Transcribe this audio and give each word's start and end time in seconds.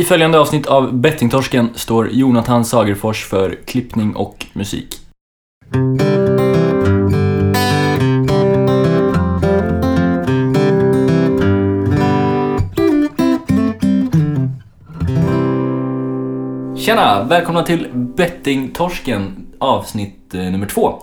I 0.00 0.04
följande 0.04 0.38
avsnitt 0.38 0.66
av 0.66 0.94
Bettingtorsken 0.94 1.70
står 1.74 2.08
Jonathan 2.08 2.64
Sagerfors 2.64 3.24
för 3.24 3.58
klippning 3.66 4.16
och 4.16 4.46
musik. 4.52 4.96
Tjena! 16.76 17.24
Välkomna 17.24 17.62
till 17.62 17.88
Bettingtorsken 17.92 19.46
avsnitt 19.58 20.34
eh, 20.34 20.40
nummer 20.40 20.66
två. 20.66 21.02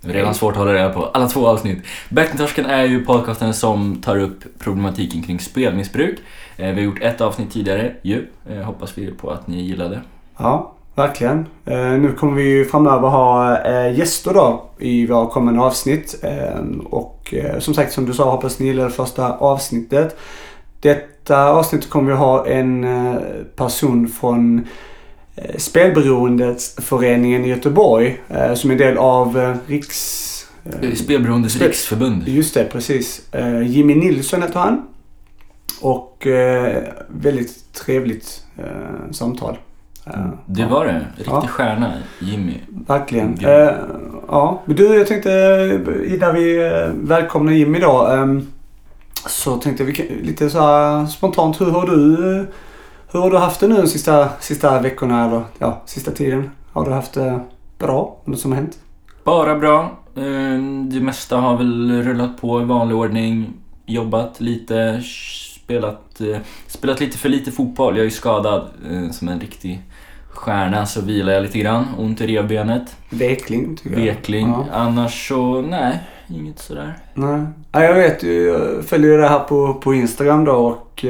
Det 0.00 0.10
är 0.10 0.14
redan 0.14 0.34
svårt 0.34 0.52
att 0.52 0.58
hålla 0.58 0.74
reda 0.74 0.92
på 0.92 1.04
alla 1.04 1.28
två 1.28 1.46
avsnitt. 1.46 1.78
Bettingtorsken 2.08 2.66
är 2.66 2.84
ju 2.84 3.04
podcasten 3.04 3.54
som 3.54 3.96
tar 3.96 4.18
upp 4.18 4.44
problematiken 4.58 5.22
kring 5.22 5.40
spelmissbruk. 5.40 6.18
Eh, 6.56 6.66
vi 6.66 6.74
har 6.74 6.80
gjort 6.80 7.02
ett 7.02 7.20
avsnitt 7.20 7.52
tidigare 7.52 7.92
ju. 8.02 8.26
Eh, 8.50 8.56
hoppas 8.56 8.98
vi 8.98 9.10
på 9.10 9.30
att 9.30 9.46
ni 9.46 9.62
gillade. 9.62 10.00
Ja, 10.38 10.72
verkligen. 10.94 11.46
Eh, 11.64 11.90
nu 11.90 12.12
kommer 12.12 12.34
vi 12.36 12.48
ju 12.48 12.64
framöver 12.64 13.08
ha 13.08 13.60
gäster 13.90 14.34
då 14.34 14.64
i 14.78 15.06
våra 15.06 15.26
kommande 15.26 15.60
avsnitt. 15.60 16.24
Och 16.84 17.34
som 17.58 17.74
sagt, 17.74 17.92
som 17.92 18.06
du 18.06 18.12
sa, 18.12 18.30
hoppas 18.30 18.58
ni 18.58 18.66
gillade 18.66 18.90
första 18.90 19.32
avsnittet. 19.32 20.16
Detta 20.80 21.50
avsnitt 21.50 21.90
kommer 21.90 22.10
vi 22.10 22.16
ha 22.16 22.46
en 22.46 22.86
person 23.56 24.08
från 24.08 24.66
eh, 25.36 25.56
Spelberoendesföreningen 25.58 27.44
i 27.44 27.48
Göteborg 27.48 28.20
eh, 28.28 28.54
som 28.54 28.70
är 28.70 28.74
del 28.76 28.96
av 28.98 29.38
eh, 29.38 29.54
Riks... 29.66 30.32
Spelberoendes 30.94 31.52
Spel- 31.54 31.66
riksförbund. 31.66 32.28
Just 32.28 32.54
det, 32.54 32.64
precis. 32.64 33.22
Jimmy 33.64 33.94
Nilsson 33.94 34.42
heter 34.42 34.60
han. 34.60 34.82
Och 35.80 36.26
väldigt 37.08 37.72
trevligt 37.72 38.42
samtal. 39.10 39.58
Eh, 40.06 40.26
Det 40.46 40.64
var 40.66 40.84
det. 40.84 41.06
Riktig 41.16 41.32
Ja. 41.32 41.46
stjärna, 41.48 41.92
Jimmy. 42.20 42.54
Verkligen. 42.86 43.38
Eh, 43.44 43.70
ja, 44.28 44.62
men 44.64 44.76
du 44.76 44.96
jag 44.96 45.06
tänkte 45.06 45.30
innan 46.06 46.34
vi 46.34 46.70
välkomnar 46.94 47.52
Jimmy 47.52 47.78
då. 47.80 48.08
Eh, 48.12 48.38
så 49.28 49.56
tänkte 49.56 49.84
vi 49.84 50.20
lite 50.22 50.50
så 50.50 51.06
spontant, 51.10 51.60
hur 51.60 51.66
har 51.70 51.86
du, 51.86 52.46
hur 53.12 53.20
har 53.20 53.30
du 53.30 53.36
haft 53.38 53.60
det 53.60 53.68
nu 53.68 53.76
de 53.76 53.86
sista, 53.88 54.28
sista 54.40 54.80
veckorna 54.80 55.26
eller 55.26 55.42
ja, 55.58 55.82
sista 55.86 56.10
tiden? 56.10 56.50
Har 56.72 56.84
du 56.84 56.90
haft 56.90 57.12
det 57.12 57.40
bra? 57.78 58.16
Något 58.24 58.38
som 58.40 58.52
har 58.52 58.56
hänt? 58.56 58.78
Bara 59.24 59.58
bra. 59.58 59.98
Eh, 60.16 60.60
Det 60.90 61.00
mesta 61.00 61.36
har 61.36 61.56
väl 61.56 62.02
rullat 62.02 62.40
på 62.40 62.60
i 62.60 62.64
vanlig 62.64 62.96
ordning. 62.96 63.52
Jobbat 63.86 64.40
lite, 64.40 65.02
spelat, 65.64 66.20
eh, 66.20 66.38
spelat 66.66 67.00
lite 67.00 67.18
för 67.18 67.28
lite 67.28 67.50
fotboll. 67.52 67.96
Jag 67.96 68.06
är 68.06 68.10
skadad 68.10 68.68
eh, 68.90 69.10
som 69.10 69.28
en 69.28 69.40
riktig 69.40 69.82
stjärna 70.30 70.86
så 70.86 71.00
vilar 71.00 71.32
jag 71.32 71.42
lite 71.42 71.58
grann. 71.58 71.84
Ont 71.98 72.20
i 72.20 72.26
revbenet. 72.26 72.96
Vekling 73.10 73.76
tycker 73.76 73.90
jag. 73.98 74.06
Vekling. 74.06 74.48
Ja. 74.48 74.64
Annars 74.72 75.28
så, 75.28 75.60
nej. 75.60 75.98
Inget 76.28 76.58
sådär. 76.58 76.94
Nej. 77.14 77.40
Ja, 77.72 77.82
jag 77.82 77.94
vet 77.94 78.22
ju, 78.22 78.42
jag 78.46 78.84
följer 78.84 79.18
det 79.18 79.28
här 79.28 79.38
på, 79.38 79.74
på 79.74 79.94
Instagram 79.94 80.44
då 80.44 80.52
och 80.52 81.04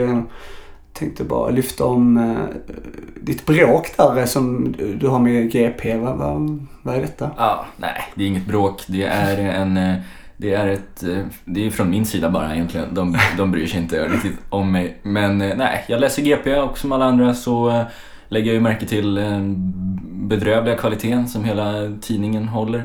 tänkte 0.97 1.25
bara 1.25 1.51
lyfta 1.51 1.85
om 1.85 2.17
eh, 2.17 2.73
ditt 3.21 3.47
bråk 3.47 3.93
där 3.97 4.19
eh, 4.19 4.25
som 4.25 4.75
du, 5.01 5.09
har 5.09 5.19
med 5.19 5.51
GP. 5.53 5.97
Vad, 5.97 6.17
vad, 6.17 6.67
vad 6.83 6.95
är 6.97 7.01
detta? 7.01 7.31
Ja, 7.37 7.67
nej, 7.77 8.03
det 8.15 8.25
är 8.25 8.29
inget 8.29 8.47
bråk. 8.47 8.83
Det 8.87 9.05
är 9.05 9.39
en... 9.39 9.77
eh, 9.77 9.95
Det 10.37 10.55
är 10.55 10.69
ett... 10.69 11.03
eh, 11.03 11.19
Det 11.45 11.67
är 11.67 11.71
från 11.71 11.91
min 11.91 12.07
sida 12.07 12.31
bara 12.31 12.55
egentligen. 12.55 12.95
De, 12.95 13.17
de 13.37 13.51
bryr 13.51 13.67
sig 13.67 13.81
inte 13.81 14.09
riktigt 14.09 14.39
om 14.49 14.73
mig. 14.73 14.97
Men 15.03 15.39
nej, 15.39 15.85
jag 15.89 16.01
läser 16.01 16.23
GP 16.23 16.57
och 16.57 16.79
som 16.79 16.93
alla 16.93 17.05
andra 17.05 17.35
så 17.35 17.85
lägger 18.29 18.47
jag 18.47 18.55
ju 18.55 18.61
märke 18.61 18.87
till 18.87 19.15
den 19.15 19.73
bedrövliga 20.29 20.77
kvaliteten 20.77 21.29
som 21.29 21.45
hela 21.45 21.73
tidningen 22.01 22.49
håller. 22.49 22.85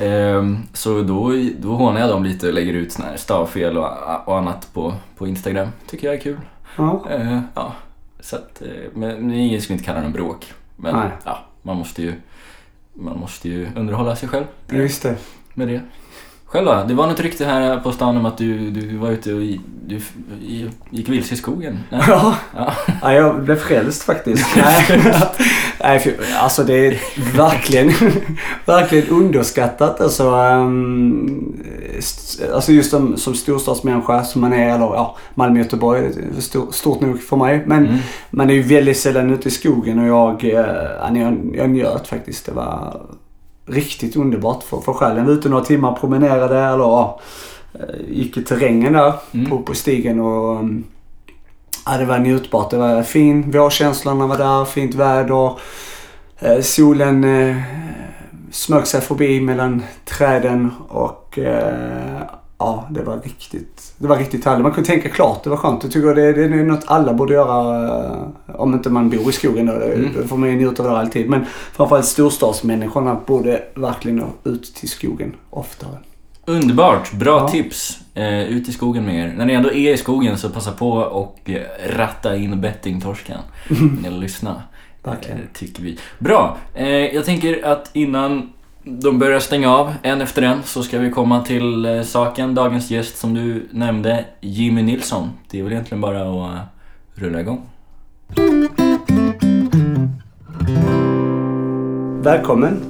Ehm, 0.00 0.58
Så 0.72 1.02
då, 1.02 1.32
då 1.58 1.68
hånar 1.68 2.00
jag 2.00 2.08
dem 2.08 2.24
lite 2.24 2.48
och 2.48 2.54
lägger 2.54 2.72
ut 2.72 2.92
såna 2.92 3.08
här 3.08 3.16
stavfel 3.16 3.78
och, 3.78 3.88
och 4.24 4.38
annat 4.38 4.68
på, 4.74 4.94
på 5.16 5.26
Instagram. 5.26 5.68
Tycker 5.90 6.06
jag 6.06 6.16
är 6.16 6.20
kul. 6.20 6.36
Ja. 6.78 7.04
Eh, 7.10 7.40
Ja, 7.54 7.72
så 8.20 8.36
att... 8.36 8.62
eh, 8.62 8.68
Men 8.94 9.30
ingen 9.32 9.62
skulle 9.62 9.74
inte 9.74 9.84
kalla 9.86 10.00
det 10.00 10.06
en 10.06 10.12
bråk. 10.12 10.52
Men 10.76 10.94
Nej. 10.96 11.10
ja, 11.24 11.38
man 11.62 11.76
måste 11.76 12.02
ju... 12.02 12.14
Man 12.94 13.18
måste 13.18 13.48
ju 13.48 13.68
underhålla 13.76 14.16
sig 14.16 14.28
själv 14.28 14.44
Just 14.70 15.02
det. 15.02 15.16
med 15.54 15.68
det. 15.68 15.80
Själv 16.50 16.66
då? 16.66 16.84
Det 16.88 16.94
var 16.94 17.06
något 17.06 17.20
rykte 17.20 17.44
här 17.44 17.80
på 17.80 17.92
stan 17.92 18.16
om 18.16 18.26
att 18.26 18.38
du, 18.38 18.70
du 18.70 18.96
var 18.96 19.10
ute 19.10 19.34
och 19.34 19.42
i- 19.42 19.60
du 19.86 19.96
i- 20.40 20.70
gick 20.90 21.08
vilse 21.08 21.34
i 21.34 21.36
skogen. 21.36 21.78
Nej? 21.90 22.00
Ja. 22.08 22.34
Ja. 22.56 22.72
ja, 23.02 23.12
jag 23.12 23.42
blev 23.44 23.56
frälst 23.56 24.02
faktiskt. 24.02 24.46
Nej, 24.56 24.84
Nej 25.80 25.98
för, 25.98 26.14
alltså 26.40 26.62
det 26.64 26.86
är 26.86 26.98
verkligen, 27.36 27.92
verkligen 28.66 29.08
underskattat. 29.08 30.00
Alltså, 30.00 30.30
um, 30.30 31.56
alltså 32.54 32.72
just 32.72 32.90
som, 32.90 33.16
som 33.16 33.34
storstadsmänniska 33.34 34.24
som 34.24 34.40
man 34.40 34.52
är, 34.52 34.68
eller 34.74 34.84
ja, 34.86 35.16
Malmö, 35.34 35.58
Göteborg, 35.58 36.10
stor, 36.38 36.66
stort 36.72 37.00
nog 37.00 37.22
för 37.22 37.36
mig. 37.36 37.62
Men 37.66 37.86
Mm. 37.86 37.98
man 38.30 38.50
är 38.50 38.54
ju 38.54 38.62
väldigt 38.62 38.98
sällan 38.98 39.30
ute 39.30 39.48
i 39.48 39.50
skogen 39.50 39.98
och 39.98 40.06
jag, 40.08 40.44
eh, 40.44 40.50
ja, 41.00 41.10
jag, 41.16 41.50
jag 41.54 41.70
njöt 41.70 42.08
faktiskt. 42.08 42.46
Det 42.46 42.52
var 42.52 43.00
riktigt 43.70 44.16
underbart 44.16 44.62
för, 44.62 44.80
för 44.80 44.92
själen. 44.92 45.26
Vi 45.26 45.32
ute 45.32 45.48
några 45.48 45.64
timmar, 45.64 45.92
promenerade 45.92 46.58
eller 46.58 46.84
ja, 46.84 47.20
eh, 47.74 48.10
gick 48.10 48.36
i 48.36 48.44
terrängen 48.44 48.92
där 48.92 49.12
Mm. 49.34 49.50
på, 49.50 49.58
på 49.62 49.74
stigen 49.74 50.20
och 50.20 50.58
um, 50.58 50.84
ja, 51.86 51.98
det 51.98 52.04
var 52.04 52.18
njutbart. 52.18 52.70
Det 52.70 52.76
var 52.76 53.02
fin, 53.02 53.50
vårkänslorna 53.50 54.26
var 54.26 54.38
där, 54.38 54.64
fint 54.64 54.94
väder. 54.94 55.52
Eh, 56.38 56.60
solen 56.60 57.24
eh, 57.24 57.56
smög 58.50 58.86
sig 58.86 59.00
förbi 59.00 59.40
mellan 59.40 59.82
träden 60.04 60.70
och 60.88 61.38
eh, 61.38 62.22
ja, 62.58 62.88
det 62.90 63.02
var 63.02 63.20
riktigt, 63.24 63.92
det 63.98 64.06
var 64.08 64.16
riktigt 64.16 64.44
härligt. 64.44 64.62
Man 64.62 64.72
kunde 64.72 64.86
tänka 64.90 65.08
klart, 65.08 65.44
det 65.44 65.50
var 65.50 65.56
skönt. 65.56 65.82
Jag 65.82 65.92
tycker 65.92 66.14
det, 66.14 66.32
det 66.32 66.44
är 66.44 66.48
något 66.64 66.84
alla 66.86 67.14
borde 67.14 67.34
göra 67.34 67.84
eh, 68.06 68.60
om 68.60 68.74
inte 68.74 68.90
man 68.90 69.10
bor 69.10 69.28
i 69.28 69.32
skogen. 69.32 69.66
Då, 69.66 69.72
Mm. 69.72 70.10
då 70.16 70.28
får 70.28 70.36
man 70.36 70.48
ju 70.48 70.56
njuta 70.56 70.82
av 70.82 70.88
det 70.90 70.98
alltid. 70.98 71.30
Men 71.30 71.46
framförallt 71.72 72.06
storstadsmänniskorna 72.06 73.20
borde 73.26 73.62
verkligen 73.74 74.24
ut 74.44 74.74
till 74.74 74.88
skogen 74.88 75.34
oftare. 75.50 75.90
Underbart! 76.46 77.12
Bra 77.12 77.38
Ja. 77.40 77.48
tips! 77.48 77.98
Eh, 78.14 78.42
ut 78.42 78.68
i 78.68 78.72
skogen 78.72 79.04
med 79.04 79.14
er. 79.28 79.34
När 79.36 79.46
ni 79.46 79.52
ändå 79.52 79.72
är 79.72 79.94
i 79.94 79.96
skogen 79.96 80.38
så 80.38 80.50
passa 80.50 80.72
på 80.72 80.90
och 80.92 81.38
eh, 81.50 81.62
ratta 81.96 82.36
in 82.36 82.60
bettingtorsken. 82.60 83.38
Eller 84.06 84.18
lyssna. 84.18 84.62
Verkligen. 85.02 85.38
Eh, 85.38 85.44
tycker 85.54 85.82
vi. 85.82 85.98
Bra! 86.18 86.56
Eh, 86.74 86.88
jag 86.88 87.24
tänker 87.24 87.66
att 87.66 87.90
innan 87.92 88.52
de 88.88 89.18
börjar 89.18 89.40
stänga 89.40 89.74
av 89.74 89.94
en 90.02 90.20
efter 90.20 90.42
en 90.42 90.62
så 90.62 90.82
ska 90.82 90.98
vi 90.98 91.10
komma 91.10 91.44
till 91.44 91.84
eh, 91.86 92.02
saken. 92.02 92.54
Dagens 92.54 92.90
gäst 92.90 93.18
som 93.18 93.34
du 93.34 93.68
nämnde, 93.70 94.24
Jimmy 94.40 94.82
Nilsson. 94.82 95.30
Det 95.50 95.58
är 95.58 95.62
väl 95.62 95.72
egentligen 95.72 96.00
bara 96.00 96.20
att 96.22 96.54
eh, 96.54 96.60
rulla 97.14 97.40
igång. 97.40 97.62
Välkommen 102.22 102.80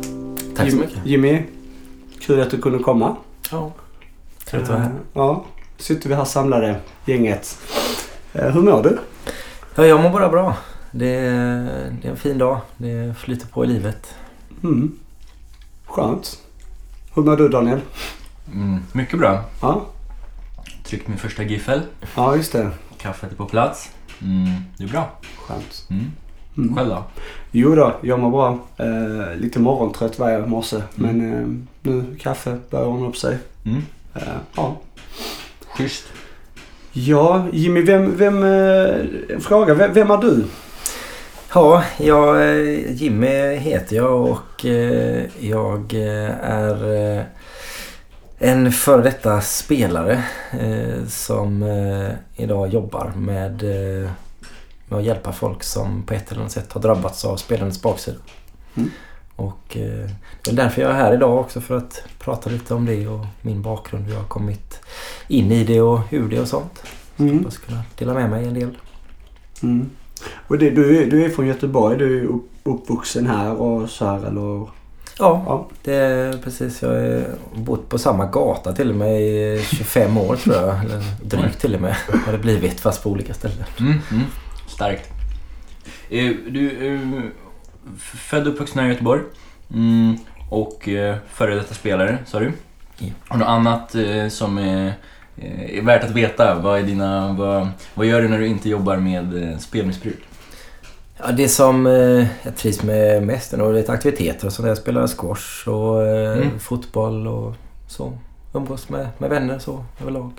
Tack 0.56 0.70
så 0.70 0.76
mycket. 0.76 0.98
Jimmy. 1.04 1.42
Kul 2.20 2.40
att 2.40 2.50
du 2.50 2.58
kunde 2.60 2.78
komma. 2.78 3.16
Ja. 3.50 3.72
Trevligt 4.44 4.70
att 4.70 4.76
vara 4.76 4.84
här. 4.88 4.92
Ja, 5.12 5.44
sitter 5.78 6.08
vi 6.08 6.14
här 6.14 6.24
samlade, 6.24 6.76
gänget. 7.06 7.58
Eh, 8.32 8.48
Hur 8.50 8.62
mår 8.62 8.82
du? 8.82 8.98
Ja, 9.74 9.86
jag 9.86 10.02
mår 10.02 10.10
bara 10.10 10.28
bra. 10.28 10.56
Det 10.90 11.06
är, 11.08 11.68
det 12.02 12.08
är 12.08 12.10
en 12.10 12.16
fin 12.16 12.38
dag. 12.38 12.60
Det 12.76 13.18
flyter 13.18 13.46
på 13.46 13.64
i 13.64 13.66
livet. 13.68 14.14
Mm. 14.62 14.98
Skönt. 15.88 16.38
Hur 17.14 17.22
mår 17.22 17.36
du 17.36 17.48
Daniel? 17.48 17.80
Mm, 18.52 18.78
mycket 18.92 19.18
bra. 19.18 19.44
Ja, 19.62 19.86
Tryckt 20.84 21.08
min 21.08 21.18
första 21.18 21.42
giffel. 21.42 21.80
ja 22.16 22.36
just 22.36 22.52
det. 22.52 22.70
Kaffet 22.98 23.32
är 23.32 23.36
på 23.36 23.46
plats. 23.46 23.90
Mm, 24.22 24.46
det 24.76 24.84
är 24.84 24.88
bra. 24.88 25.10
Skönt. 25.36 25.86
Mm. 25.90 26.12
Mm. 26.56 26.76
Själv 26.76 26.88
då? 26.88 27.04
Jo 27.50 27.74
då, 27.74 27.96
jag 28.02 28.18
mår 28.20 28.30
bra. 28.30 28.58
Eh, 28.76 29.36
lite 29.36 29.58
morgontrött 29.60 30.18
var 30.18 30.30
jag 30.30 30.44
i 30.44 30.46
morse. 30.46 30.82
Men 30.94 31.32
eh, 31.34 31.46
nu 31.82 32.16
kaffe 32.20 32.58
börjar 32.70 32.86
ordna 32.86 33.06
upp 33.08 33.16
sig. 33.16 33.38
Mm. 33.64 33.82
Eh, 34.14 34.22
ja. 34.56 34.76
Schysst. 35.76 36.04
ja, 36.92 37.46
Jimmy, 37.52 37.80
vem, 37.82 38.16
vem, 38.16 38.42
eh, 38.42 39.38
fråga. 39.40 39.74
Vem, 39.74 39.92
vem 39.92 40.10
är 40.10 40.16
du? 40.16 40.44
Ja, 41.54 41.84
jag, 41.98 42.42
eh, 42.42 42.92
Jimmy 42.92 43.56
heter 43.56 43.96
jag 43.96 44.20
och 44.20 44.64
eh, 44.64 45.24
jag 45.40 45.94
eh, 45.94 46.30
är 46.40 47.26
en 48.38 48.72
före 48.72 49.02
detta 49.02 49.40
spelare 49.40 50.24
som 51.08 51.64
idag 52.36 52.68
jobbar 52.68 53.12
med, 53.16 53.62
med 54.88 54.98
att 54.98 55.04
hjälpa 55.04 55.32
folk 55.32 55.62
som 55.62 56.02
på 56.02 56.14
ett 56.14 56.30
eller 56.30 56.40
annat 56.40 56.52
sätt 56.52 56.72
har 56.72 56.80
drabbats 56.80 57.24
av 57.24 57.36
spelandets 57.36 57.82
baksida. 57.82 58.18
Mm. 58.74 58.90
Och 59.36 59.64
det 60.42 60.50
är 60.50 60.52
därför 60.52 60.82
jag 60.82 60.90
är 60.90 60.94
här 60.94 61.14
idag 61.14 61.38
också 61.38 61.60
för 61.60 61.76
att 61.76 62.02
prata 62.18 62.50
lite 62.50 62.74
om 62.74 62.86
det 62.86 63.08
och 63.08 63.26
min 63.42 63.62
bakgrund, 63.62 64.04
hur 64.04 64.12
jag 64.12 64.20
har 64.20 64.28
kommit 64.28 64.80
in 65.28 65.52
i 65.52 65.64
det 65.64 65.80
och 65.80 66.00
hur 66.08 66.28
det 66.28 66.40
och 66.40 66.48
sånt. 66.48 66.82
Mm. 67.16 67.38
Hoppas 67.38 67.58
kunna 67.58 67.82
dela 67.98 68.14
med 68.14 68.30
mig 68.30 68.44
en 68.44 68.54
del. 68.54 68.78
Mm. 69.62 69.90
Och 70.48 70.58
det, 70.58 70.70
du, 70.70 71.02
är- 71.02 71.10
du 71.10 71.24
är 71.24 71.28
från 71.30 71.46
Göteborg, 71.46 71.98
du 71.98 72.18
är 72.20 72.24
upp, 72.24 72.50
uppvuxen 72.62 73.26
här 73.26 73.52
och 73.54 73.90
så 73.90 74.04
här 74.06 74.26
eller? 74.26 74.40
Ja, 75.20 75.42
Ja. 75.46 75.68
det 75.84 75.94
är 75.94 76.32
precis. 76.32 76.82
Jag 76.82 76.88
har 76.90 77.24
bott 77.54 77.88
på 77.88 77.98
samma 77.98 78.26
gata 78.26 78.72
till 78.72 78.90
och 78.90 78.96
med 78.96 79.20
i 79.22 79.62
25 79.76 80.16
år 80.18 80.36
tror 80.36 80.56
jag. 80.56 80.84
Eller 80.84 81.02
drygt 81.24 81.60
till 81.60 81.74
och 81.74 81.80
med 81.80 81.94
har 82.26 82.32
det 82.32 82.38
blivit 82.38 82.80
fast 82.80 83.02
på 83.02 83.10
olika 83.10 83.34
ställen. 83.34 83.64
Mm, 83.80 83.92
mm. 84.10 84.24
Starkt. 84.68 85.10
Eh, 86.10 86.30
Du 86.50 86.70
är 86.86 87.30
född 87.98 88.46
och 88.46 88.52
uppvuxen 88.52 88.78
här 88.78 88.86
i 88.86 88.92
Göteborg. 88.92 89.20
Mm, 89.74 90.16
och 90.50 90.88
eh, 90.88 91.16
före 91.32 91.54
detta 91.54 91.74
spelare, 91.74 92.18
sa 92.26 92.38
du. 92.40 92.52
Ja. 92.98 93.06
Har 93.28 93.36
du 93.36 93.40
något 93.44 93.48
annat 93.48 93.94
eh, 93.94 94.28
som 94.28 94.58
är, 94.58 94.86
eh, 94.86 94.92
är 95.42 95.82
värt 95.82 96.04
att 96.04 96.10
veta? 96.10 96.54
Vad, 96.54 96.78
är 96.78 96.82
dina, 96.82 97.32
vad, 97.38 97.68
vad 97.94 98.06
gör 98.06 98.22
du 98.22 98.28
när 98.28 98.38
du 98.38 98.46
inte 98.46 98.68
jobbar 98.68 98.96
med 98.96 99.42
eh, 99.52 99.58
spelmissbruk? 99.58 100.18
Ja, 101.18 101.32
det 101.32 101.48
som 101.48 101.86
eh, 101.86 102.26
jag 102.42 102.56
trivs 102.56 102.82
med 102.82 103.22
mest 103.22 103.52
är 103.52 103.56
nog 103.58 103.74
lite 103.74 103.92
aktiviteter 103.92 104.46
och 104.46 104.52
sånt. 104.52 104.68
Jag 104.68 104.76
spelar 104.76 105.06
squash 105.06 105.68
och 105.68 106.06
eh, 106.06 106.32
Mm. 106.38 106.58
fotboll 106.58 107.26
och 107.26 107.54
så. 107.88 108.12
Umgås 108.54 108.88
med, 108.88 109.08
med 109.18 109.30
vänner 109.30 109.58
så 109.58 109.84
överlag. 110.00 110.32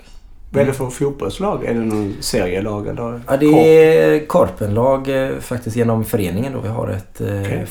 Vad 0.52 0.62
är 0.62 0.66
det 0.66 0.72
för 0.72 0.86
fotbollslag? 0.90 1.64
Är 1.64 1.74
det 1.74 1.80
någon 1.80 2.14
serielag 2.20 2.86
eller? 2.88 3.20
Ja, 3.28 3.36
det 3.36 3.46
är 3.46 4.26
Korpenlag 4.26 5.08
eh, 5.08 5.38
faktiskt 5.38 5.76
genom 5.76 6.04
föreningen 6.04 6.52
då. 6.52 6.60
Vi 6.60 6.68
har 6.68 6.88
ett 6.88 7.20
eh, 7.20 7.40
Okej. 7.40 7.66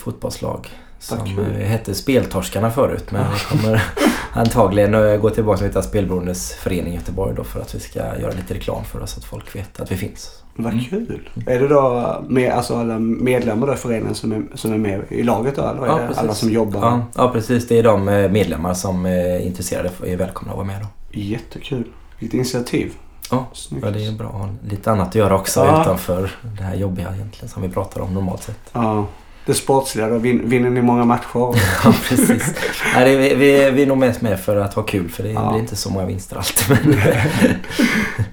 Fotbollslag 0.99 1.45
som 1.45 1.55
eh, 1.55 1.67
hette 1.67 1.95
Speltorskarna 1.95 2.71
förut. 2.71 3.11
Men 3.11 3.25
vi 3.33 3.57
kommer 3.57 3.83
antagligen 4.33 4.93
eh, 4.93 5.17
gå 5.17 5.29
tillbaka 5.29 5.63
och 5.63 5.69
hitta 5.69 5.81
Spelberoendes 5.81 6.53
förening 6.53 6.93
i 6.93 6.95
Göteborg 6.95 7.35
då 7.35 7.43
för 7.43 7.59
att 7.61 7.75
vi 7.75 7.79
ska 7.79 7.99
göra 7.99 8.31
lite 8.31 8.53
reklam 8.53 8.83
för 8.83 9.01
oss 9.03 9.11
så 9.11 9.19
att 9.19 9.25
folk 9.25 9.55
vet 9.55 9.79
att 9.79 9.91
vi 9.91 9.95
finns. 9.95 10.43
Vad 10.55 10.73
Mm. 10.73 10.85
kul. 10.85 11.29
Är 11.47 11.59
det 11.59 11.67
då 11.67 12.15
med, 12.27 12.51
alltså 12.53 12.75
alla 12.77 12.99
medlemmar 12.99 13.73
i 13.73 13.77
föreningen 13.77 14.15
som 14.15 14.31
är, 14.31 14.43
som 14.55 14.73
är 14.73 14.77
med 14.77 15.01
i 15.09 15.23
laget 15.23 15.55
då? 15.55 15.61
Eller 15.61 15.81
är 15.83 15.87
Ja, 15.87 15.95
det 15.97 16.07
precis. 16.07 16.23
alla 16.23 16.33
som 16.33 16.49
jobbar? 16.51 16.79
Ja, 16.81 17.01
ja 17.15 17.29
precis. 17.33 17.67
Det 17.67 17.79
är 17.79 17.83
de 17.83 18.09
eh, 18.09 18.31
medlemmar 18.31 18.73
som 18.73 19.05
är 19.05 19.39
intresserade 19.39 19.89
och 19.99 20.07
är 20.07 20.17
välkomna 20.17 20.51
att 20.51 20.57
vara 20.57 20.67
med 20.67 20.81
då. 20.81 20.87
Jättekul. 21.19 21.83
Vilket 22.19 22.35
initiativ. 22.35 22.91
Ja, 23.31 23.45
Snyggt. 23.53 23.85
Ja, 23.85 23.91
det 23.91 24.05
är 24.05 24.11
bra 24.11 24.27
att 24.27 24.33
ha 24.33 24.49
lite 24.69 24.91
annat 24.91 25.07
att 25.07 25.15
göra 25.15 25.35
också 25.35 25.59
Ja. 25.59 25.81
utanför 25.81 26.31
det 26.57 26.63
här 26.63 26.75
jobbiga 26.75 27.13
egentligen 27.15 27.49
som 27.49 27.61
vi 27.61 27.69
pratar 27.69 28.01
om 28.01 28.13
normalt 28.13 28.43
sett. 28.43 28.59
Ja. 28.73 29.05
Det 29.49 29.55
sportsliga 29.55 30.07
då. 30.07 30.17
Vin, 30.17 30.49
vinner 30.49 30.69
ni 30.69 30.81
många 30.81 31.05
matcher? 31.05 31.29
Ja, 31.83 31.93
precis. 32.03 32.55
Nej, 32.95 33.15
vi, 33.17 33.35
vi, 33.35 33.71
vi 33.71 33.81
är 33.81 33.87
nog 33.87 33.97
mest 33.97 34.21
med 34.21 34.39
för 34.39 34.55
att 34.55 34.73
ha 34.73 34.83
kul 34.83 35.09
för 35.09 35.23
det 35.23 35.29
Ja. 35.29 35.49
blir 35.51 35.59
inte 35.61 35.75
så 35.75 35.89
många 35.89 36.05
vinster 36.05 36.35
alltid. 36.37 36.77
Men, 36.85 36.95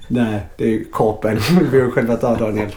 Nej, 0.08 0.40
det 0.56 0.64
är 0.64 0.68
ju 0.68 0.84
korpen. 0.84 1.36
Vi 1.70 1.78
har 1.78 1.84
ju 1.86 1.90
själv 1.90 2.08
varit 2.08 2.20
där 2.20 2.36
Daniel. 2.36 2.70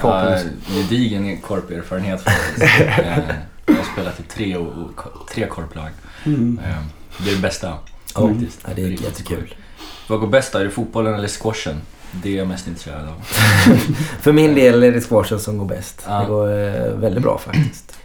Korpen. 0.00 0.38
Ja, 0.68 0.74
gedigen 0.74 1.36
korperfarenhet 1.40 2.22
faktiskt. 2.22 2.62
Eh, 2.62 3.18
jag 3.66 3.74
har 3.74 3.84
spelat 3.92 4.20
i 4.20 4.22
tre, 4.22 4.56
tre 5.34 5.46
korplag. 5.46 5.88
Mm. 6.24 6.60
Eh, 6.64 6.74
Det 7.24 7.30
är 7.30 7.34
det 7.34 7.42
bästa 7.42 7.72
ja, 8.14 8.28
faktiskt. 8.28 8.58
ja, 8.64 8.70
det 8.76 8.82
är 8.82 8.86
Riktigt 8.86 9.06
jättekul. 9.06 9.54
Vad 10.08 10.20
går 10.20 10.26
bäst 10.28 10.52
då? 10.52 10.58
Är 10.58 10.64
det 10.64 10.70
fotbollen 10.70 11.14
eller 11.14 11.28
squashen? 11.28 11.80
Det 12.12 12.32
är 12.34 12.38
jag 12.38 12.48
mest 12.48 12.66
intresserad 12.68 13.08
av. 13.08 13.22
För 14.20 14.32
min 14.32 14.54
del 14.54 14.82
är 14.82 14.92
det 14.92 15.00
squashen 15.00 15.40
som 15.40 15.58
går 15.58 15.66
bäst. 15.66 16.04
Ja. 16.06 16.20
Det 16.20 16.26
går 16.26 16.48
eh, 16.48 16.98
väldigt 17.00 17.22
bra 17.22 17.38
faktiskt. 17.38 17.96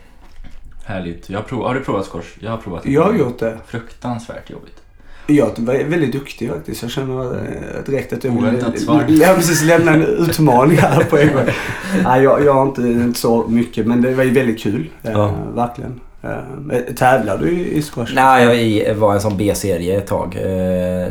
Härligt. 0.85 1.29
Jag 1.29 1.39
har, 1.39 1.43
prov, 1.43 1.63
har 1.63 1.73
du 1.73 1.79
provat 1.79 2.05
squash? 2.07 2.37
Jag 2.39 2.51
har 2.51 2.57
provat 2.57 2.83
det. 2.83 2.91
Jag 2.91 3.03
har 3.03 3.13
gjort 3.13 3.39
det. 3.39 3.57
Fruktansvärt 3.67 4.49
jobbigt. 4.49 4.81
Jag 5.27 5.59
är 5.59 5.85
väldigt 5.89 6.11
duktig 6.11 6.49
faktiskt. 6.49 6.81
Jag 6.81 6.91
känner 6.91 7.35
eh, 7.35 7.83
direkt 7.85 8.13
att 8.13 8.23
jag 8.23 8.37
Oväntat 8.37 8.79
svar. 8.85 9.35
Precis, 9.35 9.63
lämna 9.63 9.93
en 9.93 10.03
utmaning 10.03 10.77
här 10.77 11.03
på 11.03 11.17
en 11.17 11.33
gång. 11.33 11.45
Nej, 12.03 12.23
jag, 12.23 12.45
jag 12.45 12.53
har 12.53 12.63
inte, 12.63 12.81
inte 12.81 13.19
så 13.19 13.47
mycket 13.47 13.87
men 13.87 14.01
det 14.01 14.13
var 14.13 14.23
ju 14.23 14.31
väldigt 14.31 14.59
kul. 14.59 14.89
Eh, 15.03 15.11
Ja. 15.11 15.35
Verkligen. 15.55 15.99
Eh, 16.23 16.93
tävlar 16.95 17.37
du 17.37 17.49
i, 17.49 17.81
squash? 17.81 18.11
Nej, 18.13 18.77
jag 18.77 18.95
var 18.95 19.13
en 19.13 19.21
sån 19.21 19.37
B-serie 19.37 19.97
ett 19.97 20.07
tag. 20.07 20.35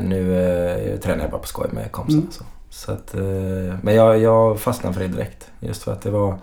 Nu 0.05 0.99
tränar 1.03 1.23
jag 1.23 1.31
bara 1.31 1.41
på 1.41 1.47
skoj 1.47 1.69
med 1.73 1.93
kompisar. 1.93 2.19
Mm. 2.19 2.31
Så. 2.31 2.45
Så 2.71 2.93
att, 2.93 3.15
eh, 3.15 3.21
men 3.83 3.95
jag, 3.95 4.19
jag 4.19 4.61
fastnade 4.61 4.95
för 4.95 5.01
det 5.03 5.09
direkt. 5.09 5.47
Just 5.61 5.83
för 5.83 5.93
att 5.93 6.03
det 6.03 6.11
var... 6.11 6.39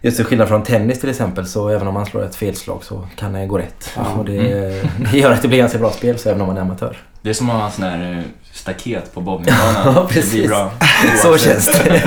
Just 0.00 0.16
till 0.16 0.26
skillnad 0.26 0.48
från 0.48 0.62
tennis 0.62 1.00
till 1.00 1.10
exempel 1.10 1.46
så 1.46 1.68
även 1.68 1.88
om 1.88 1.94
man 1.94 2.06
slår 2.06 2.22
ett 2.24 2.34
felslag 2.36 2.84
så 2.84 3.08
kan 3.16 3.32
det 3.32 3.46
gå 3.46 3.58
rätt. 3.58 3.90
Ja. 3.96 4.02
Och 4.18 4.24
det, 4.24 4.38
det 5.12 5.18
gör 5.18 5.30
att 5.30 5.42
det 5.42 5.48
blir 5.48 5.58
ganska 5.58 5.78
bra 5.78 5.90
spel 5.90 6.18
så 6.18 6.28
även 6.28 6.40
om 6.40 6.46
man 6.46 6.56
är 6.56 6.60
amatör. 6.60 6.96
Det 7.22 7.30
är 7.30 7.34
som 7.34 7.50
att 7.50 7.56
ha 7.56 7.66
en 7.66 7.72
sån 7.72 7.84
här 7.84 8.12
eh, 8.18 8.24
staket 8.52 9.14
på 9.14 9.20
bowlingbanan. 9.20 9.74
Ja, 9.94 10.06
Det 10.08 10.14
precis. 10.14 10.32
blir 10.32 10.48
bra. 10.48 10.70
Så 11.22 11.38
känns 11.38 11.66
det. 11.66 12.02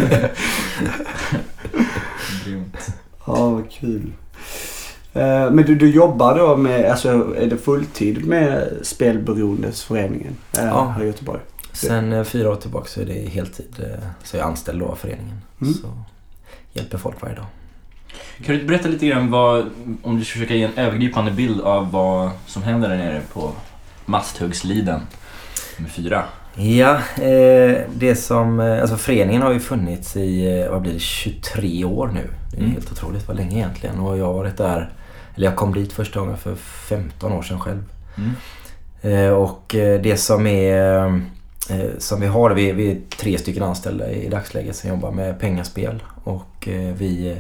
Grymt. 2.46 2.88
Ja, 3.26 3.50
vad 3.50 3.72
kul. 3.72 4.12
Eh, 5.14 5.52
Men 5.52 5.58
du, 5.66 5.76
du 5.76 5.92
jobbar 5.92 6.38
då 6.38 6.56
med, 6.58 6.92
alltså 6.92 7.10
är 7.38 7.46
det 7.48 7.58
fulltid 7.58 8.26
med 8.26 8.70
Spelberoendesföreningen 8.82 10.36
eh, 10.58 10.66
Ja. 10.66 10.94
här 10.98 11.04
i 11.04 11.08
Göteborg? 11.08 11.40
Sen 11.78 12.14
eh, 12.14 12.24
fyra 12.24 12.50
år 12.50 12.56
tillbaka 12.56 12.88
så 12.88 13.02
är 13.02 13.06
det 13.06 13.30
heltid. 13.30 13.76
eh, 13.80 14.08
Så 14.24 14.38
jag 14.38 14.44
är 14.44 14.48
anställd 14.48 14.84
av 14.84 14.96
föreningen. 14.96 15.42
Mm. 15.62 15.74
Så 15.74 15.88
hjälper 16.74 16.98
folk 16.98 17.22
varje 17.22 17.36
dag. 17.36 17.46
Kan 18.46 18.56
du 18.56 18.66
berätta 18.66 18.88
lite 18.90 19.08
grann 19.08 19.32
vad, 19.32 19.66
om 20.04 20.20
du 20.20 20.26
försöker 20.26 20.56
ge 20.56 20.64
en 20.64 20.78
övergripande 20.78 21.32
bild 21.32 21.62
av 21.62 21.92
vad 21.92 22.30
som 22.46 22.64
händer 22.64 22.90
där 22.90 22.98
nere 22.98 23.22
på 23.34 23.52
Masthugsliden 24.06 25.02
med 25.78 25.92
fyra? 25.92 26.24
Ja, 26.56 26.96
eh, 27.24 27.78
det 27.96 28.16
som... 28.16 28.60
Alltså 28.60 28.98
föreningen 28.98 29.42
har 29.42 29.52
ju 29.54 29.60
funnits 29.60 30.16
i, 30.18 30.68
vad 30.72 30.82
blir 30.82 30.94
det, 30.94 31.00
23 31.00 31.84
år 31.86 32.08
nu. 32.14 32.30
Det 32.52 32.58
är 32.58 32.62
Mm. 32.62 32.72
helt 32.72 32.92
otroligt, 32.92 33.28
vad 33.28 33.38
länge 33.38 33.56
egentligen. 33.58 34.00
Och 34.00 34.18
jag 34.18 34.26
har 34.26 34.34
varit 34.34 34.58
där, 34.58 34.92
eller 35.36 35.46
jag 35.46 35.56
kom 35.56 35.74
dit 35.74 35.94
första 35.94 36.20
gången 36.20 36.38
för 36.38 36.56
15 36.56 37.32
år 37.32 37.42
sedan 37.44 37.60
själv. 37.60 37.84
Mm. 38.18 39.34
Och 39.34 39.66
det 40.04 40.18
som 40.20 40.48
är... 40.48 41.22
eh, 41.70 41.90
Som 41.98 42.22
vi 42.22 42.28
har, 42.28 42.50
vi, 42.52 42.72
vi 42.72 42.92
är 42.92 42.98
tre 43.18 43.38
stycken 43.38 43.64
anställda 43.64 44.12
i 44.12 44.30
dagsläget 44.30 44.76
som 44.76 44.90
jobbar 44.90 45.12
med 45.12 45.40
pengaspel. 45.40 46.04
Och 46.24 46.68
eh, 46.68 46.94
vi... 46.96 47.32
eh, 47.32 47.38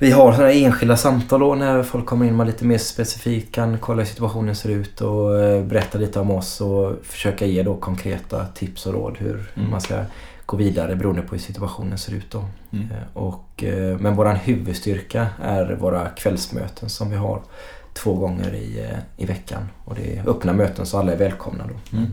Vi 0.00 0.10
har 0.10 0.32
sådana 0.32 0.52
enskilda 0.52 0.96
samtal 0.96 1.40
då 1.40 1.54
när 1.54 1.82
folk 1.82 2.06
kommer 2.06 2.26
in 2.26 2.36
med 2.36 2.46
lite 2.46 2.64
mer 2.64 2.78
specifikt 2.78 3.54
kan 3.54 3.78
kolla 3.78 4.02
hur 4.02 4.08
situationen 4.08 4.54
ser 4.56 4.68
ut 4.68 5.00
och 5.00 5.30
berätta 5.64 5.98
lite 5.98 6.20
om 6.20 6.30
oss 6.30 6.60
och 6.60 6.92
försöka 7.02 7.46
ge 7.46 7.62
då 7.62 7.74
konkreta 7.76 8.46
tips 8.46 8.86
och 8.86 8.92
råd 8.94 9.16
hur 9.18 9.50
Mm. 9.56 9.70
man 9.70 9.80
ska 9.80 10.04
gå 10.46 10.56
vidare 10.56 10.96
beroende 10.96 11.22
på 11.22 11.34
hur 11.34 11.38
situationen 11.42 11.98
ser 11.98 12.12
ut 12.14 12.30
då. 12.30 12.44
Mm. 12.72 12.86
Och, 13.14 13.64
men 13.98 14.14
våran 14.16 14.36
huvudstyrka 14.36 15.26
är 15.42 15.76
våra 15.80 16.08
kvällsmöten 16.08 16.88
som 16.88 17.10
vi 17.10 17.16
har 17.16 17.42
två 17.94 18.14
gånger 18.14 18.54
i, 18.54 18.86
i 19.16 19.26
veckan. 19.26 19.68
Och 19.84 19.94
det 19.94 20.16
är 20.16 20.28
öppna 20.28 20.52
möten 20.52 20.86
så 20.86 20.98
alla 20.98 21.12
är 21.12 21.16
välkomna 21.18 21.64
då. 21.66 21.96
Mm. 21.96 22.12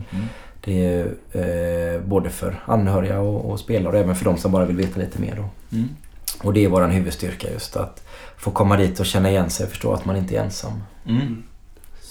Det 0.64 0.84
är 0.84 1.94
eh, 1.94 2.00
både 2.02 2.30
för 2.30 2.62
anhöriga 2.66 3.20
och, 3.20 3.50
och 3.50 3.60
spelare 3.60 3.92
och 3.92 3.98
även 3.98 4.16
för 4.16 4.24
de 4.24 4.36
som 4.38 4.52
bara 4.52 4.64
vill 4.64 4.76
veta 4.76 5.00
lite 5.00 5.20
mer 5.20 5.36
då. 5.36 5.76
Mm. 5.76 5.88
Och 6.42 6.52
det 6.52 6.64
är 6.64 6.68
våran 6.68 6.90
huvudstyrka 6.90 7.50
just 7.50 7.76
att 7.76 8.02
få 8.36 8.50
komma 8.50 8.76
dit 8.76 9.00
och 9.00 9.06
känna 9.06 9.30
igen 9.30 9.50
sig 9.50 9.64
och 9.64 9.70
förstå 9.70 9.92
att 9.92 10.04
man 10.04 10.16
inte 10.16 10.36
är 10.36 10.42
ensam. 10.42 10.72
Mm. 11.06 11.42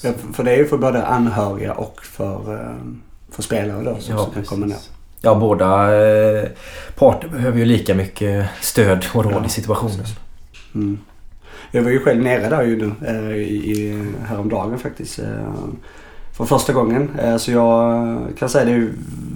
Ja, 0.04 0.12
för- 0.34 0.44
det 0.44 0.52
är 0.52 0.58
ju 0.58 0.68
för 0.68 0.78
både 0.78 1.06
anhöriga 1.06 1.74
och 1.74 2.00
för, 2.04 2.54
eh, 2.54 2.76
för 3.32 3.42
spelare 3.44 3.84
då 3.84 3.98
som, 4.00 4.16
Ja, 4.16 4.24
som 4.24 4.34
kan 4.34 4.44
komma 4.44 4.66
ner. 4.66 4.78
Ja, 5.22 5.36
båda 5.36 5.96
eh, 6.06 6.48
parter 6.96 7.28
behöver 7.28 7.60
ju 7.60 7.66
lika 7.66 7.96
mycket 7.96 8.50
stöd 8.62 9.06
och 9.14 9.24
råd 9.24 9.34
Ja, 9.34 9.46
i 9.46 9.50
situationen. 9.50 10.06
Mm. 10.76 11.00
Jag 11.72 11.84
var 11.84 11.92
ju 11.92 12.00
själv 12.00 12.24
nere 12.24 12.50
där 12.50 12.64
ju 12.64 12.78
nu 12.78 13.08
eh, 13.08 13.36
i, 13.38 13.72
i, 13.72 14.06
häromdagen 14.26 14.80
faktiskt. 14.80 15.20
Eh, 15.20 15.54
för 16.40 16.46
första 16.46 16.74
gången. 16.74 17.10
Eh, 17.20 17.38
så 17.38 17.52
jag 17.52 18.18
kan 18.38 18.50
säga 18.50 18.66
det 18.66 18.94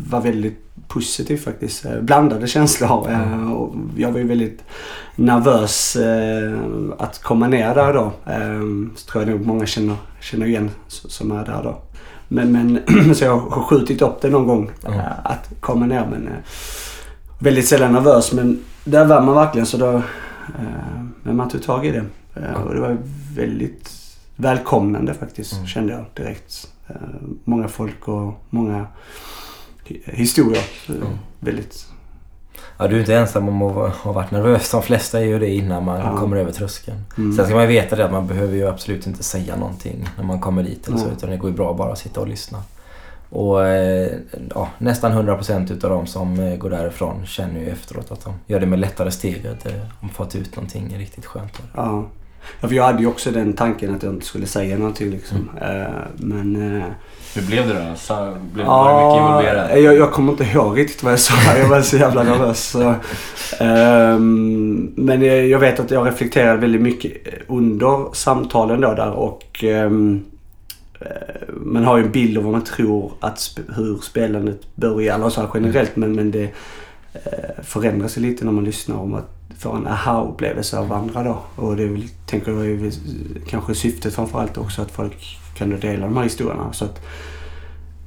var 0.09 0.21
väldigt 0.21 0.59
positivt 0.87 1.43
faktiskt. 1.43 1.85
Eh, 1.85 1.99
blandade 2.01 2.47
känslor. 2.47 3.09
Eh, 3.09 3.47
jag 3.97 4.11
var 4.11 4.19
ju 4.19 4.27
väldigt 4.27 4.63
nervös 5.15 5.97
att 6.97 7.21
komma 7.23 7.47
ner 7.47 7.75
där 7.75 7.93
då. 7.93 8.11
Så 8.95 9.11
tror 9.11 9.23
jag 9.23 9.31
nog 9.31 9.45
många 9.45 9.65
känner, 9.65 9.95
känner 10.21 10.45
igen 10.45 10.71
som 10.87 11.31
är 11.31 11.45
där 11.45 11.63
då. 11.63 11.81
Men, 12.27 12.51
men 12.51 13.15
så 13.15 13.25
jag 13.25 13.37
har 13.37 13.63
skjutit 13.63 14.01
upp 14.01 14.21
det 14.21 14.29
någon 14.29 14.47
gång 14.47 14.71
att 15.23 15.49
komma 15.59 15.85
ner. 15.85 16.07
Men 16.11 16.29
väldigt 17.39 17.67
sällan 17.67 17.93
nervös. 17.93 18.33
Men 18.33 18.59
där 18.85 19.05
var 19.05 19.21
man 19.21 19.35
verkligen 19.35 19.65
så 19.65 19.77
då. 19.77 20.01
Men 21.23 21.35
man 21.35 21.49
tog 21.49 21.63
tag 21.63 21.85
i 21.85 21.91
det. 21.91 22.03
Och 22.65 22.73
det 22.73 22.81
var 22.81 22.97
väldigt 23.35 23.91
välkomnande 24.35 25.13
faktiskt 25.13 25.53
Mm. 25.53 25.67
kände 25.67 25.93
jag 25.93 26.05
direkt. 26.13 26.72
Eh, 26.87 26.95
många 27.43 27.67
folk 27.67 28.07
och 28.07 28.33
många 28.49 28.87
hi- 29.87 30.01
historier. 30.15 30.63
Mm. 30.89 31.07
Väldigt 31.39 31.85
Ja, 32.77 32.87
du 32.87 32.95
är 32.95 32.99
inte 32.99 33.15
ensam 33.15 33.49
om 33.49 33.61
att 33.61 33.93
ha 33.95 34.11
varit 34.11 34.31
nervös. 34.31 34.71
De 34.71 34.81
flesta 34.83 35.19
är 35.19 35.23
ju 35.25 35.39
det 35.39 35.49
innan 35.49 35.85
man 35.85 35.99
Ja. 35.99 36.17
kommer 36.17 36.37
över 36.37 36.51
tröskeln. 36.51 36.97
Mm. 37.17 37.33
Sen 37.35 37.45
ska 37.45 37.53
man 37.55 37.63
ju 37.63 37.67
veta 37.69 37.95
det 37.95 38.05
att 38.05 38.11
man 38.11 38.27
behöver 38.27 38.55
ju 38.55 38.67
absolut 38.67 39.07
inte 39.07 39.23
säga 39.23 39.55
någonting 39.55 40.09
när 40.17 40.23
man 40.23 40.39
kommer 40.39 40.63
dit 40.63 40.87
eller 40.87 40.97
så, 40.97 41.09
utan 41.09 41.29
det 41.29 41.37
går 41.37 41.49
ju 41.49 41.55
bra 41.55 41.71
att 41.71 41.77
bara 41.77 41.95
sitta 41.95 42.19
och 42.21 42.27
lyssna. 42.27 42.63
Och 43.29 43.65
eh, 43.67 44.11
ja, 44.55 44.67
nästan 44.77 45.11
100% 45.11 45.71
utav 45.73 45.89
de 45.89 46.07
som 46.07 46.39
eh, 46.39 46.55
går 46.57 46.69
därifrån 46.69 47.25
känner 47.25 47.59
ju 47.59 47.69
efteråt 47.69 48.11
att 48.11 48.23
de 48.25 48.33
gör 48.47 48.59
det 48.59 48.65
med 48.65 48.79
lättare 48.79 49.11
steg. 49.11 49.47
Att 49.47 49.67
de 50.01 50.09
fått 50.09 50.35
ut 50.35 50.55
någonting 50.55 50.97
riktigt 50.97 51.25
skönt 51.25 51.59
av. 51.59 51.65
Ja. 51.75 52.05
Ja, 52.61 52.67
för 52.67 52.75
jag 52.75 52.83
hade 52.83 52.99
ju 53.01 53.07
också 53.07 53.31
den 53.31 53.53
tanken 53.53 53.95
att 53.95 54.03
jag 54.03 54.13
inte 54.13 54.25
skulle 54.25 54.45
säga 54.45 54.77
någonting 54.77 55.09
liksom. 55.09 55.49
Eh, 55.61 55.93
men... 56.17 56.77
eh, 56.77 56.83
Hur 57.35 57.41
blev 57.47 57.67
det 57.67 57.73
då? 57.73 57.95
Så, 57.95 58.37
blev, 58.53 58.65
var 58.67 58.89
du 58.89 59.05
mycket 59.05 59.21
involverad? 59.21 59.79
jag, 59.83 59.95
jag 59.95 60.11
kommer 60.11 60.31
inte 60.31 60.43
ihåg 60.43 60.77
riktigt 60.77 61.03
vad 61.03 61.11
jag 61.13 61.19
sa. 61.19 61.33
Jag 61.57 61.67
var 61.69 61.81
så 61.81 61.97
jävla 61.97 62.23
nervös. 62.23 62.63
Så, 62.69 62.95
ehm, 63.59 64.91
men 64.95 65.21
jag, 65.49 65.59
vet 65.59 65.79
att 65.79 65.91
jag 65.91 66.07
reflekterade 66.07 66.57
väldigt 66.57 66.81
mycket 66.81 67.11
under 67.47 68.13
samtalen 68.15 68.81
då 68.81 68.93
där 68.93 69.11
och 69.11 69.63
eh, 69.63 69.89
man 71.49 71.83
har 71.83 71.97
ju 71.97 72.03
en 72.03 72.11
bild 72.11 72.37
av 72.37 72.43
vad 72.43 72.51
man 72.53 72.63
tror 72.63 73.11
att 73.19 73.35
sp- 73.37 73.73
hur 73.75 73.97
spelandet 73.97 74.75
börjar, 74.75 75.23
och 75.23 75.31
så 75.33 75.41
här 75.41 75.49
generellt 75.53 75.95
men, 75.95 76.15
men 76.15 76.31
det 76.31 76.43
eh, 77.13 77.63
förändras 77.63 78.17
lite 78.17 78.45
när 78.45 78.51
man 78.51 78.63
lyssnar 78.65 78.95
om 78.95 79.13
att 79.13 79.32
få 79.57 79.71
en 79.71 79.87
aha-upplevelse 79.87 80.77
av 80.77 80.93
andra 80.93 81.23
då. 81.23 81.41
Och 81.55 81.75
det 81.75 81.83
är 81.83 81.87
väl, 81.87 82.07
tänker 82.25 82.51
jag 82.51 82.65
är 82.65 82.91
kanske 83.47 83.75
syftet 83.75 84.13
framförallt 84.13 84.57
också 84.57 84.81
att 84.81 84.91
folk 84.91 85.39
kan 85.55 85.79
dela 85.79 86.05
de 86.05 86.17
här 86.17 86.23
historierna. 86.23 86.73
Så 86.73 86.85
att, 86.85 87.05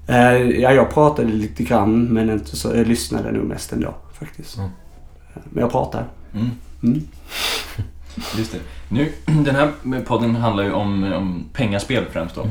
eh, 0.09 0.37
ja, 0.37 0.73
jag 0.73 0.91
pratade 0.91 1.29
lite 1.29 1.63
grann 1.63 2.05
men 2.05 2.31
inte 2.31 2.57
så, 2.57 2.77
jag 2.77 2.87
lyssnade 2.87 3.33
nog 3.33 3.45
mest 3.45 3.73
ändå 3.73 3.95
faktiskt. 4.13 4.59
Mm. 4.59 4.71
Men 5.35 5.61
jag 5.61 5.71
pratade. 5.71 6.05
Mm. 6.35 6.51
Mm. 6.83 7.03
Just 8.39 8.53
det. 8.53 8.59
Nu, 8.89 9.13
den 9.25 9.55
här 9.55 9.73
podden 10.05 10.37
handlar 10.37 10.65
ju 10.65 10.73
om, 10.73 11.13
om 11.13 11.45
pengaspel 11.53 12.05
främst 12.13 12.35
då. 12.35 12.47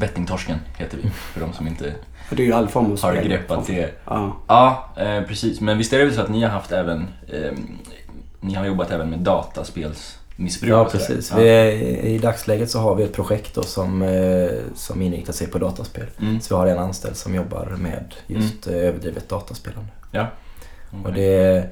Bettingtorsken 0.00 0.58
heter 0.78 0.98
vi, 1.02 1.10
för 1.10 1.40
de 1.40 1.52
som 1.52 1.66
inte 1.66 1.94
det 2.30 2.42
är 2.42 2.46
ju 2.46 2.52
all 2.52 2.68
form 2.68 2.92
av 2.92 3.02
har 3.02 3.14
greppat 3.14 3.66
det. 3.66 3.90
Ja. 4.04 4.36
Ja, 4.46 4.88
eh, 4.96 5.22
precis. 5.22 5.60
Men 5.60 5.78
visst 5.78 5.92
är 5.92 5.98
det 5.98 6.04
väl 6.04 6.14
så 6.14 6.20
att 6.20 6.30
ni 6.30 6.42
har 6.42 6.50
haft 6.50 6.72
även, 6.72 7.08
eh, 7.26 7.52
ni 8.44 8.54
har 8.54 8.66
jobbat 8.66 8.90
även 8.90 9.10
med 9.10 9.18
dataspelsmissbruk? 9.18 10.70
Ja 10.72 10.80
och 10.80 10.92
precis. 10.92 11.32
Ja. 11.36 11.40
Är, 11.42 11.70
I 12.04 12.18
dagsläget 12.18 12.70
så 12.70 12.78
har 12.78 12.94
vi 12.94 13.04
ett 13.04 13.12
projekt 13.12 13.54
då 13.54 13.62
som, 13.62 14.02
eh, 14.02 14.48
som 14.74 15.02
inriktar 15.02 15.32
sig 15.32 15.46
på 15.46 15.58
dataspel. 15.58 16.06
Mm. 16.20 16.40
Så 16.40 16.54
vi 16.54 16.58
har 16.60 16.66
en 16.66 16.78
anställd 16.78 17.16
som 17.16 17.34
jobbar 17.34 17.76
med 17.78 18.14
just 18.26 18.66
eh, 18.66 18.74
överdrivet 18.74 19.28
dataspelande. 19.28 19.88
Ja. 20.10 20.26
Och 21.04 21.12
det, 21.12 21.64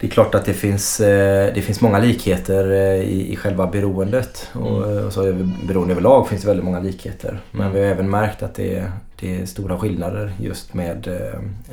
det 0.00 0.06
är 0.06 0.10
klart 0.10 0.34
att 0.34 0.44
det 0.44 0.54
finns, 0.54 1.00
eh, 1.00 1.54
det 1.54 1.62
finns 1.62 1.80
många 1.80 1.98
likheter 1.98 2.72
i, 3.02 3.32
i 3.32 3.36
själva 3.36 3.66
beroendet. 3.66 4.48
Och, 4.52 4.82
Mm. 4.86 5.06
och 5.06 5.12
så 5.12 5.22
över- 5.22 5.50
beroende 5.66 5.92
överlag 5.92 6.28
finns 6.28 6.42
det 6.42 6.48
väldigt 6.48 6.64
många 6.64 6.80
likheter. 6.80 7.40
Men 7.50 7.60
Mm. 7.60 7.72
vi 7.72 7.80
har 7.80 7.86
även 7.86 8.10
märkt 8.10 8.42
att 8.42 8.54
det, 8.54 8.92
det 9.20 9.40
är 9.42 9.46
stora 9.46 9.78
skillnader 9.78 10.32
just 10.40 10.74
med 10.74 11.08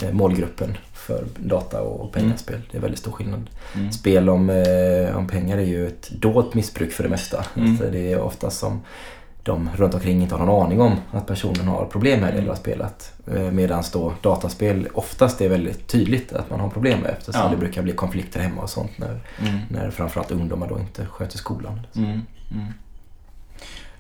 eh, 0.02 0.12
målgruppen 0.12 0.78
för 0.94 1.24
data 1.38 1.82
och 1.82 2.12
pengaspel. 2.14 2.62
Det 2.72 2.78
är 2.78 2.82
väldigt 2.82 3.00
stor 3.00 3.12
skillnad. 3.12 3.50
Mm. 3.76 3.92
Spel 3.92 4.30
om, 4.30 4.50
eh, 4.50 5.18
om 5.18 5.28
pengar 5.28 5.58
är 5.58 5.62
ju 5.66 5.88
ett 5.88 6.10
dolt 6.10 6.54
missbruk 6.54 6.92
för 6.92 7.04
det 7.04 7.10
mesta. 7.10 7.46
Mm. 7.56 7.70
Alltså 7.70 7.86
det 7.92 8.12
är 8.14 8.20
ofta 8.22 8.50
som 8.50 8.82
de 9.44 9.70
runt 9.76 9.94
omkring 9.94 10.22
inte 10.22 10.36
har 10.36 10.46
någon 10.46 10.66
aning 10.66 10.82
om 10.82 10.96
att 11.12 11.28
personen 11.28 11.68
har 11.68 11.86
problem 11.86 12.20
med 12.20 12.34
det 12.34 12.38
eller 12.38 12.50
har 12.50 12.56
spelat. 12.56 13.14
Eh, 13.36 13.52
Medan 13.52 13.84
då 13.94 14.14
dataspel 14.22 14.88
oftast 14.94 15.42
är 15.42 15.50
väldigt 15.50 15.88
tydligt 15.88 16.34
att 16.34 16.50
man 16.50 16.60
har 16.60 16.70
problem 16.70 17.00
med 17.00 17.12
eftersom 17.12 17.42
Ja. 17.44 17.50
det 17.50 17.58
brukar 17.58 17.82
bli 17.82 17.94
konflikter 17.94 18.40
hemma 18.40 18.62
och 18.62 18.70
sånt 18.70 18.92
när, 18.98 19.20
Mm. 19.40 19.60
när 19.70 19.92
framförallt 19.92 20.32
ungdomar 20.32 20.68
då 20.70 20.80
inte 20.80 21.06
sköter 21.06 21.38
skolan. 21.38 21.80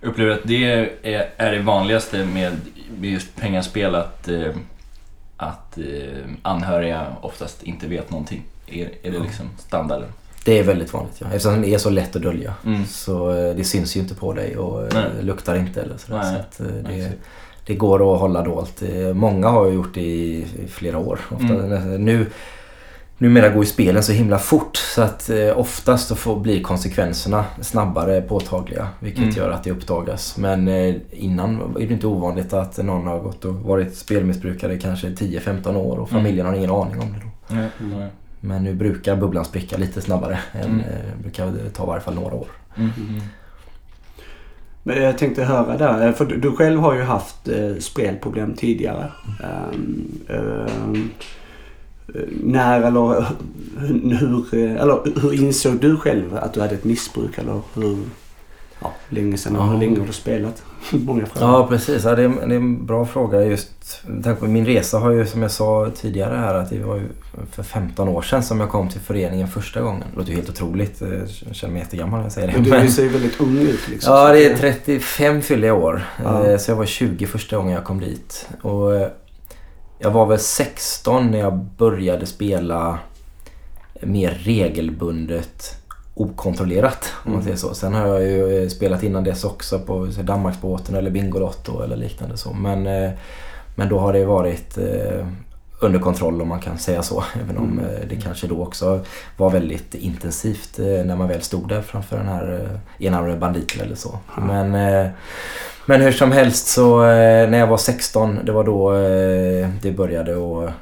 Upplever 0.03 0.31
att 0.31 0.39
det 0.43 0.65
är, 1.03 1.29
är 1.37 1.51
det 1.51 1.59
vanligaste 1.61 2.25
med, 2.25 2.51
med 2.99 3.09
just 3.11 3.35
pengaspel 3.35 3.95
att, 3.95 4.27
eh, 4.27 4.51
att 5.37 5.77
eh, 5.77 5.83
anhöriga 6.41 7.05
oftast 7.21 7.63
inte 7.63 7.87
vet 7.87 8.09
någonting. 8.11 8.43
Är, 8.67 8.89
är 9.03 9.11
det 9.11 9.19
liksom 9.19 9.45
standarden? 9.57 10.07
Det 10.45 10.59
är 10.59 10.63
väldigt 10.63 10.93
vanligt 10.93 11.15
ja. 11.19 11.27
Eftersom 11.27 11.61
det 11.61 11.73
är 11.73 11.77
så 11.77 11.89
lätt 11.89 12.15
att 12.15 12.21
dölja. 12.21 12.53
Mm. 12.65 12.85
Så 12.85 13.29
eh, 13.29 13.55
det 13.55 13.63
syns 13.63 13.95
ju 13.95 13.99
inte 13.99 14.15
på 14.15 14.33
dig 14.33 14.57
och 14.57 14.93
Nej. 14.93 15.03
luktar 15.21 15.55
inte 15.55 15.81
eller 15.81 15.97
sådär. 15.97 16.21
Nej. 16.21 16.41
Så 16.57 16.63
Nej, 16.63 16.99
det, 16.99 17.11
det 17.65 17.75
går 17.75 18.13
att 18.13 18.19
hålla 18.19 18.41
dolt. 18.41 18.83
Många 19.13 19.47
har 19.47 19.67
ju 19.67 19.73
gjort 19.73 19.93
det 19.93 20.01
i, 20.01 20.47
i 20.63 20.67
flera 20.67 20.97
år. 20.97 21.19
Ofta, 21.29 21.53
Mm. 21.53 22.05
nu, 22.05 22.25
numera 23.23 23.49
går 23.49 23.63
ju 23.63 23.69
spelen 23.69 24.03
så 24.03 24.11
himla 24.11 24.39
fort 24.39 24.77
så 24.77 25.01
att 25.01 25.29
eh, 25.29 25.57
oftast 25.59 26.07
så 26.07 26.15
får, 26.15 26.39
blir 26.39 26.61
konsekvenserna 26.63 27.45
snabbare 27.61 28.21
påtagliga. 28.21 28.87
Vilket 28.99 29.23
Mm. 29.23 29.35
gör 29.35 29.49
att 29.49 29.63
det 29.63 29.71
uppdagas. 29.71 30.37
Men 30.37 30.67
eh, 30.67 30.95
innan 31.11 31.75
är 31.75 31.87
det 31.87 31.93
inte 31.93 32.07
ovanligt 32.07 32.53
att 32.53 32.77
någon 32.77 33.07
har 33.07 33.19
gått 33.19 33.45
och 33.45 33.53
varit 33.53 33.95
spelmissbrukare 33.95 34.73
i 34.73 34.79
kanske 34.79 35.07
10-15 35.09 35.75
år 35.75 35.97
och 35.97 36.11
Mm. 36.11 36.21
familjen 36.23 36.45
har 36.45 36.53
ingen 36.53 36.69
aning 36.71 36.99
om 36.99 37.13
det 37.13 37.19
då. 37.23 37.55
Nej. 37.55 38.07
Men 38.39 38.63
nu 38.63 38.73
brukar 38.73 39.15
bubblan 39.15 39.45
spricka 39.45 39.77
lite 39.77 40.01
snabbare. 40.01 40.39
Än, 40.53 40.65
Mm. 40.69 40.79
eh, 40.79 41.21
brukar 41.21 41.53
ta 41.73 41.83
i 41.83 41.87
varje 41.87 42.01
fall 42.01 42.15
några 42.15 42.35
år. 42.35 42.47
Mm. 42.77 42.91
Mm. 42.97 43.21
Men 44.83 45.03
jag 45.03 45.17
tänkte 45.17 45.43
höra 45.43 45.77
där, 45.77 46.07
eh, 46.07 46.13
för 46.13 46.25
du, 46.25 46.37
du 46.39 46.51
själv 46.51 46.79
har 46.79 46.93
ju 46.95 47.01
haft 47.01 47.47
eh, 47.47 47.75
spelproblem 47.79 48.53
tidigare. 48.53 49.11
Ehm, 49.43 50.11
eh, 50.29 50.99
när 52.43 52.81
eller 52.81 53.25
hur, 54.17 54.45
eh, 54.53 54.81
eller 54.81 55.19
hur 55.21 55.33
insåg 55.33 55.79
du 55.79 55.97
själv 55.97 56.37
att 56.37 56.53
du 56.53 56.61
hade 56.61 56.75
ett 56.75 56.83
missbruk 56.83 57.37
eller 57.37 57.61
hur 57.73 57.97
ja, 58.81 58.93
länge 59.09 59.37
sedan 59.37 59.55
och 59.55 59.65
hur 59.67 59.73
Ja. 59.73 59.79
länge 59.79 59.99
har 59.99 60.07
du 60.07 60.13
spelat? 60.13 60.63
Många 60.91 61.25
frågor. 61.25 61.49
Ja 61.53 61.67
precis, 61.67 62.03
ja, 62.03 62.15
det, 62.15 62.23
är, 62.23 62.29
det 62.47 62.55
är 62.55 62.59
en 62.59 62.85
bra 62.85 63.05
fråga 63.05 63.43
just. 63.45 64.01
tanke 64.23 64.39
på 64.41 64.47
Min 64.47 64.65
resa 64.65 64.99
har 64.99 65.11
ju 65.11 65.25
som 65.25 65.41
jag 65.41 65.51
sa 65.51 65.91
tidigare 65.95 66.35
här 66.35 66.55
att 66.55 66.69
det 66.69 66.79
var 66.83 66.95
ju 66.95 67.03
för 67.51 67.63
15 67.63 68.07
år 68.07 68.21
sedan 68.21 68.43
som 68.43 68.59
jag 68.59 68.69
kom 68.69 68.89
till 68.89 69.01
föreningen 69.01 69.47
första 69.47 69.81
gången. 69.81 70.03
Det 70.11 70.17
låter 70.17 70.29
ju 70.29 70.35
helt 70.35 70.49
otroligt, 70.49 71.01
eh, 71.01 71.09
jag 71.45 71.55
känner 71.55 71.73
mig 71.73 71.81
jättegammal 71.81 72.19
när 72.19 72.25
jag 72.25 72.31
säger 72.31 72.47
det. 72.47 72.69
Men 72.69 72.85
du 72.85 72.91
ser 72.91 73.03
ju 73.03 73.09
väldigt 73.09 73.41
ung 73.41 73.57
ut 73.57 73.89
liksom. 73.89 74.13
Ja, 74.13 74.31
det 74.33 74.45
är 74.45 74.57
35 74.57 75.41
fyllde 75.41 75.67
jag 75.67 75.77
i 75.77 75.81
år. 75.81 76.03
Ja. 76.23 76.45
Eh, 76.47 76.57
Så 76.57 76.71
jag 76.71 76.75
var 76.75 76.85
20 76.85 77.25
första 77.27 77.57
gången 77.57 77.73
jag 77.73 77.83
kom 77.83 77.99
dit. 77.99 78.47
Och 78.61 78.95
eh, 78.95 79.07
jag 80.03 80.11
var 80.11 80.25
väl 80.25 80.39
16 80.39 81.31
när 81.31 81.39
jag 81.39 81.57
började 81.57 82.25
spela 82.25 82.99
mer 84.01 84.29
regelbundet 84.31 85.75
okontrollerat 86.15 87.13
om 87.25 87.31
man 87.31 87.33
Mm. 87.33 87.43
säger 87.43 87.57
så. 87.57 87.73
Sen 87.73 87.93
har 87.93 88.07
jag 88.07 88.23
ju 88.23 88.63
eh, 88.63 88.69
spelat 88.69 89.03
innan 89.03 89.23
dess 89.23 89.43
också 89.43 89.79
på 89.79 90.05
Danmarksbåten 90.23 90.95
eller 90.95 91.11
Bingolotto 91.11 91.81
eller 91.81 91.95
liknande 91.95 92.37
så. 92.37 92.53
Men, 92.53 92.87
eh, 92.87 93.11
men 93.75 93.89
då 93.89 93.99
har 93.99 94.13
det 94.13 94.25
varit 94.25 94.77
eh, 94.77 95.27
under 95.83 95.99
kontroll 95.99 96.41
om 96.41 96.47
man 96.47 96.59
kan 96.59 96.77
säga 96.77 97.03
så. 97.03 97.23
Även 97.43 97.57
om 97.57 97.79
Mm. 97.79 97.85
eh, 97.85 98.07
det 98.09 98.15
kanske 98.15 98.47
då 98.47 98.61
också 98.63 98.99
var 99.37 99.49
väldigt 99.49 99.95
intensivt 99.95 100.79
eh, 100.79 100.85
när 100.85 101.15
man 101.15 101.27
väl 101.27 101.41
stod 101.41 101.69
där 101.69 101.81
framför 101.81 102.17
den 102.17 102.27
här 102.27 102.59
eh, 102.99 103.05
enarmade 103.07 103.35
banditen 103.35 103.81
eller 103.81 103.95
så. 103.95 104.19
Men, 104.37 104.71
men 105.85 106.01
hur 106.01 106.11
som 106.11 106.31
helst 106.31 106.67
så 106.67 107.01
när 107.01 107.57
jag 107.57 107.67
var 107.67 107.77
16 107.77 108.39
det 108.45 108.51
var 108.51 108.63
då 108.63 108.91
det 109.81 109.91
började 109.91 110.31
att, 110.33 110.73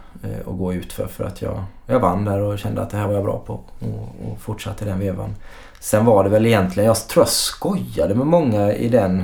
att 0.47 0.57
gå 0.57 0.73
ut 0.73 0.93
för, 0.93 1.07
för 1.07 1.23
att 1.23 1.41
jag, 1.41 1.63
jag 1.87 1.99
vann 1.99 2.25
där 2.25 2.39
och 2.41 2.59
kände 2.59 2.81
att 2.81 2.89
det 2.89 2.97
här 2.97 3.07
var 3.07 3.13
jag 3.13 3.23
bra 3.23 3.43
på 3.45 3.53
och, 3.53 4.31
och 4.31 4.41
fortsatte 4.41 4.85
den 4.85 4.99
vevan. 4.99 5.35
Sen 5.79 6.05
var 6.05 6.23
det 6.23 6.29
väl 6.29 6.45
egentligen, 6.45 6.87
jag 6.87 7.07
tror 7.07 7.21
jag 7.21 7.29
skojade 7.29 8.15
med 8.15 8.27
många 8.27 8.73
i 8.73 8.89
den 8.89 9.23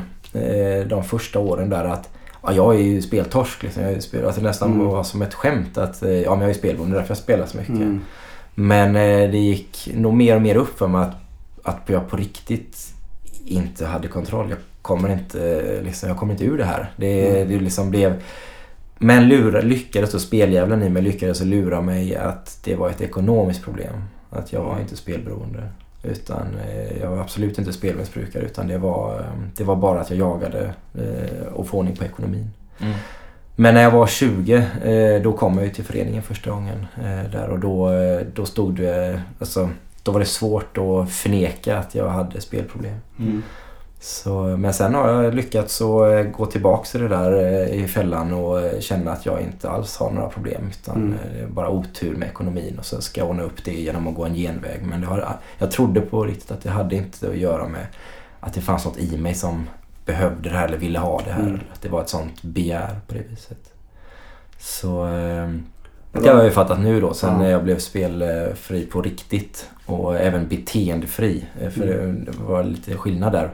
de 0.87 1.03
första 1.03 1.39
åren 1.39 1.69
där 1.69 1.85
att 1.85 2.09
ja, 2.43 2.53
jag 2.53 2.75
är 2.75 2.79
ju 2.79 3.01
speltorsk. 3.01 3.63
Liksom. 3.63 3.83
Jag 3.83 4.03
spel, 4.03 4.25
alltså 4.25 4.41
nästan 4.41 4.73
Mm. 4.73 4.85
var 4.87 5.03
som 5.03 5.21
ett 5.21 5.33
skämt 5.33 5.77
att 5.77 6.03
eh, 6.03 6.09
ja, 6.11 6.31
men 6.31 6.41
jag 6.41 6.49
är 6.49 6.53
spelberoende, 6.53 6.95
det 6.95 6.97
är 6.97 7.01
därför 7.01 7.11
jag 7.11 7.17
spelar 7.23 7.45
så 7.45 7.57
mycket. 7.57 7.75
Mm. 7.75 8.01
Men 8.55 8.95
eh, 8.95 9.31
det 9.31 9.37
gick 9.37 9.89
nog 9.93 10.13
mer 10.13 10.35
och 10.35 10.41
mer 10.41 10.55
upp 10.55 10.77
för 10.77 10.87
mig 10.87 11.01
att, 11.01 11.15
att 11.63 11.81
jag 11.89 12.09
på 12.09 12.17
riktigt 12.17 12.93
inte 13.45 13.85
hade 13.85 14.07
kontroll. 14.07 14.49
Jag 14.49 14.57
kommer 14.81 15.09
inte, 15.13 15.59
eh, 15.77 15.83
liksom, 15.83 16.09
jag 16.09 16.17
kommer 16.17 16.33
inte 16.33 16.45
ur 16.45 16.57
det 16.57 16.65
här. 16.65 16.91
Det, 16.95 17.29
Mm. 17.37 17.49
det 17.49 17.59
liksom 17.59 17.89
blev... 17.89 18.21
Men 18.99 19.27
lura, 19.27 19.61
lyckades 19.61 20.11
då 20.11 20.19
speldjävulen 20.19 20.83
i 20.83 20.89
mig 20.89 21.01
lyckades 21.03 21.41
lura 21.41 21.81
mig 21.81 22.15
att 22.15 22.59
det 22.63 22.75
var 22.75 22.89
ett 22.89 23.01
ekonomiskt 23.01 23.63
problem. 23.63 23.93
Att 24.29 24.53
jag 24.53 24.63
var 24.63 24.79
inte 24.79 24.97
spelberoende. 24.97 25.69
Utan 26.03 26.47
eh, 26.67 26.97
jag 27.01 27.09
var 27.09 27.17
absolut 27.17 27.59
inte 27.59 27.73
spelmissbrukare 27.73 28.43
utan 28.43 28.67
det 28.67 28.77
var, 28.77 29.19
eh, 29.19 29.25
det 29.57 29.63
var 29.63 29.75
bara 29.75 30.01
att 30.01 30.09
jag 30.09 30.19
jagade 30.19 30.73
eh, 30.95 31.47
och 31.53 31.67
få 31.67 31.77
ordning 31.77 31.95
på 31.95 32.05
ekonomin. 32.05 32.49
Mm. 32.79 32.93
Men 33.55 33.73
när 33.73 33.81
jag 33.81 33.91
var 33.91 34.07
20 34.07 34.55
eh, 34.83 35.21
då 35.21 35.33
kom 35.33 35.57
jag 35.57 35.65
ju 35.65 35.73
till 35.73 35.83
föreningen 35.83 36.23
första 36.23 36.49
gången. 36.49 36.85
Där 37.31 37.49
och 37.49 37.59
då, 37.59 37.91
då 38.33 38.45
stod 38.45 38.75
det... 38.75 39.21
Alltså, 39.39 39.69
då 40.03 40.11
var 40.11 40.19
det 40.19 40.25
svårt 40.25 40.77
att 40.77 41.11
förneka 41.11 41.77
att 41.77 41.95
jag 41.95 42.09
hade 42.09 42.41
spelproblem. 42.41 42.95
Mm. 43.19 43.43
Så, 43.99 44.41
men 44.57 44.73
sen 44.73 44.93
har 44.95 45.23
jag 45.23 45.33
lyckats 45.35 45.81
att 45.81 46.11
eh, 46.11 46.21
gå 46.31 46.45
tillbaks 46.45 46.91
till 46.91 47.01
det 47.01 47.07
där 47.07 47.31
eh, 47.43 47.83
i 47.83 47.87
fällan 47.87 48.33
och 48.33 48.61
eh, 48.61 48.79
känna 48.79 49.11
att 49.11 49.25
jag 49.25 49.41
inte 49.41 49.69
alls 49.69 49.97
har 49.97 50.11
några 50.11 50.29
problem. 50.29 50.61
Utan 50.69 50.95
Mm. 50.95 51.15
det 51.33 51.39
är 51.41 51.47
bara 51.47 51.69
otur 51.69 52.15
med 52.15 52.27
ekonomin 52.27 52.75
och 52.79 52.85
så 52.85 53.01
ska 53.01 53.21
jag 53.21 53.29
ordna 53.29 53.43
upp 53.43 53.63
det 53.65 53.71
genom 53.73 54.07
att 54.07 54.15
gå 54.15 54.25
en 54.25 54.33
genväg. 54.35 54.81
Men 54.89 55.01
det 55.01 55.07
har, 55.07 55.27
jag 55.57 55.71
trodde 55.71 56.01
på 56.01 56.23
riktigt 56.25 56.51
att 56.51 56.61
det 56.63 56.69
hade 56.69 56.95
inte 56.95 57.29
att 57.29 57.37
göra 57.37 57.67
med 57.67 57.85
att 58.39 58.53
det 58.53 58.61
fanns 58.61 58.85
något 58.85 58.97
i 58.97 59.17
mig 59.17 59.33
som 59.33 59.69
behövde 60.05 60.49
det 60.49 60.55
här 60.57 60.67
eller 60.67 60.77
ville 60.77 60.99
ha 60.99 61.21
det 61.25 61.31
här. 61.31 61.41
Mm. 61.43 61.59
Att 61.73 61.81
det 61.81 61.89
var 61.89 62.01
ett 62.01 62.09
sånt 62.09 62.41
begär 62.41 62.99
på 63.07 63.13
det 63.13 63.23
viset. 63.29 63.73
Så 64.59 65.07
eh, 65.07 65.49
det 66.11 66.29
har 66.29 66.35
jag 66.35 66.45
ju 66.45 66.51
fattat 66.51 66.79
nu 66.79 67.01
då 67.01 67.13
sen 67.13 67.37
när 67.37 67.49
jag 67.49 67.63
blev 67.63 67.79
spelfri 67.79 68.85
på 68.85 69.01
riktigt 69.01 69.69
och 69.85 70.15
även 70.15 70.47
beteendefri. 70.47 71.45
För 71.75 71.83
Mm. 71.87 72.25
det 72.25 72.31
var 72.47 72.63
lite 72.63 72.97
skillnad 72.97 73.31
där. 73.31 73.49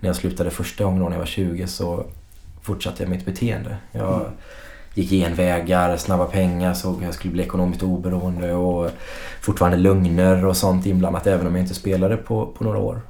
När 0.00 0.08
jag 0.08 0.16
slutade 0.16 0.50
första 0.50 0.84
gången 0.84 1.00
då 1.00 1.04
när 1.08 1.12
jag 1.12 1.18
var 1.18 1.26
20 1.26 1.66
så 1.66 2.04
fortsatte 2.62 3.02
jag 3.02 3.10
mitt 3.10 3.24
beteende. 3.24 3.76
Jag 3.92 4.14
Mm. 4.20 4.32
gick 4.94 5.10
genvägar, 5.10 5.96
snabba 5.96 6.24
pengar, 6.24 6.74
såg 6.74 6.96
att 6.96 7.02
jag 7.02 7.14
skulle 7.14 7.32
bli 7.32 7.42
ekonomiskt 7.42 7.82
oberoende 7.82 8.52
och 8.54 8.90
fortfarande 9.40 9.76
lögner 9.76 10.44
och 10.44 10.56
sånt 10.56 10.86
inblandat 10.86 11.26
även 11.26 11.46
om 11.46 11.54
jag 11.54 11.62
inte 11.64 11.74
spelade 11.74 12.16
på, 12.16 12.46
på 12.46 12.64
några 12.64 12.78
år. 12.78 13.00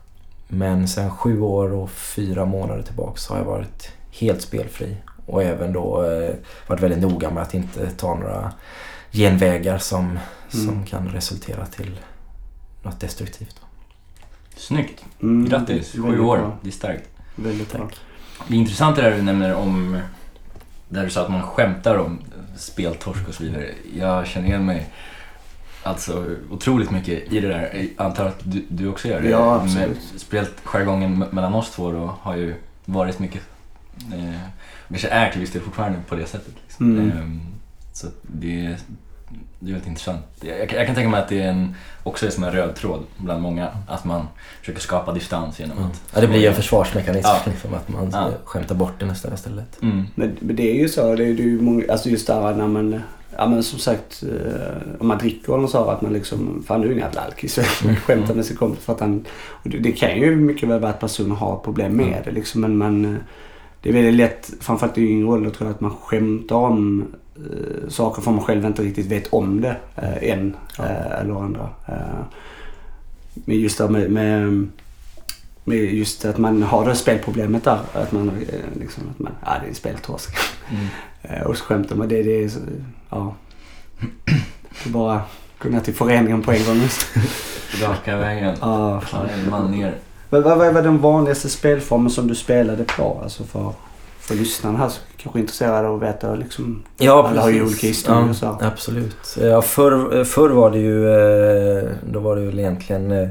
Men 0.49 0.89
sen 0.89 1.11
sju 1.11 1.41
år 1.41 1.73
och 1.73 1.91
fyra 1.91 2.45
månader 2.45 2.83
tillbaks 2.83 3.29
har 3.29 3.37
jag 3.37 3.45
varit 3.45 3.93
helt 4.11 4.43
spelfri 4.43 4.97
och 5.27 5.43
även 5.43 5.73
då 5.73 6.05
eh, 6.05 6.35
varit 6.67 6.83
väldigt 6.83 7.01
noga 7.01 7.31
med 7.31 7.43
att 7.43 7.55
inte 7.55 7.91
ta 7.91 8.15
några 8.15 8.53
genvägar 9.13 9.79
som, 9.79 10.19
som 10.49 10.69
Mm. 10.69 10.87
kan 10.87 11.09
resultera 11.09 11.67
till 11.67 11.99
något 12.83 13.01
destruktivt. 13.01 13.57
Snyggt. 14.59 15.05
Mm, 15.23 15.49
Grattis, 15.49 15.93
sju 15.93 16.21
år. 16.21 16.37
bra. 16.37 16.57
Det 16.63 16.69
är 16.69 16.73
starkt. 16.73 17.09
Väldigt 17.37 17.73
bra. 17.73 17.91
Det 18.49 18.55
är 18.55 18.59
intressant 18.59 18.97
det 18.97 19.03
där 19.03 19.17
du 19.17 19.23
nämner 19.23 19.55
om, 19.55 19.99
där 20.89 21.05
du 21.05 21.11
sa 21.11 21.23
att 21.23 21.31
man 21.31 21.43
skämtar 21.43 21.97
om 21.99 22.19
speltorsk 22.57 23.29
och 23.29 23.35
så 23.35 23.43
vidare. 23.43 23.71
Jag 23.95 24.27
känner 24.27 24.49
igen 24.49 24.67
mig 24.67 24.89
alltså 25.83 26.27
otroligt 26.51 26.91
mycket 26.91 27.33
i 27.33 27.41
det 27.41 27.49
där. 27.49 27.87
Jag 27.97 28.07
antar 28.07 28.25
att 28.27 28.41
du, 28.45 28.65
du 28.69 28.89
också 28.89 29.09
gör 29.09 29.21
det. 29.21 29.29
Ja, 29.29 29.61
absolut. 29.63 29.99
Jargongen 30.65 31.23
me- 31.25 31.35
mellan 31.35 31.55
oss 31.55 31.71
två 31.71 31.93
då 31.93 32.15
har 32.21 32.37
ju 32.37 32.55
varit 32.85 33.19
mycket, 33.19 33.43
eh, 34.13 34.41
kanske 34.89 35.09
är 35.09 35.31
till 35.31 35.41
viss 35.41 35.53
del 35.53 35.63
fortfarande 35.63 35.99
på 36.09 36.15
det 36.15 36.27
sättet. 36.27 36.55
Liksom. 36.67 36.99
Mm. 36.99 37.11
Ehm, 37.19 37.41
så 37.93 38.07
det, 38.23 38.77
det 39.61 39.71
är 39.71 39.73
väldigt 39.73 39.89
intressant. 39.89 40.21
Jag, 40.41 40.69
kan- 40.69 40.79
jag 40.79 40.87
kan 40.87 40.95
tänka 40.95 41.09
mig 41.11 41.21
att 41.21 41.29
det 41.29 41.43
är 41.43 41.49
en, 41.49 41.75
också 42.03 42.27
är 42.27 42.31
som 42.31 42.45
en 42.45 42.53
röd 42.53 42.75
tråd 42.75 43.01
bland 43.17 43.43
många. 43.43 43.69
Att 43.89 44.05
man 44.05 44.27
försöker 44.61 44.81
skapa 44.81 45.13
distans 45.13 45.61
genom 45.61 45.79
att... 45.79 46.03
Ja, 46.15 46.21
det 46.21 46.29
blir 46.29 46.41
ju 46.41 46.47
en 46.47 46.55
försvarsmekanism 46.55 47.29
Ja. 47.29 47.53
som 47.63 47.75
att 47.75 47.89
man 47.89 48.11
Ja. 48.13 48.31
skämtar 48.45 48.75
bort 48.75 48.93
det 48.99 49.07
nästan 49.07 49.35
istället. 49.35 49.83
Mm. 49.83 50.05
Men, 50.15 50.37
men 50.41 50.57
det 50.57 50.71
är 50.71 50.75
ju 50.75 50.89
så. 50.89 51.15
Det 51.15 51.25
är 51.25 51.27
ju 51.27 51.61
många, 51.61 51.85
alltså 51.93 52.09
just 52.09 52.27
där 52.27 52.55
när 52.55 52.67
man, 52.67 53.01
ja 53.37 53.47
men 53.49 53.63
som 53.63 53.79
sagt, 53.79 54.23
eh, 54.23 54.99
om 55.01 55.09
man 55.09 55.19
dricker 55.19 55.53
och 55.53 55.71
så 55.71 55.85
att 55.91 56.03
man 56.03 56.13
liksom, 56.13 56.65
fan 56.67 56.81
du 56.81 56.89
är 56.89 56.93
en 56.93 56.99
jävla 56.99 57.21
alkis. 57.21 57.59
Mm. 57.85 57.97
Skämtar 58.07 58.35
med 58.35 58.45
sin 58.45 58.57
kompis 58.57 58.85
för 58.85 58.93
att 58.93 59.01
han, 59.01 59.25
och 59.51 59.71
det, 59.71 59.79
det 59.79 59.93
kan 59.93 60.21
ju 60.21 60.37
mycket 60.37 60.69
väl 60.69 60.81
vara 60.81 60.91
att 60.91 61.01
personen 61.01 61.31
har 61.37 61.57
problem 61.65 61.93
med 61.93 62.07
Mm. 62.07 62.21
det 62.25 62.31
liksom. 62.31 62.61
Men 62.61 62.77
man, 62.77 63.05
eh, 63.05 63.21
det 63.83 63.89
är 63.89 63.93
väldigt 63.93 64.15
lätt, 64.15 64.51
framförallt 64.61 64.99
i 64.99 65.03
yngre 65.03 65.27
ålder 65.29 65.51
tror 65.51 65.69
jag, 65.69 65.75
att 65.75 65.81
man 65.81 65.91
skämtar 66.03 66.57
om 66.57 67.07
saker 67.89 68.23
för 68.23 68.31
man 68.31 68.45
själv 68.45 68.65
inte 68.65 68.83
riktigt 68.83 69.07
vet 69.07 69.27
om 69.27 69.61
det 69.61 69.77
eh, 69.97 70.31
än. 70.33 70.57
Ja. 70.79 70.85
Eh, 70.85 71.21
eller 71.21 71.35
andra. 71.45 71.69
Eh, 71.89 71.95
men 73.35 73.57
just 73.61 73.79
det 73.79 73.89
med, 73.89 74.11
med 74.11 74.69
med 75.65 75.79
just 75.95 76.25
att 76.25 76.39
man 76.39 76.63
har 76.63 76.89
det 76.89 76.95
spelproblemet 76.95 77.65
där. 77.65 77.79
Att 77.93 78.13
man 78.13 78.29
eh, 78.29 78.81
liksom, 78.81 79.03
att 79.11 79.19
man, 79.19 79.33
ja 79.45 79.51
det 79.61 79.67
är 79.67 79.69
en 79.69 79.75
speltorsk. 79.75 80.37
Mm. 80.71 80.87
Eh, 81.23 81.43
Och 81.43 81.57
så 81.57 81.65
skämtar 81.65 81.97
man 81.97 82.09
det, 82.09 82.23
det 82.23 82.45
är 82.45 82.49
så, 82.49 82.59
ja. 83.11 83.35
Det 84.85 84.89
är 84.89 84.93
bara 84.93 85.21
ner 85.65 85.81
till 85.81 85.95
föreningen 85.95 86.43
på 86.43 86.53
en 86.53 86.65
gång. 86.67 86.81
Raka 87.83 88.17
vägen. 88.17 88.57
Ja, 88.61 89.03
Ja, 89.13 89.27
en 89.29 89.51
man 89.51 89.71
ner. 89.71 89.95
vad, 90.31 90.43
vad, 90.43 90.59
vad 90.59 90.75
var 90.75 90.83
den 90.83 90.99
vanligaste 90.99 91.49
spelformen 91.49 92.11
som 92.11 92.27
du 92.29 92.35
spelade 92.35 92.85
på? 92.85 93.21
Alltså 93.23 93.45
för, 93.45 93.73
för 94.29 94.35
lyssnarna 94.35 94.79
här 94.79 94.89
som 94.89 95.03
kanske 95.17 95.39
är 95.39 95.41
intresserade 95.41 95.89
av 95.89 95.97
att 95.97 96.03
veta 96.03 96.35
liksom. 96.35 96.83
Ja, 96.99 97.29
Alla 97.29 97.43
har 97.43 97.51
ju 97.51 97.63
olika 97.63 97.87
historier, 97.87 98.33
så. 98.33 98.45
Ja, 98.61 98.67
absolut. 98.67 99.37
Ja, 99.41 99.63
förr, 99.63 100.25
förr 100.25 100.49
var 100.49 100.71
det 100.71 100.79
ju, 100.79 101.09
eh, 101.09 101.89
då 102.13 102.21
var 102.21 102.37
det 102.37 102.43
ju 102.43 102.59
egentligen 102.59 103.11
eh, 103.13 103.29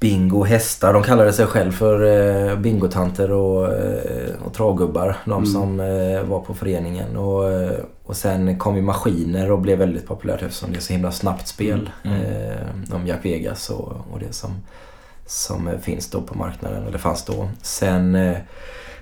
bingo 0.00 0.44
hästar. 0.44 0.92
De 0.92 1.02
kallade 1.02 1.32
sig 1.32 1.46
själv 1.46 1.72
för 1.72 2.02
eh, 2.50 2.56
bingotanter 2.58 3.30
och, 3.32 3.72
eh, 3.72 4.30
och 4.44 4.54
travgubbar. 4.54 5.16
De 5.24 5.32
Mm. 5.32 5.46
som 5.46 5.80
eh, 5.80 6.22
var 6.22 6.40
på 6.40 6.54
föreningen. 6.54 7.16
Och, 7.16 7.52
eh, 7.52 7.70
och 8.04 8.16
sen 8.16 8.58
kom 8.58 8.76
ju 8.76 8.82
maskiner 8.82 9.50
och 9.52 9.58
blev 9.58 9.78
väldigt 9.78 10.06
populärt 10.06 10.42
eftersom 10.42 10.72
det 10.72 10.78
är 10.78 10.80
så 10.80 10.92
himla 10.92 11.12
snabbt 11.12 11.48
spel. 11.48 11.90
Mm. 12.04 12.16
Mm. 12.20 12.32
Eh, 12.90 12.94
om 12.96 13.06
Jack 13.06 13.24
Vegas 13.24 13.70
och, 13.70 13.92
och 14.12 14.18
det 14.20 14.32
som, 14.34 14.50
som 15.26 15.68
eh, 15.68 15.78
finns 15.78 16.10
då 16.10 16.20
på 16.20 16.38
marknaden, 16.38 16.86
eller 16.86 16.98
fanns 16.98 17.24
då. 17.24 17.48
Sen 17.62 18.14
eh, 18.14 18.36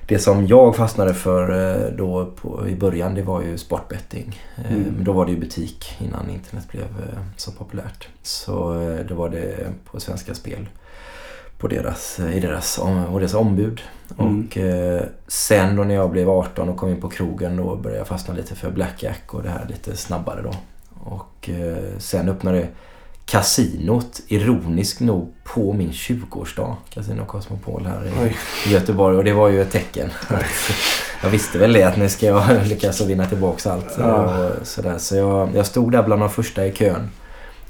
det 0.09 0.19
som 0.19 0.47
jag 0.47 0.77
fastnade 0.77 1.15
för 1.15 1.51
eh, 1.51 1.93
då 1.93 2.27
på, 2.27 2.69
i 2.69 2.77
början 2.77 3.15
det 3.15 3.23
var 3.23 3.43
ju 3.43 3.59
sportbetting. 3.59 4.41
Eh, 4.57 4.73
Mm. 4.73 4.83
Men 4.83 5.05
då 5.05 5.13
var 5.13 5.27
det 5.27 5.33
ju 5.33 5.39
butik 5.39 5.97
innan 5.99 6.31
internet 6.31 6.69
blev 6.71 6.83
eh, 6.85 7.19
så 7.37 7.53
populärt. 7.53 8.09
Så 8.23 8.55
då 9.09 9.15
var 9.15 9.29
det 9.29 9.67
på 9.85 10.01
Svenska 10.01 10.35
Spel 10.35 10.69
på 11.59 11.69
deras, 11.69 12.21
i 12.21 12.41
deras, 12.41 12.79
och 13.09 13.21
deras 13.21 13.35
ombud. 13.35 13.81
Mm. 14.19 14.49
Och 14.49 14.59
eh, 14.59 15.03
sen 15.27 15.77
då 15.77 15.85
när 15.85 15.95
jag 15.95 16.11
blev 16.11 16.31
18 16.31 16.69
och 16.69 16.77
kom 16.77 16.89
in 16.89 17.01
på 17.01 17.09
krogen 17.09 17.57
då 17.57 17.77
började 17.77 17.99
jag 17.99 18.07
fastna 18.07 18.35
lite 18.35 18.55
för 18.55 18.71
blackjack 18.71 19.35
och 19.35 19.43
det 19.43 19.51
här 19.51 19.67
lite 19.69 19.97
snabbare 19.97 20.43
då. 20.43 20.53
Och 21.05 21.51
eh, 21.51 21.99
sen 21.99 22.29
öppnade 22.29 22.67
kasinot, 23.31 24.21
ironiskt 24.29 25.01
nog, 25.01 25.35
på 25.45 25.73
min 25.73 25.91
20-årsdag. 25.91 26.77
Casino 26.91 27.25
Cosmopol 27.25 27.87
här 27.87 28.07
i 28.07 28.11
Oj. 28.23 28.37
Göteborg 28.73 29.17
och 29.17 29.25
det 29.25 29.33
var 29.33 29.49
ju 29.49 29.63
ett 29.63 29.71
tecken. 29.71 30.11
jag 31.23 31.31
visste 31.31 31.59
väl 31.59 31.73
det 31.73 31.83
att 31.83 31.97
nu 31.97 32.09
ska 32.09 32.27
jag 32.27 32.45
lyckas 32.67 33.01
vinna 33.01 33.27
tillbaka 33.27 33.73
allt. 33.73 33.95
Ja. 33.99 34.15
Och 34.47 34.67
sådär. 34.67 34.99
Så 34.99 35.17
jag, 35.17 35.49
jag 35.55 35.67
stod 35.67 35.93
där 35.93 36.03
bland 36.03 36.23
de 36.23 36.31
första 36.31 36.67
i 36.67 36.73
kön 36.73 37.11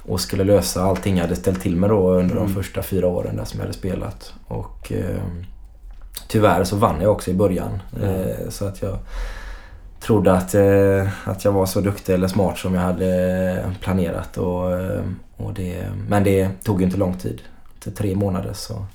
och 0.03 0.21
skulle 0.21 0.44
lösa 0.44 0.83
allting 0.83 1.16
jag 1.16 1.23
hade 1.25 1.37
ställt 1.37 1.62
till 1.62 1.77
med 1.77 1.90
då 1.90 2.11
under 2.11 2.37
Mm. 2.37 2.47
de 2.47 2.55
första 2.55 2.83
fyra 2.83 3.07
åren 3.07 3.37
där 3.37 3.44
som 3.44 3.59
jag 3.59 3.66
hade 3.66 3.79
spelat. 3.79 4.33
Och 4.47 4.92
eh, 4.92 5.23
tyvärr 6.29 6.64
så 6.64 6.77
vann 6.77 7.01
jag 7.01 7.12
också 7.12 7.31
i 7.31 7.35
början. 7.35 7.83
Mm. 8.03 8.14
Eh, 8.14 8.49
så 8.49 8.64
att 8.64 8.83
jag 8.83 8.99
trodde 10.01 10.33
att, 10.33 10.55
eh, 10.55 11.09
att 11.31 11.44
jag 11.44 11.53
var 11.53 11.66
så 11.66 11.81
duktig 11.81 12.14
eller 12.14 12.29
smart 12.29 12.59
som 12.59 12.75
jag 12.75 12.83
hade 12.83 13.64
planerat. 13.81 14.37
Och, 14.37 14.73
eh, 14.73 15.03
och 15.38 15.55
det, 15.55 15.92
men 16.09 16.24
det 16.24 16.51
tog 16.64 16.81
ju 16.81 16.87
inte 16.87 16.96
lång 16.96 17.14
tid. 17.14 17.42
Till 17.81 17.94
tre 17.94 18.16
månader 18.16 18.53
så, 18.53 18.87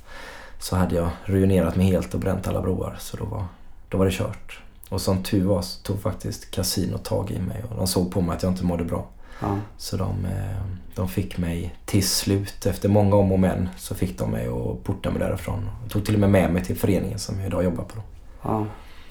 så 0.59 0.75
hade 0.75 0.95
jag 0.95 1.09
ruinerat 1.23 1.75
mig 1.75 1.85
helt 1.85 2.13
och 2.13 2.19
bränt 2.19 2.47
alla 2.47 2.61
broar. 2.61 2.95
Så 2.99 3.17
då 3.17 3.25
var, 3.25 3.45
då 3.89 3.97
var 3.97 4.05
det 4.05 4.11
kört. 4.11 4.59
Och 4.89 5.01
som 5.01 5.23
tur 5.23 5.45
var 5.45 5.61
så 5.61 5.81
tog 5.81 6.01
faktiskt 6.01 6.51
kasinot 6.51 7.03
tag 7.03 7.31
i 7.31 7.39
mig 7.39 7.63
och 7.69 7.77
de 7.77 7.87
såg 7.87 8.11
på 8.11 8.21
mig 8.21 8.35
att 8.35 8.43
jag 8.43 8.51
inte 8.51 8.65
mådde 8.65 8.83
bra. 8.83 9.05
Ja. 9.41 9.57
Så 9.77 9.97
de, 9.97 10.25
eh, 10.25 10.61
de 10.95 11.07
fick 11.07 11.37
mig 11.37 11.75
till 11.85 12.07
slut, 12.07 12.65
efter 12.65 12.89
många 12.89 13.15
om 13.15 13.31
och 13.31 13.39
men, 13.39 13.69
så 13.77 13.95
fick 13.95 14.17
de 14.17 14.31
mig 14.31 14.47
att 14.47 14.83
porta 14.83 15.11
mig 15.11 15.19
därifrån. 15.19 15.69
Och 15.85 15.91
tog 15.91 16.05
till 16.05 16.13
och 16.13 16.19
med 16.19 16.29
med 16.29 16.53
mig 16.53 16.63
till 16.63 16.75
föreningen 16.75 17.19
som 17.19 17.37
jag 17.37 17.47
idag 17.47 17.63
jobbar 17.63 17.83
på. 17.83 18.01
Ja. 18.41 18.65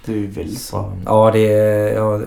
Det 0.05 0.13
är 0.13 0.17
ju 0.17 0.27
väldigt 0.31 0.61
Så, 0.61 0.77
bra. 0.77 0.93
ja, 1.07 1.31
det 1.33 1.53
är... 1.53 1.95
Jag, 1.95 2.23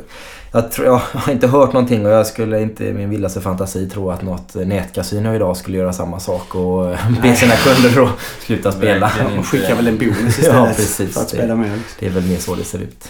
jag, 0.52 0.72
tror, 0.72 0.88
jag 0.88 1.02
har 1.14 1.32
inte 1.34 1.48
hört 1.48 1.74
någonting 1.74 2.06
och 2.06 2.12
jag 2.12 2.28
skulle 2.28 2.62
inte 2.62 2.86
i 2.86 2.94
min 2.94 3.10
vildaste 3.10 3.42
fantasi 3.42 3.90
tro 3.90 4.12
att 4.12 4.22
något 4.22 4.56
nätkasino 4.56 5.36
idag 5.36 5.58
skulle 5.58 5.78
göra 5.78 5.94
samma 5.94 6.20
sak 6.20 6.56
och 6.56 6.84
be 7.22 7.36
sina 7.36 7.54
kunder 7.56 8.04
att 8.04 8.10
sluta 8.46 8.72
spela. 8.72 9.12
De 9.36 9.44
skickar 9.44 9.76
väl 9.76 9.88
en 9.88 9.98
bonus 9.98 10.18
Ja, 10.20 10.30
istället 10.30 10.76
precis. 10.78 11.14
för 11.14 11.22
att 11.22 11.30
spela 11.30 11.56
med. 11.56 11.80
Det 12.00 12.06
är 12.06 12.10
väl 12.10 12.24
mer 12.24 12.38
så 12.38 12.56
det 12.56 12.64
ser 12.64 12.80
ut. 12.80 13.10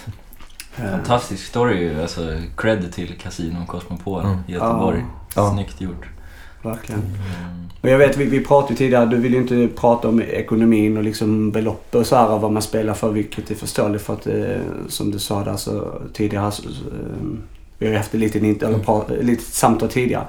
Eh, 0.77 0.89
Fantastisk 0.91 1.45
story 1.47 1.79
ju. 1.83 2.01
Alltså, 2.01 2.21
cred 2.57 2.93
till 2.93 3.13
Casino 3.23 3.65
Cosmopol 3.67 4.23
Mm. 4.25 4.37
i 4.47 4.51
Göteborg. 4.53 5.05
Ja. 5.35 5.51
Snyggt 5.53 5.81
gjort. 5.81 6.05
Verkligen. 6.65 7.01
Mm. 7.01 7.11
Och 7.81 7.89
jag 7.89 7.97
vet, 7.97 8.17
vi, 8.17 8.25
vi 8.25 8.39
pratade 8.45 8.73
ju 8.73 8.77
tidigare, 8.77 9.05
du 9.05 9.17
vill 9.17 9.33
ju 9.33 9.39
inte 9.41 9.67
prata 9.75 10.07
om 10.07 10.21
ekonomin 10.21 10.97
och 10.97 11.03
liksom 11.03 11.51
belopp 11.51 11.95
och 11.95 12.05
så 12.05 12.15
här 12.15 12.29
och 12.31 12.41
vad 12.41 12.51
man 12.51 12.61
spelar 12.61 12.93
för, 12.93 13.11
vilket 13.11 13.51
är 13.51 13.55
förståeligt 13.55 14.01
för 14.01 14.13
att 14.13 14.27
eh, 14.27 14.33
som 14.87 15.11
du 15.11 15.19
sa 15.19 15.43
där 15.43 15.55
så 15.55 16.01
tidigare 16.13 16.51
så, 16.51 16.63
eh, 16.63 16.69
vi 17.77 17.85
har 17.85 17.91
ju 17.91 17.97
haft 17.97 18.13
ett 18.13 18.19
litet, 18.19 18.63
eller, 18.63 18.77
pra- 18.77 19.23
litet 19.23 19.45
samtal 19.45 19.89
tidigare. 19.89 20.23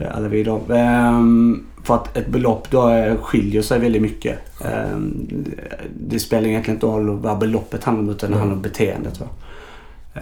Eh, 0.00 0.16
alla 0.16 0.28
vi 0.28 0.42
då. 0.42 0.60
Ehm, 0.74 1.64
för 1.84 1.94
att 1.94 2.16
ett 2.16 2.28
belopp 2.28 2.70
då 2.70 2.88
eh, 2.90 3.16
skiljer 3.16 3.62
sig 3.62 3.78
väldigt 3.78 4.02
mycket. 4.02 4.38
Ehm, 4.64 5.28
det- 6.00 6.18
spelar 6.18 6.48
egentligen 6.48 6.76
inte 6.76 6.86
roll 6.86 7.10
vad 7.18 7.38
beloppet 7.38 7.84
handlar 7.84 8.04
om 8.04 8.10
utan 8.10 8.30
det 8.30 8.36
handlar 8.38 8.56
om 8.56 8.62
beteendet. 8.62 9.20
Va? 9.20 9.26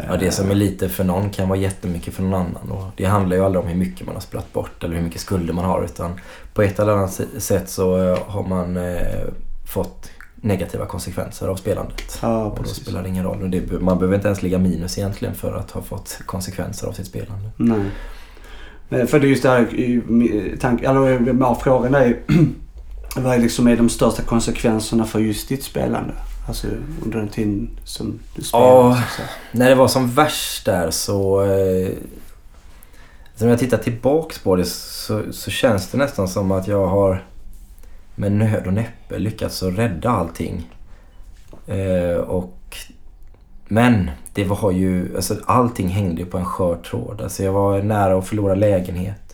Ja, 0.09 0.16
det 0.16 0.30
som 0.30 0.50
är 0.50 0.54
lite 0.54 0.88
för 0.88 1.04
någon 1.04 1.30
kan 1.30 1.48
vara 1.48 1.59
jättemycket 1.59 2.14
för 2.14 2.22
någon 2.22 2.35
annan. 2.35 2.70
Och 2.70 2.85
det 2.96 3.04
handlar 3.04 3.37
ju 3.37 3.44
aldrig 3.44 3.62
om 3.64 3.68
hur 3.70 3.76
mycket 3.76 4.06
man 4.06 4.14
har 4.14 4.22
spelat 4.22 4.52
bort 4.52 4.85
eller 4.85 4.96
hur 4.96 5.02
mycket 5.02 5.20
skulder 5.20 5.54
man 5.54 5.64
har. 5.64 5.85
Utan 5.85 6.20
på 6.54 6.62
ett 6.62 6.78
eller 6.78 6.92
annat 6.92 7.20
sätt 7.38 7.68
så 7.70 7.98
eh, 8.02 8.18
har 8.26 8.42
man 8.42 8.76
eh, 8.76 9.02
fått 9.66 10.11
negativa 10.37 10.87
konsekvenser 10.87 11.48
av 11.48 11.56
spelandet. 11.56 12.18
Ja, 12.22 12.44
Och 12.44 12.59
då 12.62 12.68
spelar 12.68 13.02
det 13.02 13.09
ingen 13.09 13.24
roll. 13.24 13.42
Och 13.42 13.50
det, 13.50 13.72
man 13.80 13.98
behöver 13.98 14.16
inte 14.16 14.28
ens 14.28 14.42
ligga 14.42 14.59
minus 14.59 14.98
egentligen 14.98 15.35
för 15.35 15.54
att 15.56 15.70
ha 15.70 15.82
fått 15.82 16.18
konsekvenser 16.26 16.87
av 16.87 16.92
sitt 16.92 17.06
spelande. 17.06 17.50
Nej. 17.56 17.80
Eh, 18.90 19.06
För 19.06 19.20
det 19.20 19.26
är 19.26 19.28
just 19.28 19.42
det 19.42 19.48
här, 19.48 19.74
i- 19.74 19.92
i- 19.94 20.56
tank, 20.61 20.82
eller 20.82 21.35
ja, 21.40 21.59
frågan 21.62 21.94
är 21.94 22.16
vad 23.16 23.35
är 23.35 23.38
liksom 23.38 23.66
är 23.66 23.76
de 23.76 23.88
största 23.88 24.22
konsekvenserna 24.22 25.04
för 25.04 25.18
just 25.20 25.48
ditt 25.48 25.62
spelande? 25.64 26.14
Alltså 26.46 26.68
under 27.02 27.18
den 27.18 27.28
tiden 27.28 27.70
som 27.85 28.18
du 28.35 28.42
spelade? 28.42 28.68
Ja. 28.68 28.98
När 29.52 29.68
det 29.68 29.74
var 29.74 29.88
som 29.88 30.11
värst 30.11 30.64
där 30.64 30.90
så... 30.90 31.42
Eh, 31.44 31.88
alltså 33.30 33.44
när 33.44 33.48
jag 33.48 33.59
tittar 33.59 33.78
tillbaks 33.78 34.38
på 34.38 34.56
det 34.56 34.64
så, 34.64 35.22
så 35.32 35.50
känns 35.50 35.90
det 35.90 35.98
nästan 35.98 36.28
som 36.28 36.52
att 36.52 36.68
jag 36.68 36.87
har 36.87 37.24
med 38.14 38.32
nöd 38.32 38.66
och 38.66 38.72
näppe 38.72 39.18
lyckats 39.18 39.62
att 39.62 39.78
rädda 39.78 40.11
allting. 40.11 40.70
Eh, 41.66 42.16
och, 42.16 42.76
men 43.68 44.11
det 44.32 44.44
var 44.44 44.70
ju... 44.70 45.16
Alltså 45.16 45.37
allting 45.44 45.88
hängde 45.88 46.20
ju 46.20 46.26
på 46.26 46.38
en 46.38 46.44
skör 46.44 46.76
tråd. 46.76 47.20
Alltså 47.20 47.42
jag 47.42 47.52
var 47.52 47.82
nära 47.82 48.18
att 48.18 48.28
förlora 48.28 48.54
lägenhet. 48.54 49.25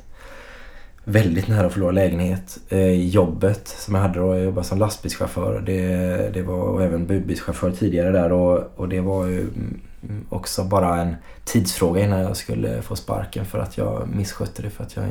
Väldigt 1.05 1.49
nära 1.49 1.67
att 1.67 1.73
förlora 1.73 1.91
lägenhet. 1.91 2.59
Eh, 2.69 3.09
jobbet 3.09 3.69
som 3.69 3.95
jag 3.95 4.03
hade 4.03 4.19
då, 4.21 4.35
jag 4.35 4.45
jobbade 4.45 4.67
som 4.67 4.79
lastbilschaufför. 4.79 5.61
Det, 5.67 5.87
det 6.35 6.43
var 6.43 6.55
och 6.55 6.83
även 6.83 7.07
budbilschaufför 7.07 7.71
tidigare 7.71 8.11
där 8.11 8.33
och, 8.33 8.71
och 8.77 8.89
det 8.89 9.01
var 9.01 9.27
ju 9.27 9.41
mm, 9.41 10.27
också 10.29 10.65
bara 10.65 11.01
en 11.03 11.17
tidsfråga 11.45 12.03
innan 12.03 12.21
jag 12.21 12.37
skulle 12.37 12.83
få 12.83 12.97
sparken 12.97 13.45
för 13.45 13.59
att 13.59 13.79
jag 13.79 14.09
misskötte 14.15 14.63
det 14.63 14.71
för 14.71 14.85
att 14.85 14.97
jag 14.97 15.05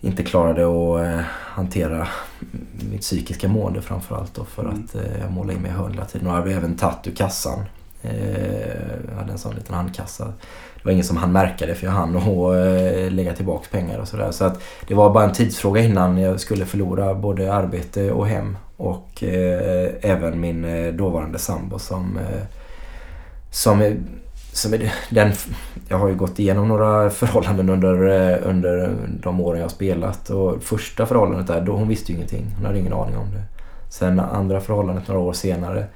inte 0.00 0.22
klarade 0.22 0.62
att 0.64 1.06
eh, 1.06 1.24
hantera 1.30 2.08
mitt 2.90 3.00
psykiska 3.00 3.48
mående 3.48 3.82
framförallt 3.82 4.34
då 4.34 4.44
för 4.44 4.62
Mm. 4.62 4.74
att 4.84 4.94
eh, 4.94 5.18
jag 5.20 5.32
målade 5.32 5.54
in 5.54 5.62
mig 5.62 5.70
i 5.70 5.74
hörn 5.74 5.92
hela 5.92 6.04
tiden 6.04 6.26
och 6.26 6.36
jag 6.36 6.44
blev 6.44 6.56
även 6.56 6.76
tatt 6.76 7.06
ur 7.06 7.14
kassan. 7.14 7.58
Eh, 8.04 8.68
jag 9.10 9.16
hade 9.18 9.32
en 9.32 9.38
sån 9.38 9.54
liten 9.54 9.74
handkassa. 9.74 10.24
Det 10.76 10.84
var 10.84 10.92
ingen 10.92 11.04
som 11.04 11.16
hann 11.16 11.32
märka 11.32 11.66
det 11.66 11.74
för 11.74 11.86
jag 11.86 11.92
hann 11.92 12.16
och 12.16 12.56
eh, 12.56 13.10
lägga 13.10 13.32
tillbaka 13.32 13.66
pengar 13.70 13.98
och 13.98 14.08
sådär. 14.08 14.30
Så 14.30 14.44
att 14.44 14.60
det 14.88 14.94
var 14.94 15.10
bara 15.10 15.24
en 15.24 15.32
tidsfråga 15.32 15.80
innan 15.82 16.18
jag 16.18 16.40
skulle 16.40 16.64
förlora 16.66 17.14
både 17.14 17.54
arbete 17.54 18.12
och 18.12 18.26
hem. 18.26 18.56
Och 18.76 19.22
eh, 19.24 19.90
även 20.00 20.40
min 20.40 20.64
eh, 20.64 20.92
dåvarande 20.92 21.38
sambo 21.38 21.78
som, 21.78 22.16
eh, 22.18 22.42
som, 23.50 23.80
är- 23.80 23.96
som 24.52 24.74
är 24.74 24.92
den, 25.10 25.32
jag 25.88 25.98
har 25.98 26.08
ju 26.08 26.14
gått 26.14 26.38
igenom 26.38 26.68
några 26.68 27.10
förhållanden 27.10 27.68
under, 27.70 27.92
under 28.44 28.90
de 29.22 29.40
åren 29.40 29.58
jag 29.58 29.64
har 29.64 29.70
spelat. 29.70 30.30
Och 30.30 30.62
första 30.62 31.06
förhållandet 31.06 31.46
där, 31.46 31.60
då 31.60 31.72
hon 31.72 31.88
visste 31.88 32.12
ju 32.12 32.16
ingenting. 32.16 32.46
Hon 32.56 32.66
hade 32.66 32.78
ingen 32.78 32.92
aning 32.92 33.16
om 33.16 33.30
det. 33.34 33.42
Sen 33.90 34.20
andra 34.20 34.60
förhållandet 34.60 35.08
några 35.08 35.20
år 35.20 35.32
senare, 35.32 35.86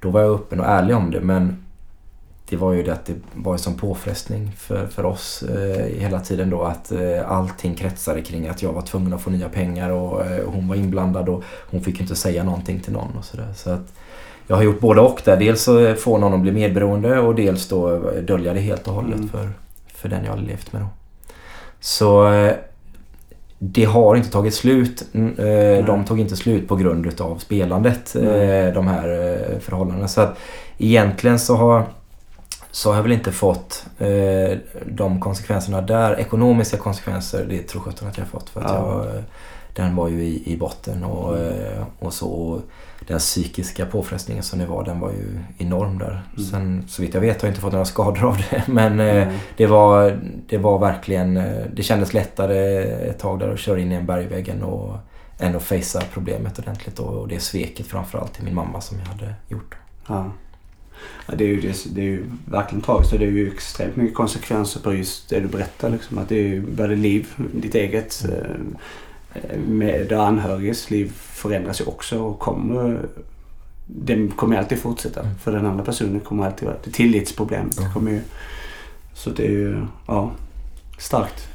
då 0.00 0.10
var 0.10 0.20
jag 0.20 0.34
öppen 0.34 0.60
och 0.60 0.66
ärlig 0.66 0.96
om 0.96 1.10
det. 1.10 1.20
Men 1.20 1.62
det 2.48 2.56
var 2.56 2.72
ju 2.72 2.82
det 2.82 2.92
att 2.92 3.06
det 3.06 3.14
var 3.34 3.52
en 3.52 3.58
sån 3.58 3.74
påfrestning 3.74 4.52
för, 4.56 4.86
för 4.86 5.04
oss 5.04 5.42
eh, 5.42 6.00
hela 6.00 6.20
tiden 6.20 6.50
då 6.50 6.62
att 6.62 6.92
eh, 6.92 7.30
allting 7.30 7.74
kretsade 7.74 8.22
kring 8.22 8.48
att 8.48 8.62
jag 8.62 8.72
var 8.72 8.82
tvungen 8.82 9.12
att 9.12 9.20
få 9.20 9.30
nya 9.30 9.48
pengar 9.48 9.90
och 9.90 10.26
eh, 10.26 10.44
hon 10.46 10.68
var 10.68 10.76
inblandad 10.76 11.28
och 11.28 11.42
hon 11.70 11.80
fick 11.80 12.00
inte 12.00 12.16
säga 12.16 12.44
någonting 12.44 12.80
till 12.80 12.92
någon 12.92 13.16
och 13.18 13.24
sådär. 13.24 13.48
Så 13.56 13.70
att 13.70 13.92
jag 14.46 14.56
har 14.56 14.62
gjort 14.62 14.80
både 14.80 15.00
och 15.00 15.22
där. 15.24 15.36
Dels 15.36 15.62
så 15.62 15.94
få 15.94 16.18
någon 16.18 16.34
att 16.34 16.40
bli 16.40 16.52
medberoende 16.52 17.18
och 17.18 17.34
dels 17.34 17.68
då 17.68 17.98
dölja 18.20 18.52
det 18.52 18.60
helt 18.60 18.88
och 18.88 18.94
hållet 18.94 19.16
Mm. 19.16 19.28
för, 19.28 19.50
för 19.94 20.08
den 20.08 20.24
jag 20.24 20.32
har 20.32 20.38
levt 20.38 20.72
med 20.72 20.82
då. 20.82 20.88
Så 21.80 22.32
eh, 22.32 22.54
det 23.58 23.84
har 23.84 24.16
inte 24.16 24.30
tagit 24.30 24.54
slut. 24.54 25.04
Mm, 25.12 25.38
eh, 25.38 25.84
De 25.86 26.04
tog 26.04 26.20
inte 26.20 26.36
slut 26.36 26.68
på 26.68 26.76
grund 26.76 27.06
utav 27.06 27.38
spelandet, 27.38 28.16
Nej. 28.20 28.50
eh, 28.66 28.74
de 28.74 28.86
här 28.86 29.08
eh, 29.08 29.58
förhållandena. 29.58 30.08
Så 30.08 30.20
att 30.20 30.38
egentligen 30.78 31.38
så 31.38 31.56
har, 31.56 31.82
så 32.70 32.88
har 32.90 32.96
jag 32.96 33.02
väl 33.02 33.12
inte 33.12 33.32
fått 33.32 33.86
de 34.86 35.20
konsekvenserna 35.20 35.80
där. 35.80 36.20
Ekonomiska 36.20 36.76
konsekvenser, 36.76 37.46
det 37.48 37.62
tror 37.62 37.82
jag 37.86 38.08
att 38.08 38.16
jag 38.18 38.24
har 38.24 38.30
fått. 38.30 38.48
För 38.48 38.60
att 38.60 38.70
Ja. 38.70 39.04
jag, 39.14 39.22
den 39.76 39.96
var 39.96 40.08
ju 40.08 40.24
i, 40.24 40.52
i 40.52 40.56
botten 40.56 41.04
och, 41.04 41.38
eh, 41.38 41.84
och 41.98 42.12
så. 42.12 42.28
Och 42.28 42.62
den 43.06 43.18
psykiska 43.18 43.86
påfrestningen 43.86 44.42
som 44.42 44.58
det 44.58 44.66
var, 44.66 44.84
den 44.84 45.00
var 45.00 45.10
ju 45.10 45.38
enorm 45.58 45.98
där. 45.98 46.22
Mm. 46.36 46.50
Sen 46.50 46.84
så 46.88 47.02
vitt 47.02 47.14
jag 47.14 47.20
vet 47.20 47.42
har 47.42 47.48
jag 47.48 47.50
inte 47.52 47.60
fått 47.60 47.72
några 47.72 47.84
skador 47.84 48.24
av 48.24 48.36
det. 48.50 48.62
Men 48.72 49.00
eh, 49.00 49.16
Mm. 49.16 49.38
det 49.56 49.66
var, 49.66 50.18
det 50.48 50.58
var 50.58 50.78
verkligen, 50.78 51.36
eh, 51.36 51.64
det 51.74 51.82
kändes 51.82 52.14
lättare 52.14 52.82
ett 52.84 53.18
tag 53.18 53.38
där 53.38 53.52
att 53.52 53.58
köra 53.58 53.78
in 53.80 53.92
i 53.92 53.94
en 53.94 54.06
bergvägg 54.06 54.48
än 54.48 54.62
att, 54.62 55.00
än 55.38 55.56
att 55.56 55.62
facea 55.62 56.02
problemet 56.12 56.58
ordentligt 56.58 56.98
och, 56.98 57.20
och 57.20 57.28
det 57.28 57.40
sveket 57.40 57.86
framförallt 57.86 58.34
till 58.34 58.44
min 58.44 58.54
mamma 58.54 58.80
som 58.80 58.98
jag 58.98 59.06
hade 59.06 59.34
gjort. 59.48 59.74
Ja. 60.08 60.30
Ja, 61.26 61.34
det, 61.34 61.44
är 61.44 61.48
ju, 61.48 61.72
det, 61.90 62.00
är 62.00 62.04
ju 62.04 62.24
verkligen 62.44 62.82
tragiskt 62.82 63.12
och 63.12 63.18
det 63.18 63.24
är 63.24 63.30
ju 63.30 63.52
extremt 63.52 63.96
mycket 63.96 64.16
konsekvenser 64.16 64.80
på 64.80 64.94
just 64.94 65.28
det 65.28 65.40
du 65.40 65.48
berättar. 65.48 65.90
Liksom, 65.90 66.18
att 66.18 66.28
det 66.28 66.34
är 66.34 66.48
ju 66.48 66.60
både 66.60 66.96
liv, 66.96 67.28
ditt 67.52 67.74
eget, 67.74 68.24
eh, 68.24 68.56
med 69.66 70.06
de 70.08 70.14
anhörigas 70.14 70.90
liv 70.90 71.12
förändras 71.16 71.80
ju 71.80 71.84
också 71.84 72.18
och 72.18 72.38
kommer 72.38 72.98
det 73.86 74.36
kommer 74.36 74.56
alltid 74.56 74.78
fortsätta. 74.78 75.20
Mm. 75.20 75.38
För 75.38 75.52
den 75.52 75.66
andra 75.66 75.84
personen 75.84 76.20
kommer 76.20 76.46
alltid 76.46 76.68
vara... 76.68 76.76
Det 76.84 76.90
tillitsproblemet 76.90 77.76
Ja. 77.80 77.92
kommer 77.92 78.10
ju... 78.10 78.20
Så 79.14 79.30
det 79.30 79.46
är 79.46 79.50
ju, 79.50 79.86
ja, 80.06 80.32
starkt. 80.98 81.48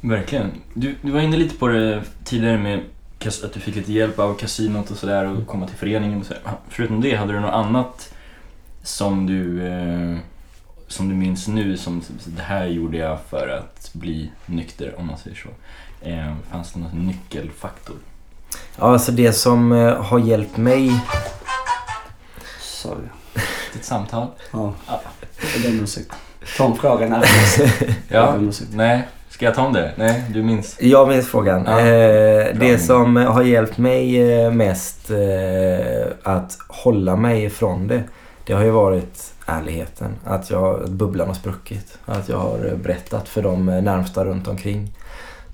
Verkligen. 0.00 0.50
Du, 0.74 0.94
du 1.02 1.10
var 1.10 1.20
inne 1.20 1.36
lite 1.36 1.56
på 1.56 1.68
det 1.68 2.02
tidigare 2.24 2.58
med 2.58 2.80
att 3.44 3.52
du 3.52 3.60
fick 3.60 3.76
lite 3.76 3.92
hjälp 3.92 4.18
av 4.18 4.34
kasinot 4.34 4.90
och 4.90 4.96
sådär 4.96 5.24
och 5.24 5.46
komma 5.46 5.66
till 5.66 5.76
föreningen 5.76 6.20
och 6.20 6.26
sådär. 6.26 6.42
Förutom 6.68 7.00
det, 7.00 7.14
hade 7.14 7.32
du 7.32 7.40
något 7.40 7.54
annat 7.54 8.14
som 8.82 9.26
du, 9.26 9.66
eh, 9.66 10.18
som 10.88 11.08
du 11.08 11.14
minns 11.14 11.48
nu 11.48 11.76
som 11.76 12.02
det 12.26 12.42
här 12.42 12.66
gjorde 12.66 12.96
jag 12.96 13.18
för 13.20 13.48
att 13.48 13.90
bli 13.92 14.30
nykter 14.46 14.94
om 14.98 15.06
man 15.06 15.18
säger 15.18 15.36
så? 15.36 15.48
Eh, 16.02 16.32
fanns 16.50 16.72
det 16.72 16.80
någon 16.80 17.06
nyckelfaktor? 17.06 17.96
Ja, 18.78 18.84
alltså 18.92 19.12
det 19.12 19.32
som 19.32 19.72
eh, 19.72 20.02
har 20.02 20.18
hjälpt 20.18 20.56
mig 20.56 21.00
Sorry. 22.60 23.08
Ditt 23.72 23.84
samtal? 23.84 24.26
Ja, 24.52 24.74
Ja. 24.86 25.00
jag 25.54 25.62
ber 25.62 25.68
om 25.78 25.80
ursäkt. 25.84 26.12
Ta 26.56 26.64
om 26.64 26.76
frågan 26.76 27.12
här. 27.12 27.24
Ursäkt. 28.40 28.70
Nej, 28.72 29.08
ska 29.28 29.44
jag 29.44 29.54
ta 29.54 29.62
om 29.66 29.72
det? 29.72 29.92
Nej, 29.96 30.24
du 30.34 30.42
minns? 30.42 30.76
Jag 30.80 31.08
minns 31.08 31.28
frågan. 31.28 31.64
Ja. 31.66 31.80
Eh, 31.80 32.54
det 32.54 32.78
som 32.78 33.16
har 33.16 33.42
hjälpt 33.42 33.78
mig 33.78 34.32
eh, 34.32 34.50
mest 34.52 35.10
eh, 35.10 36.06
att 36.22 36.58
hålla 36.68 37.16
mig 37.16 37.44
ifrån 37.44 37.86
det, 37.88 38.02
det 38.44 38.52
har 38.52 38.64
ju 38.64 38.70
varit 38.70 39.34
ärligheten. 39.46 40.14
Att, 40.24 40.50
jag, 40.50 40.82
att 40.82 40.88
bubblan 40.90 41.26
har 41.28 41.34
spruckit. 41.34 41.98
Att 42.06 42.28
jag 42.28 42.38
har 42.38 42.74
berättat 42.82 43.28
för 43.28 43.42
de 43.42 43.68
eh, 43.68 43.82
närmsta 43.82 44.24
runt 44.24 44.48
omkring. 44.48 44.92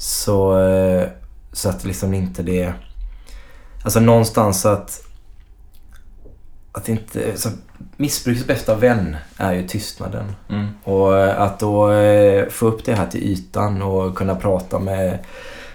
Så, 0.05 0.61
eh, 0.61 1.09
så 1.53 1.69
att 1.69 1.85
liksom 1.85 2.15
inte 2.15 2.43
det... 2.43 2.73
Alltså 3.85 4.01
någonstans 4.01 4.67
att... 4.67 5.05
Att 6.73 6.89
inte... 6.89 7.37
Så 7.37 7.49
missbrukets 7.97 8.47
bästa 8.47 8.75
vän 8.75 9.17
är 9.37 9.53
ju 9.53 9.69
tystnaden. 9.69 10.33
Mm. 10.49 10.67
Och 10.85 11.19
eh, 11.19 11.41
att 11.41 11.61
då 11.61 11.93
eh, 11.93 12.49
få 12.49 12.67
upp 12.67 12.85
det 12.85 12.95
här 12.95 13.07
till 13.07 13.23
ytan 13.23 13.83
och 13.83 14.17
kunna 14.17 14.35
prata 14.35 14.79
med, 14.79 15.19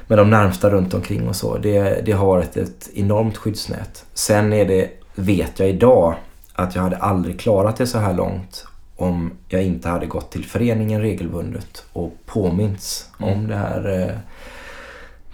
med 0.07 0.17
de 0.17 0.29
närmsta 0.29 0.69
runt 0.69 0.93
omkring 0.93 1.27
och 1.27 1.35
så. 1.35 1.57
Det, 1.57 2.05
det 2.05 2.11
har 2.11 2.25
varit 2.25 2.57
ett 2.57 2.89
enormt 2.93 3.37
skyddsnät. 3.37 4.05
Sen 4.13 4.53
är 4.53 4.65
det, 4.65 4.89
vet 5.15 5.59
jag 5.59 5.69
idag, 5.69 6.15
att 6.53 6.75
jag 6.75 6.81
hade 6.81 6.97
aldrig 6.97 7.39
klarat 7.39 7.77
det 7.77 7.87
så 7.87 7.97
här 7.97 8.13
långt 8.13 8.65
om 9.01 9.31
jag 9.47 9.63
inte 9.63 9.89
hade 9.89 10.05
gått 10.05 10.31
till 10.31 10.45
föreningen 10.45 11.01
regelbundet 11.01 11.85
och 11.93 12.13
påminns 12.25 13.09
Mm. 13.19 13.33
om 13.33 13.47
det 13.47 13.55
här, 13.55 14.01
eh, 14.01 14.15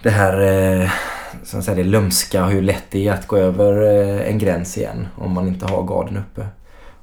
det 0.02 0.10
här 0.10 0.40
eh, 0.82 0.90
som 1.44 1.62
säger, 1.62 1.84
det 1.84 1.90
lömska 1.90 2.44
hur 2.44 2.62
lätt 2.62 2.84
det 2.90 3.08
är 3.08 3.12
att 3.12 3.26
gå 3.26 3.36
över 3.36 3.82
eh, 3.82 4.30
en 4.30 4.38
gräns 4.38 4.78
igen 4.78 5.08
om 5.16 5.32
man 5.32 5.48
inte 5.48 5.66
har 5.66 5.82
garden 5.82 6.16
uppe. 6.16 6.46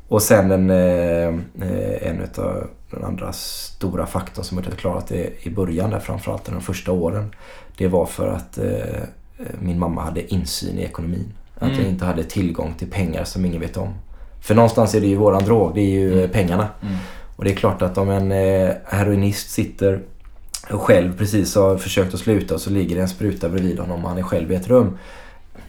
Och 0.08 0.22
sen 0.22 0.52
en, 0.52 0.70
en 0.70 2.22
av 2.38 2.68
den 2.92 3.04
andra 3.04 3.34
stora 3.34 4.06
faktorn 4.06 4.46
som 4.46 4.58
jag 4.58 4.66
inte 4.66 4.78
klarat 4.78 5.08
det 5.08 5.46
i 5.48 5.50
början 5.50 5.90
där 5.90 6.00
framförallt 6.00 6.46
de 6.46 6.62
första 6.62 6.92
åren. 6.92 7.36
Det 7.78 7.88
var 7.88 8.06
för 8.06 8.28
att 8.28 8.60
min 9.60 9.80
mamma 9.80 10.02
hade 10.04 10.34
insyn 10.34 10.78
i 10.80 10.84
ekonomin. 10.84 11.34
Att 11.56 11.62
Mm. 11.70 11.80
jag 11.80 11.88
inte 11.90 12.06
hade 12.06 12.24
tillgång 12.24 12.74
till 12.74 12.92
pengar 12.92 13.24
som 13.24 13.46
ingen 13.46 13.62
vet 13.62 13.78
om. 13.78 13.94
För 14.44 14.56
någonstans 14.56 14.96
är 14.96 15.02
det 15.02 15.08
ju 15.08 15.16
våran 15.16 15.44
drog, 15.46 15.76
det 15.76 15.82
är 15.82 15.90
ju 15.90 16.14
Mm. 16.18 16.30
pengarna. 16.30 16.68
Mm. 16.82 16.96
Och 17.36 17.44
det 17.44 17.52
är 17.52 17.56
klart 17.56 17.82
att 17.82 17.98
om 17.98 18.10
en 18.10 18.32
eh, 18.32 18.70
heroinist 18.86 19.50
sitter 19.50 20.00
och 20.70 20.82
själv 20.82 21.18
precis 21.18 21.56
har 21.56 21.78
försökt 21.78 22.14
att 22.14 22.20
sluta 22.20 22.54
och 22.54 22.62
så 22.62 22.70
ligger 22.70 22.96
det 22.96 23.02
en 23.02 23.10
spruta 23.10 23.50
bredvid 23.50 23.80
honom 23.80 24.04
och 24.04 24.10
han 24.10 24.18
är 24.20 24.24
själv 24.24 24.52
i 24.52 24.56
ett 24.56 24.68
rum. 24.68 24.98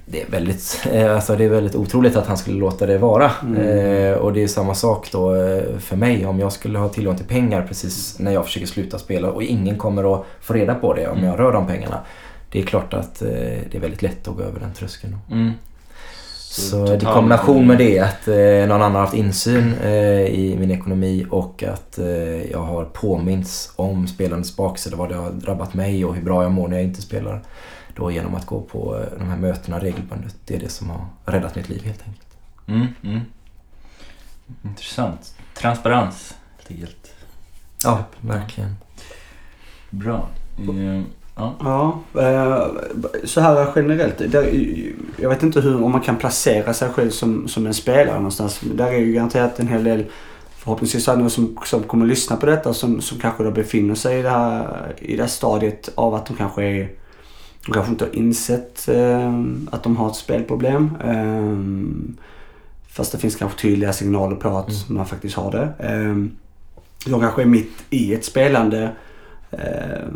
Det 0.07 0.23
är 0.23 0.27
väldigt, 0.31 0.87
eh, 0.93 1.15
alltså 1.15 1.37
det 1.37 1.45
är 1.45 1.49
väldigt 1.49 1.75
otroligt 1.75 2.17
att 2.17 2.27
han 2.27 2.37
skulle 2.37 2.59
låta 2.59 2.87
det 2.87 2.99
vara. 2.99 3.31
Mm. 3.43 3.61
Eh, 3.61 4.13
och 4.19 4.33
det 4.33 4.43
är 4.43 4.49
samma 4.49 4.75
sak 4.75 5.09
då 5.13 5.35
för 5.79 5.97
mig. 5.97 6.27
Om 6.27 6.41
jag 6.41 6.53
skulle 6.53 6.79
ha 6.79 6.89
tillgång 6.89 7.17
till 7.17 7.27
pengar 7.27 7.65
precis 7.69 8.19
när 8.19 8.33
jag 8.33 8.45
försöker 8.45 8.67
sluta 8.67 8.99
spela 8.99 9.31
och 9.31 9.43
ingen 9.43 9.79
kommer 9.79 10.15
att 10.15 10.27
få 10.41 10.53
reda 10.53 10.75
på 10.75 10.95
det 10.95 11.07
om 11.09 11.19
Mm. 11.19 11.31
jag 11.31 11.39
rör 11.39 11.53
de 11.53 11.67
pengarna. 11.67 11.99
Det 12.53 12.61
är 12.61 12.67
klart 12.67 12.95
att 12.95 13.19
det 13.71 13.75
är 13.75 13.81
väldigt 13.81 14.03
lätt 14.03 14.29
att 14.29 14.37
gå 14.37 14.43
över 14.43 14.61
den 14.61 14.73
tröskeln. 14.73 15.17
Mm. 15.31 15.51
Så 16.55 16.87
total- 16.87 17.03
i 17.03 17.15
kombination 17.15 17.67
med 17.67 17.79
det 17.79 17.99
att 17.99 18.29
eh, 18.29 18.69
någon 18.69 18.73
annan 18.83 18.93
har 18.93 19.01
haft 19.01 19.15
insyn 19.15 19.75
eh, 19.83 20.27
i 20.27 20.57
min 20.59 20.71
ekonomi 20.71 21.27
och 21.31 21.63
att 21.63 21.99
eh, 21.99 22.07
jag 22.51 22.59
har 22.59 22.85
påminns 22.85 23.73
om 23.77 24.07
spelandets 24.07 24.57
baksida, 24.57 24.97
vad 24.97 25.09
det 25.09 25.15
har 25.15 25.31
drabbat 25.31 25.75
mig 25.75 26.05
och 26.05 26.15
hur 26.15 26.23
bra 26.23 26.43
jag 26.43 26.53
mår 26.53 26.69
när 26.69 26.77
jag 26.77 26.85
inte 26.85 27.03
spelar. 27.03 27.43
Då 27.97 28.11
genom 28.11 28.35
att 28.35 28.47
gå 28.47 28.61
på 28.61 28.97
eh, 28.99 29.19
de 29.19 29.29
här 29.29 29.37
mötena 29.37 29.79
regelbundet. 29.79 30.37
Det 30.45 30.55
är 30.55 30.61
det 30.61 30.69
som 30.69 30.91
har 30.91 31.07
räddat 31.25 31.57
mitt 31.57 31.69
liv 31.69 31.83
helt 31.85 32.03
enkelt. 32.07 32.37
Mm, 32.67 32.87
mm. 33.03 33.21
Intressant. 34.65 35.35
Transparens, 35.55 36.35
helt 36.57 36.71
enkelt. 36.71 37.13
Ja, 37.85 38.05
verkligen. 38.21 38.77
Bra. 39.91 40.29
Eh, 40.59 41.03
ja. 41.37 41.55
Ja, 41.61 42.01
eh, 42.21 42.67
så 43.25 43.41
här 43.41 43.73
generellt. 43.77 44.21
Jag 45.17 45.29
vet 45.29 45.43
inte 45.43 45.61
hur, 45.61 45.83
om 45.83 45.93
man 45.93 46.01
kan 46.01 46.17
placera 46.17 46.75
sig 46.75 46.89
själv 46.89 47.11
som, 47.11 47.49
som 47.49 47.67
en 47.67 47.75
spelare 47.75 48.17
någonstans. 48.17 48.61
Där 48.61 48.87
är 48.87 48.99
ju 48.99 49.13
garanterat 49.13 49.61
en 49.61 49.69
hel 49.69 49.85
del 49.85 50.05
Förhoppningsvis 50.65 51.07
någon 51.07 51.31
som, 51.31 51.59
som 51.65 51.83
kommer 51.83 52.07
lyssna 52.07 52.37
på 52.37 52.47
detta 52.47 52.75
som, 52.75 53.01
som 53.01 53.19
kanske 53.19 53.45
då 53.45 53.51
befinner 53.51 53.95
sig 53.95 54.19
i 54.19 54.23
det, 54.23 54.31
här, 54.31 54.95
i 54.99 55.17
det 55.17 55.23
här 55.23 55.29
stadiet 55.29 55.91
av 55.95 56.15
att 56.15 56.27
de 56.27 56.37
kanske 56.37 56.65
är 56.65 56.91
de 57.67 57.73
kanske 57.73 57.93
inte 57.93 58.05
har 58.05 58.17
insett 58.17 58.89
eh, 58.89 59.35
att 59.71 59.83
de 59.83 59.97
har 59.97 60.09
ett 60.11 60.17
spelproblem. 60.17 60.91
Eh, 61.05 61.59
fast 62.89 63.13
det 63.13 63.19
finns 63.19 63.37
kanske 63.37 63.61
tydliga 63.61 63.93
signaler 63.93 64.37
på 64.37 64.49
att 64.49 64.69
mm. 64.69 64.97
man 64.97 65.07
faktiskt 65.07 65.37
har 65.37 65.53
det. 65.53 65.75
Eh, 65.79 66.15
de 67.11 67.21
kanske 67.21 67.43
är 67.43 67.47
mitt 67.47 67.85
i 67.91 68.15
ett 68.15 68.25
spelande. 68.25 68.91
Eh, 69.59 70.09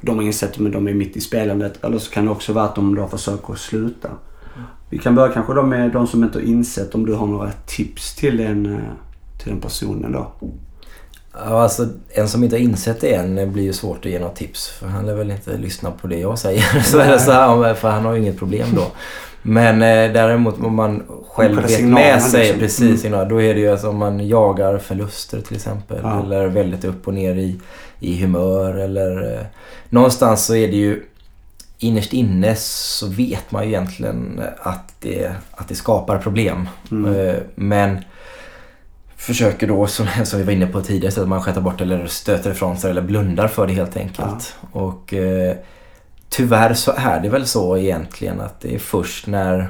de 0.00 0.16
har 0.16 0.22
insett 0.22 0.50
att 0.50 0.72
de 0.72 0.88
är 0.88 0.94
mitt 0.94 1.16
i 1.16 1.20
spelandet. 1.20 1.84
Eller 1.84 1.98
så 1.98 2.10
kan 2.10 2.24
det 2.24 2.30
också 2.30 2.52
vara 2.52 2.64
att 2.64 2.74
de 2.74 2.94
då 2.94 3.06
försöker 3.06 3.54
sluta. 3.54 4.08
Mm. 4.08 4.66
Vi 4.90 4.98
kan 4.98 5.14
börja 5.14 5.32
kanske 5.32 5.54
då 5.54 5.62
med 5.62 5.92
de 5.92 6.06
som 6.06 6.24
inte 6.24 6.38
har 6.38 6.44
insett. 6.44 6.94
Om 6.94 7.06
du 7.06 7.14
har 7.14 7.26
några 7.26 7.50
tips 7.66 8.14
till 8.14 8.40
en, 8.40 8.66
eh, 8.66 8.78
till 9.42 9.52
den 9.52 9.60
personen 9.60 10.12
då. 10.12 10.32
Ja, 11.34 11.62
alltså, 11.62 11.88
en 12.08 12.28
som 12.28 12.44
inte 12.44 12.56
har 12.56 12.60
insett 12.60 13.00
det 13.00 13.14
än 13.14 13.52
blir 13.52 13.62
ju 13.62 13.72
svårt 13.72 13.98
att 13.98 14.12
ge 14.12 14.18
något 14.18 14.36
tips. 14.36 14.68
För 14.68 14.86
han 14.86 15.06
lär 15.06 15.14
väl 15.14 15.30
inte 15.30 15.56
lyssna 15.56 15.90
på 15.90 16.06
det 16.06 16.18
jag 16.18 16.38
säger. 16.38 16.80
så 16.84 16.98
det 16.98 17.18
så 17.18 17.32
här, 17.32 17.74
för 17.74 17.90
han 17.90 18.04
har 18.04 18.12
ju 18.12 18.20
inget 18.20 18.38
problem 18.38 18.68
då. 18.74 18.86
Men 19.46 19.82
eh, 19.82 20.12
däremot 20.12 20.60
om 20.60 20.74
man 20.74 21.02
själv 21.28 21.62
vet 21.62 21.84
med 21.84 22.22
sig 22.22 22.40
liksom. 22.40 22.60
precis 22.60 23.04
mm. 23.04 23.28
då 23.28 23.42
är 23.42 23.54
det 23.54 23.60
ju 23.60 23.70
alltså 23.70 23.88
om 23.88 23.96
man 23.96 24.28
jagar 24.28 24.78
förluster 24.78 25.40
till 25.40 25.56
exempel. 25.56 25.98
Ja. 26.02 26.22
Eller 26.22 26.46
väldigt 26.46 26.84
upp 26.84 27.08
och 27.08 27.14
ner 27.14 27.34
i, 27.34 27.60
i 28.00 28.20
humör 28.20 28.74
eller 28.74 29.32
eh, 29.32 29.46
någonstans 29.88 30.44
så 30.44 30.54
är 30.54 30.68
det 30.68 30.76
ju 30.76 31.02
innerst 31.78 32.12
inne 32.12 32.56
så 32.56 33.06
vet 33.06 33.50
man 33.50 33.62
ju 33.62 33.68
egentligen 33.68 34.40
att 34.58 34.94
det, 35.00 35.32
att 35.50 35.68
det 35.68 35.74
skapar 35.74 36.18
problem. 36.18 36.68
Mm. 36.90 37.14
Eh, 37.14 37.36
men 37.54 38.04
försöker 39.16 39.66
då, 39.66 39.86
som, 39.86 40.06
som 40.24 40.38
vi 40.38 40.44
var 40.44 40.52
inne 40.52 40.66
på 40.66 40.80
tidigare, 40.80 41.22
att 41.22 41.28
man 41.28 41.42
sköter 41.42 41.60
bort 41.60 41.80
eller 41.80 42.06
stöter 42.06 42.50
ifrån 42.50 42.76
sig 42.76 42.90
eller 42.90 43.02
blundar 43.02 43.48
för 43.48 43.66
det 43.66 43.72
helt 43.72 43.96
enkelt. 43.96 44.56
Ja. 44.72 44.80
Och 44.80 45.14
eh, 45.14 45.56
tyvärr 46.28 46.74
så 46.74 46.92
är 46.96 47.20
det 47.20 47.28
väl 47.28 47.46
så 47.46 47.76
egentligen 47.76 48.40
att 48.40 48.60
det 48.60 48.74
är 48.74 48.78
först 48.78 49.26
när 49.26 49.68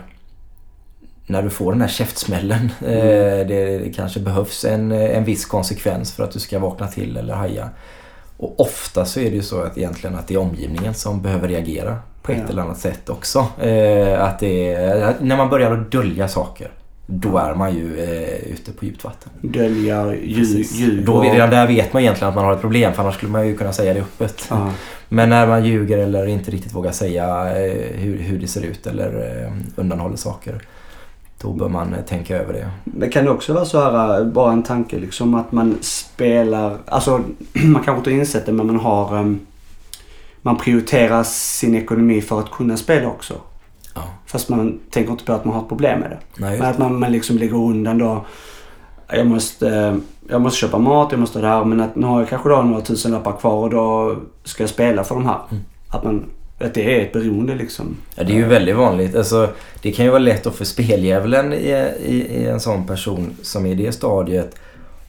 när 1.27 1.43
du 1.43 1.51
får 1.51 1.73
den 1.73 1.81
här 1.81 1.89
käftsmällen. 1.89 2.73
Mm. 2.81 2.97
Eh, 2.97 3.47
det, 3.47 3.79
det, 3.79 3.93
kanske 3.97 4.21
behövs 4.21 4.65
en, 4.65 4.93
en 4.93 5.25
viss 5.25 5.47
konsekvens 5.47 6.13
för 6.13 6.25
att 6.25 6.31
du 6.31 6.41
ska 6.41 6.59
vakna 6.59 6.89
till 6.89 7.17
eller 7.17 7.35
haja. 7.35 7.71
Och 8.45 8.61
ofta 8.61 9.05
så 9.05 9.21
är 9.21 9.31
det 9.31 9.37
ju 9.37 9.43
så 9.43 9.61
att 9.61 9.79
egentligen 9.79 10.17
att 10.17 10.29
det 10.29 10.35
är 10.35 10.39
omgivningen 10.39 10.95
som 10.95 11.23
behöver 11.23 11.49
reagera 11.49 11.99
på 12.23 12.33
ett 12.33 12.39
ja. 12.39 12.49
eller 12.49 12.63
annat 12.63 12.79
sätt 12.79 13.09
också. 13.09 13.39
Eh, 13.61 14.23
att 14.23 14.43
är, 14.43 15.15
när 15.21 15.37
man 15.37 15.51
börjar 15.51 15.73
att 15.73 15.91
dölja 15.91 16.29
saker 16.29 16.71
då 17.07 17.39
är 17.39 17.55
man 17.55 17.75
ju 17.75 18.01
eh, 18.01 18.53
ute 18.53 18.73
på 18.73 18.85
djupt 18.85 19.05
vatten. 19.05 19.31
Dölja 19.41 20.15
ljug 20.15 21.05
Då 21.05 21.21
redan 21.21 21.51
där 21.51 21.67
vet 21.67 21.93
man 21.93 22.03
egentligen 22.03 22.29
att 22.29 22.35
man 22.35 22.45
har 22.45 22.53
ett 22.53 22.61
problem 22.61 22.93
för 22.93 23.03
annars 23.03 23.15
skulle 23.15 23.33
man 23.33 23.47
ju 23.47 23.57
kunna 23.57 23.73
säga 23.73 23.95
det 23.95 24.01
öppet. 24.01 24.47
Ja. 24.51 24.71
Men 25.09 25.29
när 25.29 25.47
man 25.47 25.65
ljuger 25.65 25.99
eller 25.99 26.27
inte 26.27 26.51
riktigt 26.51 26.75
vågar 26.75 26.93
säga 26.93 27.25
eh, 27.57 27.97
hur, 27.97 28.19
hur 28.19 28.39
det 28.39 28.47
ser 28.47 28.63
ut 28.63 28.87
eller 28.87 29.43
eh, 29.43 29.53
undanhåller 29.77 30.17
saker. 30.17 30.61
Då 31.45 31.53
bör 31.53 31.69
man 31.69 31.95
eh, 31.95 32.01
tänka 32.01 32.37
över 32.37 32.53
det. 32.53 32.71
Men 32.85 33.11
kan 33.11 33.25
det 33.25 33.31
också 33.31 33.53
vara 33.53 33.65
så 33.65 33.81
här, 33.81 34.21
eh, 34.21 34.27
bara 34.27 34.53
en 34.53 34.63
tanke 34.63 34.99
liksom 34.99 35.35
att 35.35 35.53
man 35.53 35.79
spelar, 35.81 36.79
alltså 36.87 37.21
man 37.53 37.83
kanske 37.83 37.99
inte 37.99 38.11
har 38.11 38.19
insett 38.19 38.47
det 38.47 38.53
men 38.53 38.67
man 38.67 38.81
har 38.81 39.19
um, 39.19 39.41
man 40.43 40.57
prioriterar 40.57 41.23
sin 41.23 41.75
ekonomi 41.75 42.21
för 42.21 42.41
att 42.41 42.51
kunna 42.51 42.77
spela 42.77 43.09
också. 43.09 43.35
Ja. 43.95 44.03
Fast 44.27 44.49
man 44.49 44.81
tänker 44.91 45.13
inte 45.13 45.25
på 45.25 45.33
att 45.33 45.45
man 45.45 45.55
har 45.55 45.63
ett 45.63 45.69
problem 45.69 46.01
med 46.01 46.11
det. 46.11 46.19
Nej, 46.37 46.59
men 46.59 46.71
att 46.71 46.79
man, 46.79 46.99
man 46.99 47.13
liksom 47.13 47.39
lägger 47.39 47.57
undan 47.57 47.99
då. 47.99 48.25
Jag 49.09 49.27
måste, 49.27 50.01
jag 50.29 50.41
måste 50.41 50.59
köpa 50.59 50.79
mat, 50.79 51.13
jag 51.13 51.21
måste 51.21 51.41
det 51.41 51.47
här. 51.47 51.65
Men 51.65 51.81
att 51.81 51.97
nu 51.97 52.07
har 52.07 52.21
jag 52.21 52.29
kanske 52.29 52.49
då 52.49 52.63
några 52.63 52.81
tusenlappar 52.81 53.33
kvar 53.33 53.63
och 53.63 53.71
då 53.71 54.17
ska 54.45 54.63
jag 54.63 54.71
spela 54.71 55.05
för 55.05 55.15
de 55.15 55.27
här. 55.27 55.39
Mm. 55.51 55.65
Att, 55.89 56.05
man, 56.05 56.25
att 56.59 56.75
det 56.75 56.97
är 56.97 57.05
ett 57.05 57.13
beroende 57.13 57.55
liksom. 57.55 57.97
Ja, 58.15 58.25
det 58.25 58.33
är 58.33 58.37
ju 58.37 58.45
väldigt 58.45 58.77
vanligt. 58.77 59.17
Alltså, 59.17 59.49
det 59.83 59.93
kan 59.93 60.05
ju 60.05 60.11
vara 60.11 60.19
lätt 60.19 60.47
att 60.47 60.55
för 60.55 60.65
speldjävulen 60.65 61.53
i, 61.53 61.93
i, 62.05 62.15
i 62.15 62.47
en 62.47 62.61
sån 62.61 62.87
person 62.87 63.37
som 63.43 63.67
är 63.67 63.71
i 63.71 63.75
det 63.75 63.93
stadiet 63.93 64.57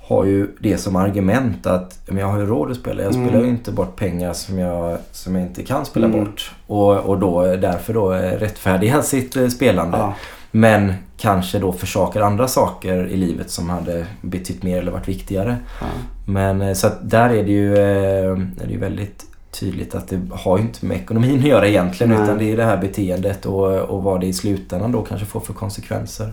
har 0.07 0.25
ju 0.25 0.47
det 0.59 0.77
som 0.77 0.95
argument 0.95 1.67
att 1.67 1.99
men 2.05 2.17
jag 2.17 2.27
har 2.27 2.39
ju 2.39 2.45
råd 2.45 2.71
att 2.71 2.77
spela. 2.77 3.03
Jag 3.03 3.13
spelar 3.13 3.31
ju 3.31 3.37
mm. 3.37 3.49
inte 3.49 3.71
bort 3.71 3.95
pengar 3.95 4.33
som 4.33 4.59
jag, 4.59 4.97
som 5.11 5.35
jag 5.35 5.43
inte 5.43 5.63
kan 5.63 5.85
spela 5.85 6.05
mm. 6.05 6.19
bort. 6.19 6.51
Och, 6.67 6.97
och 6.97 7.19
då 7.19 7.55
därför 7.55 7.93
då 7.93 8.11
rättfärdiga 8.11 9.01
sitt 9.03 9.35
eh, 9.35 9.47
spelande. 9.47 9.97
Ja. 9.97 10.13
Men 10.51 10.93
kanske 11.17 11.59
då 11.59 11.73
försakar 11.73 12.21
andra 12.21 12.47
saker 12.47 13.07
i 13.07 13.17
livet 13.17 13.49
som 13.49 13.69
hade 13.69 14.05
betytt 14.21 14.63
mer 14.63 14.77
eller 14.77 14.91
varit 14.91 15.07
viktigare. 15.07 15.57
Ja. 15.81 15.87
Men 16.25 16.61
eh, 16.61 16.73
så 16.73 16.87
att 16.87 17.09
där 17.09 17.29
är 17.29 17.43
det 17.43 17.51
ju, 17.51 17.77
eh, 17.77 18.31
är 18.31 18.65
det 18.65 18.71
ju 18.71 18.79
väldigt 18.79 19.25
tydligt 19.59 19.95
att 19.95 20.07
det 20.07 20.21
har 20.31 20.57
ju 20.57 20.63
inte 20.63 20.85
med 20.85 20.97
ekonomin 20.97 21.39
att 21.39 21.45
göra 21.45 21.67
egentligen. 21.67 22.13
Nej. 22.13 22.23
Utan 22.23 22.37
det 22.37 22.51
är 22.51 22.57
det 22.57 22.63
här 22.63 22.77
beteendet 22.77 23.45
och, 23.45 23.77
och 23.77 24.03
vad 24.03 24.21
det 24.21 24.27
i 24.27 24.33
slutändan 24.33 24.91
då 24.91 25.01
kanske 25.01 25.25
får 25.25 25.39
för 25.39 25.53
konsekvenser. 25.53 26.31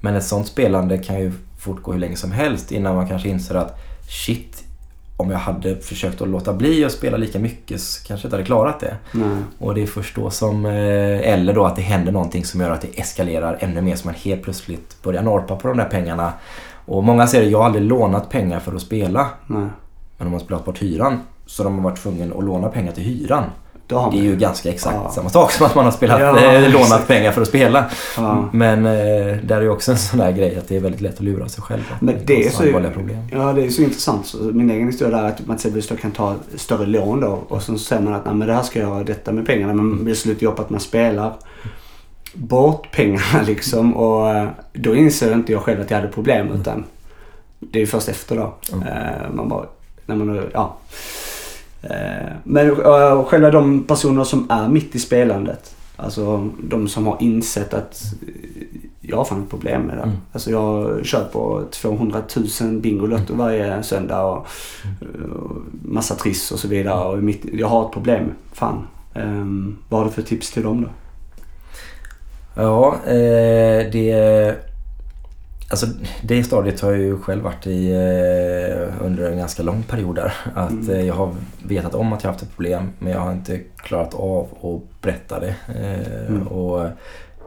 Men 0.00 0.14
ett 0.14 0.24
sånt 0.24 0.46
spelande 0.46 0.98
kan 0.98 1.20
ju 1.20 1.32
fortgå 1.58 1.92
hur 1.92 1.98
länge 1.98 2.16
som 2.16 2.32
helst 2.32 2.72
innan 2.72 2.96
man 2.96 3.08
kanske 3.08 3.28
inser 3.28 3.54
att 3.54 3.78
shit, 4.08 4.64
om 5.16 5.30
jag 5.30 5.38
hade 5.38 5.76
försökt 5.76 6.22
att 6.22 6.28
låta 6.28 6.52
bli 6.52 6.84
att 6.84 6.92
spela 6.92 7.16
lika 7.16 7.38
mycket 7.38 7.80
så 7.80 8.06
kanske 8.06 8.24
jag 8.24 8.28
inte 8.28 8.36
hade 8.36 8.46
klarat 8.46 8.80
det. 8.80 8.96
Nej. 9.12 9.36
Och 9.58 9.74
det 9.74 9.82
är 9.82 9.86
först 9.86 10.16
då 10.16 10.30
som, 10.30 10.66
eh, 10.66 11.32
eller 11.32 11.54
då 11.54 11.64
att 11.64 11.76
det 11.76 11.82
händer 11.82 12.12
någonting 12.12 12.44
som 12.44 12.60
gör 12.60 12.70
att 12.70 12.80
det 12.80 13.00
eskalerar 13.00 13.58
ännu 13.60 13.80
mer 13.80 13.96
så 13.96 14.06
man 14.08 14.14
helt 14.14 14.42
plötsligt 14.42 15.02
börjar 15.02 15.22
norpa 15.22 15.56
på 15.56 15.68
de 15.68 15.76
där 15.76 15.84
pengarna. 15.84 16.32
Och 16.86 17.04
många 17.04 17.26
säger 17.26 17.44
att 17.44 17.50
jag 17.50 17.58
har 17.58 17.64
aldrig 17.66 17.84
lånat 17.84 18.30
pengar 18.30 18.60
för 18.60 18.74
att 18.74 18.82
spela. 18.82 19.28
Nej. 19.46 19.68
Men 20.18 20.26
de 20.26 20.32
har 20.32 20.40
spelat 20.40 20.64
bort 20.64 20.82
hyran 20.82 21.20
så 21.46 21.64
de 21.64 21.74
har 21.74 21.82
varit 21.82 22.02
tvungna 22.02 22.34
att 22.34 22.44
låna 22.44 22.68
pengar 22.68 22.92
till 22.92 23.04
hyran. 23.04 23.44
Det 23.88 23.94
är 23.94 24.22
ju 24.22 24.36
ganska 24.36 24.70
exakt 24.70 24.96
ja. 25.04 25.10
samma 25.10 25.30
sak 25.30 25.52
som 25.52 25.66
att 25.66 25.74
man 25.74 25.84
har 25.84 25.92
spelat, 25.92 26.20
ja, 26.20 26.38
äh, 26.38 26.70
lånat 26.72 27.06
pengar 27.06 27.32
för 27.32 27.42
att 27.42 27.48
spela. 27.48 27.84
Ja. 28.16 28.48
Men 28.52 28.86
äh, 28.86 29.36
där 29.42 29.56
är 29.56 29.60
ju 29.60 29.68
också 29.68 29.92
en 29.92 29.98
sån 29.98 30.18
där 30.18 30.32
grej 30.32 30.58
att 30.58 30.68
det 30.68 30.76
är 30.76 30.80
väldigt 30.80 31.00
lätt 31.00 31.14
att 31.14 31.20
lura 31.20 31.48
sig 31.48 31.62
själv. 31.62 31.94
Men 32.00 32.14
det 32.24 32.46
är 32.46 32.50
så, 32.50 32.62
problem. 32.92 33.18
Ja, 33.32 33.52
det 33.52 33.64
är 33.64 33.70
så 33.70 33.82
intressant. 33.82 34.26
Så 34.26 34.38
min 34.38 34.70
egen 34.70 34.86
historia 34.86 35.16
där 35.16 35.24
är 35.24 35.28
att 35.28 35.46
man 35.46 35.56
till 35.56 35.78
exempel 35.78 36.02
kan 36.02 36.10
ta 36.10 36.34
större 36.54 36.86
lån 36.86 37.20
då 37.20 37.42
och 37.48 37.62
så 37.62 37.78
säger 37.78 38.02
man 38.02 38.14
att 38.14 38.24
Nej, 38.24 38.34
men 38.34 38.48
det 38.48 38.54
här 38.54 38.62
ska 38.62 38.78
jag 38.78 38.88
göra 38.88 39.04
detta 39.04 39.32
med 39.32 39.46
pengarna. 39.46 39.72
Men 39.72 40.04
det 40.04 40.14
slutar 40.14 40.42
ju 40.42 40.48
upp 40.48 40.58
att 40.58 40.70
man 40.70 40.80
spelar 40.80 41.32
bort 42.34 42.90
pengarna 42.92 43.42
liksom. 43.46 43.96
Och 43.96 44.30
eh, 44.30 44.48
då 44.72 44.94
inser 44.94 45.34
inte 45.34 45.52
jag 45.52 45.62
själv 45.62 45.80
att 45.80 45.90
jag 45.90 45.98
hade 45.98 46.12
problem 46.12 46.48
utan 46.60 46.84
det 47.60 47.78
är 47.78 47.80
ju 47.80 47.86
först 47.86 48.08
efter 48.08 48.36
då. 48.36 48.54
Mm. 48.72 49.36
Man 49.36 49.48
bara, 49.48 49.66
när 50.06 50.16
man, 50.16 50.42
ja. 50.52 50.76
Eh, 51.82 52.32
men 52.44 52.70
uh, 52.70 53.24
själva 53.24 53.50
de 53.50 53.84
personer 53.84 54.24
som 54.24 54.50
är 54.50 54.68
mitt 54.68 54.94
i 54.94 54.98
spelandet. 54.98 55.76
Alltså 55.96 56.50
de 56.62 56.88
som 56.88 57.06
har 57.06 57.16
insett 57.20 57.74
att 57.74 58.02
jag 59.00 59.16
har 59.16 59.24
fan 59.24 59.42
ett 59.42 59.50
problem 59.50 59.82
med 59.82 59.96
det. 59.96 60.02
Mm. 60.02 60.16
Alltså 60.32 60.50
jag 60.50 61.06
kör 61.06 61.24
på 61.24 61.64
200 61.70 62.22
000 62.60 62.80
Bingolotto 62.80 63.32
mm. 63.32 63.38
varje 63.38 63.82
söndag 63.82 64.22
och, 64.22 64.46
och 65.32 65.56
massa 65.82 66.14
triss 66.14 66.52
och 66.52 66.58
så 66.58 66.68
vidare. 66.68 67.04
Och 67.04 67.22
mitt, 67.22 67.44
jag 67.52 67.68
har 67.68 67.86
ett 67.86 67.92
problem. 67.92 68.32
Fan. 68.52 68.86
Um, 69.14 69.78
vad 69.88 70.00
har 70.00 70.06
du 70.06 70.12
för 70.12 70.22
tips 70.22 70.50
till 70.50 70.62
dem 70.62 70.82
då? 70.82 70.88
Ja, 72.62 72.96
eh, 73.06 73.90
det 73.92 74.56
Alltså 75.70 75.86
det 76.22 76.44
stadiet 76.44 76.80
har 76.80 76.90
jag 76.90 77.00
ju 77.00 77.18
själv 77.18 77.42
varit 77.42 77.66
i 77.66 77.90
eh, 77.90 79.06
under 79.06 79.30
en 79.30 79.38
ganska 79.38 79.62
lång 79.62 79.82
period 79.82 80.14
där. 80.14 80.34
Att 80.54 80.70
mm. 80.70 80.90
eh, 80.90 81.06
jag 81.06 81.14
har 81.14 81.34
vetat 81.64 81.94
om 81.94 82.12
att 82.12 82.24
jag 82.24 82.30
haft 82.30 82.42
ett 82.42 82.56
problem 82.56 82.90
men 82.98 83.12
jag 83.12 83.20
har 83.20 83.32
inte 83.32 83.60
klarat 83.76 84.14
av 84.14 84.48
att 84.62 85.00
berätta 85.02 85.40
det. 85.40 85.54
Eh, 85.68 86.28
mm. 86.28 86.48
Och 86.48 86.88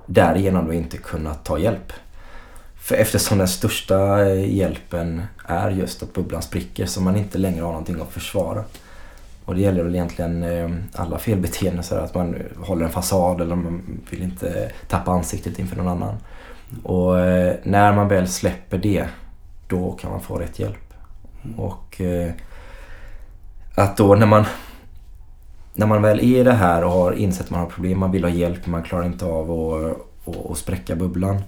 därigenom 0.05 0.67
då 0.67 0.73
inte 0.73 0.97
kunnat 0.97 1.45
ta 1.45 1.59
hjälp. 1.59 1.93
För 2.81 2.95
eftersom 2.95 3.37
den 3.37 3.47
största 3.47 4.29
hjälpen 4.33 5.21
är 5.45 5.69
just 5.69 6.03
att 6.03 6.13
bubblan 6.13 6.41
spricker 6.41 6.85
så 6.85 7.01
man 7.01 7.15
inte 7.15 7.37
längre 7.37 7.61
har 7.61 7.71
någonting 7.71 8.01
att 8.01 8.11
försvara. 8.11 8.63
Och 9.45 9.55
det 9.55 9.61
gäller 9.61 9.83
väl 9.83 9.95
egentligen 9.95 10.45
alla 10.93 11.17
felbeteenden. 11.17 11.83
Så 11.83 11.95
att 11.95 12.15
man 12.15 12.35
håller 12.57 12.85
en 12.85 12.91
fasad 12.91 13.41
eller 13.41 13.55
man 13.55 13.99
vill 14.09 14.23
inte 14.23 14.71
tappa 14.87 15.11
ansiktet 15.11 15.59
inför 15.59 15.75
någon 15.75 15.87
annan. 15.87 16.15
Och 16.83 17.19
eh, 17.19 17.55
när 17.63 17.93
man 17.93 18.07
väl 18.07 18.27
släpper 18.27 18.77
det, 18.77 19.07
då 19.67 19.91
kan 19.91 20.11
man 20.11 20.21
få 20.21 20.37
rätt 20.37 20.59
hjälp. 20.59 20.93
Och 21.57 22.01
eh, 22.01 22.31
att 23.75 23.97
då 23.97 24.15
när 24.15 24.25
man 24.25 24.45
när 25.73 25.87
man 25.87 26.01
väl 26.01 26.19
är 26.19 26.23
i 26.23 26.43
det 26.43 26.53
här 26.53 26.83
och 26.83 26.91
har 26.91 27.11
insett 27.11 27.45
att 27.45 27.49
man 27.49 27.59
har 27.59 27.67
problem, 27.67 27.99
man 27.99 28.11
vill 28.11 28.23
ha 28.23 28.31
hjälp, 28.31 28.65
man 28.65 28.83
klarar 28.83 29.05
inte 29.05 29.25
av 29.25 29.51
att, 30.51 30.57
spräcka 30.57 30.95
bubblan. 30.95 31.41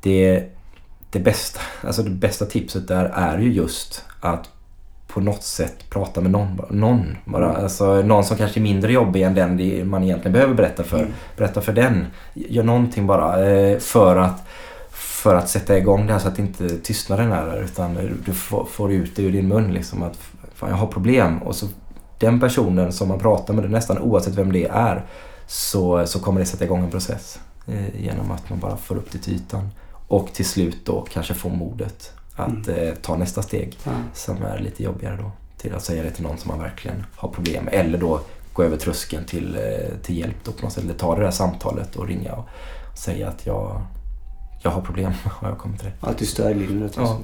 det, 0.00 0.44
det, 1.10 1.20
bästa, 1.20 1.60
alltså 1.82 2.02
det 2.02 2.10
bästa 2.10 2.46
tipset 2.46 2.88
där 2.88 3.04
är 3.04 3.38
ju 3.38 3.52
just 3.52 4.04
att 4.20 4.50
på 5.08 5.20
något 5.20 5.42
sätt 5.42 5.90
prata 5.90 6.20
med 6.20 6.30
någon. 6.30 6.60
Någon, 6.70 7.16
bara. 7.24 7.50
Mm. 7.50 7.62
Alltså, 7.62 8.02
någon 8.02 8.24
som 8.24 8.36
kanske 8.36 8.60
är 8.60 8.62
mindre 8.62 8.92
jobbig 8.92 9.22
än 9.22 9.34
den 9.34 9.88
man 9.88 10.02
egentligen 10.02 10.32
behöver 10.32 10.54
berätta 10.54 10.82
för. 10.82 10.98
Mm. 10.98 11.12
Berätta 11.36 11.60
för 11.60 11.72
den. 11.72 12.06
Gör 12.34 12.62
någonting 12.62 13.06
bara 13.06 13.50
eh, 13.50 13.78
för 13.78 14.16
att, 14.16 14.47
för 15.22 15.34
att 15.34 15.48
sätta 15.48 15.78
igång 15.78 16.06
det 16.06 16.12
här 16.12 16.20
så 16.20 16.28
att 16.28 16.38
inte 16.38 16.78
tystnaden 16.78 17.32
är 17.32 17.46
där. 17.46 17.62
Utan 17.62 17.94
du 18.26 18.32
får, 18.32 18.64
får 18.64 18.92
ut 18.92 19.16
det 19.16 19.22
ur 19.22 19.32
din 19.32 19.48
mun 19.48 19.72
liksom 19.74 20.02
att 20.02 20.18
fan, 20.54 20.70
jag 20.70 20.76
har 20.76 20.86
problem. 20.86 21.38
Och 21.42 21.56
så 21.56 21.66
den 22.18 22.40
personen 22.40 22.92
som 22.92 23.08
man 23.08 23.18
pratar 23.18 23.54
med, 23.54 23.70
nästan 23.70 23.98
oavsett 23.98 24.34
vem 24.34 24.52
det 24.52 24.64
är, 24.66 25.04
så, 25.46 26.06
så 26.06 26.20
kommer 26.20 26.40
det 26.40 26.46
sätta 26.46 26.64
igång 26.64 26.84
en 26.84 26.90
process. 26.90 27.38
Eh, 27.66 28.00
genom 28.04 28.30
att 28.30 28.50
man 28.50 28.58
bara 28.58 28.76
får 28.76 28.96
upp 28.96 29.12
det 29.12 29.18
till 29.18 29.34
ytan. 29.34 29.68
Och 30.08 30.28
till 30.32 30.44
slut 30.46 30.76
då 30.84 31.06
kanske 31.12 31.34
få 31.34 31.48
modet 31.48 32.12
att 32.36 32.68
eh, 32.68 32.90
ta 33.02 33.16
nästa 33.16 33.42
steg 33.42 33.76
Ja. 33.84 33.90
som 34.14 34.42
är 34.42 34.58
lite 34.58 34.82
jobbigare 34.82 35.16
då. 35.16 35.30
Till 35.56 35.74
att 35.74 35.84
säga 35.84 36.02
det 36.02 36.10
till 36.10 36.22
någon 36.24 36.38
som 36.38 36.48
man 36.48 36.60
verkligen 36.60 37.04
har 37.16 37.28
problem 37.28 37.64
med. 37.64 37.74
Eller 37.74 37.98
då 37.98 38.20
gå 38.52 38.62
över 38.62 38.76
tröskeln 38.76 39.24
till, 39.24 39.56
eh, 39.56 39.96
till 40.02 40.18
hjälp 40.18 40.36
då 40.44 40.52
på 40.52 40.62
något 40.64 40.72
sätt. 40.72 40.84
Eller 40.84 40.94
ta 40.94 41.16
det 41.16 41.22
där 41.22 41.30
samtalet 41.30 41.96
och 41.96 42.06
ringa 42.08 42.32
och 42.32 42.48
säga 42.98 43.28
att 43.28 43.46
jag, 43.46 43.82
jag 44.62 44.70
har 44.70 44.80
problem. 44.80 45.12
Har 45.24 45.48
jag 45.48 45.58
kommit 45.58 45.80
till 45.80 45.90
det? 46.00 46.06
Alltid 46.06 46.28
stödlinjen. 46.28 46.90
Ja. 46.96 47.18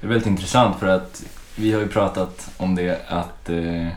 Det 0.00 0.06
är 0.06 0.08
väldigt 0.08 0.26
intressant 0.26 0.76
för 0.76 0.86
att 0.86 1.24
vi 1.56 1.72
har 1.72 1.80
ju 1.80 1.88
pratat 1.88 2.50
om 2.56 2.74
det 2.74 3.00
att 3.08 3.48
eh, 3.50 3.88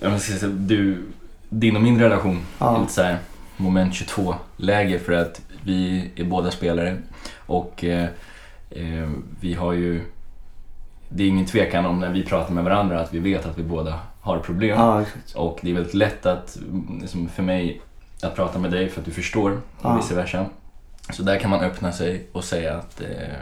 jag 0.00 0.20
säga, 0.20 0.48
du, 0.52 1.02
din 1.48 1.76
och 1.76 1.82
min 1.82 2.00
relation 2.00 2.36
är 2.36 2.40
Ja. 2.58 2.78
lite 2.80 2.92
så 2.92 3.02
här 3.02 3.18
moment 3.56 3.92
22-läge 3.94 4.98
för 4.98 5.12
att 5.12 5.40
vi 5.64 6.10
är 6.16 6.24
båda 6.24 6.50
spelare 6.50 6.96
och 7.46 7.84
eh, 7.84 8.08
eh, 8.70 9.10
vi 9.40 9.54
har 9.54 9.72
ju 9.72 10.02
det 11.08 11.22
är 11.24 11.28
ingen 11.28 11.46
tvekan 11.46 11.86
om 11.86 12.00
när 12.00 12.10
vi 12.12 12.22
pratar 12.22 12.54
med 12.54 12.64
varandra 12.64 13.00
att 13.00 13.14
vi 13.14 13.18
vet 13.18 13.46
att 13.46 13.58
vi 13.58 13.62
båda 13.62 14.00
har 14.20 14.38
problem. 14.38 14.78
Ja. 14.78 15.04
Och 15.34 15.58
det 15.62 15.70
är 15.70 15.74
väldigt 15.74 15.94
lätt 15.94 16.26
att, 16.26 16.58
liksom 17.00 17.28
för 17.28 17.42
mig 17.42 17.80
att 18.22 18.36
prata 18.36 18.58
med 18.58 18.70
dig 18.70 18.88
för 18.88 19.00
att 19.00 19.04
du 19.04 19.10
förstår 19.12 19.50
och 19.52 19.58
Ja. 19.82 19.96
vice 19.96 20.14
versa. 20.14 20.46
Så 21.10 21.22
där 21.22 21.38
kan 21.38 21.50
man 21.50 21.60
öppna 21.60 21.92
sig 21.92 22.26
och 22.32 22.44
säga 22.44 22.74
att, 22.74 23.00
eh, 23.00 23.38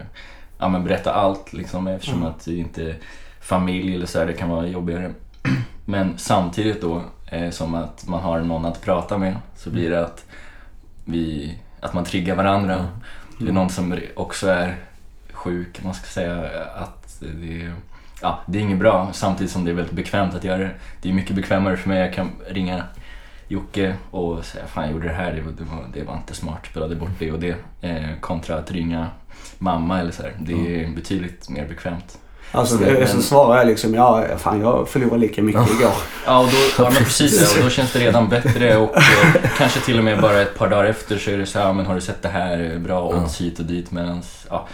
ja 0.58 0.68
men 0.68 0.84
berätta 0.84 1.12
allt 1.12 1.52
liksom 1.52 1.86
eftersom 1.86 2.22
Ja. 2.22 2.28
att 2.28 2.44
det 2.44 2.56
inte 2.56 2.82
är 2.82 2.96
familj 3.40 3.94
eller 3.94 4.06
så 4.06 4.18
här, 4.18 4.26
det 4.26 4.32
kan 4.32 4.48
vara 4.48 4.66
jobbigare. 4.66 5.10
Men 5.84 6.18
samtidigt 6.18 6.80
då, 6.80 7.02
eh, 7.26 7.50
som 7.50 7.74
att 7.74 8.06
man 8.06 8.20
har 8.20 8.40
någon 8.40 8.64
att 8.64 8.82
prata 8.82 9.18
med 9.18 9.36
så 9.56 9.70
blir 9.70 9.90
det 9.90 10.04
att 10.04 10.24
vi, 11.04 11.54
att 11.80 11.94
man 11.94 12.04
triggar 12.04 12.34
varandra. 12.36 12.86
Det 13.38 13.48
är 13.48 13.52
någon 13.52 13.70
som 13.70 13.98
också 14.16 14.48
är 14.48 14.76
sjuk, 15.32 15.82
man 15.84 15.94
ska 15.94 16.06
säga 16.06 16.50
att 16.74 17.20
det 17.20 17.62
är, 17.62 17.72
ja, 18.22 18.38
det 18.46 18.58
är 18.58 18.62
inget 18.62 18.78
bra 18.78 19.08
samtidigt 19.12 19.52
som 19.52 19.64
det 19.64 19.70
är 19.70 19.74
väldigt 19.74 19.94
bekvämt 19.94 20.34
att 20.34 20.44
göra 20.44 20.58
det. 20.58 20.70
Det 21.02 21.08
är 21.08 21.12
mycket 21.12 21.36
bekvämare 21.36 21.76
för 21.76 21.88
mig, 21.88 22.00
jag 22.00 22.14
kan 22.14 22.30
ringa 22.48 22.82
Jocke 23.48 23.94
och 24.10 24.44
säga 24.44 24.66
fan 24.66 24.84
jag 24.84 24.92
gjorde 24.92 25.08
det 25.08 25.14
här, 25.14 25.32
det 25.32 25.40
var, 25.40 25.52
det 25.52 25.64
var, 25.64 25.84
det 25.94 26.02
var 26.02 26.16
inte 26.16 26.34
smart, 26.34 26.66
spelade 26.70 26.96
bort 26.96 27.10
det 27.18 27.32
och 27.32 27.38
det. 27.40 27.54
Eh, 27.80 28.02
kontra 28.20 28.56
att 28.58 28.70
ringa 28.70 29.06
mamma 29.58 30.00
eller 30.00 30.12
så 30.12 30.22
här. 30.22 30.32
Det 30.38 30.82
är 30.84 30.88
betydligt 30.94 31.48
mer 31.48 31.68
bekvämt. 31.68 32.18
Alltså, 32.52 32.78
Så- 32.78 32.84
det, 32.84 33.06
så 33.06 33.22
svarar 33.22 33.58
jag 33.58 33.66
liksom, 33.66 33.94
ja, 33.94 34.24
fan 34.38 34.60
jag 34.60 34.88
förlorade 34.88 35.18
lika 35.20 35.42
mycket 35.42 35.70
igår. 35.70 35.92
Ja, 36.26 36.38
och 36.38 36.46
då, 36.46 36.84
ja 36.84 36.90
men 36.90 37.04
precis 37.04 37.54
det. 37.54 37.58
Och 37.58 37.64
då 37.64 37.70
känns 37.70 37.92
det 37.92 37.98
redan 37.98 38.28
bättre 38.28 38.76
och 38.76 38.96
eh, 38.96 39.02
kanske 39.58 39.80
till 39.80 39.98
och 39.98 40.04
med 40.04 40.20
bara 40.20 40.40
ett 40.42 40.58
par 40.58 40.68
dagar 40.70 40.84
efter 40.84 41.18
så 41.18 41.30
är 41.30 41.38
det 41.38 41.46
så 41.46 41.58
här, 41.58 41.72
men 41.72 41.86
har 41.86 41.94
du 41.94 42.00
sett 42.00 42.22
det 42.22 42.28
här? 42.28 42.78
Bra 42.78 43.08
odds 43.08 43.40
hit 43.40 43.58
och 43.58 43.64
dit 43.64 43.90
medans, 43.90 44.46
ja. 44.50 44.66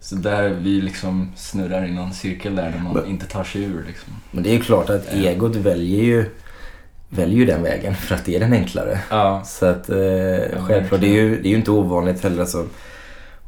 Så 0.00 0.14
där 0.14 0.48
vi 0.48 0.80
liksom 0.80 1.32
snurrar 1.36 1.86
i 1.86 1.90
någon 1.92 2.12
cirkel 2.12 2.56
där, 2.56 2.70
där 2.70 2.78
man 2.84 2.92
Men- 2.94 3.06
inte 3.06 3.26
tar 3.26 3.44
sig 3.44 3.62
ur 3.64 3.84
liksom. 3.86 4.12
Men 4.30 4.42
det 4.42 4.50
är 4.50 4.54
ju 4.54 4.60
klart 4.60 4.90
att 4.90 5.12
egot 5.12 5.56
väljer 5.56 6.02
ju, 6.04 6.30
väljer 7.08 7.38
ju 7.38 7.44
den 7.44 7.62
vägen 7.62 7.94
för 7.94 8.14
att 8.14 8.24
det 8.24 8.36
är 8.36 8.40
den 8.40 8.52
enklare. 8.52 8.98
Ja. 9.10 9.42
Så 9.44 9.66
att 9.66 9.88
eh, 9.90 9.96
självklart, 10.66 11.00
det 11.00 11.06
är, 11.06 11.22
ju, 11.22 11.42
det 11.42 11.48
är 11.48 11.50
ju 11.50 11.56
inte 11.56 11.70
ovanligt 11.70 12.22
heller 12.22 12.40
alltså, 12.40 12.64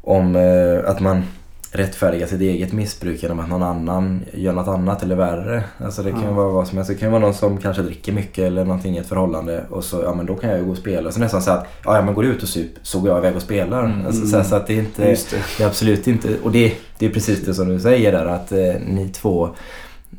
om 0.01 0.35
eh, 0.35 0.89
att 0.89 0.99
man 0.99 1.23
rättfärdigar 1.71 2.27
sitt 2.27 2.41
eget 2.41 2.73
missbruk 2.73 3.23
genom 3.23 3.39
att 3.39 3.49
någon 3.49 3.63
annan 3.63 4.25
gör 4.33 4.53
något 4.53 4.67
annat 4.67 5.03
eller 5.03 5.15
värre. 5.15 5.63
Alltså 5.77 6.03
det 6.03 6.11
kan 6.11 6.23
Ja. 6.23 6.31
vara 6.31 6.49
vad 6.49 6.67
som 6.67 6.77
helst. 6.77 6.91
Det 6.91 6.97
kan 6.97 7.11
vara 7.11 7.21
någon 7.21 7.33
som 7.33 7.57
kanske 7.57 7.81
dricker 7.83 8.11
mycket 8.11 8.43
eller 8.43 8.65
någonting 8.65 8.95
i 8.95 8.99
ett 8.99 9.07
förhållande 9.07 9.63
och 9.69 9.83
så, 9.83 10.01
ja 10.03 10.15
men 10.15 10.25
då 10.25 10.35
kan 10.35 10.49
jag 10.49 10.59
ju 10.59 10.65
gå 10.65 10.71
och 10.71 10.77
spela. 10.77 11.11
Så 11.11 11.19
nästan 11.19 11.41
så 11.41 11.51
att, 11.51 11.67
ja, 11.85 11.95
ja 11.95 12.01
men 12.01 12.13
går 12.13 12.23
du 12.23 12.29
ut 12.29 12.43
och 12.43 12.49
sup 12.49 12.71
så 12.81 12.99
går 12.99 13.09
jag 13.09 13.17
iväg 13.17 13.35
och 13.35 13.41
spelar. 13.41 13.85
Mm. 13.85 14.05
Alltså, 14.05 14.27
så, 14.27 14.37
här, 14.37 14.43
så 14.43 14.55
att 14.55 14.67
det 14.67 14.73
är 14.73 14.79
inte, 14.79 15.01
det. 15.01 15.31
det 15.57 15.63
är 15.63 15.67
absolut 15.67 16.07
inte, 16.07 16.29
och 16.43 16.51
det, 16.51 16.73
det 16.99 17.05
är 17.05 17.09
precis 17.09 17.45
det 17.45 17.53
som 17.53 17.69
du 17.69 17.79
säger 17.79 18.11
där 18.11 18.25
att 18.25 18.51
eh, 18.51 18.73
ni 18.87 19.09
två 19.13 19.49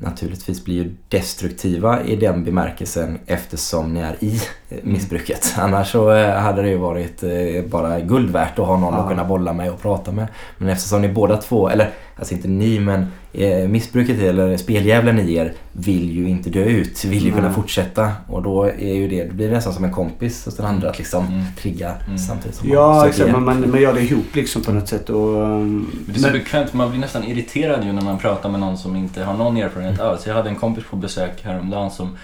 naturligtvis 0.00 0.64
blir 0.64 0.74
ju 0.74 0.96
destruktiva 1.08 2.04
i 2.04 2.16
den 2.16 2.44
bemärkelsen 2.44 3.18
eftersom 3.26 3.94
ni 3.94 4.00
är 4.00 4.24
i 4.24 4.40
missbruket. 4.82 5.54
Annars 5.58 5.90
så 5.92 6.10
eh, 6.12 6.30
hade 6.36 6.62
det 6.62 6.68
ju 6.68 6.76
varit 6.76 7.22
eh, 7.22 7.30
bara 7.70 8.00
guld 8.00 8.30
värt 8.30 8.58
att 8.58 8.66
ha 8.66 8.76
någon 8.78 8.94
Ja. 8.94 9.00
att 9.00 9.08
kunna 9.08 9.24
bolla 9.24 9.52
med 9.52 9.70
och 9.70 9.82
prata 9.82 10.12
med. 10.12 10.26
Men 10.58 10.68
eftersom 10.68 11.02
ni 11.02 11.08
båda 11.08 11.36
två, 11.36 11.68
eller 11.68 11.90
alltså 12.16 12.34
inte 12.34 12.48
ni 12.48 12.80
men 12.80 13.06
eh, 13.32 13.68
missbruket 13.68 14.18
eller 14.20 14.56
speldjävulen 14.56 15.18
i 15.18 15.34
er 15.34 15.52
vill 15.72 16.10
ju 16.10 16.28
inte 16.28 16.50
dö 16.50 16.64
ut, 16.64 17.04
vill 17.04 17.24
ju 17.24 17.30
kunna 17.32 17.46
Nej. 17.46 17.54
fortsätta. 17.54 18.12
Och 18.28 18.42
då 18.42 18.64
är 18.64 18.94
ju 18.94 19.08
det, 19.08 19.24
det 19.24 19.34
blir 19.34 19.50
nästan 19.50 19.72
som 19.72 19.84
en 19.84 19.92
kompis 19.92 20.44
hos 20.44 20.56
den 20.56 20.66
andra 20.66 20.90
att 20.90 20.98
liksom 20.98 21.26
Mm. 21.26 21.44
trigga 21.58 21.92
Mm. 22.06 22.18
samtidigt 22.18 22.56
som 22.56 22.68
man 22.68 22.76
Ja, 22.76 22.94
söker 22.94 23.08
exakt. 23.10 23.32
Man, 23.32 23.44
man, 23.44 23.70
man 23.70 23.80
gör 23.80 23.94
det 23.94 24.00
ihop 24.00 24.34
liksom 24.34 24.62
på 24.62 24.72
något 24.72 24.88
sätt. 24.88 25.10
Och, 25.10 25.36
um, 25.42 25.90
Det 26.06 26.12
är 26.12 26.16
så 26.18 26.22
men, 26.22 26.32
bekvämt, 26.32 26.72
man 26.72 26.90
blir 26.90 27.00
nästan 27.00 27.24
irriterad 27.24 27.84
ju 27.84 27.92
när 27.92 28.02
man 28.02 28.18
pratar 28.18 28.48
med 28.48 28.60
någon 28.60 28.78
som 28.78 28.96
inte 28.96 29.22
har 29.24 29.34
någon 29.34 29.56
erfarenhet 29.56 30.00
alls. 30.00 30.26
Jag 30.26 30.34
hade 30.34 30.48
en 30.48 30.56
kompis 30.56 30.84
på 30.90 30.96
besök 30.96 31.40
häromdagen 31.44 31.90
som 31.90 32.16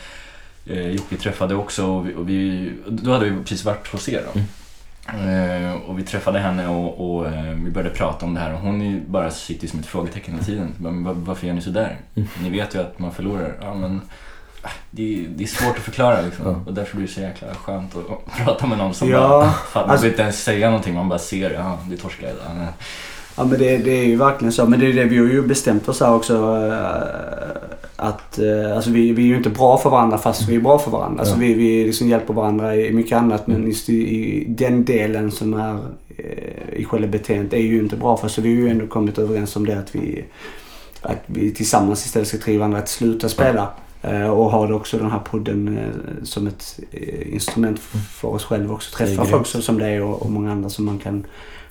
eh, 0.66 0.88
Jocke 0.90 1.16
träffade 1.16 1.54
också 1.54 1.86
och 1.86 2.08
vi, 2.08 2.14
och 2.14 2.28
vi, 2.28 2.72
då 2.88 3.12
hade 3.12 3.30
vi 3.30 3.40
precis 3.42 3.64
varit 3.64 3.88
hos 3.92 4.08
er 4.08 4.22
då. 4.34 4.40
Eh, 5.18 5.72
och 5.74 5.98
vi 5.98 6.02
träffade 6.02 6.38
henne 6.38 6.68
och, 6.68 7.16
och 7.16 7.26
eh, 7.26 7.42
vi 7.54 7.70
började 7.70 7.94
prata 7.94 8.26
om 8.26 8.34
det 8.34 8.40
här 8.40 8.52
och 8.54 8.60
hon 8.60 8.82
är 8.82 9.00
bara 9.06 9.30
sitter 9.30 9.68
som 9.68 9.80
ett 9.80 9.86
frågetecken 9.86 10.34
hela 10.34 10.44
tiden. 10.46 10.74
Men 10.78 11.04
var, 11.04 11.12
varför 11.12 11.46
gör 11.46 11.54
ni 11.54 11.60
sådär? 11.62 11.96
Mm. 12.14 12.28
Ni 12.42 12.50
vet 12.50 12.74
ju 12.74 12.78
att 12.80 12.98
man 12.98 13.12
förlorar. 13.12 13.56
Ja, 13.60 13.74
men, 13.74 14.00
ah, 14.62 14.68
det, 14.90 15.14
är- 15.24 15.28
det 15.28 15.44
är 15.44 15.48
svårt 15.48 15.76
att 15.76 15.82
förklara 15.82 16.20
liksom. 16.20 16.46
Ja. 16.46 16.60
Och 16.66 16.74
därför 16.74 16.96
blir 16.96 17.06
det 17.06 17.12
så 17.12 17.20
jäkla 17.20 17.54
skönt 17.54 17.94
att, 17.96 18.36
prata 18.44 18.66
med 18.66 18.78
någon 18.78 18.94
som 18.94 19.08
Ja, 19.10 19.18
bara, 19.28 19.50
fan, 19.50 19.82
man 19.82 19.90
alltså- 19.90 20.04
vill 20.04 20.12
inte 20.12 20.22
ens 20.22 20.42
säga 20.44 20.66
någonting, 20.66 20.94
man 20.94 21.08
bara 21.08 21.18
ser, 21.18 21.50
ja 21.50 21.78
det 21.90 21.96
torskar 21.96 22.26
jag. 22.26 22.36
Ja, 23.36 23.44
men 23.44 23.58
det, 23.58 23.76
det 23.76 23.90
är 23.90 24.04
ju 24.04 24.16
verkligen 24.16 24.52
så. 24.52 24.66
Men 24.66 24.80
det 24.80 24.86
är 24.86 24.92
det 24.92 25.04
vi 25.04 25.18
har 25.18 25.26
ju 25.26 25.42
bestämt 25.42 25.88
oss 25.88 26.00
här 26.00 26.14
också. 26.14 26.34
eh, 26.34 27.56
Att 27.96 28.38
eh, 28.38 28.76
alltså 28.76 28.90
vi, 28.90 29.12
vi 29.12 29.22
är 29.22 29.26
ju 29.26 29.36
inte 29.36 29.50
bra 29.50 29.78
för 29.78 29.90
varandra 29.90 30.18
fast 30.18 30.48
vi 30.48 30.54
är 30.56 30.60
bra 30.60 30.78
för 30.78 30.90
varandra. 30.90 31.20
Alltså 31.20 31.34
Ja. 31.34 31.38
vi, 31.40 31.54
vi 31.54 31.84
liksom 31.84 32.08
hjälper 32.08 32.34
varandra 32.34 32.76
i 32.76 32.92
mycket 32.92 33.18
annat. 33.18 33.46
Men 33.46 33.66
just 33.66 33.88
i, 33.88 33.94
i 33.94 34.44
den 34.48 34.84
delen 34.84 35.30
som 35.30 35.54
är 35.54 35.78
eh, 36.16 36.78
i 36.80 36.84
själva 36.84 37.06
beteendet 37.08 37.52
är 37.52 37.58
ju 37.58 37.78
inte 37.78 37.96
bra 37.96 38.16
för. 38.16 38.28
Så 38.28 38.40
vi 38.42 38.54
har 38.54 38.62
ju 38.62 38.68
ändå 38.68 38.86
kommit 38.86 39.18
överens 39.18 39.56
om 39.56 39.66
det 39.66 39.78
att 39.78 39.94
vi, 39.94 40.24
att 41.02 41.22
vi 41.26 41.50
tillsammans 41.50 42.06
istället 42.06 42.28
ska 42.28 42.36
driva 42.38 42.58
varandra 42.58 42.78
att 42.78 42.88
sluta 42.88 43.28
spela. 43.28 43.68
Och 44.32 44.50
ha 44.50 44.66
det 44.66 44.74
också 44.74 44.98
den 44.98 45.10
här 45.10 45.18
podden 45.18 45.78
som 46.22 46.46
ett 46.46 46.78
instrument 47.32 47.78
för 48.10 48.28
oss 48.28 48.44
själva 48.44 48.74
också. 48.74 49.02
Är 49.02 49.06
Träffa 49.06 49.24
folk 49.24 49.46
som 49.46 49.78
det 49.78 50.00
och, 50.00 50.22
och 50.22 50.30
många 50.30 50.52
andra 50.52 50.68
som 50.70 50.84
man 50.84 50.98
kan 50.98 51.24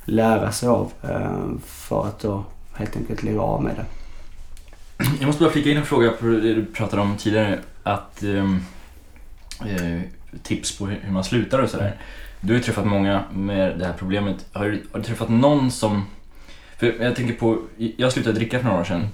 lära 0.06 0.52
sig 0.52 0.70
av. 0.70 0.92
Eh, 1.04 1.60
för 1.66 2.08
att 2.08 2.20
då 2.20 2.44
helt 2.74 2.96
enkelt 2.96 3.24
lägga 3.24 3.42
av 3.42 3.64
med 3.64 3.76
det. 3.76 3.86
Jag 5.20 5.28
måste 5.28 5.44
bara 5.44 5.52
flika 5.52 5.70
in 5.70 5.78
en 5.78 5.86
fråga 5.86 6.12
på 6.12 6.26
det 6.26 6.54
du 6.54 6.66
pratade 6.66 7.02
om 7.02 7.18
tidigare. 7.18 7.60
Att 7.84 8.24
ehm, 8.24 8.62
eh, 9.66 10.02
tips 10.44 10.78
på 10.78 10.86
hur 10.86 11.00
hur 11.04 11.12
man 11.12 11.24
slutar 11.24 11.60
och 11.60 11.70
sådär. 11.70 11.96
Du 12.42 12.54
har 12.54 12.58
ju 12.58 12.64
träffat 12.64 12.86
många 12.86 13.24
med 13.34 13.80
det 13.80 13.86
här 13.86 13.94
problemet. 13.98 14.46
Har 14.54 14.66
du, 14.66 14.84
har 14.92 15.00
du 15.00 15.06
träffat 15.06 15.30
någon 15.30 15.72
som... 15.72 16.06
För 16.78 17.04
jag 17.04 17.16
tänker 17.16 17.34
på, 17.34 17.62
jag 17.78 18.12
slutade 18.12 18.36
dricka 18.36 18.60
för 18.60 18.66
några 18.66 18.80
år 18.80 18.84
sedan 18.84 19.08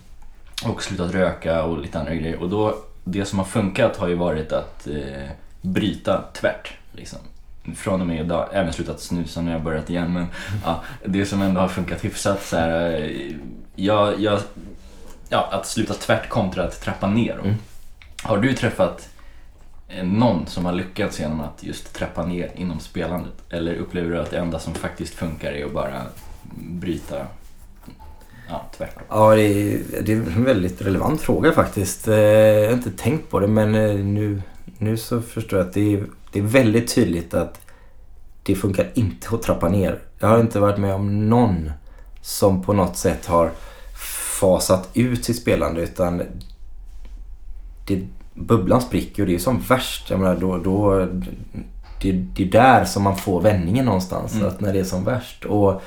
och 0.66 0.84
slutat 0.84 1.14
röka 1.14 1.64
och 1.64 1.82
lite 1.82 2.00
andra 2.00 2.16
grejer. 2.16 2.42
Och 2.42 2.50
då, 2.50 2.76
det 3.04 3.26
som 3.26 3.40
har 3.40 3.46
funkat 3.46 3.98
har 3.98 4.08
ju 4.08 4.16
varit 4.16 4.52
att 4.52 4.88
eh, 4.88 5.30
bryta 5.62 6.24
tvärt. 6.34 6.74
Liksom. 6.92 7.20
Från 7.76 8.02
och 8.02 8.08
med 8.08 8.26
idag, 8.26 8.50
även 8.52 8.74
slutat 8.74 9.00
snusa 9.00 9.42
när 9.42 9.52
jag 9.52 9.64
börjat 9.64 9.90
igen. 9.90 10.14
Men 10.14 10.26
ja, 10.66 10.84
det 11.06 11.26
som 11.26 11.42
ändå 11.42 11.62
har 11.62 11.68
funkat 11.68 12.06
hyfsat 12.06 12.44
så 12.44 12.56
här, 12.58 13.02
eh, 13.02 13.36
jag, 13.76 14.20
jag, 14.20 14.40
ja, 15.30 15.50
att 15.52 15.68
sluta 15.68 15.94
tvärt 15.94 16.30
kontra 16.30 16.64
att 16.64 16.82
trappa 16.82 17.08
ner. 17.08 17.40
Mm. 17.44 17.56
Har 18.24 18.38
du 18.38 18.54
träffat 18.54 19.10
eh, 19.88 20.06
någon 20.06 20.48
som 20.48 20.66
har 20.66 20.74
lyckats 20.74 21.20
genom 21.20 21.42
att 21.42 21.64
just 21.64 21.94
trappa 21.94 22.26
ner 22.26 22.52
inom 22.56 22.80
spelandet? 22.80 23.34
Eller 23.50 23.76
upplever 23.76 24.10
du 24.10 24.20
att 24.20 24.32
det 24.32 24.38
enda 24.38 24.60
som 24.60 24.74
faktiskt 24.74 25.14
funkar 25.14 25.52
är 25.52 25.66
att 25.66 25.74
bara 25.74 26.02
bryta 26.56 27.16
ja, 28.50 28.66
tvärt? 28.78 28.96
då? 28.96 29.02
Ja, 29.10 29.36
det 29.36 29.42
är, 29.44 29.80
det 30.02 30.14
är 30.14 30.16
en 30.16 30.44
väldigt 30.44 30.82
relevant 30.82 31.22
fråga 31.22 31.52
faktiskt. 31.52 32.08
Eh, 32.08 32.16
Jag 32.16 32.68
har 32.68 32.74
inte 32.74 32.92
tänkt 32.92 33.30
på 33.30 33.40
det 33.40 33.48
men 33.48 33.72
nu, 34.14 34.42
nu 34.82 34.98
så 34.98 35.22
förstår 35.22 35.60
jag 35.60 35.68
att 35.68 35.74
det 35.74 35.94
är, 35.94 36.06
det 36.32 36.40
är 36.40 36.44
väldigt 36.44 36.96
tydligt 36.96 37.34
att 37.34 37.62
det 38.44 38.56
funkar 38.56 38.92
inte 38.94 39.36
att 39.36 39.42
trappa 39.42 39.70
ner. 39.70 40.00
Jag 40.20 40.28
har 40.28 40.40
inte 40.40 40.60
varit 40.60 40.78
med 40.78 40.94
om 40.94 41.30
någon 41.30 41.72
som 42.22 42.62
på 42.62 42.74
något 42.74 42.98
sätt 42.98 43.26
har 43.26 43.52
fasat 44.40 44.90
ut 44.94 45.26
sitt 45.26 45.42
spelande 45.42 45.82
utan 45.82 46.22
det, 47.88 48.08
bubblan 48.34 48.82
spricker 48.82 49.24
och 49.24 49.28
det 49.28 49.36
är 49.36 49.40
som 49.40 49.60
värst. 49.60 50.10
Jag 50.10 50.20
menar, 50.20 50.36
då, 50.36 50.58
då, 50.58 51.08
det, 52.02 52.12
det 52.12 52.44
är 52.44 52.52
där 52.52 52.86
som 52.86 53.04
man 53.04 53.18
får 53.18 53.42
vändningen 53.42 53.86
någonstans. 53.86 54.34
Mm. 54.34 54.48
Att 54.48 54.62
när 54.62 54.74
det 54.74 54.80
är 54.80 54.84
som 54.84 55.04
värst. 55.04 55.46
Och 55.46 55.82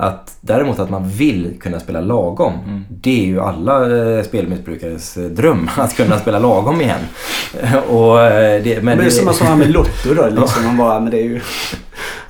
att 0.00 0.36
däremot 0.40 0.78
att 0.78 0.90
man 0.90 1.08
vill 1.08 1.60
kunna 1.60 1.80
spela 1.80 2.00
lagom. 2.00 2.52
Mm. 2.66 2.84
Det 2.90 3.22
är 3.22 3.26
ju 3.26 3.40
alla 3.40 3.96
eh, 3.96 4.24
spelmissbrukares 4.24 5.16
eh, 5.16 5.24
dröm. 5.24 5.70
Att 5.76 5.96
kunna 5.96 6.18
spela 6.18 6.38
lagom 6.38 6.80
igen. 6.80 7.00
och, 7.88 8.20
eh, 8.20 8.62
det, 8.62 8.82
Men 8.82 8.98
det 8.98 9.04
är 9.04 9.10
som 9.10 9.24
man 9.24 9.34
sa 9.34 9.56
med 9.56 9.70
Lotto 9.72 10.14
då 10.14 10.28
liksom. 10.28 10.64
Man 10.64 10.76
bara, 10.76 11.00
men 11.00 11.10
det 11.10 11.18
är 11.18 11.24
ju... 11.24 11.40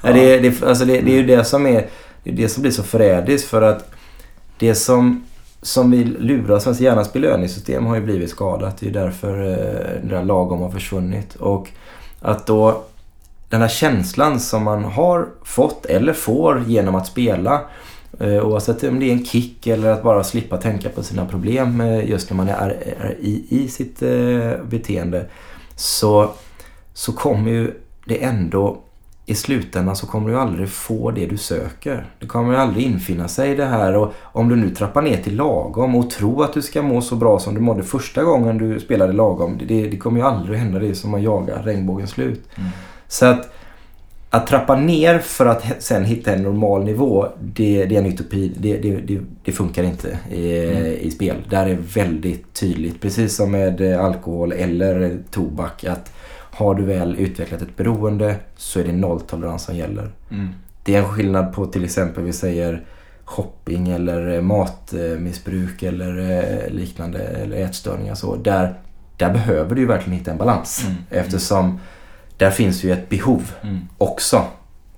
Ja, 0.02 0.12
det, 0.12 0.38
det, 0.38 0.62
alltså 0.62 0.84
det, 0.84 1.00
det 1.00 1.12
är 1.12 1.16
ju 1.16 1.26
det 1.26 1.44
som 1.44 1.66
är 1.66 1.86
det, 2.24 2.30
är 2.30 2.34
det 2.34 2.48
som 2.48 2.62
blir 2.62 2.72
så 2.72 2.82
förrädiskt 2.82 3.48
för 3.48 3.62
att 3.62 3.90
det 4.58 4.74
som, 4.74 5.24
som 5.62 5.90
vi 5.90 6.04
lurar 6.04 6.58
svenska 6.58 6.84
hjärnans 6.84 7.12
belöningssystem 7.12 7.86
har 7.86 7.94
ju 7.94 8.02
blivit 8.02 8.30
skadat. 8.30 8.78
Det 8.80 8.86
är 8.86 8.88
ju 8.88 8.92
därför 8.92 9.40
eh, 9.50 10.02
det 10.02 10.16
där 10.16 10.24
lagom 10.24 10.60
har 10.60 10.70
försvunnit. 10.70 11.34
Och 11.34 11.68
att 12.20 12.46
då 12.46 12.82
den 13.50 13.60
här 13.60 13.68
känslan 13.68 14.40
som 14.40 14.62
man 14.62 14.84
har 14.84 15.28
fått 15.42 15.86
eller 15.86 16.12
får 16.12 16.64
genom 16.66 16.94
att 16.94 17.06
spela 17.06 17.60
eh, 18.20 18.46
oavsett 18.46 18.82
om 18.82 19.00
det 19.00 19.06
är 19.06 19.12
en 19.12 19.24
kick 19.24 19.66
eller 19.66 19.90
att 19.90 20.02
bara 20.02 20.24
slippa 20.24 20.56
tänka 20.56 20.88
på 20.88 21.02
sina 21.02 21.26
problem 21.26 21.80
eh, 21.80 22.10
just 22.10 22.30
när 22.30 22.36
man 22.36 22.48
är, 22.48 22.76
i, 23.20 23.46
i 23.48 23.68
sitt 23.68 24.02
eh, 24.02 24.52
beteende 24.68 25.26
så, 25.74 26.30
så 26.94 27.12
kommer 27.12 27.50
ju 27.50 27.74
det 28.04 28.22
ändå 28.22 28.82
i 29.26 29.34
slutändan 29.34 29.96
så 29.96 30.06
kommer 30.06 30.30
du 30.30 30.38
aldrig 30.38 30.68
få 30.68 31.10
det 31.10 31.26
du 31.26 31.36
söker. 31.36 32.06
Det 32.18 32.26
kommer 32.26 32.54
aldrig 32.54 32.86
infinna 32.86 33.28
sig 33.28 33.56
det 33.56 33.64
här 33.64 33.96
och 33.96 34.12
om 34.22 34.48
du 34.48 34.56
nu 34.56 34.70
trappar 34.70 35.02
ner 35.02 35.16
till 35.16 35.36
lagom 35.36 35.94
och 35.94 36.10
tror 36.10 36.44
att 36.44 36.52
du 36.52 36.62
ska 36.62 36.82
må 36.82 37.00
så 37.00 37.16
bra 37.16 37.38
som 37.38 37.54
du 37.54 37.60
mådde 37.60 37.82
första 37.82 38.24
gången 38.24 38.58
du 38.58 38.80
spelade 38.80 39.12
lagom. 39.12 39.58
Det, 39.66 39.88
det 39.88 39.96
kommer 39.96 40.20
ju 40.20 40.26
aldrig 40.26 40.58
hända 40.58 40.78
det 40.78 40.94
som 40.94 41.14
att 41.14 41.22
jaga 41.22 41.62
regnbågens 41.62 42.10
slut. 42.10 42.48
Mm. 42.54 42.70
Så 43.10 43.26
att, 43.26 43.52
att 44.30 44.46
trappa 44.46 44.76
ner 44.76 45.18
för 45.18 45.46
att 45.46 45.64
sen 45.78 46.04
hitta 46.04 46.32
en 46.32 46.42
normal 46.42 46.84
nivå, 46.84 47.28
det, 47.40 47.84
det 47.84 47.96
är 47.96 48.00
en 48.00 48.06
utopi. 48.06 48.52
Det, 48.56 48.76
det, 48.76 49.20
det, 49.44 49.52
funkar 49.52 49.82
inte 49.82 50.18
i, 50.30 50.70
Mm. 50.70 50.86
i 50.86 51.10
spel. 51.10 51.36
Där 51.50 51.66
är 51.66 51.78
väldigt 51.94 52.54
tydligt, 52.54 53.00
precis 53.00 53.36
som 53.36 53.50
med 53.50 53.80
eh, 53.80 54.04
alkohol 54.04 54.52
eller 54.52 55.18
tobak, 55.30 55.84
att 55.84 56.12
har 56.32 56.74
du 56.74 56.84
väl 56.84 57.16
utvecklat 57.18 57.62
ett 57.62 57.76
beroende 57.76 58.36
så 58.56 58.80
är 58.80 58.84
det 58.84 58.92
nolltolerans 58.92 59.64
som 59.64 59.76
gäller. 59.76 60.10
Mm. 60.30 60.48
Det 60.84 60.94
är 60.94 60.98
en 60.98 61.08
skillnad 61.08 61.52
på 61.52 61.66
till 61.66 61.84
exempel 61.84 62.24
vi 62.24 62.32
säger 62.32 62.84
shopping 63.24 63.88
eller 63.88 64.34
eh, 64.34 64.42
matmissbruk 64.42 65.82
eller 65.82 66.18
eh, 66.30 66.70
liknande 66.72 67.18
eller 67.18 67.56
ätstörningar. 67.56 68.14
Så 68.14 68.36
där, 68.36 68.74
där 69.16 69.32
behöver 69.32 69.74
du 69.74 69.80
ju 69.80 69.86
verkligen 69.86 70.18
hitta 70.18 70.30
en 70.30 70.38
balans. 70.38 70.84
Mm. 70.84 70.96
Eftersom 71.10 71.80
där 72.40 72.50
finns 72.50 72.84
ju 72.84 72.92
ett 72.92 73.08
behov 73.08 73.52
Mm. 73.62 73.78
också. 73.98 74.42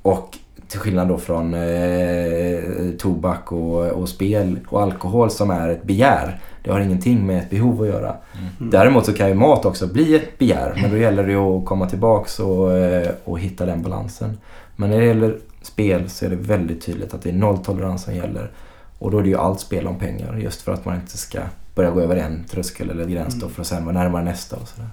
Och 0.03 0.39
till 0.69 0.81
skillnad 0.81 1.09
då 1.09 1.19
från 1.19 1.55
eh, 1.55 2.61
tobak 2.99 3.53
och, 3.53 3.87
och 3.87 4.09
spel 4.09 4.59
och 4.69 4.83
alkohol 4.83 5.31
som 5.31 5.51
är 5.51 5.69
ett 5.69 5.83
begär. 5.83 6.41
Det 6.65 6.71
har 6.71 6.81
ingenting 6.81 7.27
med 7.27 7.39
ett 7.39 7.51
behov 7.51 7.83
att 7.83 7.89
göra. 7.89 8.17
Mm. 8.59 8.71
Däremot 8.71 9.07
så 9.07 9.13
kan 9.13 9.29
ju 9.29 9.35
mat 9.35 9.65
också 9.65 9.87
bli 9.87 10.15
ett 10.17 10.39
begär. 10.39 10.79
Men 10.83 10.91
då 10.91 10.97
gäller 10.97 11.23
det 11.27 11.33
ju 11.33 11.39
att 11.39 11.65
komma 11.65 11.89
tillbaks 11.89 12.41
och, 12.41 12.73
eh, 12.77 13.09
och 13.25 13.39
hitta 13.41 13.67
den 13.67 13.83
balansen. 13.83 14.39
Men 14.77 14.91
när 14.91 15.01
det 15.01 15.07
gäller 15.07 15.37
spel 15.63 16.11
så 16.11 16.25
är 16.25 16.31
det 16.31 16.37
väldigt 16.37 16.87
tydligt 16.87 17.15
att 17.15 17.23
det 17.23 17.29
är 17.29 17.35
nolltolerans 17.35 18.03
som 18.05 18.15
gäller. 18.15 18.51
Och 18.99 19.11
då 19.11 19.19
är 19.19 19.23
det 19.23 19.29
ju 19.29 19.37
allt 19.39 19.61
spel 19.61 19.87
om 19.87 19.99
pengar. 19.99 20.37
Just 20.37 20.63
för 20.63 20.73
att 20.73 20.85
man 20.85 20.95
inte 20.95 21.19
ska 21.19 21.39
börja 21.75 21.91
gå 21.91 22.01
över 22.01 22.17
en 22.17 22.45
tröskel 22.51 22.91
eller 22.91 23.05
gräns 23.05 23.35
då 23.35 23.47
Mm. 23.47 23.55
för 23.55 23.61
att 23.61 23.67
sen 23.67 23.85
vara 23.85 23.95
närmare 23.99 24.25
nästa 24.25 24.57
och 24.57 24.69
sådär. 24.69 24.89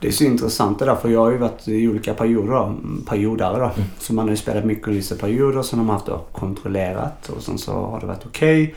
Det 0.00 0.08
är 0.08 0.12
så 0.12 0.24
intressant 0.24 0.78
det 0.78 0.84
där 0.84 0.94
för 0.94 1.08
jag 1.08 1.20
har 1.20 1.30
ju 1.30 1.36
varit 1.38 1.68
i 1.68 1.88
olika 1.88 2.14
perioder 2.14 2.52
då, 2.52 2.74
periodare 3.06 3.58
då. 3.58 3.64
Mm. 3.64 3.88
Så 3.98 4.12
man 4.14 4.24
har 4.24 4.30
ju 4.30 4.36
spelat 4.36 4.64
mycket 4.64 4.86
under 4.88 4.96
vissa 4.96 5.14
perioder 5.16 5.62
som 5.62 5.78
de 5.78 5.88
har 5.88 5.94
haft 5.94 6.06
då 6.06 6.24
kontrollerat 6.32 7.28
och 7.28 7.42
sen 7.42 7.58
så 7.58 7.72
har 7.72 8.00
det 8.00 8.06
varit 8.06 8.26
okej. 8.26 8.74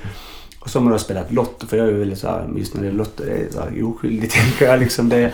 Och 0.59 0.69
så 0.69 0.79
har 0.79 0.83
man 0.83 0.93
då 0.93 0.99
spelat 0.99 1.31
Lotto 1.31 1.67
för 1.67 1.77
jag 1.77 1.87
är 1.87 1.91
ju 1.91 1.97
väldigt 1.99 2.19
såhär, 2.19 2.49
just 2.57 2.73
när 2.75 2.81
det 2.81 2.87
är 2.87 2.91
Lotto, 2.91 3.23
det 3.25 3.31
är 3.31 3.51
såhär 3.51 3.83
oskyldigt 3.83 4.33
tänker 4.43 4.65
jag 4.65 4.79
liksom. 4.79 5.09
Det, 5.09 5.31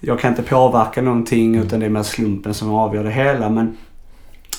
jag 0.00 0.20
kan 0.20 0.30
inte 0.30 0.42
påverka 0.42 1.02
någonting 1.02 1.54
utan 1.56 1.80
det 1.80 1.86
är 1.86 1.90
mer 1.90 2.02
slumpen 2.02 2.54
som 2.54 2.74
avgör 2.74 3.04
det 3.04 3.10
hela 3.10 3.50
men 3.50 3.76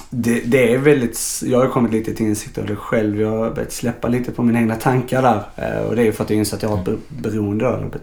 det, 0.10 0.40
det 0.46 0.74
är 0.74 0.78
väldigt, 0.78 1.20
jag 1.46 1.60
har 1.60 1.68
kommit 1.68 1.92
lite 1.92 2.14
till 2.14 2.26
insikt 2.26 2.58
av 2.58 2.66
det 2.66 2.76
själv. 2.76 3.22
Jag 3.22 3.30
har 3.32 3.52
börjat 3.52 3.72
släppa 3.72 4.08
lite 4.08 4.32
på 4.32 4.44
mina 4.44 4.60
egna 4.60 4.76
tankar 4.76 5.22
där. 5.22 5.44
Eh, 5.56 5.86
Och 5.88 5.96
det 5.96 6.08
är 6.08 6.12
för 6.12 6.24
att 6.24 6.30
jag 6.30 6.40
inser 6.40 6.58
att 6.58 6.64
jag 6.64 6.70
har 6.70 6.78
ett 6.78 6.86
be- 6.86 6.98
beroende 7.22 7.68
ett 7.96 8.02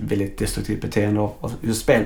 väldigt 0.00 0.38
destruktivt 0.38 0.80
beteende 0.80 1.20
av 1.20 1.52
just 1.60 1.82
spel. 1.82 2.04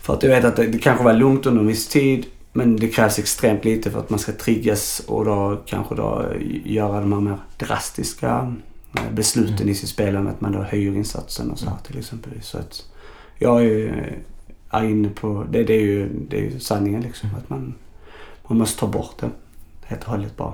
För 0.00 0.14
att 0.14 0.22
jag 0.22 0.30
vet 0.30 0.44
att 0.44 0.56
det, 0.56 0.66
det 0.66 0.78
kanske 0.78 1.04
var 1.04 1.12
lugnt 1.12 1.46
under 1.46 1.60
en 1.60 1.66
viss 1.66 1.88
tid 1.88 2.26
men 2.56 2.76
det 2.76 2.88
krävs 2.88 3.18
extremt 3.18 3.64
lite 3.64 3.90
för 3.90 3.98
att 3.98 4.10
man 4.10 4.18
ska 4.18 4.32
triggas 4.32 5.00
och 5.00 5.24
då 5.24 5.62
kanske 5.66 5.94
då 5.94 6.32
göra 6.64 7.00
de 7.00 7.12
här 7.12 7.20
mer 7.20 7.38
drastiska 7.58 8.54
eh, 8.96 9.12
besluten 9.12 9.68
i 9.68 9.74
sitt 9.74 9.88
spelande. 9.88 10.30
Att 10.30 10.40
man 10.40 10.52
då 10.52 10.62
höjer 10.62 10.96
insatsen 10.96 11.50
och 11.50 11.58
så 11.58 11.70
här 11.70 11.76
till 11.86 11.98
exempel. 11.98 12.32
Så 12.42 12.58
att 12.58 12.88
jag 13.38 13.60
är, 13.60 13.64
ju, 13.64 13.92
är 14.70 14.84
inne 14.84 15.08
på, 15.08 15.46
det, 15.50 15.64
det, 15.64 15.74
är 15.74 15.80
ju, 15.80 16.08
det 16.28 16.36
är 16.36 16.42
ju 16.42 16.60
sanningen 16.60 17.00
liksom. 17.00 17.30
Att 17.38 17.50
man, 17.50 17.74
man 18.48 18.58
måste 18.58 18.80
ta 18.80 18.86
bort 18.86 19.14
det 19.20 19.30
helt 19.84 20.02
och 20.02 20.10
hållet 20.10 20.36
bara. 20.36 20.52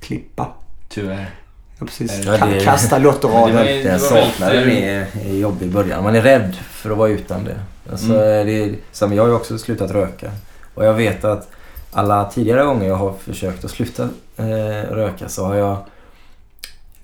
Klippa. 0.00 0.52
Tyvärr. 0.88 1.45
Ja, 1.78 1.86
precis. 1.86 2.24
Ja, 2.24 2.46
det- 2.46 2.60
Kasta 2.64 2.98
det 2.98 3.04
lottoraden. 3.04 3.54
Den 3.54 3.82
det 3.84 3.90
var 3.92 3.98
saknaden 3.98 4.56
väldigt- 4.56 4.84
är, 4.84 5.06
är 5.30 5.34
jobbig 5.38 5.66
i 5.66 5.70
början. 5.70 6.02
Man 6.04 6.14
är 6.16 6.22
rädd 6.22 6.54
för 6.70 6.90
att 6.90 6.96
vara 6.98 7.08
utan 7.08 7.44
det. 7.44 7.56
Alltså, 7.90 8.06
Mm. 8.06 8.46
det 8.46 8.52
är, 8.52 8.74
som 8.92 9.12
jag 9.14 9.22
har 9.22 9.28
ju 9.28 9.34
också 9.34 9.58
slutat 9.58 9.90
röka. 9.90 10.30
Och 10.74 10.84
jag 10.84 10.94
vet 10.94 11.24
att 11.24 11.48
alla 11.92 12.30
tidigare 12.30 12.64
gånger 12.64 12.88
jag 12.88 12.96
har 12.96 13.12
försökt 13.12 13.64
att 13.64 13.70
sluta 13.70 14.02
eh, 14.36 14.90
röka 14.90 15.28
så 15.28 15.44
har 15.44 15.54
jag 15.54 15.76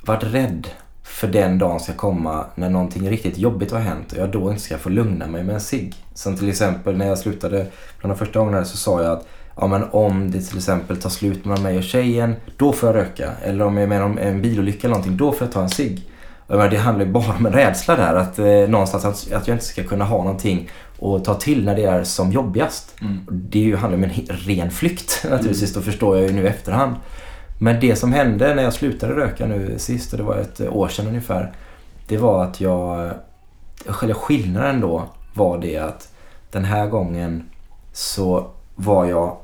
varit 0.00 0.24
rädd 0.24 0.66
för 1.02 1.28
den 1.28 1.58
dagen 1.58 1.80
ska 1.80 1.92
komma 1.92 2.44
när 2.54 2.70
någonting 2.70 3.10
riktigt 3.10 3.38
jobbigt 3.38 3.70
har 3.72 3.78
hänt 3.78 4.12
och 4.12 4.18
jag 4.18 4.28
då 4.28 4.50
inte 4.50 4.62
ska 4.62 4.78
få 4.78 4.88
lugna 4.88 5.26
mig 5.26 5.44
med 5.44 5.54
en 5.54 5.60
cigg. 5.60 5.94
Som 6.14 6.36
till 6.36 6.48
exempel 6.48 6.96
när 6.96 7.06
jag 7.06 7.18
slutade, 7.18 7.66
bland 8.00 8.14
de 8.14 8.18
första 8.18 8.38
gångerna 8.38 8.64
så 8.64 8.76
sa 8.76 9.02
jag 9.02 9.12
att 9.12 9.26
ja, 9.56 9.66
men 9.66 9.84
om 9.90 10.30
det 10.30 10.40
till 10.40 10.56
exempel 10.56 10.96
tar 10.96 11.10
slut 11.10 11.44
mellan 11.44 11.62
mig 11.62 11.78
och 11.78 11.82
tjejen, 11.82 12.34
då 12.56 12.72
får 12.72 12.88
jag 12.88 12.96
röka. 12.96 13.32
Eller 13.42 13.64
om 13.64 13.76
jag 13.76 13.82
är 13.82 13.88
med 13.88 14.02
om 14.02 14.18
en 14.18 14.42
bilolycka 14.42 14.86
eller 14.86 14.96
någonting, 14.96 15.16
då 15.16 15.32
får 15.32 15.46
jag 15.46 15.52
ta 15.52 15.62
en 15.62 15.70
cigg. 15.70 16.08
Det 16.46 16.76
handlar 16.76 17.04
ju 17.04 17.12
bara 17.12 17.36
om 17.36 17.46
en 17.46 17.52
rädsla 17.52 17.96
där. 17.96 18.14
Att 18.14 18.38
eh, 18.38 18.46
någonstans 18.46 19.04
att, 19.04 19.32
att 19.32 19.48
jag 19.48 19.54
inte 19.54 19.64
ska 19.64 19.84
kunna 19.84 20.04
ha 20.04 20.18
någonting 20.18 20.70
att 21.00 21.24
ta 21.24 21.34
till 21.34 21.64
när 21.64 21.76
det 21.76 21.84
är 21.84 22.04
som 22.04 22.32
jobbigast. 22.32 22.94
Mm. 23.00 23.20
Det 23.30 23.58
är 23.58 23.62
ju, 23.62 23.76
handlar 23.76 23.98
om 23.98 24.04
en 24.04 24.26
ren 24.28 24.70
flykt 24.70 25.26
naturligtvis. 25.30 25.74
Då 25.74 25.80
förstår 25.80 26.18
jag 26.18 26.26
ju 26.26 26.32
nu 26.32 26.42
i 26.42 26.46
efterhand. 26.46 26.96
Men 27.60 27.80
det 27.80 27.96
som 27.96 28.12
hände 28.12 28.54
när 28.54 28.62
jag 28.62 28.72
slutade 28.72 29.14
röka 29.14 29.46
nu 29.46 29.78
sist, 29.78 30.12
och 30.12 30.18
det 30.18 30.24
var 30.24 30.36
ett 30.36 30.60
år 30.60 30.88
sedan 30.88 31.06
ungefär. 31.06 31.52
Det 32.08 32.16
var 32.16 32.44
att 32.44 32.60
jag... 32.60 33.10
Själva 33.86 34.14
skillnaden 34.14 34.80
då 34.80 35.04
var 35.34 35.58
det 35.58 35.78
att 35.78 36.08
den 36.50 36.64
här 36.64 36.86
gången 36.86 37.44
så 37.92 38.50
var 38.84 39.04
jag... 39.04 39.36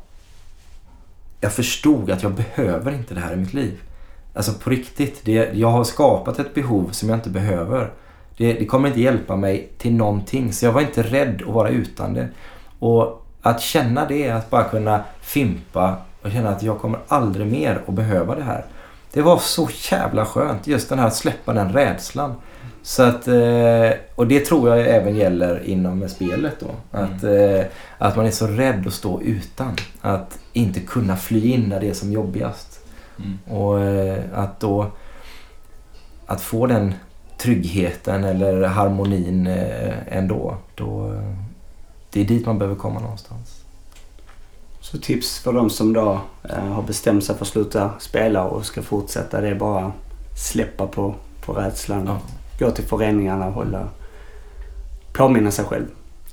Jag 1.40 1.52
förstod 1.52 2.10
att 2.10 2.22
jag 2.22 2.32
behöver 2.32 2.92
inte 2.92 3.14
det 3.14 3.20
här 3.20 3.32
i 3.32 3.36
mitt 3.36 3.54
liv. 3.54 3.80
Alltså 4.34 4.52
på 4.52 4.70
riktigt. 4.70 5.20
Det, 5.24 5.50
jag 5.54 5.68
har 5.68 5.84
skapat 5.84 6.38
ett 6.38 6.54
behov 6.54 6.88
som 6.90 7.08
jag 7.08 7.18
inte 7.18 7.30
behöver. 7.30 7.90
Det, 8.36 8.52
det 8.52 8.66
kommer 8.66 8.88
inte 8.88 9.00
hjälpa 9.00 9.36
mig 9.36 9.72
till 9.78 9.94
någonting. 9.94 10.52
Så 10.52 10.64
jag 10.64 10.72
var 10.72 10.80
inte 10.80 11.02
rädd 11.02 11.42
att 11.46 11.54
vara 11.54 11.68
utan 11.68 12.14
det. 12.14 12.28
Och 12.78 13.26
att 13.42 13.60
känna 13.60 14.04
det, 14.04 14.30
att 14.30 14.50
bara 14.50 14.64
kunna 14.64 15.04
fimpa 15.20 15.96
och 16.22 16.30
känna 16.30 16.48
att 16.48 16.62
jag 16.62 16.78
kommer 16.78 17.00
aldrig 17.08 17.46
mer 17.46 17.82
att 17.86 17.94
behöva 17.94 18.34
det 18.34 18.42
här. 18.42 18.64
Det 19.12 19.22
var 19.22 19.38
så 19.38 19.68
jävla 19.90 20.26
skönt. 20.26 20.66
Just 20.66 20.88
den 20.88 20.98
här 20.98 21.06
att 21.06 21.16
släppa 21.16 21.52
den 21.52 21.72
rädslan. 21.72 22.34
Så 22.82 23.02
att, 23.02 23.28
eh, 23.28 23.90
och 24.14 24.26
det 24.26 24.40
tror 24.40 24.68
jag 24.68 24.88
även 24.88 25.16
gäller 25.16 25.64
inom 25.64 26.08
spelet 26.08 26.60
då. 26.60 26.98
Att, 26.98 27.24
eh, 27.24 27.66
att 27.98 28.16
man 28.16 28.26
är 28.26 28.30
så 28.30 28.46
rädd 28.46 28.86
att 28.86 28.92
stå 28.92 29.22
utan. 29.22 29.76
Att 30.00 30.38
inte 30.52 30.80
kunna 30.80 31.16
fly 31.16 31.52
in 31.52 31.60
när 31.60 31.80
det 31.80 31.88
är 31.88 31.94
som 31.94 32.12
jobbigast. 32.12 32.80
Mm. 33.18 33.38
Och 33.58 33.80
eh, 33.80 34.24
att 34.34 34.60
då 34.60 34.86
att 36.26 36.40
få 36.40 36.66
den 36.66 36.94
tryggheten 37.38 38.24
eller 38.24 38.62
harmonin 38.62 39.46
ändå. 40.06 40.56
Då, 40.74 41.20
det 42.10 42.20
är 42.20 42.24
dit 42.24 42.46
man 42.46 42.58
behöver 42.58 42.76
komma 42.76 43.00
någonstans. 43.00 43.64
Så 44.80 44.98
tips 44.98 45.38
för 45.38 45.52
de 45.52 45.70
som 45.70 45.92
då 45.92 46.20
har 46.48 46.82
bestämt 46.82 47.24
sig 47.24 47.36
för 47.36 47.44
att 47.44 47.48
sluta 47.48 47.90
spela 47.98 48.44
och 48.44 48.66
ska 48.66 48.82
fortsätta 48.82 49.40
det 49.40 49.48
är 49.48 49.54
bara 49.54 49.92
släppa 50.36 50.86
på, 50.86 51.14
på 51.40 51.52
rädslan. 51.52 52.06
Ja. 52.06 52.18
Gå 52.58 52.70
till 52.70 52.84
föreningarna 52.84 53.46
och 53.46 53.52
hålla, 53.52 53.88
påminna 55.12 55.50
sig 55.50 55.64
själv. 55.64 55.86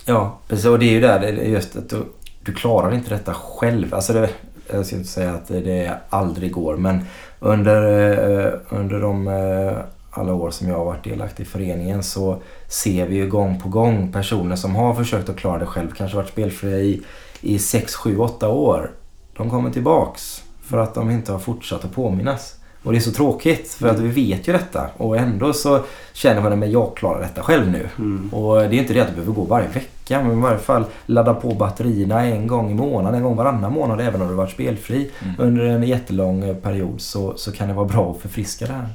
Ja, 0.05 0.37
precis. 0.47 0.65
Och 0.65 0.79
det 0.79 0.85
är 0.85 0.91
ju 0.91 1.01
där, 1.01 1.19
det 1.19 1.27
är 1.27 1.49
just 1.49 1.75
att 1.75 1.89
du, 1.89 2.03
du 2.43 2.53
klarar 2.53 2.93
inte 2.93 3.09
detta 3.09 3.33
själv. 3.33 3.93
Alltså 3.93 4.13
det, 4.13 4.29
jag 4.71 4.85
ska 4.85 4.95
inte 4.95 5.09
säga 5.09 5.33
att 5.33 5.47
det 5.47 5.97
aldrig 6.09 6.51
går 6.51 6.77
men 6.77 6.99
under, 7.39 7.81
eh, 8.45 8.53
under 8.69 8.99
de 9.01 9.27
eh, 9.27 9.77
alla 10.11 10.33
år 10.33 10.51
som 10.51 10.67
jag 10.67 10.77
har 10.77 10.85
varit 10.85 11.03
delaktig 11.03 11.43
i 11.43 11.47
föreningen 11.47 12.03
så 12.03 12.37
ser 12.67 13.07
vi 13.07 13.15
ju 13.15 13.29
gång 13.29 13.59
på 13.59 13.69
gång 13.69 14.11
personer 14.11 14.55
som 14.55 14.75
har 14.75 14.95
försökt 14.95 15.29
att 15.29 15.37
klara 15.37 15.59
det 15.59 15.65
själv, 15.65 15.91
kanske 15.97 16.17
varit 16.17 16.29
spelfria 16.29 16.77
i, 16.77 17.01
i 17.41 17.59
6, 17.59 17.95
7, 17.95 18.17
8 18.17 18.49
år. 18.49 18.91
De 19.37 19.49
kommer 19.49 19.69
tillbaks 19.69 20.43
för 20.63 20.77
att 20.77 20.93
de 20.93 21.11
inte 21.11 21.31
har 21.31 21.39
fortsatt 21.39 21.85
att 21.85 21.93
påminnas. 21.95 22.55
Och 22.85 22.91
det 22.91 22.97
är 22.97 22.99
så 22.99 23.11
tråkigt 23.11 23.73
för 23.73 23.87
att 23.87 23.99
vi 23.99 24.07
vet 24.07 24.47
ju 24.47 24.53
detta 24.53 24.87
och 24.97 25.17
ändå 25.17 25.53
så 25.53 25.79
känner 26.13 26.41
man 26.41 26.63
att 26.63 26.69
jag 26.69 26.97
klarar 26.97 27.21
detta 27.21 27.41
själv 27.43 27.71
nu. 27.71 27.87
Mm. 27.97 28.33
Och 28.33 28.55
det 28.55 28.65
är 28.65 28.73
inte 28.73 28.93
det 28.93 28.99
att 28.99 29.07
det 29.07 29.13
behöver 29.13 29.33
gå 29.33 29.41
varje 29.43 29.67
vecka 29.67 30.23
men 30.23 30.37
i 30.37 30.41
varje 30.41 30.57
fall 30.57 30.85
ladda 31.05 31.33
på 31.33 31.53
batterierna 31.53 32.25
en 32.25 32.47
gång 32.47 32.71
i 32.71 32.73
månaden, 32.73 33.15
en 33.17 33.23
gång 33.23 33.35
varannan 33.35 33.73
månad 33.73 34.01
även 34.01 34.21
om 34.21 34.27
du 34.27 34.33
varit 34.33 34.51
spelfri 34.51 35.11
Mm. 35.23 35.35
under 35.39 35.63
en 35.65 35.83
jättelång 35.83 36.43
eh, 36.43 36.55
period 36.55 37.01
så, 37.01 37.33
så 37.37 37.51
kan 37.51 37.67
det 37.67 37.73
vara 37.73 37.85
bra 37.87 38.11
att 38.11 38.21
förfriska 38.21 38.65
det 38.65 38.73
här. 38.73 38.87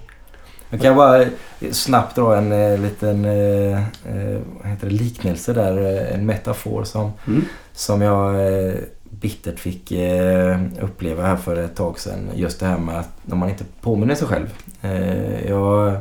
Jag 0.70 0.80
kan 0.80 0.96
bara 0.96 1.24
snabbt 1.70 2.16
dra 2.16 2.36
en 2.36 2.52
eh, 2.52 2.78
liten 2.80 3.24
eh, 3.24 3.78
eh, 3.78 4.40
heter 4.64 4.86
det, 4.86 4.90
liknelse 4.90 5.52
där, 5.52 5.76
eh, 5.96 6.14
en 6.14 6.26
metafor 6.26 6.84
som, 6.84 7.12
Mm. 7.26 7.44
som 7.72 8.02
jag 8.02 8.34
eh, 8.68 8.74
bittert 9.20 9.60
fick 9.60 9.92
eh, 9.92 10.60
uppleva 10.80 11.22
här 11.22 11.36
för 11.36 11.56
ett 11.56 11.76
tag 11.76 11.98
sedan. 11.98 12.30
Just 12.34 12.60
det 12.60 12.66
här 12.66 12.78
med 12.78 12.98
att 12.98 13.10
när 13.22 13.36
man 13.36 13.48
inte 13.48 13.64
påminner 13.80 14.14
sig 14.14 14.28
själv. 14.28 14.54
Eh, 14.82 15.48
jag 15.48 15.96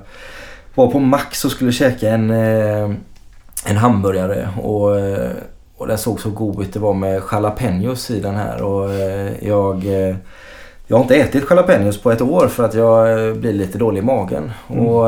var 0.76 0.88
på 0.88 1.00
Max 1.00 1.46
och 1.46 1.52
skulle 1.52 1.72
käka 1.72 2.10
en, 2.10 2.32
eh, 2.32 2.92
en 3.66 3.78
hamburgare 3.78 4.50
och, 4.62 4.90
och 5.78 5.88
den 5.88 5.98
såg 5.98 6.20
så 6.20 6.30
god 6.30 6.62
ut. 6.62 6.74
Det 6.74 6.80
var 6.80 6.94
med 6.94 7.22
jalapenos 7.32 8.12
i 8.12 8.20
den 8.20 8.36
här 8.36 8.62
och 8.62 8.90
jag 9.42 9.84
jag 10.88 10.98
har 10.98 11.04
inte 11.04 11.16
ätit 11.16 11.50
jalapenos 11.50 12.02
på 12.02 12.12
ett 12.12 12.22
år 12.22 12.48
för 12.48 12.64
att 12.64 12.74
jag 12.74 13.38
blir 13.38 13.54
lite 13.54 13.78
dålig 13.78 14.00
i 14.02 14.06
magen. 14.06 14.52
Mm. 14.70 14.86
Och 14.86 15.06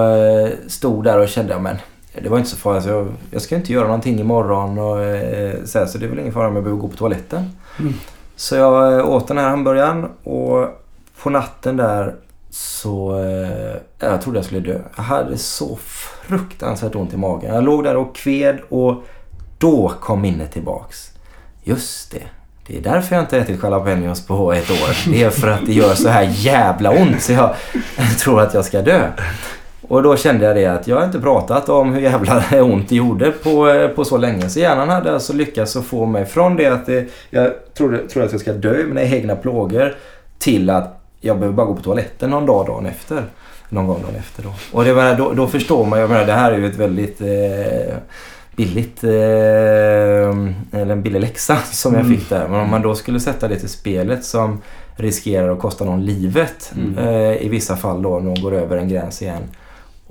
stod 0.67 1.03
där 1.03 1.19
och 1.19 1.27
kände, 1.27 1.59
men 1.59 1.75
det 2.21 2.29
var 2.29 2.37
inte 2.37 2.49
så 2.49 2.57
farligt. 2.57 2.85
Jag, 2.85 3.07
jag 3.31 3.41
ska 3.41 3.55
inte 3.55 3.73
göra 3.73 3.85
någonting 3.85 4.19
imorgon 4.19 4.79
och 4.79 4.97
så, 5.67 5.79
här, 5.79 5.85
så 5.85 5.97
det 5.97 6.05
är 6.05 6.09
väl 6.09 6.19
ingen 6.19 6.33
fara 6.33 6.47
om 6.47 6.55
jag 6.55 6.63
behöver 6.63 6.81
gå 6.81 6.87
på 6.87 6.97
toaletten. 6.97 7.49
Mm. 7.79 7.93
Så 8.35 8.55
jag 8.55 8.99
eh, 8.99 9.09
åt 9.09 9.27
den 9.27 9.37
här 9.37 9.49
hamburgaren 9.49 10.05
och 10.23 10.67
på 11.21 11.29
natten 11.29 11.77
där 11.77 12.15
så... 12.49 13.19
Eh, 13.19 13.77
jag 13.99 14.21
trodde 14.21 14.37
jag 14.37 14.45
skulle 14.45 14.61
dö. 14.61 14.79
Jag 14.95 15.03
hade 15.03 15.37
så 15.37 15.75
fruktansvärt 16.21 16.95
ont 16.95 17.13
i 17.13 17.17
magen. 17.17 17.55
Jag 17.55 17.63
låg 17.63 17.83
där 17.83 17.95
och 17.95 18.15
kved 18.15 18.59
och 18.69 19.03
då 19.57 19.93
kom 20.01 20.21
minnet 20.21 20.51
tillbaks. 20.51 21.11
Just 21.63 22.11
det. 22.11 22.23
Det 22.67 22.77
är 22.77 22.81
därför 22.81 23.15
jag 23.15 23.23
inte 23.23 23.37
ätit 23.37 23.63
jalapenos 23.63 24.27
på 24.27 24.53
ett 24.53 24.71
år. 24.71 25.11
Det 25.11 25.23
är 25.23 25.29
för 25.29 25.47
att 25.47 25.65
det 25.65 25.73
gör 25.73 25.93
så 25.93 26.09
här 26.09 26.29
jävla 26.31 26.91
ont 26.91 27.21
så 27.21 27.31
jag 27.31 27.55
tror 28.19 28.41
att 28.41 28.53
jag 28.53 28.65
ska 28.65 28.81
dö. 28.81 29.11
Och 29.91 30.03
då 30.03 30.17
kände 30.17 30.45
jag 30.45 30.55
det 30.55 30.65
att 30.65 30.87
jag 30.87 30.97
har 30.97 31.05
inte 31.05 31.19
pratat 31.19 31.69
om 31.69 31.93
hur 31.93 32.01
jävla 32.01 32.43
ont 32.63 32.89
det 32.89 32.95
gjorde 32.95 33.31
på, 33.31 33.69
eh, 33.69 33.87
på 33.87 34.05
så 34.05 34.17
länge. 34.17 34.49
Så 34.49 34.59
hjärnan 34.59 34.89
hade 34.89 35.13
alltså 35.13 35.33
lyckats 35.33 35.75
att 35.75 35.85
få 35.85 36.05
mig 36.05 36.25
från 36.25 36.55
det 36.55 36.65
att 36.65 36.85
det, 36.85 37.09
jag 37.29 37.51
trodde, 37.73 38.07
tror 38.07 38.23
att 38.23 38.31
jag 38.31 38.41
ska 38.41 38.53
dö 38.53 38.79
i 38.81 38.83
mina 38.83 39.01
egna 39.03 39.35
plågor 39.35 39.95
till 40.39 40.69
att 40.69 40.99
jag 41.21 41.37
behöver 41.39 41.55
bara 41.55 41.65
gå 41.65 41.75
på 41.75 41.81
toaletten 41.81 42.29
någon 42.29 42.45
dag 42.45 42.65
dagen 42.65 42.85
efter. 42.85 43.23
Någon 43.69 43.87
gång 43.87 44.01
dagen 44.01 44.15
efter 44.19 44.43
då. 44.43 44.49
Och 44.71 44.83
det 44.83 45.15
då, 45.17 45.31
då 45.33 45.47
förstår 45.47 45.85
man, 45.85 45.99
jag 45.99 46.09
menar 46.09 46.25
det 46.25 46.33
här 46.33 46.51
är 46.51 46.57
ju 46.57 46.67
ett 46.67 46.75
väldigt 46.77 47.21
eh, 47.21 47.95
billigt, 48.55 49.03
eh, 49.03 49.09
eller 50.81 50.91
en 50.91 51.01
billig 51.01 51.21
läxa 51.21 51.55
som 51.71 51.93
jag 51.93 52.05
Mm. 52.05 52.17
fick 52.17 52.29
där. 52.29 52.47
Men 52.47 52.59
om 52.59 52.69
man 52.69 52.81
då 52.81 52.95
skulle 52.95 53.19
sätta 53.19 53.47
det 53.47 53.55
till 53.59 53.69
spelet 53.69 54.25
som 54.25 54.61
riskerar 54.95 55.51
att 55.51 55.59
kosta 55.59 55.85
någon 55.85 56.05
livet 56.05 56.71
Mm. 56.75 56.97
eh, 56.97 57.45
i 57.45 57.49
vissa 57.49 57.75
fall 57.75 58.01
då 58.01 58.19
när 58.19 58.35
de 58.35 58.41
går 58.41 58.53
över 58.53 58.77
en 58.77 58.87
gräns 58.89 59.21
igen. 59.21 59.41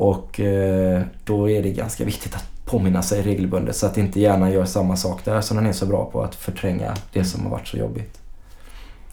Och 0.00 0.40
eh, 0.40 1.02
då 1.24 1.50
är 1.50 1.62
det 1.62 1.70
ganska 1.70 2.04
viktigt 2.04 2.34
att 2.34 2.44
påminna 2.64 3.02
sig 3.02 3.22
regelbundet 3.22 3.76
så 3.76 3.86
att 3.86 3.98
inte 3.98 4.20
hjärnan 4.20 4.52
gör 4.52 4.64
samma 4.64 4.96
sak 4.96 5.20
där 5.24 5.40
som 5.40 5.56
den 5.56 5.66
är 5.66 5.72
så 5.72 5.86
bra 5.86 6.10
på 6.12 6.22
att 6.22 6.34
förtränga 6.34 6.94
det 7.12 7.24
som 7.24 7.42
har 7.42 7.50
varit 7.50 7.68
så 7.68 7.76
jobbigt. 7.76 8.18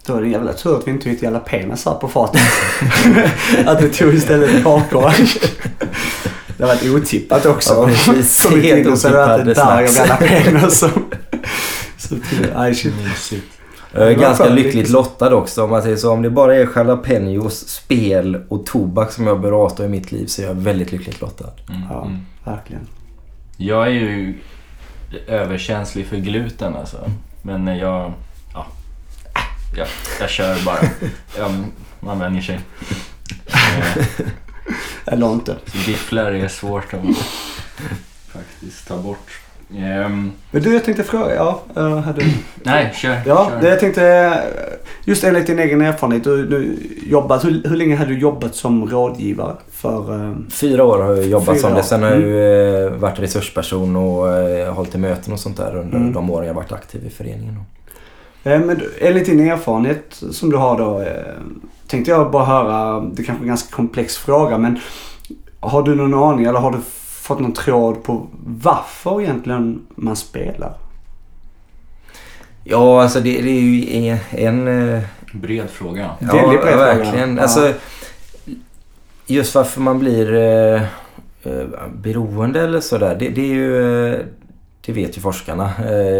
Då 0.06 0.14
är 0.16 0.20
det 0.22 0.28
jävla 0.28 0.52
tur 0.52 0.76
att 0.78 0.86
vi 0.86 0.90
inte 0.90 1.08
hittade 1.10 1.26
jalapenos 1.26 1.84
här 1.86 1.94
på 1.94 2.08
farten. 2.08 2.40
att 3.66 3.82
vi 3.82 3.88
tog 3.88 4.14
istället 4.14 4.62
kakor. 4.64 5.12
Det 6.56 6.64
har 6.64 6.74
varit 6.74 6.90
otippat 6.90 7.46
också. 7.46 7.74
Ja, 7.74 7.86
precis. 7.86 8.46
Helt 8.50 8.62
tänkte 8.62 8.96
så 8.96 9.08
det 9.08 9.24
otippade 9.24 9.54
berg 9.54 9.84
av 9.84 9.88
snacks. 9.88 9.98
jalapenos. 9.98 10.78
som- 10.78 11.10
Så 11.98 12.08
till, 12.08 12.52
aj 12.54 12.74
shit. 12.74 12.94
Mysigt. 13.04 13.57
Jag 13.92 14.00
var 14.06 14.12
ganska 14.12 14.48
lyckligt 14.48 14.88
lottad 14.90 15.34
också 15.34 15.64
om 15.64 15.70
man 15.70 15.82
säger 15.82 15.96
så. 15.96 16.12
Om 16.12 16.22
det 16.22 16.30
bara 16.30 16.56
är 16.56 16.68
jalapenos, 16.76 17.68
spel 17.68 18.42
och 18.48 18.66
tobak 18.66 19.12
som 19.12 19.26
jag 19.26 19.40
bör 19.40 19.52
avstå 19.52 19.84
i 19.84 19.88
mitt 19.88 20.12
liv 20.12 20.26
så 20.26 20.42
är 20.42 20.46
jag 20.46 20.54
väldigt 20.54 20.92
lyckligt 20.92 21.20
lottad. 21.20 21.50
Mm. 21.68 21.82
Ja, 21.90 22.04
Mm. 22.04 22.20
verkligen. 22.44 22.86
Jag 23.56 23.86
är 23.86 23.90
ju 23.90 24.34
överkänslig 25.26 26.06
för 26.06 26.16
gluten 26.16 26.76
alltså. 26.76 27.10
Men 27.42 27.66
jag... 27.66 28.12
Ja. 28.54 28.66
Jag, 29.76 29.86
jag 30.20 30.30
kör 30.30 30.64
bara. 30.64 30.78
Ja, 31.38 31.50
man 32.00 32.18
vänjer 32.18 32.42
sig. 32.42 32.60
Eh, 33.54 35.14
Eller 35.14 35.32
inte. 35.32 35.56
Gifflar 35.86 36.32
är 36.32 36.48
svårt 36.48 36.94
att 36.94 37.00
faktiskt 38.32 38.88
ta 38.88 38.96
bort. 38.96 39.40
Ehm, 39.76 40.32
Men 40.50 40.62
du, 40.62 40.72
jag 40.74 40.84
tänkte 40.84 41.02
fråga. 41.04 41.34
Ja, 41.34 41.60
uh, 41.76 41.96
hade... 41.98 42.22
nej, 42.62 42.92
kör. 42.94 43.16
Ja, 43.26 43.50
kör. 43.50 43.60
det 43.60 43.68
jag 43.68 43.80
tänkte. 43.80 44.32
Just 45.04 45.24
enligt 45.24 45.46
din 45.46 45.58
egen 45.58 45.82
erfarenhet. 45.82 46.24
Du, 46.24 46.46
du 46.46 46.76
jobbat, 47.06 47.44
hur, 47.44 47.62
hur 47.68 47.76
länge 47.76 47.96
hade 47.96 48.10
du 48.10 48.18
jobbat 48.18 48.54
som 48.54 48.88
rådgivare 48.90 49.56
för... 49.72 50.24
eh, 50.28 50.34
Fyra 50.50 50.84
år 50.84 51.02
har 51.02 51.14
jag 51.14 51.26
jobbat 51.26 51.46
Fyra 51.48 51.58
som 51.58 51.72
år. 51.72 51.76
det. 51.76 51.82
Sen 51.82 52.02
har 52.02 52.10
jag 52.10 52.20
ju 52.20 52.84
eh, 52.86 52.92
varit 52.92 53.18
resursperson 53.18 53.96
och 53.96 54.26
hållit 54.74 54.94
i 54.94 54.98
möten 54.98 55.32
och 55.32 55.40
sånt 55.40 55.56
där 55.56 55.76
under 55.76 55.96
Mm. 55.96 56.12
de 56.12 56.30
åren 56.30 56.46
jag 56.46 56.54
varit 56.54 56.72
aktiv 56.72 57.06
i 57.06 57.10
föreningen. 57.10 57.54
Men 58.42 58.68
du, 58.68 58.94
enligt 59.00 59.26
din 59.26 59.40
erfarenhet 59.40 60.22
som 60.32 60.50
du 60.50 60.56
har 60.56 60.78
då. 60.78 61.04
Tänkte 61.88 62.10
jag 62.10 62.30
bara 62.30 62.44
höra, 62.44 63.00
det 63.00 63.22
kanske 63.22 63.40
är 63.42 63.44
en 63.44 63.48
ganska 63.48 63.76
komplex 63.76 64.16
fråga 64.16 64.58
men. 64.58 64.78
Har 65.60 65.82
du 65.82 65.94
någon 65.94 66.14
aning 66.14 66.44
eller 66.46 66.58
har 66.58 66.70
du 66.72 66.78
fått 67.28 67.40
någon 67.40 67.52
tråd 67.52 68.02
på 68.02 68.26
varför 68.46 69.22
egentligen 69.22 69.86
man 69.94 70.16
spelar? 70.16 70.72
Ja, 72.64 73.02
alltså 73.02 73.20
det, 73.20 73.42
det 73.42 73.50
är 73.50 73.60
ju 73.60 74.08
en... 74.08 74.18
en 74.30 74.92
eh, 74.94 75.02
Bred 75.32 75.70
fråga. 75.70 76.10
Ja, 76.18 76.26
Väldigt 76.26 76.60
bred 76.62 76.74
fråga. 76.74 76.94
verkligen. 76.94 77.36
Ja. 77.36 77.42
Alltså, 77.42 77.72
just 79.26 79.54
varför 79.54 79.80
man 79.80 79.98
blir 79.98 80.34
eh, 80.34 80.82
eh, 81.42 81.66
beroende 81.94 82.60
eller 82.60 82.80
sådär. 82.80 83.16
Det, 83.18 83.28
det 83.28 83.40
är 83.40 83.54
ju... 83.54 84.08
Eh, 84.14 84.20
det 84.86 84.92
vet 84.92 85.16
ju 85.16 85.20
forskarna. 85.20 85.72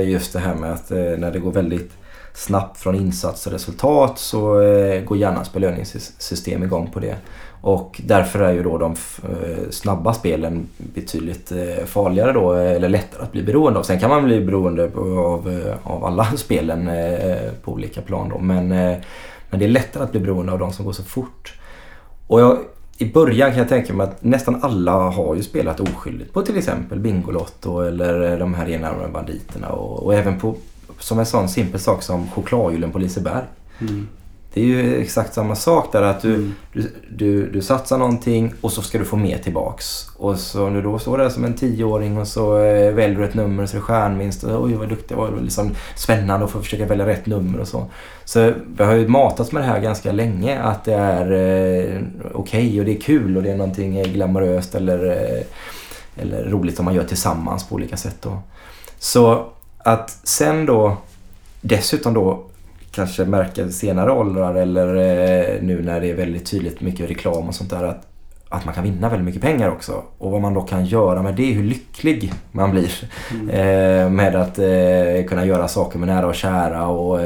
Just 0.04 0.32
det 0.32 0.38
här 0.38 0.54
med 0.54 0.72
att 0.72 0.90
när 0.90 1.30
det 1.30 1.38
går 1.38 1.52
väldigt 1.52 1.92
snabbt 2.38 2.78
från 2.78 2.94
insats 2.94 3.46
och 3.46 3.52
resultat 3.52 4.18
så 4.18 4.60
eh, 4.60 5.02
går 5.02 5.18
hjärnans 5.18 5.52
belöningssystem 5.52 6.62
igång 6.62 6.90
på 6.92 7.00
det. 7.00 7.16
Och 7.60 8.00
därför 8.04 8.40
är 8.40 8.52
ju 8.52 8.62
då 8.62 8.78
de 8.78 8.92
eh, 8.92 9.70
snabba 9.70 10.14
spelen 10.14 10.68
betydligt 10.76 11.52
eh, 11.52 11.84
farligare 11.86 12.32
då, 12.32 12.54
eh, 12.54 12.72
eller 12.72 12.88
lättare 12.88 13.22
att 13.22 13.32
bli 13.32 13.42
beroende 13.42 13.78
av. 13.78 13.82
Sen 13.82 14.00
kan 14.00 14.10
man 14.10 14.24
bli 14.24 14.40
beroende 14.40 14.90
av, 15.18 15.50
eh, 15.50 15.74
av 15.92 16.04
alla 16.04 16.24
spelen 16.36 16.88
eh, 16.88 17.52
på 17.64 17.72
olika 17.72 18.00
plan 18.00 18.28
då. 18.28 18.38
Men, 18.38 18.72
eh, 18.72 18.96
men 19.50 19.60
det 19.60 19.66
är 19.66 19.68
lättare 19.70 20.02
att 20.02 20.10
bli 20.10 20.20
beroende 20.20 20.52
av 20.52 20.58
de 20.58 20.72
som 20.72 20.84
går 20.84 20.92
så 20.92 21.02
fort. 21.02 21.54
Och 22.26 22.40
jag, 22.40 22.58
i 22.98 23.12
början 23.12 23.50
kan 23.50 23.58
jag 23.58 23.68
tänka 23.68 23.92
mig 23.94 24.06
att 24.06 24.24
nästan 24.24 24.58
alla 24.62 24.92
har 24.92 25.34
ju 25.34 25.42
spelat 25.42 25.80
oskyldigt 25.80 26.32
på 26.32 26.42
till 26.42 26.58
exempel 26.58 26.98
Bingolotto 26.98 27.80
eller 27.80 28.38
de 28.38 28.54
här 28.54 28.68
enarmade 28.68 29.08
banditerna 29.08 29.68
och, 29.68 30.02
och 30.02 30.14
även 30.14 30.40
på 30.40 30.54
som 30.98 31.18
en 31.18 31.26
sån 31.26 31.48
simpel 31.48 31.80
sak 31.80 32.02
som 32.02 32.30
chokladhjulen 32.30 32.92
på 32.92 32.98
Liseberg. 32.98 33.44
Mm. 33.80 34.08
Det 34.54 34.60
är 34.60 34.64
ju 34.64 35.00
exakt 35.00 35.34
samma 35.34 35.54
sak 35.56 35.92
där 35.92 36.02
att 36.02 36.22
du, 36.22 36.34
Mm. 36.34 36.54
du, 36.72 36.90
du, 37.10 37.50
du 37.50 37.62
satsar 37.62 37.98
någonting 37.98 38.52
och 38.60 38.72
så 38.72 38.82
ska 38.82 38.98
du 38.98 39.04
få 39.04 39.16
mer 39.16 39.38
tillbaks. 39.38 40.08
Och 40.16 40.38
så 40.38 40.66
om 40.66 40.74
du 40.74 40.82
då 40.82 40.98
står 40.98 41.18
där 41.18 41.28
som 41.28 41.44
en 41.44 41.54
tioåring 41.54 42.18
och 42.18 42.28
så 42.28 42.58
eh, 42.58 42.92
väljer 42.94 43.18
du 43.18 43.24
ett 43.24 43.34
nummer 43.34 43.66
så 43.66 43.76
är 43.76 43.80
det 43.80 43.84
stjärnvinst. 43.84 44.44
Och, 44.44 44.64
Oj 44.64 44.74
vad 44.74 44.88
duktig 44.88 45.14
jag 45.14 45.18
var. 45.18 45.40
Liksom 45.40 45.74
spännande 45.96 46.44
att 46.44 46.50
få 46.50 46.62
försöka 46.62 46.86
välja 46.86 47.06
rätt 47.06 47.26
nummer 47.26 47.60
och 47.60 47.68
så. 47.68 47.86
Så 48.24 48.52
vi 48.76 48.84
har 48.84 48.94
ju 48.94 49.08
matats 49.08 49.52
med 49.52 49.62
det 49.62 49.66
här 49.66 49.80
ganska 49.80 50.12
länge 50.12 50.60
att 50.60 50.84
det 50.84 50.94
är 50.94 51.32
eh, 51.32 52.00
okej 52.34 52.78
och 52.80 52.84
det 52.86 52.96
är 52.96 53.00
kul 53.00 53.36
och 53.36 53.42
det 53.42 53.50
är 53.50 53.56
någonting 53.56 54.02
glamoröst 54.02 54.74
eller, 54.74 55.06
eh, 55.06 56.22
eller 56.22 56.44
roligt 56.44 56.76
som 56.76 56.84
man 56.84 56.94
gör 56.94 57.04
tillsammans 57.04 57.68
på 57.68 57.74
olika 57.74 57.96
sätt. 57.96 58.16
Då. 58.22 58.38
Så 58.98 59.46
att 59.88 60.10
sen 60.22 60.66
då 60.66 60.96
dessutom 61.60 62.14
då 62.14 62.44
kanske 62.90 63.24
märka 63.24 63.68
senare 63.68 64.12
åldrar 64.12 64.54
eller 64.54 64.86
eh, 64.88 65.62
nu 65.62 65.82
när 65.82 66.00
det 66.00 66.10
är 66.10 66.14
väldigt 66.14 66.50
tydligt 66.50 66.80
mycket 66.80 67.10
reklam 67.10 67.48
och 67.48 67.54
sånt 67.54 67.70
där 67.70 67.84
att 67.84 68.04
att 68.50 68.64
man 68.64 68.74
kan 68.74 68.84
vinna 68.84 69.08
väldigt 69.08 69.24
mycket 69.24 69.42
pengar 69.42 69.70
också. 69.70 70.02
Och 70.18 70.30
vad 70.30 70.40
man 70.40 70.54
då 70.54 70.60
kan 70.60 70.86
göra 70.86 71.22
med 71.22 71.34
det, 71.34 71.52
hur 71.52 71.64
lycklig 71.64 72.32
man 72.52 72.70
blir. 72.70 72.92
Mm. 73.30 73.48
Eh, 73.48 74.10
med 74.10 74.36
att 74.36 74.58
eh, 74.58 75.28
kunna 75.28 75.46
göra 75.46 75.68
saker 75.68 75.98
med 75.98 76.08
nära 76.08 76.26
och 76.26 76.34
kära 76.34 76.86
och 76.86 77.20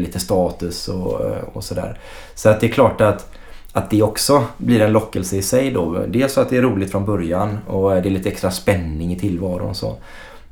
lite 0.00 0.18
status 0.18 0.88
och, 0.88 1.20
och 1.52 1.64
sådär. 1.64 1.98
Så 2.34 2.48
att 2.48 2.60
det 2.60 2.66
är 2.66 2.72
klart 2.72 3.00
att, 3.00 3.30
att 3.72 3.90
det 3.90 4.02
också 4.02 4.44
blir 4.58 4.80
en 4.80 4.92
lockelse 4.92 5.36
i 5.36 5.42
sig 5.42 5.70
då. 5.70 6.04
Dels 6.08 6.32
så 6.32 6.40
att 6.40 6.50
det 6.50 6.56
är 6.56 6.62
roligt 6.62 6.90
från 6.90 7.04
början 7.04 7.58
och 7.66 7.90
det 7.90 8.08
är 8.08 8.10
lite 8.10 8.28
extra 8.28 8.50
spänning 8.50 9.12
i 9.12 9.18
tillvaron 9.18 9.70
och 9.70 9.76
så. 9.76 9.96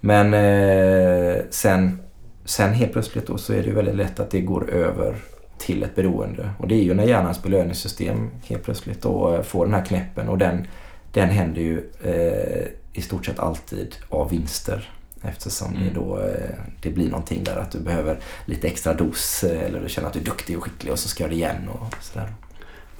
Men 0.00 0.34
eh, 0.34 1.42
sen, 1.50 2.00
sen 2.44 2.72
helt 2.72 2.92
plötsligt 2.92 3.26
då 3.26 3.38
så 3.38 3.52
är 3.52 3.62
det 3.62 3.70
väldigt 3.70 3.96
lätt 3.96 4.20
att 4.20 4.30
det 4.30 4.40
går 4.40 4.70
över 4.70 5.16
till 5.58 5.82
ett 5.82 5.94
beroende. 5.94 6.50
Och 6.58 6.68
det 6.68 6.74
är 6.74 6.82
ju 6.82 6.94
när 6.94 7.04
hjärnans 7.04 7.42
belöningssystem 7.42 8.30
helt 8.44 8.62
plötsligt 8.62 9.02
då 9.02 9.34
eh, 9.34 9.42
får 9.42 9.64
den 9.64 9.74
här 9.74 9.84
knäppen 9.84 10.28
och 10.28 10.38
den, 10.38 10.66
den 11.12 11.28
händer 11.28 11.60
ju 11.60 11.90
eh, 12.02 12.66
i 12.92 13.02
stort 13.02 13.26
sett 13.26 13.38
alltid 13.38 13.96
av 14.08 14.30
vinster. 14.30 14.90
Eftersom 15.22 15.74
mm. 15.74 15.82
det 15.82 16.00
då 16.00 16.18
eh, 16.18 16.50
det 16.82 16.90
blir 16.90 17.10
någonting 17.10 17.44
där 17.44 17.56
att 17.56 17.70
du 17.70 17.80
behöver 17.80 18.18
lite 18.44 18.66
extra 18.66 18.94
dos 18.94 19.44
eh, 19.44 19.62
eller 19.62 19.80
du 19.80 19.88
känner 19.88 20.08
att 20.08 20.14
du 20.14 20.20
är 20.20 20.24
duktig 20.24 20.58
och 20.58 20.64
skicklig 20.64 20.92
och 20.92 20.98
så 20.98 21.08
ska 21.08 21.28
du 21.28 21.34
igen 21.34 21.68
och 21.68 21.94
sådär. 22.00 22.32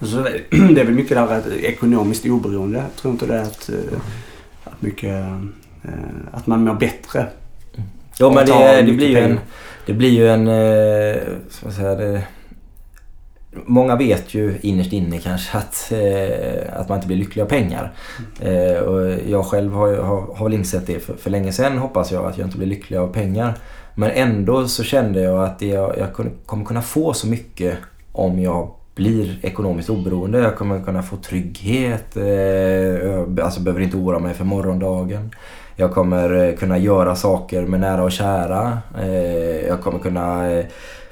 Så 0.01 0.22
det 0.74 0.80
är 0.80 0.84
väl 0.84 0.94
mycket 0.94 1.16
där 1.16 1.38
att 1.38 1.47
ekonomiskt 1.47 2.26
oberoende. 2.26 2.78
Jag 2.78 2.97
tror 2.97 3.12
inte 3.12 3.26
det 3.26 3.34
är 3.34 3.42
att, 3.42 3.70
att 4.64 4.82
mycket 4.82 5.24
att 6.32 6.47
man 6.47 6.64
mår 6.64 6.74
bättre. 6.74 7.26
Ja 8.18 8.30
men 8.30 8.47
det, 8.47 8.82
det 8.82 8.93
blir 8.93 9.09
ju 9.09 9.18
en, 9.18 9.41
det 9.87 9.93
blir 9.93 10.11
ju 10.11 10.28
en, 10.28 10.47
vad 11.62 11.74
säga, 11.74 12.22
Många 13.64 13.97
vet 13.97 14.34
ju 14.34 14.59
innerst 14.61 14.93
inne 14.93 15.18
kanske 15.18 15.59
att, 15.59 15.93
eh, 15.93 16.80
att 16.80 16.89
man 16.89 16.99
inte 16.99 17.07
blir 17.07 17.16
lycklig 17.16 17.43
av 17.43 17.47
pengar. 17.47 17.93
Eh, 18.41 18.78
och 18.78 19.11
jag 19.28 19.45
själv 19.45 19.72
har, 19.72 19.97
har, 19.97 20.34
har 20.34 20.45
väl 20.45 20.55
insett 20.55 20.87
det 20.87 21.01
för, 21.01 21.14
för 21.14 21.30
länge 21.30 21.53
sedan 21.53 21.78
hoppas 21.78 22.12
jag 22.12 22.24
att 22.26 22.39
jag 22.39 22.47
inte 22.47 22.59
blir 22.59 22.66
lycklig 22.66 22.97
av 22.97 23.12
pengar. 23.12 23.55
Men 23.95 24.11
ändå 24.11 24.68
så 24.68 24.82
kände 24.82 25.20
jag 25.20 25.45
att 25.45 25.62
jag, 25.62 25.99
jag 25.99 26.12
kommer 26.47 26.64
kunna 26.64 26.82
få 26.82 27.12
så 27.12 27.26
mycket 27.26 27.78
om 28.12 28.41
jag 28.41 28.70
blir 28.95 29.39
ekonomiskt 29.43 29.91
oberoende. 29.91 30.39
Jag 30.39 30.57
kommer 30.57 30.84
kunna 30.84 31.03
få 31.03 31.16
trygghet. 31.16 32.16
Eh, 32.16 32.24
jag 32.24 33.41
alltså 33.41 33.61
behöver 33.61 33.82
inte 33.82 33.97
oroa 33.97 34.18
mig 34.18 34.34
för 34.34 34.45
morgondagen. 34.45 35.30
Jag 35.78 35.94
kommer 35.94 36.48
eh, 36.48 36.54
kunna 36.54 36.78
göra 36.78 37.16
saker 37.16 37.66
med 37.66 37.80
nära 37.80 38.02
och 38.02 38.12
kära. 38.12 38.78
Eh, 39.00 39.66
jag 39.66 39.80
kommer 39.80 39.98
kunna 39.98 40.50
eh, 40.50 40.66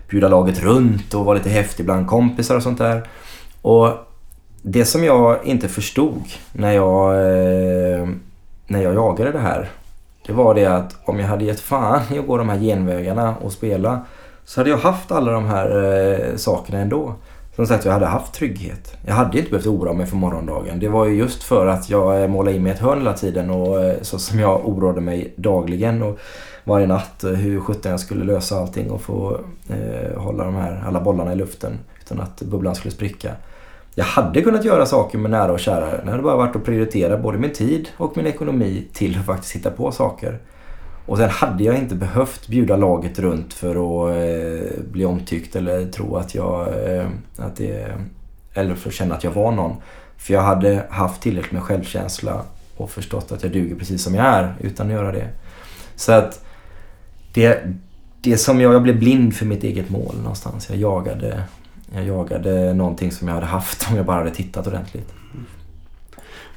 bjuda 0.09 0.29
laget 0.29 0.63
runt 0.63 1.15
och 1.15 1.25
vara 1.25 1.37
lite 1.37 1.51
häftig 1.51 1.87
bland 1.87 2.07
kompisar 2.07 2.57
och 2.57 2.63
sånt 2.63 2.79
där. 2.79 3.09
Och 3.63 3.89
det 4.63 4.85
som 4.85 5.05
jag 5.05 5.45
inte 5.45 5.69
förstod 5.69 6.23
när 6.53 6.73
jag, 6.73 7.15
när 8.67 8.83
jag 8.83 8.95
jagade 8.95 9.33
det 9.33 9.39
här. 9.39 9.71
Det 10.27 10.33
var 10.33 10.55
det 10.55 10.67
att 10.67 10.97
om 11.05 11.21
jag 11.21 11.27
hade 11.27 11.45
gett 11.45 11.61
fan 11.61 12.03
i 12.11 12.19
att 12.19 12.27
gå 12.27 12.37
de 12.37 12.49
här 12.49 12.59
genvägarna 12.59 13.35
och 13.43 13.53
spela 13.53 14.01
så 14.45 14.61
hade 14.61 14.71
jag 14.71 14.79
haft 14.79 15.13
alla 15.13 15.33
de 15.33 15.45
här 15.45 16.37
sakerna 16.37 16.79
ändå. 16.79 17.15
Som 17.57 17.67
sagt, 17.67 17.85
jag 17.85 17.93
hade 17.93 18.07
haft 18.07 18.35
trygghet. 18.35 18.97
Jag 19.07 19.15
hade 19.15 19.39
inte 19.39 19.51
behövt 19.51 19.67
oroa 19.67 19.93
mig 19.93 20.07
för 20.07 20.17
morgondagen. 20.17 20.81
Det 20.81 20.89
var 20.89 21.07
ju 21.07 21.15
just 21.15 21.43
för 21.43 21.67
att 21.67 21.91
jag 21.91 22.23
eh, 22.23 22.29
målade 22.29 22.57
in 22.57 22.63
mig 22.63 22.73
i 22.73 22.75
ett 22.75 22.81
hörn 22.81 22.99
hela 22.99 23.13
tiden 23.13 23.51
och 23.51 23.85
eh, 23.85 23.97
så 24.03 24.19
som 24.19 24.39
jag 24.39 24.69
oroade 24.69 25.01
mig 25.01 25.35
dagligen. 25.37 26.03
Och 26.03 26.19
varje 26.65 26.87
natt 26.87 27.25
eh, 27.25 27.31
hur 27.31 27.61
sjutton 27.61 27.91
jag 27.91 28.01
skulle 28.01 28.25
lösa 28.25 28.59
allting 28.59 28.91
och 28.91 29.03
få 29.03 29.41
eh, 29.69 30.21
hålla 30.21 30.45
de 30.45 30.55
här, 30.55 30.85
alla 30.87 31.01
bollarna 31.01 31.33
i 31.33 31.37
luften 31.37 31.79
utan 32.03 32.21
att 32.21 32.43
bubblan 32.43 32.75
skulle 32.75 32.93
spricka. 32.93 33.33
Jag 33.95 34.05
hade 34.05 34.43
kunnat 34.43 34.65
göra 34.65 34.87
saker 34.87 35.19
med 35.19 35.31
nära 35.31 35.53
och 35.53 35.61
kära. 35.61 36.05
Det 36.05 36.11
hade 36.11 36.23
bara 36.23 36.37
varit 36.37 36.57
att 36.57 36.65
prioritera 36.65 37.19
både 37.19 37.39
min 37.39 37.53
tid 37.53 37.89
och 37.97 38.17
min 38.17 38.27
ekonomi 38.27 38.89
till 38.93 39.19
att 39.19 39.27
faktiskt 39.27 39.57
hitta 39.57 39.71
på 39.71 39.93
saker. 39.93 40.39
Och 41.07 41.19
sen 41.19 41.31
hade 41.31 41.65
jag 41.65 41.79
inte 41.79 41.95
behövt 41.95 42.49
bjuda 42.49 42.77
laget 42.77 43.19
runt 43.19 43.55
för 43.55 43.71
att 43.71 44.17
eh, 44.17 44.85
bli 44.91 45.05
omtyckt 45.05 45.57
eller 45.57 45.87
tro 45.87 46.17
att 46.17 46.35
jag... 46.35 46.69
Eh, 46.69 47.07
att 47.37 47.57
det, 47.57 47.95
eller 48.55 48.75
för 48.75 48.89
att 48.89 48.95
känna 48.95 49.15
att 49.15 49.25
jag 49.25 49.31
var 49.31 49.53
någon. 49.53 49.77
För 50.17 50.35
jag 50.35 50.43
hade 50.43 50.87
haft 50.91 51.23
tillräckligt 51.23 51.53
med 51.53 51.63
självkänsla 51.63 52.43
och 52.77 52.91
förstått 52.91 53.33
att 53.33 53.43
jag 53.43 53.53
duger 53.53 53.77
precis 53.77 54.03
som 54.03 54.15
jag 54.15 54.27
är 54.27 54.55
utan 54.61 54.87
att 54.87 54.93
göra 54.93 55.13
det. 55.13 55.29
Så 55.97 56.13
att 56.13 56.45
det, 57.35 57.75
det 58.21 58.37
som 58.37 58.61
jag, 58.61 58.75
jag 58.75 58.83
blev 58.83 58.99
blind 58.99 59.35
för 59.35 59.47
mitt 59.47 59.65
eget 59.65 59.91
mål 59.91 60.15
någonstans. 60.17 60.71
Jag 60.71 60.79
jagade, 60.79 61.43
jag 61.95 62.05
jagade 62.05 62.75
någonting 62.75 63.13
som 63.13 63.29
jag 63.29 63.35
hade 63.35 63.47
haft 63.47 63.87
om 63.91 63.97
jag 63.97 64.07
bara 64.07 64.19
hade 64.19 64.35
tittat 64.35 64.67
ordentligt. 64.67 65.13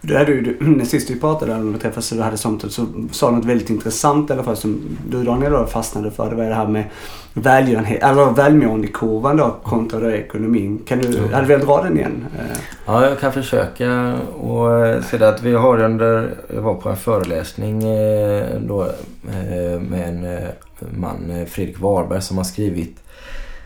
Du 0.01 0.17
hade 0.17 0.31
ju, 0.31 0.57
när 0.59 0.85
sist 0.85 1.09
vi 1.09 1.19
pratade 1.19 1.57
när 1.57 1.73
vi 1.73 1.79
träffades 1.79 2.11
och 2.11 2.17
hade 2.17 2.37
samtal 2.37 2.69
så 2.69 2.85
sa 3.11 3.29
du 3.29 3.35
något 3.35 3.45
väldigt 3.45 3.69
intressant 3.69 4.29
i 4.29 4.33
alla 4.33 4.43
fall 4.43 4.57
som 4.57 4.97
du 5.09 5.23
Daniel 5.23 5.51
då 5.51 5.65
fastnade 5.65 6.11
för. 6.11 6.29
Det 6.29 6.35
var 6.35 6.43
det 6.43 6.55
här 6.55 6.67
med 6.67 6.83
välgörenhet, 7.33 8.03
eller 8.03 8.31
välmåendekurvan 8.31 9.37
då 9.37 9.55
kontra 9.63 9.99
då 9.99 10.11
ekonomin. 10.11 10.81
Kan 10.87 10.99
du, 10.99 11.17
mm. 11.17 11.33
hade 11.33 11.47
du 11.47 11.47
velat 11.47 11.67
dra 11.67 11.83
den 11.83 11.97
igen? 11.97 12.25
Ja, 12.85 13.05
jag 13.05 13.19
kan 13.19 13.33
försöka 13.33 14.13
och 14.39 15.03
säga 15.03 15.29
att 15.29 15.43
vi 15.43 15.53
har 15.53 15.83
under, 15.83 16.35
jag 16.55 16.61
var 16.61 16.73
på 16.73 16.89
en 16.89 16.97
föreläsning 16.97 17.83
eh, 17.83 18.45
då 18.61 18.83
eh, 18.83 19.79
med 19.79 20.09
en 20.09 20.25
eh, 20.25 20.49
man, 20.97 21.45
Fredrik 21.47 21.79
Warberg, 21.79 22.21
som 22.21 22.37
har 22.37 22.43
skrivit 22.43 23.03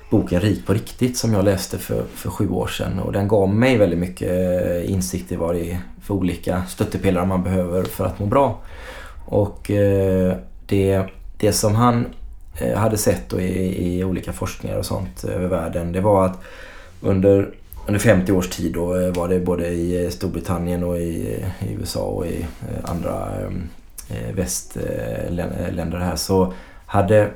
boken 0.09 0.41
Rik 0.41 0.65
på 0.65 0.73
riktigt 0.73 1.17
som 1.17 1.33
jag 1.33 1.45
läste 1.45 1.77
för, 1.77 2.03
för 2.15 2.29
sju 2.29 2.49
år 2.49 2.67
sedan. 2.67 2.99
Och 2.99 3.13
den 3.13 3.27
gav 3.27 3.55
mig 3.55 3.77
väldigt 3.77 3.99
mycket 3.99 4.85
insikt 4.85 5.31
i 5.31 5.35
vad 5.35 5.55
det 5.55 5.71
är 5.71 5.77
för 6.11 6.17
olika 6.17 6.65
stöttepelare 6.65 7.25
man 7.25 7.43
behöver 7.43 7.83
för 7.83 8.05
att 8.05 8.19
må 8.19 8.25
bra. 8.25 8.59
Och 9.25 9.71
eh, 9.71 10.35
det, 10.65 11.05
det 11.37 11.53
som 11.53 11.75
han 11.75 12.05
eh, 12.57 12.77
hade 12.77 12.97
sett 12.97 13.33
i, 13.33 13.97
i 13.97 14.03
olika 14.03 14.33
forskningar 14.33 14.77
och 14.77 14.85
sånt 14.85 15.23
eh, 15.23 15.35
över 15.35 15.47
världen 15.47 15.91
det 15.91 16.01
var 16.01 16.25
att 16.25 16.39
under 17.01 17.53
under 17.87 17.99
50 17.99 18.31
års 18.31 18.49
tid 18.49 18.73
då 18.73 19.11
var 19.11 19.27
det 19.27 19.39
både 19.39 19.67
i 19.67 20.11
Storbritannien 20.11 20.83
och 20.83 20.97
i, 20.97 21.45
i 21.59 21.73
USA 21.79 22.01
och 22.01 22.25
i 22.25 22.45
andra 22.83 23.27
västländer 24.33 25.97
här 25.97 26.15
så 26.15 26.53
hade 26.85 27.29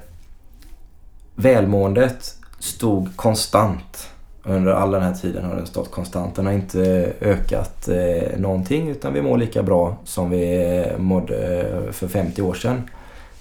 välmåendet 1.35 2.35
stod 2.59 3.15
konstant. 3.15 4.09
Under 4.47 4.71
all 4.71 4.91
den 4.91 5.01
här 5.01 5.13
tiden 5.13 5.45
har 5.45 5.55
den 5.55 5.65
stått 5.65 5.91
konstant. 5.91 6.35
Den 6.35 6.45
har 6.45 6.53
inte 6.53 7.13
ökat 7.21 7.87
eh, 7.87 8.39
någonting 8.39 8.89
utan 8.89 9.13
vi 9.13 9.21
mår 9.21 9.37
lika 9.37 9.63
bra 9.63 9.97
som 10.03 10.29
vi 10.29 10.85
mådde 10.97 11.67
för 11.91 12.07
50 12.07 12.41
år 12.41 12.53
sedan. 12.53 12.89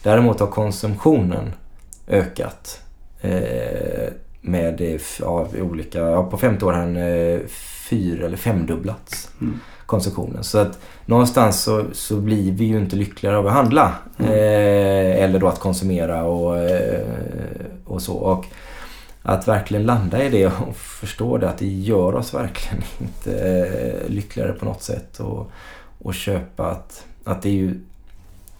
Däremot 0.02 0.40
har 0.40 0.46
konsumtionen 0.46 1.52
ökat 2.08 2.80
eh, 3.20 4.12
med 4.40 5.00
ja, 5.20 5.48
olika, 5.62 5.98
ja, 5.98 6.24
på 6.24 6.36
50 6.36 6.64
år 6.64 6.72
har 6.72 6.80
den 6.80 6.96
eh, 6.96 7.40
fyr 7.88 8.22
eller 8.22 8.36
femdubblats. 8.36 9.30
Mm. 9.40 9.60
konsumtionen. 9.86 10.44
Så 10.44 10.58
att 10.58 10.78
någonstans 11.06 11.62
så, 11.62 11.84
så 11.92 12.16
blir 12.16 12.52
vi 12.52 12.64
ju 12.64 12.78
inte 12.78 12.96
lyckligare 12.96 13.36
av 13.36 13.46
att 13.46 13.52
handla. 13.52 13.94
Mm. 14.18 14.30
Eh, 14.30 15.24
eller 15.24 15.38
då 15.38 15.48
att 15.48 15.60
konsumera 15.60 16.24
och, 16.24 16.58
eh, 16.58 17.00
och 17.84 18.02
så. 18.02 18.14
Och 18.14 18.46
att 19.26 19.48
verkligen 19.48 19.86
landa 19.86 20.24
i 20.24 20.30
det 20.30 20.46
och 20.46 20.76
förstå 20.76 21.38
det 21.38 21.48
att 21.48 21.58
det 21.58 21.66
gör 21.66 22.14
oss 22.14 22.34
verkligen 22.34 22.84
inte 22.98 23.48
eh, 23.48 24.10
lyckligare 24.10 24.52
på 24.52 24.64
något 24.64 24.82
sätt. 24.82 25.20
Och, 25.20 25.50
och 26.02 26.14
köpa 26.14 26.70
att, 26.70 27.06
att 27.24 27.42
det 27.42 27.48
är 27.48 27.52
ju 27.52 27.80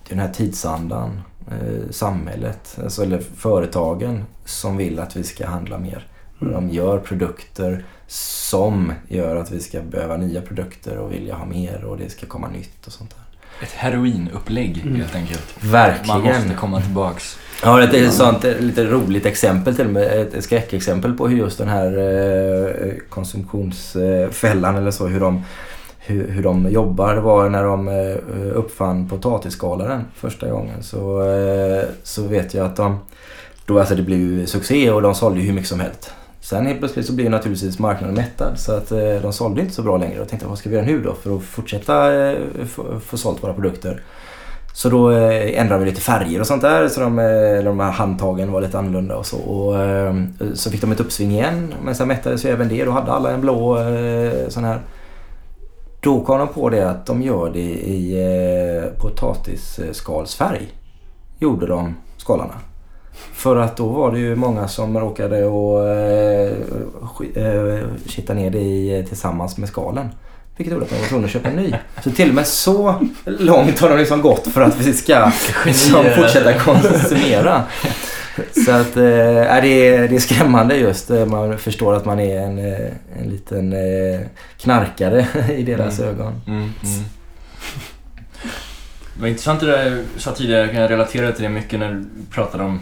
den 0.09 0.19
här 0.19 0.33
tidsandan 0.33 1.21
eh, 1.51 1.91
samhället, 1.91 2.79
alltså, 2.83 3.03
eller 3.03 3.19
företagen 3.37 4.25
som 4.45 4.77
vill 4.77 4.99
att 4.99 5.17
vi 5.17 5.25
ska 5.25 5.47
handla 5.47 5.79
mer. 5.79 6.07
Mm. 6.41 6.53
De 6.53 6.71
gör 6.71 6.99
produkter 6.99 7.85
som 8.07 8.93
gör 9.09 9.37
att 9.37 9.51
vi 9.51 9.61
ska 9.61 9.81
behöva 9.81 10.17
nya 10.17 10.43
produkter 10.43 10.99
och 10.99 11.13
vilja 11.13 11.35
ha 11.35 11.47
mer 11.47 11.85
och 11.85 11.99
det 11.99 12.11
ska 12.11 12.27
komma 12.27 12.49
nytt 12.49 12.87
och 12.87 12.93
sånt 12.93 13.11
där. 13.11 13.25
Ett 13.67 13.73
heroinupplägg 13.73 14.83
mm. 14.83 14.97
helt 14.97 15.15
enkelt. 15.15 15.65
Verkligen. 15.65 16.23
Man 16.23 16.35
måste 16.35 16.55
komma 16.55 16.81
tillbaks. 16.81 17.39
Jag 17.63 17.69
har 17.69 17.81
ett 17.81 18.13
sånt 18.13 18.45
lite 18.61 18.85
roligt 18.85 19.27
exempel 19.27 19.77
till 19.77 19.87
och 19.87 19.93
med. 19.93 20.35
Ett 20.35 20.45
skräckexempel 20.45 21.13
på 21.13 21.29
hur 21.29 21.37
just 21.37 21.59
den 21.59 21.69
här 21.69 21.99
eh, 21.99 22.93
konsumtionsfällan 23.09 24.77
eller 24.77 24.91
så, 24.91 25.07
hur 25.07 25.21
de 25.21 25.43
hur, 25.99 26.29
hur 26.29 26.43
de 26.43 26.71
jobbar. 26.71 27.15
Det 27.15 27.21
var 27.21 27.49
när 27.49 27.65
de 27.65 27.89
eh, 27.89 28.57
uppfann 28.57 29.09
potatisskalaren 29.09 30.05
första 30.15 30.51
gången. 30.51 30.83
Så, 30.83 31.23
eh, 31.23 31.85
så 32.03 32.23
vet 32.23 32.55
jag 32.55 32.67
att 32.67 32.77
de... 32.77 32.99
Då, 33.67 33.79
alltså 33.79 33.95
det 33.95 34.03
blev 34.03 34.19
ju 34.19 34.47
succé 34.47 34.91
och 34.91 35.03
de 35.03 35.15
sålde 35.15 35.41
hur 35.41 35.53
mycket 35.53 35.69
som 35.69 35.81
helst. 35.81 36.11
Sen 36.41 36.67
helt 36.67 36.79
plötsligt 36.79 37.07
så 37.07 37.13
blev 37.13 37.31
naturligtvis 37.31 37.79
marknaden 37.79 38.15
mättad 38.15 38.59
så 38.59 38.73
att 38.73 38.89
de 39.23 39.33
sålde 39.33 39.61
inte 39.61 39.75
så 39.75 39.83
bra 39.83 39.97
längre. 39.97 40.21
Och 40.21 40.29
tänkte 40.29 40.49
vad 40.49 40.59
ska 40.59 40.69
vi 40.69 40.77
göra 40.77 40.87
nu 40.87 41.03
då 41.03 41.15
för 41.15 41.37
att 41.37 41.43
fortsätta 41.43 42.11
få, 42.67 43.01
få 43.01 43.17
sålt 43.17 43.43
våra 43.43 43.55
produkter. 43.55 44.03
Så 44.77 44.89
då 44.89 45.11
eh, 45.11 45.61
ändrade 45.61 45.85
vi 45.85 45.91
lite 45.91 46.01
färger 46.01 46.41
och 46.41 46.47
sånt 46.47 46.63
där. 46.63 46.89
Så 46.89 47.01
de, 47.01 47.19
eh, 47.19 47.65
de 47.65 47.81
här 47.81 47.91
handtagen 47.91 48.53
var 48.53 48.61
lite 48.61 48.79
annorlunda 48.79 49.17
och 49.17 49.27
så. 49.27 49.39
Och, 49.39 49.83
ehm, 49.83 50.29
så 50.55 50.71
fick 50.71 50.81
de 50.81 50.93
ett 50.93 51.01
uppsving 51.01 51.31
igen. 51.31 51.75
Men 51.85 51.95
sen 51.95 52.09
mättades 52.09 52.45
ju 52.45 52.51
även 52.51 52.69
det. 52.69 52.85
Då 52.85 52.91
hade 52.91 53.13
alla 53.13 53.31
en 53.31 53.41
blå 53.41 53.79
eh, 53.79 54.49
sån 54.49 54.65
här 54.65 54.81
Då 56.01 56.21
kom 56.21 56.39
de 56.39 56.49
på 56.49 56.69
det 56.69 56.91
att 56.91 57.07
de 57.07 57.23
gör 57.23 57.51
det 57.51 57.61
i 57.61 58.21
eh, 58.21 59.01
potatisskalsfärg. 59.01 60.69
Gjorde 61.39 61.67
de 61.67 61.95
skalarna. 62.17 62.55
För 63.13 63.57
att 63.57 63.77
då 63.77 63.89
var 63.89 64.13
det 64.13 64.19
ju 64.19 64.37
många 64.37 64.69
som 64.69 64.99
råkade 64.99 65.45
och 65.45 65.89
eh, 65.89 66.53
kitta 68.07 68.35
ner 68.35 68.51
det 68.51 68.61
i, 68.61 69.05
tillsammans 69.09 69.59
med 69.59 69.69
skalen. 69.69 70.09
Vilket 70.57 70.73
gjorde 70.73 70.85
att 70.85 70.91
de 70.91 71.01
var 71.01 71.07
tvungna 71.09 71.25
att 71.27 71.33
köpa 71.33 71.49
en 71.49 71.57
ny. 71.57 71.75
Så 72.05 72.11
till 72.11 72.29
och 72.29 72.35
med 72.35 72.47
så 72.47 73.07
långt 73.25 73.81
har 73.81 73.89
de 73.89 73.99
liksom 73.99 74.23
gått 74.23 74.47
för 74.49 74.61
att 74.61 74.81
vi 74.81 74.93
ska 74.93 75.31
liksom, 75.67 76.05
fortsätta 76.17 76.53
konsumera. 76.59 77.63
Så 78.65 78.73
att 78.73 78.97
är 78.97 79.63
det, 79.63 79.69
är, 79.89 80.09
det 80.09 80.15
är 80.17 80.21
skrämmande 80.21 80.77
just. 80.77 81.11
eh, 81.11 81.27
Man 81.27 81.59
förstår 81.59 81.95
att 81.95 82.05
man 82.05 82.21
är 82.21 82.41
en, 82.41 82.59
eh, 82.59 82.91
en 83.23 83.29
liten 83.31 83.75
knarkare 84.61 85.27
i 85.57 85.63
deras 85.63 86.01
ögon. 86.01 86.41
Mm, 86.47 86.59
mm. 86.63 87.05
Det 89.15 89.21
var 89.21 89.29
intressant 89.29 89.61
det 89.61 89.67
där 89.67 89.91
du 89.91 90.21
sa 90.21 90.33
tidigare, 90.33 90.61
jag 90.63 90.73
kan 90.73 90.89
relatera 90.89 91.33
till 91.33 91.43
det 91.43 91.49
mycket 91.49 91.79
när 91.79 91.93
du 91.93 92.05
pratade 92.31 92.65
om 92.65 92.81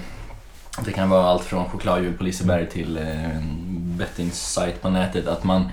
det 0.84 0.92
kan 0.92 1.10
vara 1.10 1.26
allt 1.26 1.44
från 1.44 1.68
chokladhjul 1.68 2.12
på 2.12 2.24
Liseberg 2.24 2.66
till 2.68 2.96
en 2.98 3.58
bettingsajt 3.98 4.82
på 4.82 4.90
nätet. 4.90 5.26
Att 5.26 5.44
man 5.44 5.68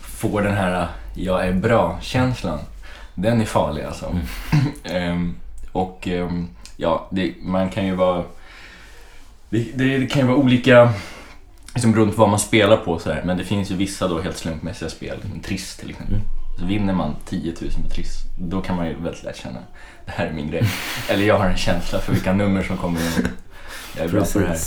får 0.00 0.42
den 0.42 0.54
här 0.54 0.86
jag 1.14 1.46
är 1.46 1.52
bra-känslan. 1.52 2.58
Den 3.14 3.40
är 3.40 3.44
farlig 3.44 3.82
alltså. 3.84 4.16
Ehm, 4.84 5.36
och 5.72 6.08
ehm, 6.08 6.48
ja, 6.76 7.08
det, 7.10 7.34
man 7.42 7.70
kan 7.70 7.86
ju 7.86 7.94
vara... 7.94 8.24
Det, 9.48 9.58
det, 9.74 9.98
det 9.98 10.06
kan 10.06 10.20
ju 10.20 10.28
vara 10.28 10.36
olika 10.36 10.92
liksom 11.74 11.92
beroende 11.92 12.14
på 12.14 12.20
vad 12.20 12.30
man 12.30 12.38
spelar 12.38 12.76
på 12.76 12.98
så 12.98 13.12
här. 13.12 13.22
Men 13.24 13.36
det 13.36 13.44
finns 13.44 13.70
ju 13.70 13.74
vissa 13.74 14.08
då 14.08 14.20
helt 14.20 14.36
slumpmässiga 14.36 14.90
spel. 14.90 15.18
En 15.34 15.40
Triss 15.40 15.76
till 15.76 15.90
exempel. 15.90 16.20
Så 16.58 16.66
vinner 16.66 16.94
man 16.94 17.16
10 17.24 17.54
000 17.60 17.70
på 17.82 17.88
Triss, 17.88 18.18
då 18.38 18.60
kan 18.60 18.76
man 18.76 18.86
ju 18.86 18.94
väldigt 18.94 19.24
lätt 19.24 19.36
känna 19.36 19.58
det 20.06 20.12
här 20.12 20.26
är 20.26 20.32
min 20.32 20.50
grej. 20.50 20.62
Eller 21.08 21.24
jag 21.24 21.38
har 21.38 21.46
en 21.46 21.56
känsla 21.56 21.98
för 21.98 22.12
vilka 22.12 22.32
nummer 22.32 22.62
som 22.62 22.76
kommer 22.76 23.00
in. 23.00 23.28
Jag 23.96 24.04
är 24.04 24.08
bra 24.08 24.24
på 24.24 24.38
det 24.38 24.46
här. 24.46 24.58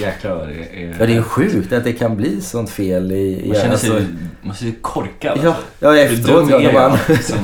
Jäklar 0.00 0.46
det 0.46 0.82
är. 0.82 0.96
Ja, 1.00 1.06
det 1.06 1.16
är 1.16 1.22
sjukt 1.22 1.72
att 1.72 1.84
det 1.84 1.92
kan 1.92 2.16
bli 2.16 2.40
sånt 2.40 2.70
fel 2.70 3.12
i... 3.12 3.44
i 3.44 3.48
Man 3.48 3.56
känner 3.56 3.76
sig, 3.76 3.90
alltså, 3.90 4.06
man 4.42 4.56
ser 4.56 4.72
korkad. 4.80 5.38
ja, 5.44 5.54
ja, 5.80 5.96
efteråt. 5.96 6.48
dum 6.48 6.50
Ja, 6.50 6.58
är 6.60 6.72
när 6.72 6.80
jag? 6.80 6.90
man, 6.90 6.98
Liksom. 7.08 7.36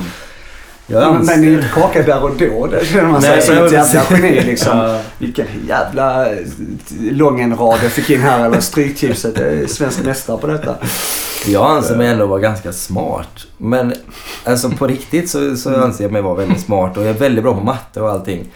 jag 0.87 1.13
Men, 1.13 1.25
det 1.25 1.33
är 1.33 1.37
ju 1.51 1.53
inte 1.55 1.67
kaka 1.73 2.03
där 2.03 2.23
och 2.23 2.31
då. 2.37 2.67
Det 2.67 2.85
känner 2.85 3.09
man 3.09 3.21
sig 3.21 3.31
Nej, 3.31 3.41
som 3.41 3.57
ett 3.57 3.71
jävla 3.71 4.03
geni 4.11 4.41
liksom. 4.45 4.77
Ja. 4.77 5.01
Vilken 5.17 5.45
jävla 5.67 6.27
Långenrad 7.11 7.79
jag 7.83 7.91
fick 7.91 8.09
in 8.09 8.21
här. 8.21 8.45
Eller 8.45 8.59
Stryktipset. 8.59 9.37
Är 9.37 9.67
svensk 9.67 10.05
mästare 10.05 10.37
på 10.37 10.47
detta. 10.47 10.75
Jag 11.47 11.71
anser 11.77 11.95
mig 11.95 12.07
ändå 12.07 12.25
vara 12.25 12.39
ganska 12.39 12.73
smart. 12.73 13.47
Men 13.57 13.93
alltså 14.43 14.69
på 14.69 14.87
riktigt 14.87 15.29
så, 15.29 15.55
så 15.55 15.75
anser 15.83 16.03
jag 16.03 16.11
mig 16.11 16.21
vara 16.21 16.35
väldigt 16.35 16.61
smart 16.61 16.97
och 16.97 17.03
jag 17.03 17.09
är 17.09 17.19
väldigt 17.19 17.43
bra 17.43 17.53
på 17.53 17.63
matte 17.63 18.01
och 18.01 18.09
allting. 18.09 18.47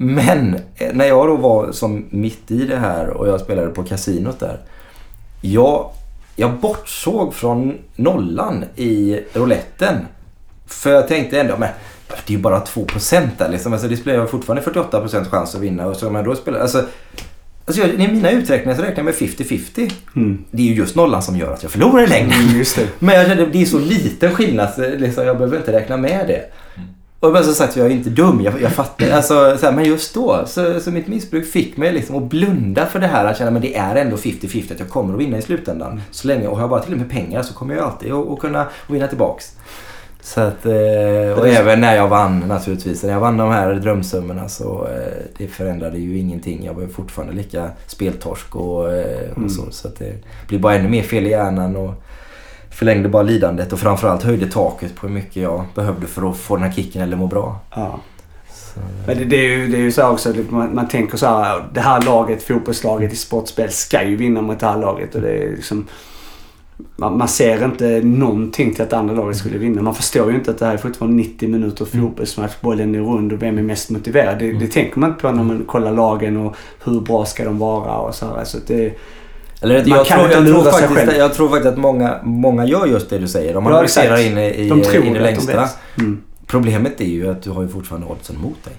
Men 0.00 0.54
eh, 0.76 0.94
när 0.94 1.04
jag 1.04 1.28
då 1.28 1.36
var 1.36 1.72
som 1.72 2.04
mitt 2.10 2.50
i 2.50 2.66
det 2.66 2.76
här 2.76 3.08
och 3.08 3.28
jag 3.28 3.40
spelade 3.40 3.68
på 3.68 3.82
kasinot 3.82 4.40
där. 4.40 4.60
Jag, 5.40 5.90
jag 6.36 6.52
bortsåg 6.52 7.34
från 7.34 7.78
nollan 7.96 8.64
i 8.76 9.20
rouletten. 9.32 9.96
För 10.66 10.90
jag 10.90 11.08
tänkte 11.08 11.40
ändå, 11.40 11.56
men 11.58 11.68
det 12.08 12.32
är 12.32 12.36
ju 12.36 12.42
bara 12.42 12.64
2% 12.64 13.28
där 13.38 13.48
liksom. 13.48 13.72
Alltså 13.72 13.88
det 13.88 13.96
spelar 13.96 14.18
jag 14.18 14.30
fortfarande 14.30 14.70
48% 14.70 15.24
chans 15.24 15.54
att 15.54 15.60
vinna. 15.60 15.86
Och 15.86 15.96
så 15.96 16.08
om 16.08 16.14
jag 16.14 16.24
då 16.24 16.34
spelar, 16.34 16.60
alltså, 16.60 16.84
alltså 17.64 17.82
jag, 17.82 17.90
i 17.90 18.08
mina 18.08 18.30
uträkningar 18.30 18.76
så 18.76 18.82
räknar 18.82 18.96
jag 18.96 19.04
med 19.04 19.14
50-50. 19.14 19.92
Mm. 20.16 20.44
Det 20.50 20.62
är 20.62 20.66
ju 20.66 20.74
just 20.74 20.96
nollan 20.96 21.22
som 21.22 21.36
gör 21.36 21.52
att 21.52 21.62
jag 21.62 21.72
förlorar 21.72 22.02
i 22.02 22.06
längden. 22.06 22.38
Mm. 22.40 22.64
Men 22.98 23.14
jag 23.14 23.26
kände 23.26 23.46
det 23.46 23.62
är 23.62 23.66
så 23.66 23.78
liten 23.78 24.34
skillnad 24.34 24.74
så 24.74 24.80
liksom, 24.80 25.24
jag 25.24 25.38
behöver 25.38 25.56
inte 25.56 25.72
räkna 25.72 25.96
med 25.96 26.26
det. 26.26 26.44
Och 27.20 27.32
men 27.32 27.44
som 27.44 27.54
sagt, 27.54 27.76
jag 27.76 27.86
är 27.86 27.90
inte 27.90 28.10
dum. 28.10 28.40
Jag, 28.40 28.62
jag 28.62 28.72
fattar. 28.72 29.10
Alltså, 29.12 29.56
så 29.58 29.66
här, 29.66 29.72
men 29.72 29.84
just 29.84 30.14
då, 30.14 30.42
så, 30.46 30.80
så 30.80 30.90
mitt 30.90 31.06
missbruk 31.06 31.46
fick 31.46 31.76
mig 31.76 31.92
liksom 31.92 32.16
att 32.16 32.22
blunda 32.22 32.86
för 32.86 32.98
det 32.98 33.06
här. 33.06 33.24
Att 33.24 33.38
känna 33.38 33.50
men 33.50 33.62
det 33.62 33.76
är 33.76 33.96
ändå 33.96 34.16
50-50 34.16 34.72
att 34.72 34.80
jag 34.80 34.88
kommer 34.88 35.14
att 35.14 35.20
vinna 35.20 35.38
i 35.38 35.42
slutändan. 35.42 36.00
Så 36.10 36.28
länge, 36.28 36.46
och 36.48 36.56
har 36.56 36.62
jag 36.62 36.70
bara 36.70 36.82
till 36.82 36.92
och 36.92 36.98
med 36.98 37.10
pengar 37.10 37.42
så 37.42 37.54
kommer 37.54 37.74
jag 37.74 37.84
alltid 37.84 38.12
att, 38.12 38.28
att 38.28 38.38
kunna 38.38 38.66
vinna 38.88 39.06
tillbaks. 39.06 39.52
Så 40.20 40.40
att, 40.40 40.66
eh, 40.66 41.38
och 41.38 41.48
även 41.48 41.80
när 41.80 41.96
jag 41.96 42.08
vann 42.08 42.38
naturligtvis. 42.38 43.02
När 43.02 43.12
jag 43.12 43.20
vann 43.20 43.36
de 43.36 43.50
här 43.50 43.74
drömsummorna 43.74 44.48
så 44.48 44.86
eh, 44.86 45.22
det 45.38 45.48
förändrade 45.48 45.98
ju 45.98 46.18
ingenting. 46.18 46.64
Jag 46.64 46.74
var 46.74 46.82
ju 46.82 46.88
fortfarande 46.88 47.34
lika 47.34 47.70
speltorsk 47.86 48.56
och, 48.56 48.92
eh, 48.92 49.44
och 49.44 49.50
så. 49.50 49.62
Så 49.70 49.88
att 49.88 49.98
det 49.98 50.14
blir 50.48 50.58
bara 50.58 50.74
ännu 50.74 50.88
mer 50.88 51.02
fel 51.02 51.26
i 51.26 51.30
hjärnan 51.30 51.76
och 51.76 51.94
förlängde 52.78 53.08
bara 53.08 53.22
lidandet 53.22 53.72
och 53.72 53.78
framförallt 53.78 54.22
höjde 54.22 54.46
taket 54.46 54.94
på 54.94 55.06
hur 55.06 55.14
mycket 55.14 55.36
jag 55.36 55.64
behövde 55.74 56.06
för 56.06 56.30
att 56.30 56.36
få 56.36 56.56
den 56.56 56.64
här 56.64 56.72
kicken 56.72 57.02
eller 57.02 57.16
må 57.16 57.26
bra. 57.26 57.60
Ja. 57.74 58.00
Så, 58.50 58.80
Men 59.06 59.18
det, 59.18 59.24
det, 59.24 59.36
är 59.36 59.58
ju, 59.58 59.68
det 59.68 59.76
är 59.76 59.80
ju 59.80 59.92
så 59.92 60.08
också, 60.08 60.34
man, 60.48 60.74
man 60.74 60.88
tänker 60.88 61.16
så 61.16 61.26
här, 61.26 61.64
det 61.74 61.80
här 61.80 62.02
laget, 62.02 62.42
fotbollslaget 62.42 63.12
i 63.12 63.16
sportspel 63.16 63.70
ska 63.70 64.02
ju 64.02 64.16
vinna 64.16 64.42
mot 64.42 64.60
det 64.60 64.66
här 64.66 64.78
laget. 64.78 65.14
Och 65.14 65.20
det 65.20 65.30
är 65.30 65.50
liksom, 65.50 65.86
man, 66.96 67.18
man 67.18 67.28
ser 67.28 67.64
inte 67.64 68.00
någonting 68.04 68.74
till 68.74 68.82
att 68.82 68.92
andra 68.92 69.14
laget 69.14 69.36
skulle 69.36 69.58
vinna. 69.58 69.82
Man 69.82 69.94
förstår 69.94 70.30
ju 70.30 70.36
inte 70.36 70.50
att 70.50 70.58
det 70.58 70.66
här 70.66 70.74
är 70.74 70.78
fortfarande 70.78 71.16
90 71.16 71.48
minuter 71.48 71.84
fotbollsmatch, 71.84 72.54
bollen 72.60 72.94
är 72.94 73.00
rund 73.00 73.32
och 73.32 73.42
vem 73.42 73.58
är 73.58 73.62
mest 73.62 73.90
motiverad. 73.90 74.38
Det, 74.38 74.52
det 74.52 74.66
tänker 74.66 75.00
man 75.00 75.10
inte 75.10 75.22
på 75.22 75.32
när 75.32 75.44
man 75.44 75.64
kollar 75.64 75.92
lagen 75.92 76.36
och 76.36 76.56
hur 76.84 77.00
bra 77.00 77.24
ska 77.24 77.44
de 77.44 77.58
vara 77.58 77.96
och 77.96 78.14
så 78.14 78.26
här. 78.26 78.44
Så 78.44 78.58
det, 78.66 78.98
Eller 79.60 79.78
Man 79.78 79.88
jag, 79.88 80.06
kan 80.06 80.18
tror, 80.18 80.30
jag, 80.32 80.46
tror 80.46 80.70
faktiskt, 80.70 81.18
jag 81.18 81.34
tror 81.34 81.48
faktiskt 81.48 81.72
att 81.72 81.78
många, 81.78 82.18
många 82.22 82.64
gör 82.64 82.86
just 82.86 83.10
det 83.10 83.18
du 83.18 83.28
säger. 83.28 83.54
De 83.54 83.64
Ja, 83.64 83.70
analyserar 83.70 84.14
exakt. 84.14 84.26
in 84.30 84.38
i, 84.38 84.68
de 84.68 84.82
tror 84.82 85.04
in 85.04 85.04
i 85.04 85.08
att 85.08 85.14
de 85.14 85.20
längsta. 85.20 85.60
vet. 85.60 85.70
Mm. 85.98 86.20
Problemet 86.46 87.00
är 87.00 87.04
ju 87.04 87.30
att 87.30 87.42
du 87.42 87.50
har 87.50 87.62
ju 87.62 87.68
fortfarande 87.68 88.06
oddsen 88.06 88.36
mot 88.40 88.64
dig. 88.64 88.72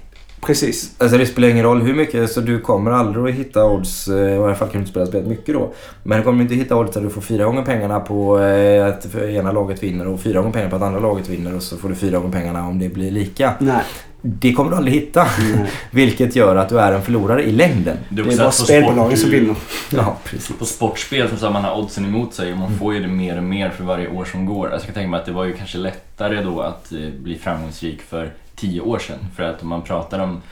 Precis. 0.46 0.90
Alltså 0.98 1.18
det 1.18 1.26
spelar 1.26 1.48
ingen 1.48 1.64
roll 1.64 1.82
hur 1.82 1.94
mycket, 1.94 2.30
så 2.32 2.40
du 2.40 2.60
kommer 2.60 2.90
aldrig 2.90 3.24
att 3.34 3.40
hitta 3.40 3.64
odds, 3.64 4.08
eh, 4.08 4.14
i 4.34 4.36
alla 4.36 4.54
fall 4.54 4.68
kan 4.68 4.72
du 4.72 4.78
inte 4.78 4.90
spela 4.90 5.06
spelet 5.06 5.26
mycket 5.28 5.54
då. 5.54 5.72
Men 6.02 6.18
du 6.18 6.24
kommer 6.24 6.42
inte 6.42 6.54
hitta 6.54 6.76
odds 6.76 6.92
där 6.92 7.00
du 7.00 7.10
får 7.10 7.20
fyra 7.20 7.44
gånger 7.44 7.62
pengarna 7.62 8.00
på 8.00 8.40
eh, 8.40 8.86
att 8.86 9.14
ena 9.14 9.52
laget 9.52 9.82
vinner 9.82 10.08
och 10.08 10.20
fyra 10.20 10.40
gånger 10.40 10.52
pengarna 10.52 10.70
på 10.70 10.76
att 10.76 10.82
andra 10.82 11.00
laget 11.00 11.28
vinner 11.28 11.56
och 11.56 11.62
så 11.62 11.76
får 11.76 11.88
du 11.88 11.94
fyra 11.94 12.18
gånger 12.18 12.32
pengarna 12.32 12.66
om 12.68 12.78
det 12.78 12.88
blir 12.88 13.10
lika. 13.10 13.52
Nej. 13.58 13.82
Det 14.22 14.52
kommer 14.52 14.70
du 14.70 14.76
aldrig 14.76 14.94
hitta. 14.94 15.26
Nej. 15.40 15.70
Vilket 15.90 16.36
gör 16.36 16.56
att 16.56 16.68
du 16.68 16.80
är 16.80 16.92
en 16.92 17.02
förlorare 17.02 17.42
i 17.42 17.52
längden. 17.52 17.96
Det 18.08 18.22
är 18.22 18.38
bara 18.38 18.50
spelbolagen 18.50 19.18
som 19.18 19.30
vinner. 19.30 19.56
Ja, 19.92 20.16
precis. 20.24 20.58
På 20.58 20.64
sportspel 20.64 21.28
som 21.28 21.38
så 21.38 21.46
har 21.46 21.52
man 21.52 21.64
har 21.64 21.78
oddsen 21.78 22.04
emot 22.04 22.34
sig 22.34 22.52
och 22.52 22.58
man 22.58 22.78
får 22.78 22.94
ju 22.94 23.00
det 23.02 23.08
mer 23.08 23.36
och 23.36 23.44
mer 23.44 23.70
för 23.70 23.84
varje 23.84 24.08
år 24.08 24.24
som 24.24 24.46
går. 24.46 24.72
Alltså 24.72 24.86
jag 24.86 24.86
kan 24.86 24.94
tänka 24.94 25.10
mig 25.10 25.20
att 25.20 25.26
det 25.26 25.32
var 25.32 25.44
ju 25.44 25.52
kanske 25.52 25.78
lättare 25.78 26.42
då 26.42 26.60
att 26.60 26.92
eh, 26.92 26.98
bli 27.22 27.38
framgångsrik 27.38 28.02
för 28.02 28.30
tio 28.56 28.80
år 28.80 28.98
sedan. 28.98 29.18
För 29.36 29.42
att 29.42 29.62
om 29.62 29.68
man 29.68 29.82
pratar 29.82 30.18
om 30.18 30.42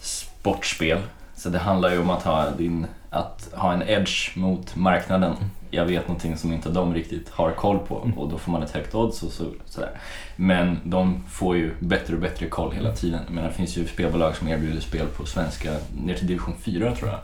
sportspel, 0.00 0.98
så 1.36 1.48
det 1.48 1.58
handlar 1.58 1.92
ju 1.92 1.98
om 1.98 2.10
att 2.10 2.22
ha, 2.22 2.50
din, 2.58 2.86
att 3.10 3.48
ha 3.52 3.72
en 3.72 3.82
edge 3.82 4.36
mot 4.36 4.76
marknaden. 4.76 5.32
Jag 5.70 5.84
vet 5.84 6.08
någonting 6.08 6.36
som 6.36 6.52
inte 6.52 6.68
de 6.68 6.94
riktigt 6.94 7.28
har 7.28 7.50
koll 7.50 7.78
på 7.78 7.94
och 8.16 8.28
då 8.28 8.38
får 8.38 8.52
man 8.52 8.62
ett 8.62 8.70
högt 8.70 8.94
odds 8.94 9.22
och 9.22 9.32
så, 9.32 9.44
sådär. 9.64 9.90
Men 10.36 10.78
de 10.84 11.24
får 11.28 11.56
ju 11.56 11.74
bättre 11.78 12.14
och 12.14 12.20
bättre 12.20 12.46
koll 12.46 12.72
hela 12.72 12.92
tiden. 12.92 13.20
Men 13.30 13.44
det 13.44 13.52
finns 13.52 13.76
ju 13.76 13.86
spelbolag 13.86 14.36
som 14.36 14.48
erbjuder 14.48 14.80
spel 14.80 15.06
på 15.16 15.26
svenska 15.26 15.70
ner 16.04 16.14
till 16.14 16.26
division 16.26 16.54
4 16.60 16.94
tror 16.94 17.10
jag. 17.10 17.18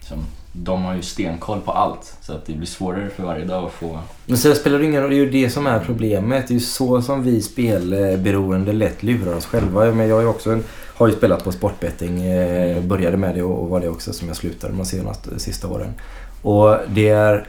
Som, 0.00 0.18
de 0.52 0.84
har 0.84 0.94
ju 0.94 1.02
stenkoll 1.02 1.60
på 1.60 1.72
allt 1.72 2.16
så 2.20 2.32
att 2.32 2.46
det 2.46 2.52
blir 2.52 2.66
svårare 2.66 3.10
för 3.10 3.22
varje 3.22 3.44
dag 3.44 3.64
att 3.64 3.72
få... 3.72 3.98
Men 4.26 4.38
så 4.38 4.54
spelar 4.54 4.78
det 4.78 4.84
ingen 4.84 5.02
roll, 5.02 5.10
det 5.10 5.16
är 5.16 5.24
ju 5.24 5.30
det 5.30 5.50
som 5.50 5.66
är 5.66 5.80
problemet. 5.80 6.48
Det 6.48 6.52
är 6.52 6.54
ju 6.54 6.60
så 6.60 7.02
som 7.02 7.22
vi 7.22 7.42
spelberoende 7.42 8.72
lätt 8.72 9.02
lurar 9.02 9.34
oss 9.34 9.46
själva. 9.46 9.92
Men 9.92 10.08
jag 10.08 10.22
är 10.22 10.26
också 10.26 10.50
en, 10.50 10.64
har 10.96 11.06
ju 11.06 11.12
spelat 11.12 11.44
på 11.44 11.52
sportbetting, 11.52 12.22
eh, 12.22 12.82
började 12.82 13.16
med 13.16 13.34
det 13.34 13.42
och 13.42 13.62
och 13.62 13.68
var 13.68 13.80
det 13.80 13.88
också 13.88 14.12
som 14.12 14.28
jag 14.28 14.36
slutade 14.36 14.72
de 14.72 14.84
senaste 14.84 15.38
sista 15.38 15.68
åren. 15.68 15.94
Och 16.42 16.76
det 16.88 17.08
är... 17.08 17.46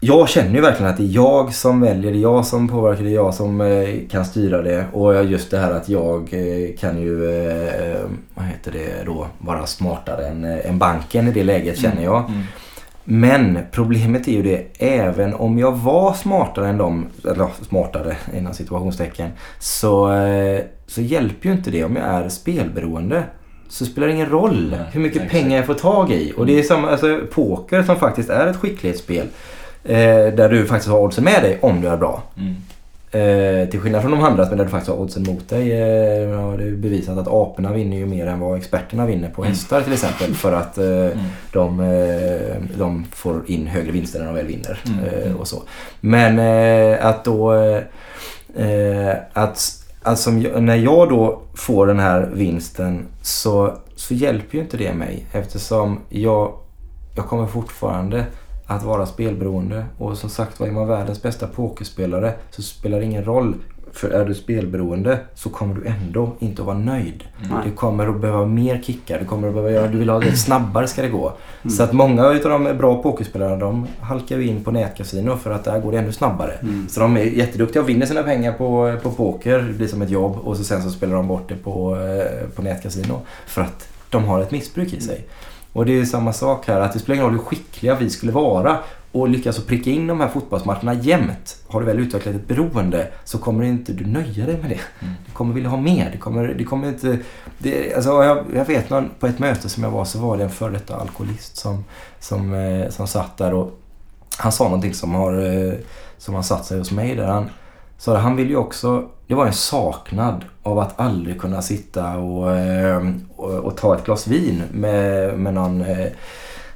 Jag 0.00 0.28
känner 0.28 0.54
ju 0.54 0.60
verkligen 0.60 0.90
att 0.90 0.96
det 0.96 1.02
är 1.02 1.14
jag 1.14 1.54
som 1.54 1.80
väljer, 1.80 2.12
det 2.12 2.18
är 2.18 2.22
jag 2.22 2.46
som 2.46 2.68
påverkar, 2.68 3.04
det 3.04 3.10
är 3.10 3.14
jag 3.14 3.34
som 3.34 3.60
eh, 3.60 3.88
kan 4.10 4.24
styra 4.24 4.62
det. 4.62 4.86
Och 4.92 5.24
just 5.24 5.50
det 5.50 5.58
här 5.58 5.70
att 5.70 5.88
jag 5.88 6.20
eh, 6.20 6.76
kan 6.78 7.02
ju, 7.02 7.30
eh, 7.46 8.00
vad 8.34 8.44
heter 8.46 8.72
det 8.72 9.04
då, 9.06 9.26
vara 9.38 9.66
smartare 9.66 10.26
än, 10.26 10.44
än 10.44 10.78
banken 10.78 11.28
i 11.28 11.32
det 11.32 11.44
läget 11.44 11.78
känner 11.78 12.04
jag. 12.04 12.18
Mm. 12.28 12.42
Men 13.04 13.58
problemet 13.72 14.28
är 14.28 14.32
ju 14.32 14.42
det, 14.42 14.66
även 14.78 15.34
om 15.34 15.58
jag 15.58 15.72
var 15.72 16.12
smartare 16.12 16.68
än 16.68 16.78
dem, 16.78 17.06
eller 17.24 17.48
smartare 17.68 18.16
inom 18.36 18.54
situationstecken, 18.54 19.30
så, 19.58 20.10
så 20.86 21.00
hjälper 21.00 21.48
ju 21.48 21.54
inte 21.54 21.70
det 21.70 21.84
om 21.84 21.96
jag 21.96 22.04
är 22.04 22.28
spelberoende. 22.28 23.22
Så 23.68 23.84
spelar 23.84 24.06
det 24.06 24.12
ingen 24.14 24.28
roll 24.30 24.68
Nej, 24.70 24.80
hur 24.92 25.00
mycket 25.00 25.22
exakt. 25.22 25.32
pengar 25.32 25.56
jag 25.56 25.66
får 25.66 25.74
tag 25.74 26.12
i. 26.12 26.32
Och 26.36 26.46
det 26.46 26.58
är 26.58 26.62
samma, 26.62 26.90
alltså 26.90 27.20
poker 27.32 27.82
som 27.82 27.96
faktiskt 27.96 28.30
är 28.30 28.46
ett 28.46 28.56
skicklighetsspel. 28.56 29.26
Eh, 29.84 29.96
där 30.34 30.48
du 30.48 30.66
faktiskt 30.66 30.90
har 30.90 30.98
oddsen 30.98 31.24
med 31.24 31.42
dig 31.42 31.58
om 31.60 31.80
du 31.80 31.88
är 31.88 31.96
bra. 31.96 32.22
Mm. 32.38 32.54
Eh, 33.10 33.68
till 33.68 33.80
skillnad 33.80 34.02
från 34.02 34.10
de 34.10 34.20
andra 34.24 34.44
där 34.44 34.64
du 34.64 34.70
faktiskt 34.70 34.90
har 34.90 34.96
oddsen 34.98 35.22
mot 35.22 35.48
dig. 35.48 35.72
Eh, 35.72 36.40
har 36.40 36.58
det 36.58 36.70
bevisat 36.70 37.18
att 37.18 37.28
aporna 37.28 37.72
vinner 37.72 37.96
ju 37.96 38.06
mer 38.06 38.26
än 38.26 38.40
vad 38.40 38.58
experterna 38.58 39.06
vinner 39.06 39.28
på 39.30 39.42
Mm. 39.42 39.50
hästar 39.52 39.82
till 39.82 39.92
exempel. 39.92 40.34
För 40.34 40.52
att 40.52 40.78
eh, 40.78 40.84
Mm. 40.86 41.18
de, 41.52 41.80
eh, 41.80 42.78
de 42.78 43.04
får 43.12 43.42
in 43.46 43.66
högre 43.66 43.92
vinster 43.92 44.20
än 44.20 44.26
de 44.26 44.34
väl 44.34 44.46
vinner. 44.46 44.80
Mm, 44.86 45.04
Eh, 45.04 45.26
mm. 45.26 45.36
och 45.36 45.48
så. 45.48 45.62
Men 46.00 46.38
eh, 46.38 47.06
att 47.06 47.24
då... 47.24 47.52
Att, 49.32 49.83
alltså 50.04 50.30
när 50.30 50.76
jag 50.76 51.08
då 51.08 51.42
får 51.54 51.86
den 51.86 51.98
här 51.98 52.30
vinsten 52.34 53.06
så, 53.22 53.78
så 53.96 54.14
hjälper 54.14 54.56
ju 54.56 54.62
inte 54.62 54.76
det 54.76 54.94
mig 54.94 55.26
eftersom 55.32 56.00
jag, 56.08 56.52
jag 57.16 57.26
kommer 57.26 57.46
fortfarande 57.46 58.26
att 58.66 58.82
vara 58.82 59.06
spelberoende. 59.06 59.84
Och 59.98 60.18
som 60.18 60.30
sagt 60.30 60.60
var, 60.60 60.66
är 60.66 60.72
man 60.72 60.88
världens 60.88 61.22
bästa 61.22 61.46
pokerspelare 61.46 62.34
så 62.50 62.62
spelar 62.62 62.98
det 62.98 63.04
ingen 63.04 63.24
roll. 63.24 63.54
För 63.94 64.10
är 64.10 64.24
du 64.24 64.34
spelberoende 64.34 65.18
så 65.34 65.50
kommer 65.50 65.74
du 65.74 65.86
ändå 65.86 66.36
inte 66.38 66.62
att 66.62 66.66
vara 66.66 66.78
nöjd. 66.78 67.24
Nej. 67.50 67.58
Du 67.64 67.72
kommer 67.72 68.08
att 68.08 68.20
behöva 68.20 68.46
mer 68.46 68.82
kickar. 68.82 69.18
Du 69.18 69.24
kommer 69.24 69.48
att 69.48 69.54
behöva 69.54 69.86
du 69.86 69.98
vill 69.98 70.08
ha 70.08 70.20
det 70.20 70.36
snabbare 70.36 70.86
ska 70.86 71.02
det 71.02 71.08
gå. 71.08 71.32
Så 71.68 71.82
att 71.82 71.92
många 71.92 72.26
av 72.26 72.40
de 72.42 72.78
bra 72.78 73.02
pokerspelarna 73.02 73.56
de 73.56 73.86
halkar 74.00 74.38
ju 74.38 74.46
in 74.46 74.64
på 74.64 74.70
nätkasino 74.70 75.36
för 75.36 75.50
att 75.50 75.64
där 75.64 75.80
går 75.80 75.92
det 75.92 75.98
ännu 75.98 76.12
snabbare. 76.12 76.52
Mm. 76.62 76.88
Så 76.88 77.00
de 77.00 77.16
är 77.16 77.20
jätteduktiga 77.20 77.82
och 77.82 77.88
vinner 77.88 78.06
sina 78.06 78.22
pengar 78.22 78.52
på, 78.52 78.96
på 79.02 79.10
poker. 79.10 79.58
Det 79.58 79.72
blir 79.72 79.88
som 79.88 80.02
ett 80.02 80.10
jobb 80.10 80.38
och 80.38 80.56
så 80.56 80.64
sen 80.64 80.82
så 80.82 80.90
spelar 80.90 81.14
de 81.14 81.28
bort 81.28 81.48
det 81.48 81.56
på, 81.56 81.96
eh, 81.96 82.48
på 82.48 82.62
nätkasino. 82.62 83.20
För 83.46 83.62
att 83.62 83.88
de 84.10 84.24
har 84.24 84.40
ett 84.40 84.50
missbruk 84.50 84.92
i 84.92 85.00
sig. 85.00 85.26
Och 85.72 85.86
det 85.86 86.00
är 86.00 86.04
samma 86.04 86.32
sak 86.32 86.66
här. 86.66 86.80
Att 86.80 86.92
det 86.92 86.98
spelar 86.98 87.14
ingen 87.14 87.26
roll 87.26 87.38
hur 87.38 87.44
skickliga 87.44 87.94
vi 87.94 88.10
skulle 88.10 88.32
vara 88.32 88.78
och 89.14 89.28
lyckas 89.28 89.58
att 89.58 89.66
pricka 89.66 89.90
in 89.90 90.06
de 90.06 90.20
här 90.20 90.28
fotbollsmatcherna 90.28 90.94
jämt. 90.94 91.56
Har 91.68 91.80
du 91.80 91.86
väl 91.86 91.98
utvecklat 91.98 92.34
ett 92.34 92.48
beroende 92.48 93.08
så 93.24 93.38
kommer 93.38 93.64
inte 93.64 93.92
du 93.92 94.06
nöja 94.06 94.46
dig 94.46 94.58
med 94.58 94.70
det. 94.70 94.80
Mm. 95.00 95.14
Du 95.26 95.32
kommer 95.32 95.54
vilja 95.54 95.68
ha 95.68 95.76
mer. 95.76 96.10
Det 96.12 96.18
kommer, 96.18 96.48
det 96.48 96.64
kommer 96.64 96.88
inte... 96.88 97.18
Det, 97.58 97.94
alltså 97.94 98.10
jag, 98.10 98.44
jag 98.54 98.64
vet 98.64 98.90
någon, 98.90 99.10
på 99.20 99.26
ett 99.26 99.38
möte 99.38 99.68
som 99.68 99.82
jag 99.82 99.90
var 99.90 100.04
så 100.04 100.18
var 100.18 100.36
det 100.36 100.44
en 100.44 100.50
före 100.50 100.72
detta 100.72 100.96
alkoholist 100.96 101.56
som, 101.56 101.84
som, 102.20 102.54
eh, 102.54 102.88
som 102.88 103.06
satt 103.06 103.36
där 103.36 103.54
och 103.54 103.80
han 104.38 104.52
sa 104.52 104.64
någonting 104.64 104.94
som 104.94 105.14
har, 105.14 105.32
eh, 105.42 105.74
som 106.18 106.34
har 106.34 106.42
satt 106.42 106.66
sig 106.66 106.78
hos 106.78 106.92
mig 106.92 107.16
där. 107.16 107.26
Han 107.26 107.50
sa 107.98 108.16
att 108.16 108.22
han 108.22 108.36
vill 108.36 108.50
ju 108.50 108.56
också... 108.56 109.08
Det 109.26 109.34
var 109.34 109.46
en 109.46 109.52
saknad 109.52 110.44
av 110.62 110.78
att 110.78 111.00
aldrig 111.00 111.40
kunna 111.40 111.62
sitta 111.62 112.16
och, 112.16 112.56
eh, 112.56 113.10
och, 113.36 113.50
och 113.50 113.76
ta 113.76 113.96
ett 113.96 114.04
glas 114.04 114.26
vin 114.26 114.62
med, 114.72 115.38
med 115.38 115.54
någon 115.54 115.84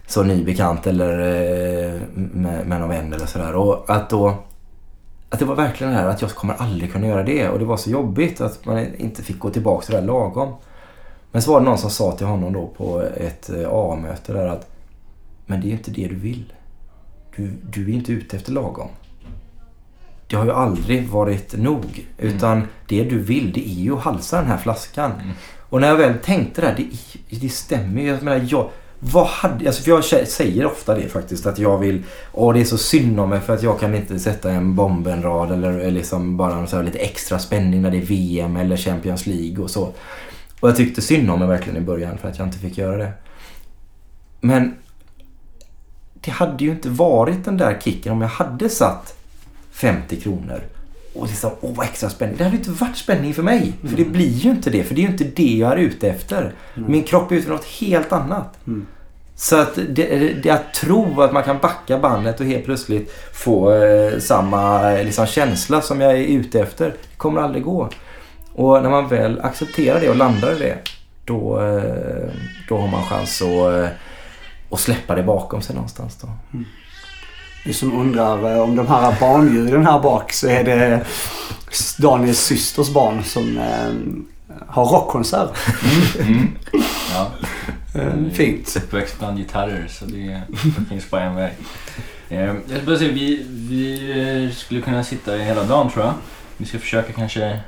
så 0.08 0.22
ny 0.22 0.44
bekant 0.44 0.86
eller 0.86 1.18
eh, 1.18 2.00
med, 2.14 2.66
med 2.66 2.80
någon 2.80 2.88
vän 2.88 3.12
eller 3.12 3.26
sådär. 3.26 3.54
Och 3.54 3.90
att 3.90 4.10
då... 4.10 4.34
Att 5.30 5.38
det 5.38 5.44
var 5.44 5.54
verkligen 5.54 5.92
det 5.92 5.98
här 5.98 6.08
att 6.08 6.22
jag 6.22 6.30
kommer 6.30 6.54
aldrig 6.54 6.92
kunna 6.92 7.06
göra 7.06 7.22
det. 7.22 7.48
Och 7.48 7.58
det 7.58 7.64
var 7.64 7.76
så 7.76 7.90
jobbigt 7.90 8.40
att 8.40 8.66
man 8.66 8.94
inte 8.94 9.22
fick 9.22 9.38
gå 9.38 9.50
tillbaka 9.50 9.86
till 9.86 9.94
det 9.94 10.00
där 10.00 10.06
lagom. 10.06 10.54
Men 11.32 11.42
så 11.42 11.52
var 11.52 11.60
det 11.60 11.66
någon 11.66 11.78
som 11.78 11.90
sa 11.90 12.12
till 12.12 12.26
honom 12.26 12.52
då 12.52 12.66
på 12.66 13.02
ett 13.16 13.50
eh, 13.50 13.68
A-möte 13.70 14.32
där 14.32 14.46
att 14.46 14.70
Men 15.46 15.60
det 15.60 15.66
är 15.66 15.68
ju 15.68 15.76
inte 15.76 15.90
det 15.90 16.08
du 16.08 16.14
vill. 16.14 16.52
Du, 17.36 17.52
du 17.62 17.90
är 17.90 17.94
inte 17.94 18.12
ute 18.12 18.36
efter 18.36 18.52
lagom. 18.52 18.88
Det 20.26 20.36
har 20.36 20.44
ju 20.44 20.52
aldrig 20.52 21.08
varit 21.08 21.58
nog. 21.58 22.06
Utan 22.18 22.62
det 22.86 23.04
du 23.04 23.18
vill 23.18 23.52
det 23.52 23.68
är 23.68 23.82
ju 23.82 23.96
att 23.96 24.02
halsa 24.02 24.36
den 24.36 24.46
här 24.46 24.58
flaskan. 24.58 25.12
Mm. 25.12 25.34
Och 25.68 25.80
när 25.80 25.88
jag 25.88 25.96
väl 25.96 26.18
tänkte 26.18 26.60
det 26.60 26.66
här, 26.66 26.76
det, 27.30 27.40
det 27.40 27.48
stämmer 27.48 28.00
ju. 28.00 28.08
Jag 28.08 28.22
menar, 28.22 28.46
jag, 28.48 28.70
vad 29.00 29.26
hade, 29.26 29.66
alltså 29.66 29.82
för 29.82 29.90
jag 29.90 30.28
säger 30.28 30.66
ofta 30.66 30.94
det 30.94 31.08
faktiskt 31.08 31.46
att 31.46 31.58
jag 31.58 31.78
vill, 31.78 32.02
åh 32.32 32.54
det 32.54 32.60
är 32.60 32.64
så 32.64 32.78
synd 32.78 33.20
om 33.20 33.30
mig 33.30 33.40
för 33.40 33.54
att 33.54 33.62
jag 33.62 33.80
kan 33.80 33.94
inte 33.94 34.18
sätta 34.18 34.50
en 34.50 34.74
bombenrad 34.74 35.52
eller, 35.52 35.72
eller 35.72 35.90
liksom 35.90 36.36
bara 36.36 36.66
så 36.66 36.76
här 36.76 36.82
lite 36.82 36.98
extra 36.98 37.38
spänning 37.38 37.82
när 37.82 37.90
det 37.90 37.96
är 37.96 38.06
VM 38.06 38.56
eller 38.56 38.76
Champions 38.76 39.26
League 39.26 39.64
och 39.64 39.70
så. 39.70 39.92
Och 40.60 40.68
jag 40.68 40.76
tyckte 40.76 41.02
synd 41.02 41.30
om 41.30 41.38
mig 41.38 41.48
verkligen 41.48 41.82
i 41.82 41.86
början 41.86 42.18
för 42.18 42.28
att 42.28 42.38
jag 42.38 42.46
inte 42.46 42.58
fick 42.58 42.78
göra 42.78 42.96
det. 42.96 43.12
Men 44.40 44.74
det 46.14 46.30
hade 46.30 46.64
ju 46.64 46.70
inte 46.70 46.88
varit 46.88 47.44
den 47.44 47.56
där 47.56 47.80
kicken 47.80 48.12
om 48.12 48.20
jag 48.20 48.28
hade 48.28 48.68
satt 48.68 49.14
50 49.70 50.20
kronor 50.20 50.62
och 51.14 51.26
liksom, 51.26 51.50
åh 51.60 51.74
vad 51.74 51.86
extra 51.86 52.10
spänning. 52.10 52.36
Det 52.36 52.44
hade 52.44 52.56
ju 52.56 52.62
inte 52.62 52.84
varit 52.84 52.96
spänning 52.96 53.34
för 53.34 53.42
mig. 53.42 53.72
För 53.88 53.96
det 53.96 54.04
blir 54.04 54.28
ju 54.28 54.50
inte 54.50 54.70
det. 54.70 54.84
För 54.84 54.94
det 54.94 55.00
är 55.00 55.02
ju 55.02 55.12
inte 55.12 55.24
det 55.24 55.56
jag 55.56 55.72
är 55.72 55.76
ute 55.76 56.08
efter. 56.08 56.54
Min 56.74 57.02
kropp 57.02 57.30
är 57.30 57.36
ute 57.36 57.40
efter 57.40 57.52
något 57.52 57.64
helt 57.64 58.12
annat. 58.12 58.66
Mm. 58.66 58.86
Så 59.34 59.56
att 59.56 59.78
det, 59.88 60.34
det 60.42 60.50
att 60.50 60.74
tro 60.74 61.22
att 61.22 61.32
man 61.32 61.42
kan 61.42 61.58
backa 61.58 61.98
bandet 61.98 62.40
och 62.40 62.46
helt 62.46 62.64
plötsligt 62.64 63.12
få 63.32 63.74
eh, 63.74 64.18
samma 64.18 64.92
eh, 64.92 65.04
liksom, 65.04 65.26
känsla 65.26 65.80
som 65.80 66.00
jag 66.00 66.12
är 66.12 66.24
ute 66.24 66.60
efter. 66.60 66.84
Det 66.86 67.16
kommer 67.16 67.40
aldrig 67.40 67.64
gå. 67.64 67.88
Och 68.52 68.82
när 68.82 68.90
man 68.90 69.08
väl 69.08 69.40
accepterar 69.40 70.00
det 70.00 70.08
och 70.08 70.16
landar 70.16 70.56
i 70.56 70.58
det. 70.58 70.78
Då, 71.24 71.60
eh, 71.60 72.30
då 72.68 72.76
har 72.76 72.88
man 72.88 73.04
chans 73.04 73.42
att, 73.42 73.72
eh, 73.72 73.88
att 74.70 74.80
släppa 74.80 75.14
det 75.14 75.22
bakom 75.22 75.62
sig 75.62 75.74
någonstans. 75.74 76.18
Då. 76.22 76.28
Ni 77.68 77.74
som 77.74 78.00
undrar 78.00 78.54
eh, 78.54 78.62
om 78.62 78.76
de 78.76 78.86
här 78.86 79.20
barnljuden 79.20 79.86
här 79.86 80.00
bak 80.00 80.32
så 80.32 80.48
är 80.48 80.64
det 80.64 81.04
Daniels 81.98 82.38
systers 82.38 82.90
barn 82.90 83.24
som 83.24 83.58
eh, 83.58 83.92
har 84.66 84.84
rockkonsert. 84.84 85.50
Mm. 86.20 86.48
Ja. 87.14 87.30
Eh, 87.94 88.32
fint. 88.32 88.76
Uppväxt 88.76 89.18
bland 89.18 89.38
gitarrer 89.38 89.86
så 89.88 90.04
det, 90.04 90.42
det 90.48 90.84
finns 90.88 91.10
bara 91.10 91.22
en 91.22 91.34
väg. 91.34 91.52
Jag 92.28 92.56
ska 92.68 92.86
bara 92.86 92.98
säga, 92.98 93.12
vi, 93.12 93.46
vi 93.48 94.52
skulle 94.56 94.80
kunna 94.80 95.04
sitta 95.04 95.32
hela 95.32 95.64
dagen 95.64 95.90
tror 95.90 96.04
jag. 96.04 96.14
Vi 96.56 96.66
ska 96.66 96.78
försöka 96.78 97.12
kanske, 97.12 97.60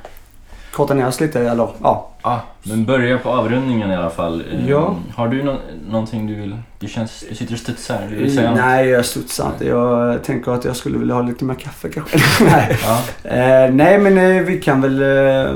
Korta 0.71 0.93
ner 0.93 1.07
oss 1.07 1.19
lite 1.19 1.39
eller 1.39 1.67
ja. 1.81 2.09
ah, 2.21 2.39
men 2.63 2.85
börja 2.85 3.17
på 3.17 3.29
avrundningen 3.29 3.91
i 3.91 3.95
alla 3.95 4.09
fall. 4.09 4.43
Eh, 4.51 4.69
Ja. 4.69 4.95
Har 5.15 5.27
du 5.27 5.43
nå- 5.43 5.57
någonting 5.89 6.27
du 6.27 6.35
vill, 6.35 6.57
du, 6.79 6.87
känns, 6.87 7.23
du 7.29 7.35
sitter 7.35 7.53
och 7.53 7.59
studsar, 7.59 8.07
du 8.09 8.15
vill 8.15 8.35
säga? 8.35 8.55
Nej, 8.55 8.87
jag 8.87 9.05
studsar 9.05 9.47
inte. 9.53 9.65
Jag 9.67 10.23
tänker 10.23 10.51
att 10.51 10.65
jag 10.65 10.75
skulle 10.75 10.97
vilja 10.97 11.15
ha 11.15 11.21
lite 11.21 11.45
mer 11.45 11.53
kaffe 11.55 11.89
kanske. 11.89 12.17
nej. 12.43 12.77
Ja. 12.83 13.01
Eh, 13.29 13.71
nej, 13.73 13.97
men 13.99 14.17
eh, 14.17 14.41
vi 14.43 14.61
kan 14.61 14.81
väl... 14.81 15.01
Eh, 15.01 15.55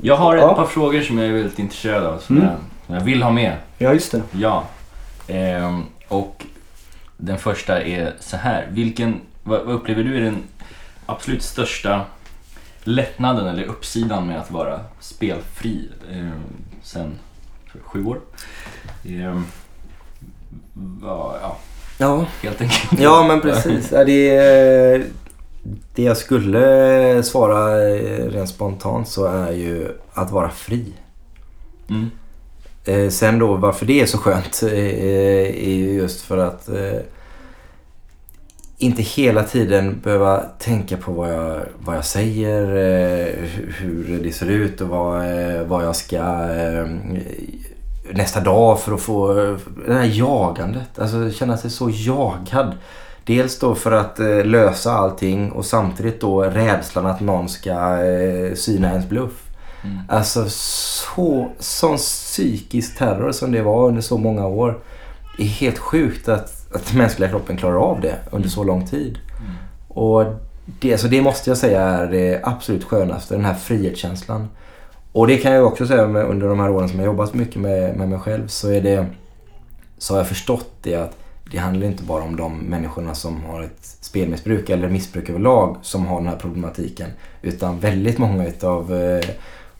Jag 0.00 0.16
har 0.16 0.36
ett 0.36 0.42
Ja. 0.42 0.54
par 0.54 0.66
frågor 0.66 1.00
som 1.00 1.18
jag 1.18 1.28
är 1.28 1.32
väldigt 1.32 1.58
intresserad 1.58 2.04
av, 2.06 2.18
som, 2.18 2.36
Mm. 2.36 2.48
jag, 2.48 2.56
som 2.86 2.94
jag 2.94 3.02
vill 3.02 3.22
ha 3.22 3.30
med. 3.30 3.52
ja, 3.78 3.92
just 3.92 4.12
det. 4.12 4.22
Ja. 4.32 4.64
Ehm, 5.28 5.82
och 6.08 6.44
den 7.16 7.38
första 7.38 7.82
är 7.82 8.12
så 8.20 8.36
här. 8.36 8.66
Vilken, 8.70 9.20
vad, 9.42 9.60
vad 9.64 9.74
upplever 9.74 10.02
du 10.02 10.16
är 10.16 10.20
den 10.20 10.36
absolut 11.06 11.42
största 11.42 12.00
lättnaden 12.84 13.46
eller 13.46 13.64
uppsidan 13.64 14.26
med 14.26 14.40
att 14.40 14.50
vara 14.50 14.80
spelfri 15.00 15.88
ehm, 16.12 16.30
sen 16.82 17.18
för 17.72 17.78
sju 17.78 18.04
år? 18.04 18.20
Ehm, 19.04 19.44
va, 21.02 21.34
ja, 21.42 21.56
Ja, 21.98 22.26
helt 22.42 22.60
enkelt. 22.60 23.00
Ja, 23.00 23.26
men 23.28 23.40
precis. 23.40 23.88
Det, 23.90 25.02
det 25.94 26.02
jag 26.02 26.16
skulle 26.16 27.22
svara 27.22 27.88
eh, 27.88 28.26
rent 28.26 28.48
spontant 28.48 29.08
så 29.08 29.24
är 29.26 29.52
ju 29.52 29.88
att 30.12 30.30
vara 30.30 30.50
fri. 30.50 30.84
Mm. 31.88 32.10
Eh, 32.84 33.10
Sen 33.10 33.38
då 33.38 33.54
varför 33.54 33.86
det 33.86 34.00
är 34.00 34.06
så 34.06 34.18
skönt 34.18 34.62
eh, 34.62 34.72
är 35.68 35.74
ju 35.74 35.92
just 35.92 36.20
för 36.20 36.38
att 36.38 36.68
eh, 36.68 36.98
inte 38.80 39.02
hela 39.02 39.42
tiden 39.42 40.00
behöva 40.02 40.38
tänka 40.58 40.96
på 40.96 41.12
vad 41.12 41.32
jag, 41.34 41.60
vad 41.84 41.96
jag 41.96 42.04
säger, 42.04 42.62
eh, 42.62 43.34
hu- 43.44 43.72
hur 44.06 44.20
det 44.22 44.32
ser 44.32 44.46
ut 44.46 44.80
och 44.80 44.88
vad, 44.88 45.16
eh, 45.24 45.62
vad 45.62 45.84
jag 45.84 45.96
ska 45.96 46.16
eh, 46.16 46.86
nästa 48.12 48.40
dag 48.40 48.80
för 48.80 48.94
att 48.94 49.00
få 49.00 49.34
det 49.86 49.94
här 49.94 50.10
jagandet. 50.12 50.98
Alltså 50.98 51.30
känna 51.30 51.56
sig 51.56 51.70
så 51.70 51.90
jagad. 51.92 52.72
Dels 53.24 53.58
då 53.58 53.74
för 53.74 53.92
att 53.92 54.18
lösa 54.44 54.92
allting 54.92 55.52
och 55.52 55.64
samtidigt 55.64 56.20
då 56.20 56.42
rädslan 56.42 57.06
att 57.06 57.20
någon 57.20 57.48
ska 57.48 57.98
syna 58.54 58.88
ens 58.90 59.08
bluff. 59.08 59.42
Mm. 59.84 59.96
Alltså 60.08 60.44
så, 60.48 61.48
sån 61.58 61.96
psykisk 61.96 62.98
terror 62.98 63.32
som 63.32 63.52
det 63.52 63.62
var 63.62 63.88
under 63.88 64.02
så 64.02 64.18
många 64.18 64.46
år. 64.46 64.78
Det 65.36 65.42
är 65.42 65.46
helt 65.46 65.78
sjukt 65.78 66.28
att, 66.28 66.59
att 66.74 66.86
den 66.86 66.98
mänskliga 66.98 67.28
kroppen 67.28 67.56
klarar 67.56 67.76
av 67.76 68.00
det 68.00 68.16
under 68.30 68.48
så 68.48 68.64
lång 68.64 68.86
tid. 68.86 69.18
Mm. 69.40 69.52
Och 69.88 70.24
det, 70.80 70.98
så 70.98 71.08
det 71.08 71.22
måste 71.22 71.50
jag 71.50 71.56
säga 71.56 71.82
är 71.82 72.06
det 72.06 72.40
absolut 72.42 72.84
skönaste, 72.84 73.34
den 73.34 73.44
här 73.44 73.54
frihetskänslan. 73.54 74.48
Och 75.12 75.26
det 75.26 75.36
kan 75.36 75.52
jag 75.52 75.66
också 75.66 75.86
säga 75.86 76.02
under 76.02 76.48
de 76.48 76.60
här 76.60 76.70
åren 76.70 76.88
som 76.88 76.98
jag 76.98 77.06
jobbat 77.06 77.34
mycket 77.34 77.56
med, 77.56 77.96
med 77.96 78.08
mig 78.08 78.18
själv 78.18 78.46
så 78.46 78.70
är 78.70 78.80
det 78.80 79.06
så 79.98 80.14
har 80.14 80.18
jag 80.18 80.28
förstått 80.28 80.70
det 80.82 80.94
att 80.94 81.16
det 81.50 81.58
handlar 81.58 81.86
inte 81.86 82.02
bara 82.02 82.22
om 82.22 82.36
de 82.36 82.58
människorna 82.58 83.14
som 83.14 83.44
har 83.44 83.62
ett 83.62 83.96
spelmissbruk 84.00 84.70
eller 84.70 84.88
missbruk 84.88 85.28
överlag 85.28 85.76
som 85.82 86.06
har 86.06 86.16
den 86.20 86.28
här 86.28 86.36
problematiken. 86.36 87.10
Utan 87.42 87.80
väldigt 87.80 88.18
många 88.18 88.46
utav 88.46 88.94
eh, 88.94 89.24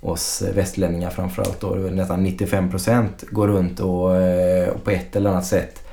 oss 0.00 0.42
västlänningar 0.54 1.10
framförallt 1.10 1.60
då, 1.60 1.68
nästan 1.68 2.26
95% 2.26 3.08
går 3.30 3.48
runt 3.48 3.80
och, 3.80 4.16
eh, 4.16 4.68
och 4.68 4.84
på 4.84 4.90
ett 4.90 5.16
eller 5.16 5.30
annat 5.30 5.46
sätt 5.46 5.89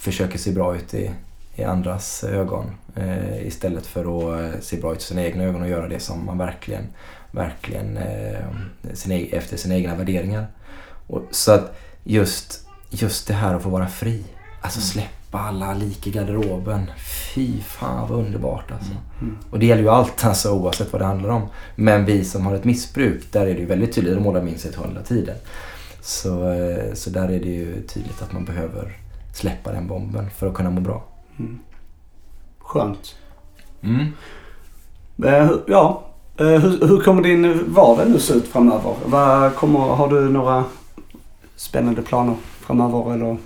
försöker 0.00 0.38
se 0.38 0.52
bra 0.52 0.76
ut 0.76 0.94
i, 0.94 1.10
i 1.54 1.64
andras 1.64 2.24
ögon. 2.24 2.64
Eh, 2.96 3.46
istället 3.46 3.86
för 3.86 4.00
att 4.00 4.54
eh, 4.54 4.60
se 4.60 4.76
bra 4.76 4.92
ut 4.92 4.98
i 4.98 5.04
sina 5.04 5.22
egna 5.22 5.44
ögon 5.44 5.62
och 5.62 5.68
göra 5.68 5.88
det 5.88 6.00
som 6.00 6.26
man 6.26 6.38
verkligen, 6.38 6.86
verkligen 7.30 7.96
eh, 7.96 8.44
sin, 8.92 9.12
e- 9.12 9.28
efter 9.32 9.56
sina 9.56 9.74
egna 9.74 9.94
värderingar. 9.94 10.46
Och, 11.06 11.22
så 11.30 11.52
att 11.52 11.76
just, 12.04 12.66
just 12.90 13.28
det 13.28 13.34
här 13.34 13.54
att 13.54 13.62
få 13.62 13.68
vara 13.68 13.88
fri. 13.88 14.24
Alltså 14.60 14.80
släppa 14.80 15.38
alla 15.38 15.74
lik 15.74 16.06
i 16.06 16.10
garderoben. 16.10 16.90
Fy 17.34 17.60
fan 17.60 18.08
vad 18.08 18.18
underbart 18.18 18.70
alltså. 18.70 18.92
Mm. 19.20 19.38
Och 19.50 19.58
det 19.58 19.66
gäller 19.66 19.82
ju 19.82 19.88
allt 19.88 20.24
alltså 20.24 20.52
oavsett 20.52 20.92
vad 20.92 21.02
det 21.02 21.06
handlar 21.06 21.30
om. 21.30 21.48
Men 21.76 22.04
vi 22.04 22.24
som 22.24 22.46
har 22.46 22.54
ett 22.54 22.64
missbruk, 22.64 23.32
där 23.32 23.46
är 23.46 23.54
det 23.54 23.60
ju 23.60 23.66
väldigt 23.66 23.94
tydligt. 23.94 24.14
De 24.14 24.22
målar 24.22 24.42
minst 24.42 24.66
hela 24.66 25.02
tiden. 25.02 25.36
Så, 26.00 26.52
eh, 26.52 26.94
så 26.94 27.10
där 27.10 27.24
är 27.24 27.40
det 27.40 27.48
ju 27.48 27.82
tydligt 27.82 28.22
att 28.22 28.32
man 28.32 28.44
behöver 28.44 28.99
släppa 29.32 29.72
den 29.72 29.86
bomben 29.86 30.30
för 30.30 30.46
att 30.48 30.54
kunna 30.54 30.70
må 30.70 30.80
bra. 30.80 31.02
Skönt. 32.58 33.16
Mm. 33.82 34.06
Eh, 35.24 35.46
hur- 35.46 35.62
ja, 35.66 36.02
eh, 36.36 36.46
hur, 36.46 36.88
hur 36.88 37.00
kommer 37.00 37.22
din 37.22 37.72
vardag 37.74 38.10
nu 38.10 38.18
se 38.18 38.32
ut 38.34 38.48
framöver? 38.48 38.94
Vad 39.06 39.54
kommer, 39.54 39.78
har 39.78 40.08
du 40.08 40.28
några 40.28 40.64
spännande 41.56 42.02
planer 42.02 42.36
framöver 42.60 43.14
eller? 43.14 43.36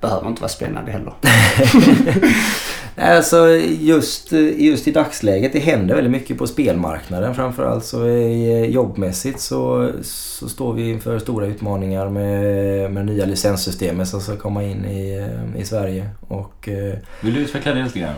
Behöver 0.00 0.28
inte 0.28 0.42
vara 0.42 0.48
spännande 0.48 0.92
heller. 0.92 1.12
Alltså 3.00 3.48
just, 3.80 4.32
just 4.56 4.88
i 4.88 4.92
dagsläget, 4.92 5.52
det 5.52 5.58
händer 5.58 5.94
väldigt 5.94 6.10
mycket 6.10 6.38
på 6.38 6.46
spelmarknaden 6.46 7.34
framförallt. 7.34 7.84
Så 7.84 8.06
eh, 8.06 8.64
jobbmässigt 8.64 9.40
så, 9.40 9.90
så 10.02 10.48
står 10.48 10.72
vi 10.72 10.90
inför 10.90 11.18
stora 11.18 11.46
utmaningar 11.46 12.08
med, 12.08 12.92
med 12.92 13.06
nya 13.06 13.24
licenssystemet 13.24 14.08
som 14.08 14.20
ska 14.20 14.36
komma 14.36 14.62
in 14.62 14.84
i, 14.84 15.18
eh, 15.18 15.60
i 15.60 15.64
Sverige. 15.64 16.10
Och, 16.28 16.68
eh, 16.68 16.94
Vill 17.20 17.34
du 17.34 17.40
utveckla 17.40 17.74
det 17.74 17.82
lite 17.82 17.98
grann? 17.98 18.14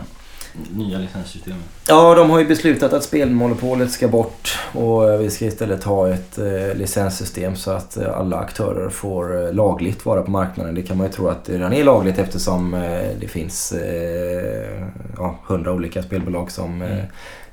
Nya 0.75 0.97
licenssystemet. 0.97 1.59
Ja, 1.87 2.15
de 2.15 2.29
har 2.29 2.39
ju 2.39 2.45
beslutat 2.47 2.93
att 2.93 3.03
spelmonopolet 3.03 3.91
ska 3.91 4.07
bort 4.07 4.59
och 4.73 5.21
vi 5.21 5.29
ska 5.29 5.45
istället 5.45 5.83
ha 5.83 6.09
ett 6.09 6.37
eh, 6.37 6.75
licenssystem 6.75 7.55
så 7.55 7.71
att 7.71 7.97
eh, 7.97 8.17
alla 8.17 8.37
aktörer 8.37 8.89
får 8.89 9.43
eh, 9.47 9.53
lagligt 9.53 10.05
vara 10.05 10.21
på 10.21 10.31
marknaden. 10.31 10.75
Det 10.75 10.81
kan 10.81 10.97
man 10.97 11.07
ju 11.07 11.13
tro 11.13 11.27
att 11.27 11.45
det 11.45 11.53
redan 11.53 11.73
är 11.73 11.83
lagligt 11.83 12.19
eftersom 12.19 12.73
eh, 12.73 12.79
det 13.19 13.27
finns 13.27 13.71
eh, 13.71 14.87
ja, 15.17 15.39
hundra 15.47 15.71
olika 15.71 16.03
spelbolag 16.03 16.51
som 16.51 16.81
eh, 16.81 16.91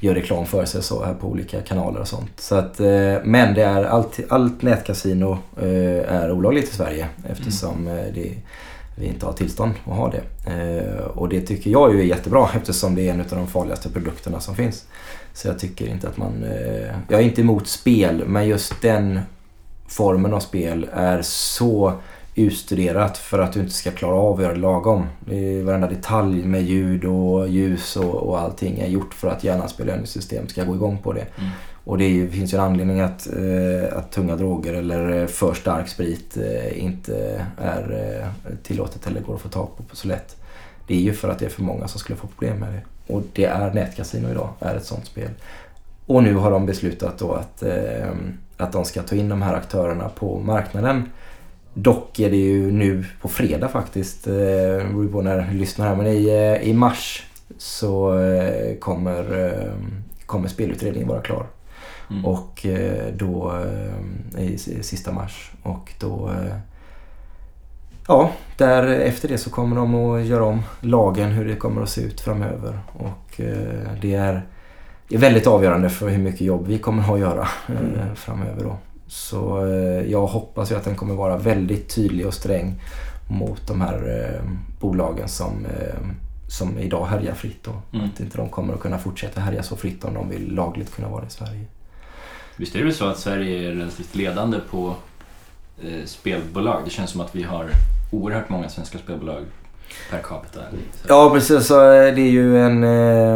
Mm. 0.01 0.07
gör 0.09 0.14
reklam 0.14 0.46
för 0.46 0.64
sig 0.64 0.82
så 0.82 1.05
här 1.05 1.14
på 1.14 1.26
olika 1.26 1.61
kanaler 1.61 2.01
och 2.01 2.09
sånt. 2.09 2.30
Så 2.36 2.55
att, 2.55 2.78
men 3.24 3.55
det 3.55 3.62
är 3.62 3.84
allt, 3.84 4.20
allt 4.28 4.62
nätkasino 4.62 5.38
är 6.09 6.32
olagligt 6.32 6.68
i 6.72 6.74
Sverige 6.76 7.09
eftersom 7.30 7.88
eh, 7.88 7.94
det 8.14 8.34
vi 9.01 9.07
inte 9.07 9.26
har 9.26 9.32
tillstånd 9.32 9.74
att 9.84 9.96
ha 9.96 10.11
det. 10.11 10.51
Eh, 10.53 11.05
och 11.05 11.28
det 11.28 11.40
tycker 11.40 11.70
jag 11.70 11.94
ju 11.94 12.01
är 12.01 12.05
jättebra 12.05 12.49
eftersom 12.57 12.94
det 12.94 13.09
är 13.09 13.14
en 13.14 13.20
av 13.20 13.26
de 13.30 13.46
farligaste 13.46 13.90
produkterna 13.90 14.40
som 14.40 14.55
finns. 14.55 14.86
Så 15.32 15.49
jag 15.49 15.59
tycker 15.59 15.86
inte 15.86 16.09
att 16.09 16.16
man... 16.16 16.44
Eh, 16.44 16.94
jag 17.09 17.20
är 17.20 17.24
inte 17.24 17.40
emot 17.40 17.68
spel 17.68 18.24
men 18.26 18.49
just 18.49 18.82
den 18.82 19.20
formen 19.88 20.34
av 20.34 20.40
spel 20.40 20.86
är 20.92 21.22
så 21.22 21.92
utstuderat 22.34 23.18
för 23.18 23.38
att 23.38 23.53
du 23.53 23.61
inte 23.61 23.72
ska 23.72 23.90
klara 23.90 24.16
av 24.16 24.36
att 24.36 24.42
göra 24.42 24.55
det 24.55 24.61
lagom. 24.61 25.07
Det 25.20 25.62
varenda 25.62 25.88
detalj 25.88 26.44
med 26.44 26.62
ljud 26.62 27.05
och 27.05 27.49
ljus 27.49 27.96
och, 27.96 28.14
och 28.14 28.40
allting 28.40 28.78
är 28.78 28.86
gjort 28.86 29.14
för 29.14 29.28
att 29.28 29.44
hjärnans 29.44 29.76
belöningssystem 29.76 30.49
ska 30.49 30.64
gå 30.64 30.74
igång 30.74 30.99
på 30.99 31.12
det. 31.12 31.26
Mm. 31.38 31.51
Och 31.89 31.99
det 31.99 32.28
finns 32.28 32.55
ju 32.55 32.59
en 32.59 32.64
anledning 32.64 33.01
att, 33.01 33.26
eh, 33.26 33.99
att 33.99 34.12
tunga 34.12 34.36
droger 34.36 34.74
eller 34.74 35.22
eh, 35.22 35.26
för 35.26 35.55
stark 35.55 35.89
sprit 35.89 36.36
eh, 36.36 36.84
inte 36.84 37.47
är 37.59 38.26
tillåtet 38.62 39.07
eller 39.07 39.20
går 39.20 39.34
att 39.34 39.41
få 39.41 39.49
tag 39.49 39.68
på, 39.76 39.97
så 39.97 40.09
lätt. 40.09 40.36
Det 40.86 40.95
är 40.95 41.01
ju 41.01 41.12
för 41.12 41.28
att 41.28 41.39
det 41.39 41.45
är 41.45 41.51
för 41.51 41.62
många 41.62 41.89
som 41.89 42.01
skulle 42.01 42.16
få 42.16 42.26
problem 42.26 42.59
med 42.59 42.68
det. 42.72 43.14
Och 43.14 43.22
det 43.32 43.45
är 43.45 43.74
nätkasino 43.74 44.30
idag, 44.30 44.49
är 44.61 44.74
ett 44.74 44.84
sånt 44.84 45.07
spel. 45.07 45.30
Och 46.07 46.22
nu 46.22 46.34
har 46.34 46.51
de 46.51 46.66
beslutat 46.66 47.18
då 47.18 47.32
att, 47.32 47.62
att 48.57 48.72
de 48.72 48.84
ska 48.84 49.03
ta 49.03 49.16
in 49.16 49.28
de 49.28 49.43
här 49.43 49.55
aktörerna 49.55 50.09
på 50.09 50.39
marknaden. 50.39 51.11
Dock 51.74 52.18
är 52.18 52.30
det 52.30 52.36
ju 52.36 52.72
nu 52.72 53.05
på 53.20 53.28
fredag 53.28 53.68
faktiskt, 53.68 54.26
eh, 54.26 54.32
beror 54.32 55.12
på 55.12 55.22
när 55.22 55.49
du 55.51 55.59
lyssnar 55.59 55.89
här, 55.89 55.97
men 55.97 56.07
i, 56.07 56.28
i 56.62 56.74
mars 56.74 57.26
så 57.59 58.20
kommer, 58.80 59.53
kommer 60.26 60.49
spelutredningen 60.49 61.09
vara 61.09 61.20
klar. 61.20 61.47
Mm. 62.11 62.24
Och 62.24 62.66
eh, 62.66 63.14
då 63.14 63.62
eh, 64.36 64.42
i 64.44 64.59
sista 64.82 65.12
mars. 65.12 65.52
Och 65.62 65.92
då... 66.00 66.30
eh, 66.30 66.56
Ja, 68.11 68.30
där 68.56 68.86
efter 68.86 69.28
det 69.28 69.38
så 69.38 69.50
kommer 69.50 69.76
de 69.76 69.94
att 69.94 70.24
göra 70.24 70.44
om 70.44 70.62
lagen, 70.80 71.30
hur 71.30 71.44
det 71.48 71.56
kommer 71.56 71.82
att 71.82 71.88
se 71.88 72.00
ut 72.00 72.20
framöver. 72.20 72.78
Och 72.92 73.40
det 74.02 74.14
är, 74.14 74.46
det 75.09 75.14
är 75.14 75.18
väldigt 75.18 75.46
avgörande 75.46 75.90
för 75.90 76.09
hur 76.09 76.18
mycket 76.18 76.40
jobb 76.40 76.66
vi 76.66 76.78
kommer 76.78 77.02
att 77.02 77.09
ha 77.09 77.14
att 77.14 77.20
göra 77.20 77.48
Mm. 77.68 78.16
framöver 78.16 78.64
då. 78.64 78.76
Så 79.06 79.66
jag 80.06 80.26
hoppas 80.26 80.72
ju 80.72 80.76
att 80.76 80.84
den 80.84 80.96
kommer 80.96 81.14
vara 81.14 81.36
väldigt 81.36 81.94
tydlig 81.94 82.26
och 82.26 82.34
sträng 82.34 82.80
mot 83.30 83.68
de 83.68 83.80
här 83.80 84.40
bolagen 84.80 85.28
som, 85.28 85.66
som 86.48 86.78
idag 86.78 87.06
härjar 87.06 87.34
fritt. 87.34 87.64
Då. 87.64 87.72
Mm. 87.98 88.11
Att 88.11 88.20
inte 88.20 88.36
de 88.36 88.48
kommer 88.48 88.74
att 88.74 88.80
kunna 88.80 88.98
fortsätta 88.98 89.40
härja 89.40 89.62
så 89.62 89.76
fritt 89.76 90.04
om 90.04 90.14
de 90.14 90.28
vill 90.28 90.54
lagligt 90.54 90.94
kunna 90.94 91.09
vara 91.09 91.24
i 91.26 91.30
Sverige. 91.30 91.64
Visst 92.59 92.74
är 92.76 92.84
det 92.84 92.92
så 92.92 93.06
att 93.06 93.18
Sverige 93.18 93.68
är 93.68 93.72
relativt 93.74 94.14
ledande 94.14 94.59
på 94.70 94.94
eh, 95.82 96.04
spelbolag? 96.06 96.82
Det 96.84 96.90
känns 96.90 97.11
som 97.11 97.20
att 97.20 97.34
vi 97.36 97.42
har 97.42 97.66
oerhört 98.12 98.48
många 98.48 98.68
svenska 98.68 98.98
spelbolag 98.98 99.44
per 100.11 100.18
capita. 100.18 100.61
Så- 100.70 101.06
Ja 101.09 101.30
precis, 101.34 101.66
så 101.66 101.80
eh, 101.92 102.14
det 102.14 102.20
är 102.20 102.30
ju 102.30 102.59
en... 102.61 102.84
eh, 102.84 102.88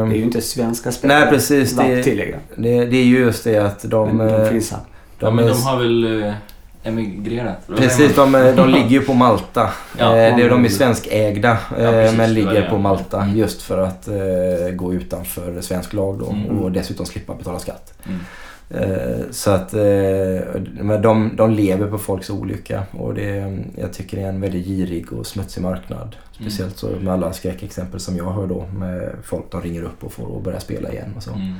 Det 0.09 0.15
är 0.15 0.19
ju 0.19 0.23
inte 0.23 0.41
svenska 0.41 0.93
spel. 0.93 1.09
Nej, 1.09 1.29
precis, 1.31 1.77
det- 1.77 2.03
tillägga. 2.03 2.37
Det, 2.57 2.85
det 2.85 2.97
är 2.97 3.05
ju 3.05 3.19
just 3.19 3.45
det 3.45 3.59
att 3.59 3.83
de... 3.91 4.17
Men 4.17 4.27
de 4.29 4.43
eh, 4.43 4.49
finns 4.49 4.71
här. 4.71 4.81
Ja, 5.19 5.27
de 5.27 5.37
men 5.37 5.45
är- 5.45 5.49
de 5.49 5.63
har 5.63 5.79
väl 5.79 6.23
eh, 6.23 6.35
emigrerat? 6.85 7.67
Precis, 7.77 8.15
de, 8.17 8.35
eh, 8.35 8.55
de 8.55 8.69
ligger 8.69 8.89
ju 8.91 9.01
på 9.01 9.15
Malta. 9.15 9.71
Ja, 9.99 10.17
Eh, 10.17 10.37
det, 10.37 10.49
de 10.49 10.65
är 10.65 10.69
svenskägda 10.69 11.59
precis, 11.77 12.17
men 12.19 12.35
ligger 12.35 12.71
på 12.71 12.79
Malta 12.79 13.29
just 13.35 13.63
för 13.63 13.79
att 13.79 14.09
gå 14.77 14.95
utanför 14.95 15.61
svensk 15.61 15.93
lag 15.93 16.19
då 16.19 16.27
Mm. 16.31 16.59
och 16.59 16.73
dessutom 16.73 17.07
slippa 17.07 17.35
betala 17.35 17.59
skatt. 17.59 17.93
Mm. 18.07 18.21
Eh, 18.75 19.31
så 19.31 19.51
att 19.51 19.75
eh, 19.75 20.61
men 20.81 21.03
de, 21.03 21.31
de 21.37 21.51
lever 21.51 21.87
på 21.87 21.99
folks 21.99 22.31
olycka 22.31 22.83
och 22.91 23.15
det, 23.15 23.59
jag 23.77 23.93
tycker 23.93 24.17
det 24.17 24.23
är 24.23 24.29
en 24.29 24.41
väldigt 24.41 24.67
girig 24.67 25.13
och 25.13 25.27
smutsig 25.27 25.63
marknad. 25.63 26.17
Speciellt 26.33 26.77
så 26.77 26.87
med 26.87 27.13
alla 27.13 27.33
skräckexempel 27.33 28.01
som 28.01 28.17
jag 28.17 28.33
hör 28.33 28.47
då 28.47 28.67
med 28.67 29.13
folk 29.23 29.45
de 29.51 29.63
ringer 29.63 29.83
upp 29.83 30.05
och 30.05 30.13
får 30.13 30.41
börja 30.41 30.61
spela 30.61 30.93
igen 30.93 31.15
och 31.17 31.23
så. 31.23 31.33
Mm. 31.33 31.55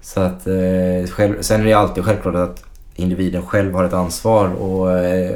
Så 0.00 0.20
att, 0.20 0.46
eh, 0.46 1.10
själv, 1.10 1.42
sen 1.42 1.60
är 1.60 1.64
det 1.64 1.72
alltid 1.72 2.04
självklart 2.04 2.34
att 2.34 2.64
individen 2.94 3.42
själv 3.42 3.74
har 3.74 3.84
ett 3.84 3.92
ansvar 3.92 4.48
och 4.48 4.86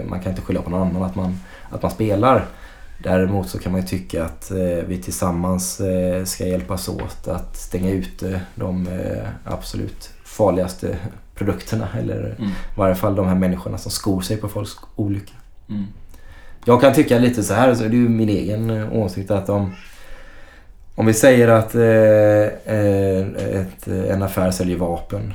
man 0.09 0.21
kan 0.21 0.33
inte 0.33 0.43
skylla 0.43 0.62
på 0.62 0.71
någon 0.71 0.89
annan 0.89 1.03
att 1.03 1.15
man, 1.15 1.41
att 1.71 1.83
man 1.83 1.91
spelar. 1.91 2.45
Däremot 3.03 3.49
så 3.49 3.59
kan 3.59 3.73
man 3.73 3.81
ju 3.81 3.87
tycka 3.87 4.25
att 4.25 4.51
vi 4.87 5.03
tillsammans 5.03 5.81
ska 6.25 6.47
hjälpas 6.47 6.89
åt 6.89 7.29
att 7.29 7.57
stänga 7.57 7.91
ute 7.91 8.41
de 8.55 8.89
absolut 9.45 10.14
farligaste 10.35 10.97
produkterna 11.35 11.89
eller 11.99 12.35
Mm. 12.39 12.51
i 12.51 12.53
varje 12.76 12.95
fall 12.95 13.14
de 13.16 13.26
här 13.26 13.35
människorna 13.35 13.78
som 13.78 13.91
skor 13.91 14.20
sig 14.20 14.37
på 14.37 14.49
folks 14.49 14.72
olycka. 14.97 15.32
Mm. 15.68 15.85
Jag 16.64 16.80
kan 16.80 16.95
tycka 16.95 17.18
lite 17.18 17.43
så 17.43 17.55
här, 17.55 17.74
så 17.74 17.82
det 17.82 17.89
är 17.89 17.91
ju 17.91 18.09
min 18.09 18.28
egen 18.28 18.70
eh, 18.70 18.93
åsikt 18.93 19.30
att 19.30 19.49
om 19.49 19.74
om 20.97 21.07
vi 21.07 21.14
säger 21.14 21.49
att 21.49 21.74
eh, 21.74 22.74
eh, 22.74 23.61
ett, 23.61 23.87
en 23.89 24.22
affär 24.22 24.51
säljer 24.51 24.76
vapen 24.76 25.35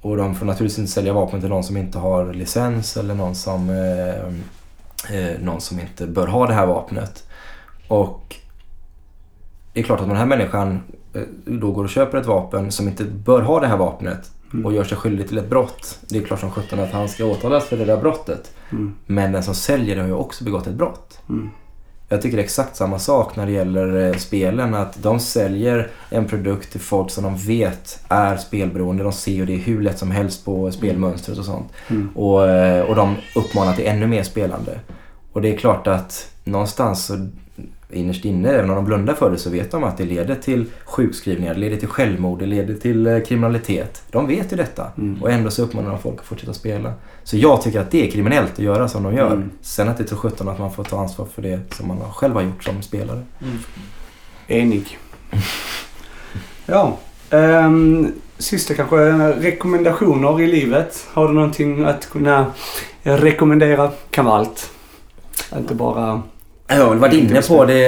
och 0.00 0.16
de 0.16 0.34
får 0.34 0.46
naturligtvis 0.46 0.78
inte 0.78 0.92
sälja 0.92 1.12
vapen 1.12 1.40
till 1.40 1.48
någon 1.48 1.64
som 1.64 1.76
inte 1.76 1.98
har 1.98 2.32
licens 2.32 2.96
eller 2.96 3.14
någon 3.14 3.34
som, 3.34 3.70
eh, 3.70 5.18
eh, 5.18 5.40
någon 5.40 5.60
som 5.60 5.80
inte 5.80 6.06
bör 6.06 6.26
ha 6.26 6.46
det 6.46 6.54
här 6.54 6.66
vapnet. 6.66 7.24
Och 7.88 8.36
det 9.72 9.80
är 9.80 9.84
klart 9.84 9.98
att 9.98 10.04
om 10.04 10.08
den 10.08 10.18
här 10.18 10.26
människan 10.26 10.80
eh, 11.14 11.22
då 11.44 11.72
går 11.72 11.84
och 11.84 11.90
köper 11.90 12.18
ett 12.18 12.26
vapen 12.26 12.72
som 12.72 12.88
inte 12.88 13.04
bör 13.04 13.42
ha 13.42 13.60
det 13.60 13.66
här 13.66 13.76
vapnet 13.76 14.30
och 14.64 14.72
gör 14.72 14.84
sig 14.84 14.96
skyldig 14.96 15.28
till 15.28 15.38
ett 15.38 15.50
brott. 15.50 15.98
Det 16.08 16.18
är 16.18 16.22
klart 16.22 16.40
som 16.40 16.50
sjutton 16.50 16.80
att 16.80 16.92
han 16.92 17.08
ska 17.08 17.24
åtalas 17.24 17.64
för 17.64 17.76
det 17.76 17.84
där 17.84 17.96
brottet. 17.96 18.52
Mm. 18.70 18.94
Men 19.06 19.32
den 19.32 19.42
som 19.42 19.54
säljer 19.54 19.96
det 19.96 20.02
har 20.02 20.08
ju 20.08 20.14
också 20.14 20.44
begått 20.44 20.66
ett 20.66 20.74
brott. 20.74 21.20
Mm. 21.28 21.50
Jag 22.08 22.22
tycker 22.22 22.36
det 22.36 22.42
är 22.42 22.44
exakt 22.44 22.76
samma 22.76 22.98
sak 22.98 23.36
när 23.36 23.46
det 23.46 23.52
gäller 23.52 24.06
eh, 24.06 24.14
spelen. 24.14 24.74
Att 24.74 25.02
de 25.02 25.20
säljer 25.20 25.90
en 26.10 26.26
produkt 26.26 26.72
till 26.72 26.80
folk 26.80 27.10
som 27.10 27.24
de 27.24 27.36
vet 27.36 28.04
är 28.08 28.36
spelberoende. 28.36 29.02
De 29.02 29.12
ser 29.12 29.32
ju 29.32 29.46
det 29.46 29.54
hur 29.54 29.82
lätt 29.82 29.98
som 29.98 30.10
helst 30.10 30.44
på 30.44 30.72
spelmönstret 30.72 31.38
och 31.38 31.44
sånt. 31.44 31.72
Mm. 31.88 32.08
Och, 32.14 32.48
eh, 32.48 32.84
och 32.84 32.96
de 32.96 33.16
uppmanar 33.34 33.72
till 33.72 33.86
ännu 33.86 34.06
mer 34.06 34.22
spelande. 34.22 34.80
Och 35.32 35.42
det 35.42 35.54
är 35.54 35.56
klart 35.56 35.86
att 35.86 36.30
någonstans 36.44 37.04
så 37.04 37.28
innerst 37.90 38.24
inne, 38.24 38.50
även 38.50 38.70
om 38.70 38.76
de 38.76 38.84
blundar 38.84 39.14
för 39.14 39.30
det, 39.30 39.38
så 39.38 39.50
vet 39.50 39.70
de 39.70 39.84
att 39.84 39.98
det 39.98 40.04
leder 40.04 40.34
till 40.34 40.66
sjukskrivningar, 40.84 41.54
det 41.54 41.60
leder 41.60 41.76
till 41.76 41.88
självmord, 41.88 42.38
det 42.38 42.46
leder 42.46 42.74
till 42.74 43.06
eh, 43.06 43.20
kriminalitet. 43.20 44.02
De 44.10 44.26
vet 44.26 44.52
ju 44.52 44.56
detta. 44.56 44.86
Mm. 44.98 45.22
Och 45.22 45.30
ändå 45.30 45.50
så 45.50 45.62
uppmanar 45.62 45.90
de 45.90 45.98
folk 45.98 46.20
att 46.20 46.26
fortsätta 46.26 46.52
spela. 46.52 46.92
Så 47.24 47.36
jag 47.36 47.62
tycker 47.62 47.80
att 47.80 47.90
det 47.90 48.06
är 48.06 48.10
kriminellt 48.10 48.52
att 48.52 48.58
göra 48.58 48.88
som 48.88 49.02
de 49.02 49.14
gör. 49.14 49.32
Mm. 49.32 49.50
Sen 49.60 49.88
att 49.88 49.98
det 49.98 50.04
tror 50.04 50.18
sjutton 50.18 50.48
att 50.48 50.58
man 50.58 50.72
får 50.72 50.84
ta 50.84 51.00
ansvar 51.00 51.26
för 51.34 51.42
det 51.42 51.74
som 51.74 51.88
man 51.88 51.98
själv 52.12 52.34
har 52.34 52.42
gjort 52.42 52.64
som 52.64 52.82
spelare. 52.82 53.22
Mm. 53.42 53.58
Enig. 54.46 54.98
Ja. 56.68 56.96
Um, 57.30 58.12
sista 58.38 58.74
kanske, 58.74 58.96
rekommendationer 59.32 60.40
i 60.40 60.46
livet. 60.46 61.06
Har 61.12 61.28
du 61.28 61.34
någonting 61.34 61.84
att 61.84 62.10
kunna 62.10 62.46
rekommendera? 63.02 63.90
Kan 64.10 64.24
vara 64.24 64.38
allt. 64.38 64.70
Inte 65.56 65.74
bara... 65.74 66.22
Jag 66.68 66.76
har 66.82 66.90
väl 66.90 66.98
varit 66.98 67.14
inne 67.14 67.42
på 67.42 67.64
det, 67.64 67.86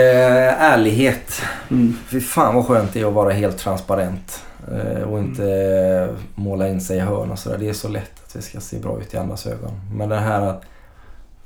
ärlighet. 0.59 1.43
Mm. 1.71 1.97
Fy 2.09 2.21
fan 2.21 2.55
vad 2.55 2.67
skönt 2.67 2.93
det 2.93 3.01
är 3.01 3.07
att 3.07 3.13
vara 3.13 3.33
helt 3.33 3.59
transparent. 3.59 4.43
eh, 4.73 5.03
Och 5.03 5.19
inte 5.19 6.17
måla 6.35 6.69
in 6.69 6.81
sig 6.81 6.97
i 6.97 7.01
hörn 7.01 7.31
och 7.31 7.39
sådär. 7.39 7.59
Det 7.59 7.69
är 7.69 7.73
så 7.73 7.89
lätt 7.89 8.13
att 8.27 8.33
det 8.35 8.43
ska 8.43 8.61
se 8.61 8.79
bra 8.79 9.01
ut 9.01 9.15
i 9.15 9.17
andras 9.17 9.47
ögon. 9.47 9.81
Men 9.95 10.09
det 10.09 10.17
här 10.17 10.41
att, 10.43 10.63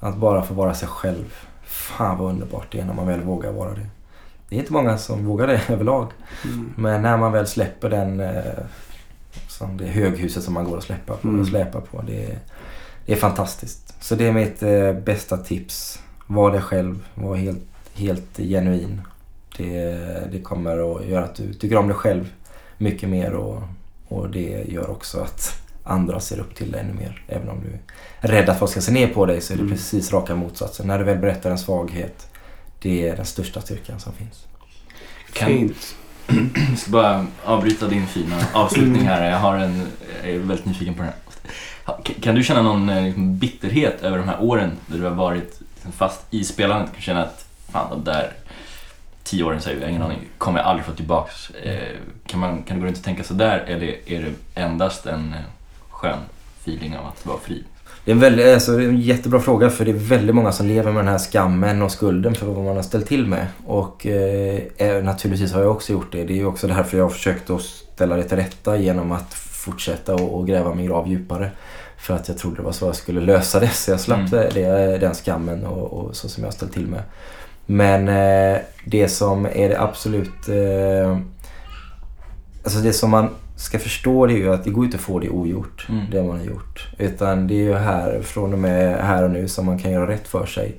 att 0.01 0.16
bara 0.16 0.43
få 0.43 0.55
vara 0.55 0.74
sig 0.74 0.89
själv. 0.89 1.35
Fan 1.64 2.18
vad 2.18 2.28
underbart 2.30 2.66
det 2.72 2.80
är 2.80 2.85
när 2.85 2.95
man 2.95 3.07
väl 3.07 3.20
vågar 3.20 3.53
vara 3.53 3.70
det. 3.70 3.87
Det 4.49 4.57
är 4.57 4.61
inte 4.61 4.72
många 4.72 4.99
som 4.99 5.26
vågar 5.26 5.47
det 5.47 5.61
överlag. 5.68 6.07
Mm. 6.45 6.72
Men 6.76 7.03
när 7.03 7.16
man 7.16 7.33
väl 7.33 7.47
släpper 7.47 7.91
den 7.91 8.20
eh, 8.20 8.43
som 9.49 9.76
det 9.76 9.87
höghuset 9.87 10.43
som 10.43 10.55
man 10.55 10.64
går 10.64 10.76
och 10.76 10.83
släpar 10.83 11.14
på, 11.16 11.28
Mm. 11.28 11.41
och 11.41 11.47
släpar 11.47 11.80
på. 11.80 12.03
Det 12.07 12.24
är, 12.24 12.39
det 13.07 13.12
är 13.12 13.16
fantastiskt. 13.16 13.95
Så 14.01 14.14
det 14.14 14.26
är 14.26 14.33
mitt 14.33 14.62
eh, 14.62 14.93
bästa 14.93 15.37
tips. 15.37 15.99
Var 16.35 16.51
dig 16.53 16.61
själv. 16.61 16.99
Var 17.14 17.37
helt, 17.37 17.62
helt 17.95 18.37
genuin. 18.39 19.01
Det, 19.57 20.33
det 20.33 20.41
kommer 20.41 20.97
att 20.97 21.07
göra 21.07 21.24
att 21.24 21.35
du 21.35 21.55
tycker 21.55 21.76
om 21.76 21.87
dig 21.89 21.97
själv 21.97 22.33
mycket 22.78 23.09
mer 23.09 23.33
och, 23.33 23.62
och 24.09 24.30
det 24.30 24.64
gör 24.68 24.91
också 24.91 25.20
att 25.20 25.62
andra 25.85 26.20
ser 26.20 26.39
upp 26.41 26.55
till 26.55 26.72
dig 26.72 26.80
ännu 26.80 26.93
mer. 26.93 27.22
Även 27.28 27.49
om 27.49 27.61
du 27.61 27.78
är 28.20 28.28
rädd 28.33 28.49
att 28.49 28.59
folk 28.59 28.70
ska 28.70 28.80
se 28.80 28.93
ner 28.93 29.09
på 29.09 29.26
dig 29.26 29.41
så 29.41 29.53
är 29.53 29.57
det 29.57 29.62
Mm. 29.62 29.74
precis 29.74 30.12
raka 30.12 30.35
motsatsen. 30.35 30.87
När 30.87 30.99
du 30.99 31.05
väl 31.05 31.18
berättar 31.18 31.51
en 31.51 31.59
svaghet, 31.59 32.26
det 32.83 33.09
är 33.09 33.16
den 33.16 33.24
största 33.26 33.61
styrkan 33.61 34.01
som 34.01 34.12
finns. 34.12 34.47
Kan, 35.33 35.49
Fint. 35.49 35.95
jag 36.26 36.78
ska 36.78 36.91
bara 36.91 37.26
avbryta 37.45 37.89
din 37.89 38.07
fina 38.07 38.37
avslutning 38.53 39.03
här. 39.03 39.30
Jag, 39.30 39.39
har 39.39 39.57
en, 39.57 39.87
jag 40.22 40.35
är 40.35 40.39
väldigt 40.39 40.66
nyfiken 40.66 40.95
på 40.95 41.03
den 41.03 41.12
här. 41.87 42.03
Kan, 42.20 42.35
du 42.35 42.43
känna 42.43 42.62
någon 42.62 42.89
eh, 42.89 43.05
liksom, 43.05 43.39
bitterhet 43.39 44.03
över 44.03 44.18
de 44.18 44.28
här 44.28 44.43
åren 44.43 44.70
där 44.87 44.99
du 44.99 45.05
har 45.05 45.14
varit 45.14 45.61
fast 45.93 46.20
i 46.30 46.45
spelandet? 46.45 46.87
Kan 46.87 46.97
du 46.97 47.03
känna 47.03 47.22
att 47.22 47.47
fan 47.72 47.91
de 47.91 48.05
där 48.05 48.33
tio 49.24 49.45
åren 49.45 49.61
säger 49.61 49.80
jag 49.80 49.91
ingen 49.91 50.03
aning, 50.03 50.18
kommer 50.39 50.59
jag 50.59 50.68
aldrig 50.68 50.87
få 50.87 50.93
tillbaks. 50.93 51.51
Eh, 51.51 51.97
kan, 52.26 52.41
man, 52.41 52.62
kan 52.62 52.76
du 52.76 52.80
gå 52.80 52.87
runt 52.87 52.99
och 52.99 53.05
tänka 53.05 53.24
sådär 53.24 53.64
eller 53.66 53.87
är 54.07 54.22
det 54.22 54.61
endast 54.61 55.07
en 55.07 55.33
eh, 55.33 55.41
skön 55.91 56.18
feeling 56.61 56.97
av 56.97 57.07
att 57.07 57.26
vara 57.26 57.39
fri? 57.39 57.64
Det 58.05 58.11
är 58.11 58.14
en, 58.14 58.20
väldigt, 58.20 58.55
alltså, 58.55 58.76
det 58.76 58.85
är 58.85 58.89
en 58.89 59.01
jättebra 59.01 59.41
fråga 59.41 59.70
för 59.70 59.85
det 59.85 59.91
är 59.91 59.95
väldigt 59.95 60.35
många 60.35 60.53
som 60.53 60.66
lever 60.66 60.93
med 60.93 61.05
den 61.05 61.12
här 61.12 61.18
skammen 61.18 61.83
och 61.83 61.93
skulden 61.93 62.35
för 62.35 62.47
vad 62.47 62.64
man 62.64 62.76
har 62.76 62.83
ställt 62.83 63.07
till 63.07 63.26
med. 63.26 63.47
Och 63.66 64.07
eh, 64.07 65.03
naturligtvis 65.03 65.53
har 65.53 65.61
jag 65.61 65.70
också 65.70 65.93
gjort 65.93 66.12
det. 66.12 66.24
Det 66.24 66.41
är 66.41 66.47
också 66.47 66.66
därför 66.66 66.97
jag 66.97 67.05
har 67.05 67.11
försökt 67.11 67.51
att 67.51 67.62
ställa 67.62 68.16
det 68.16 68.22
till 68.22 68.37
rätta 68.37 68.76
genom 68.76 69.12
att 69.12 69.35
fortsätta 69.35 70.14
och, 70.14 70.39
och 70.39 70.47
gräva 70.47 70.74
min 70.74 70.87
grav 70.87 71.09
djupare. 71.09 71.51
För 72.03 72.14
att 72.14 72.28
jag 72.28 72.38
trodde 72.38 72.57
det 72.57 72.62
var 72.62 72.72
så 72.72 72.86
jag 72.86 72.96
skulle 72.96 73.20
lösa 73.20 73.61
det. 73.61 73.68
Så 73.68 73.90
jag 73.90 74.00
slapp 74.00 74.32
Mm. 74.32 74.50
det, 74.55 74.98
den 74.98 75.14
skammen 75.14 75.66
och, 75.66 75.92
och 75.92 76.16
så 76.16 76.28
som 76.28 76.44
jag 76.44 76.53
ställt 76.53 76.72
till 76.72 76.86
med. 76.86 77.03
Men 77.66 78.09
eh, 78.09 78.61
det 78.84 79.09
som 79.09 79.46
är 79.46 79.68
det 79.68 79.80
absolut... 79.80 80.48
Eh, 80.48 81.18
alltså 82.64 82.78
det 82.78 82.92
som 82.92 83.11
man 83.11 83.28
ska 83.57 83.78
förstå 83.78 84.26
det 84.26 84.32
är 84.32 84.36
ju 84.36 84.53
att 84.53 84.64
det 84.64 84.70
går 84.70 84.84
inte 84.84 84.96
att 84.96 85.03
få 85.03 85.18
det 85.18 85.28
ogjort. 85.28 85.86
Mm. 85.88 86.05
Det 86.11 86.22
man 86.22 86.38
har 86.38 86.46
gjort. 86.46 86.88
Utan 86.98 87.46
det 87.46 87.55
är 87.55 87.64
ju 87.64 87.74
här, 87.74 88.20
från 88.22 88.53
och 88.53 88.59
med 88.59 89.07
här 89.07 89.22
och 89.24 89.30
nu 89.30 89.48
som 89.48 89.66
man 89.66 89.78
kan 89.78 89.92
göra 89.92 90.09
rätt 90.09 90.28
för 90.28 90.46
sig. 90.46 90.74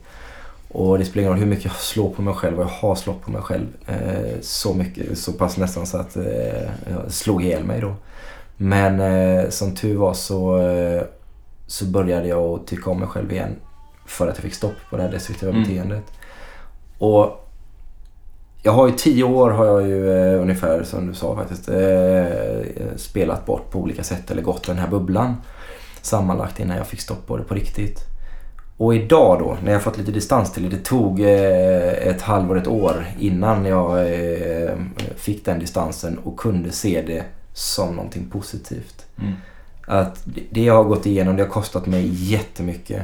Och 0.70 1.00
det 1.00 1.06
spelar 1.06 1.22
ingen 1.22 1.32
roll 1.32 1.40
hur 1.40 1.48
mycket 1.48 1.66
jag 1.66 1.76
slår 1.76 2.10
på 2.10 2.22
mig 2.22 2.34
själv 2.34 2.58
och 2.60 2.64
jag 2.64 2.88
har 2.88 2.96
slått 2.96 3.22
på 3.22 3.32
mig 3.32 3.42
själv. 3.42 3.68
Eh, 3.88 4.42
så 4.42 4.74
mycket, 4.74 5.18
så 5.18 5.34
pass 5.34 5.58
nästan 5.58 5.86
så 5.86 5.98
att 5.98 6.16
eh, 6.18 6.24
jag 6.90 7.12
slog 7.12 7.44
ihjäl 7.44 7.64
mig 7.64 7.82
då. 7.82 7.96
Men 8.64 9.00
eh, 9.00 9.50
som 9.50 9.76
tur 9.76 9.98
var 9.98 10.14
så, 10.14 10.58
eh, 10.62 11.02
så 11.68 11.86
började 11.86 12.28
jag 12.28 12.40
att 12.44 12.68
tycka 12.68 12.90
om 12.90 13.00
mig 13.00 13.08
själv 13.08 13.32
igen. 13.32 13.56
För 14.06 14.28
att 14.28 14.36
jag 14.36 14.44
fick 14.44 14.54
stopp 14.54 14.76
på 14.90 14.98
det 14.98 15.04
här 15.04 15.12
destruktiva 15.12 15.52
Mm. 15.52 15.64
beteendet. 15.64 16.04
Och 16.98 17.50
jag 18.64 18.72
har 18.72 18.88
ju 18.88 18.94
tio 18.94 19.24
år 19.24 19.50
har 19.50 19.66
jag 19.66 19.88
ju 19.88 20.12
eh, 20.12 20.42
ungefär 20.42 20.84
som 20.84 21.08
du 21.08 21.14
sa 21.14 21.36
faktiskt 21.36 21.70
eh, 21.70 22.96
spelat 22.96 23.46
bort 23.46 23.72
på 23.72 23.80
olika 23.80 24.04
sätt 24.04 24.32
eller 24.32 24.42
gått 24.42 24.68
den 24.68 24.78
här 24.78 24.88
bubblan 24.88 25.36
sammanlagt 26.02 26.60
innan 26.60 26.78
jag 26.78 26.88
fick 26.88 27.02
stopp 27.02 27.28
på 27.28 27.38
det 27.38 27.44
på 27.44 27.54
riktigt. 27.54 28.00
Och 28.78 28.96
idag 28.96 29.40
då 29.40 29.58
när 29.64 29.72
jag 29.72 29.82
fått 29.82 29.98
lite 29.98 30.12
distans 30.12 30.54
till 30.54 30.64
det, 30.64 30.70
det 30.78 30.84
tog 30.84 31.20
eh, 31.22 32.08
ett 32.08 32.22
halvår, 32.22 32.58
ett 32.58 32.68
år 32.68 33.06
innan 33.20 33.66
jag 33.66 34.00
eh, 34.00 34.72
fick 35.16 35.46
den 35.46 35.60
distansen 35.60 36.18
och 36.24 36.40
kunde 36.40 36.72
se 36.72 37.02
det 37.08 37.24
som 37.54 37.96
någonting 37.96 38.30
positivt. 38.30 39.06
Mm. 39.22 39.34
Att 39.88 40.22
det- 40.50 40.62
jag 40.62 40.74
har 40.76 40.84
gått 40.84 41.06
igenom 41.06 41.36
det 41.36 41.44
har 41.44 41.50
kostat 41.50 41.86
mig 41.86 42.08
jättemycket. 42.32 43.02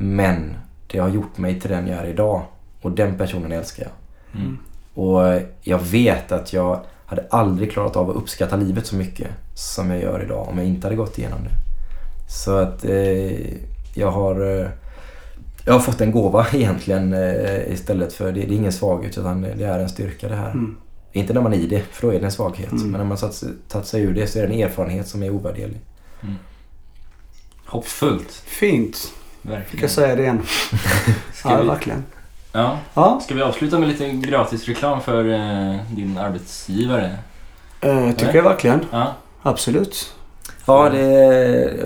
Men 0.00 0.54
det 0.86 0.98
har 0.98 1.08
gjort 1.08 1.38
mig 1.38 1.60
till 1.60 1.70
den 1.70 1.86
jag 1.86 1.98
är 1.98 2.06
idag. 2.06 2.42
Och 2.82 2.90
den 2.92 3.18
personen 3.18 3.52
älskar 3.52 3.82
jag. 3.84 4.40
Mm. 4.42 4.58
Och 4.94 5.40
jag 5.62 5.78
vet 5.78 6.32
att 6.32 6.52
jag 6.52 6.80
hade 7.06 7.26
aldrig 7.30 7.72
klarat 7.72 7.96
av 7.96 8.10
att 8.10 8.16
uppskatta 8.16 8.56
livet 8.56 8.86
så 8.86 8.96
mycket 8.96 9.28
som 9.54 9.90
jag 9.90 10.00
gör 10.02 10.22
idag 10.22 10.48
om 10.48 10.58
jag 10.58 10.66
inte 10.66 10.86
hade 10.86 10.96
gått 10.96 11.18
igenom 11.18 11.38
det. 11.44 11.50
Så 12.32 12.56
att 12.56 12.84
eh, 12.84 13.56
jag 13.94 14.10
har 14.10 14.60
eh, 14.60 14.66
jag 15.64 15.72
har 15.72 15.80
fått 15.80 16.00
en 16.00 16.12
gåva 16.12 16.46
egentligen 16.52 17.12
eh, 17.12 17.72
istället 17.72 18.12
för 18.12 18.32
det, 18.32 18.40
det 18.40 18.54
är 18.54 18.56
ingen 18.56 18.72
svaghet 18.72 19.18
utan 19.18 19.42
det 19.42 19.64
är 19.64 19.78
en 19.78 19.88
styrka 19.88 20.28
det 20.28 20.36
här. 20.36 20.50
Mm. 20.50 20.76
Inte 21.12 21.32
när 21.32 21.40
man 21.40 21.52
är 21.52 21.56
i 21.56 21.66
det, 21.66 21.82
för 21.92 22.06
då 22.06 22.12
är 22.14 22.20
det 22.20 22.26
en 22.26 22.32
svaghet. 22.32 22.72
Mm. 22.72 22.90
Men 22.90 23.00
när 23.00 23.04
man 23.06 23.16
tagit 23.16 23.34
sig- 23.34 23.48
tagit 23.68 23.86
sig 23.86 24.02
ur 24.02 24.14
det 24.14 24.26
så 24.26 24.38
är 24.38 24.46
det 24.46 24.54
en 24.54 24.60
erfarenhet 24.60 25.08
som 25.08 25.22
är 25.22 25.30
ovärderlig. 25.30 25.80
Hoppfullt, 27.66 28.32
Fint. 28.46 28.96
Fick 28.96 29.50
verkligen. 29.50 29.82
jag 29.82 29.90
säga 29.90 30.16
det 30.16 30.22
igen. 30.22 30.42
Ska 31.34 31.50
Ja, 31.50 31.60
vi- 31.62 31.68
verkligen. 31.68 32.04
Ja. 32.52 32.78
Ja, 32.94 33.20
Ska 33.24 33.34
vi 33.34 33.42
avsluta 33.42 33.78
med 33.78 33.88
lite 33.88 34.08
gratis 34.10 34.64
reklam 34.64 35.00
för 35.00 35.24
eh, 35.28 35.80
din 35.90 36.18
arbetsgivare? 36.18 37.18
eh, 37.80 38.10
tycker 38.10 38.34
jag 38.34 38.42
verkligen. 38.42 38.84
Ja. 38.92 39.12
Absolut. 39.42 40.14
Ja, 40.66 40.88
det, 40.88 41.76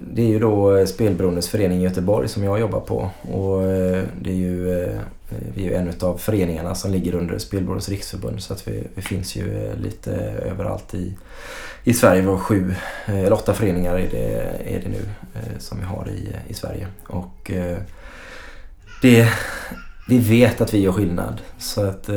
det 0.00 0.22
är 0.22 0.26
ju 0.26 0.38
då 0.38 0.86
Spelberoendes 0.86 1.48
förening 1.48 1.80
i 1.80 1.84
Göteborg 1.84 2.28
som 2.28 2.44
jag 2.44 2.60
jobbar 2.60 2.80
på. 2.80 3.10
Och 3.32 3.62
eh, 3.62 4.02
det 4.20 4.30
är 4.30 4.34
ju, 4.34 4.82
eh, 4.82 5.00
vi 5.54 5.66
är 5.66 5.70
ju 5.70 5.74
en 5.74 5.92
av 6.00 6.18
föreningarna 6.18 6.74
som 6.74 6.90
ligger 6.90 7.14
under 7.14 7.38
Spelberoendes 7.38 7.88
riksförbund. 7.88 8.42
Så 8.42 8.52
att 8.52 8.68
vi, 8.68 8.86
vi 8.94 9.02
finns 9.02 9.36
ju 9.36 9.66
eh, 9.66 9.76
lite 9.76 10.12
överallt 10.50 10.94
i, 10.94 11.16
i 11.84 11.94
Sverige. 11.94 12.20
Vi 12.20 12.26
har 12.28 12.38
sju, 12.38 12.74
eh, 13.06 13.18
eller 13.18 13.32
åtta 13.32 13.54
föreningar 13.54 13.94
är 13.94 14.08
det, 14.10 14.26
är 14.74 14.80
det 14.80 14.88
nu 14.88 15.08
eh, 15.34 15.58
som 15.58 15.78
vi 15.78 15.84
har 15.84 16.08
i, 16.08 16.28
i 16.48 16.54
Sverige. 16.54 16.86
Och 17.06 17.50
eh, 17.50 17.78
det, 19.02 19.28
vi 20.08 20.18
vet 20.18 20.60
att 20.60 20.74
vi 20.74 20.78
gör 20.80 20.92
skillnad. 20.92 21.40
Så 21.58 21.84
att 21.86 22.08
eh, 22.08 22.14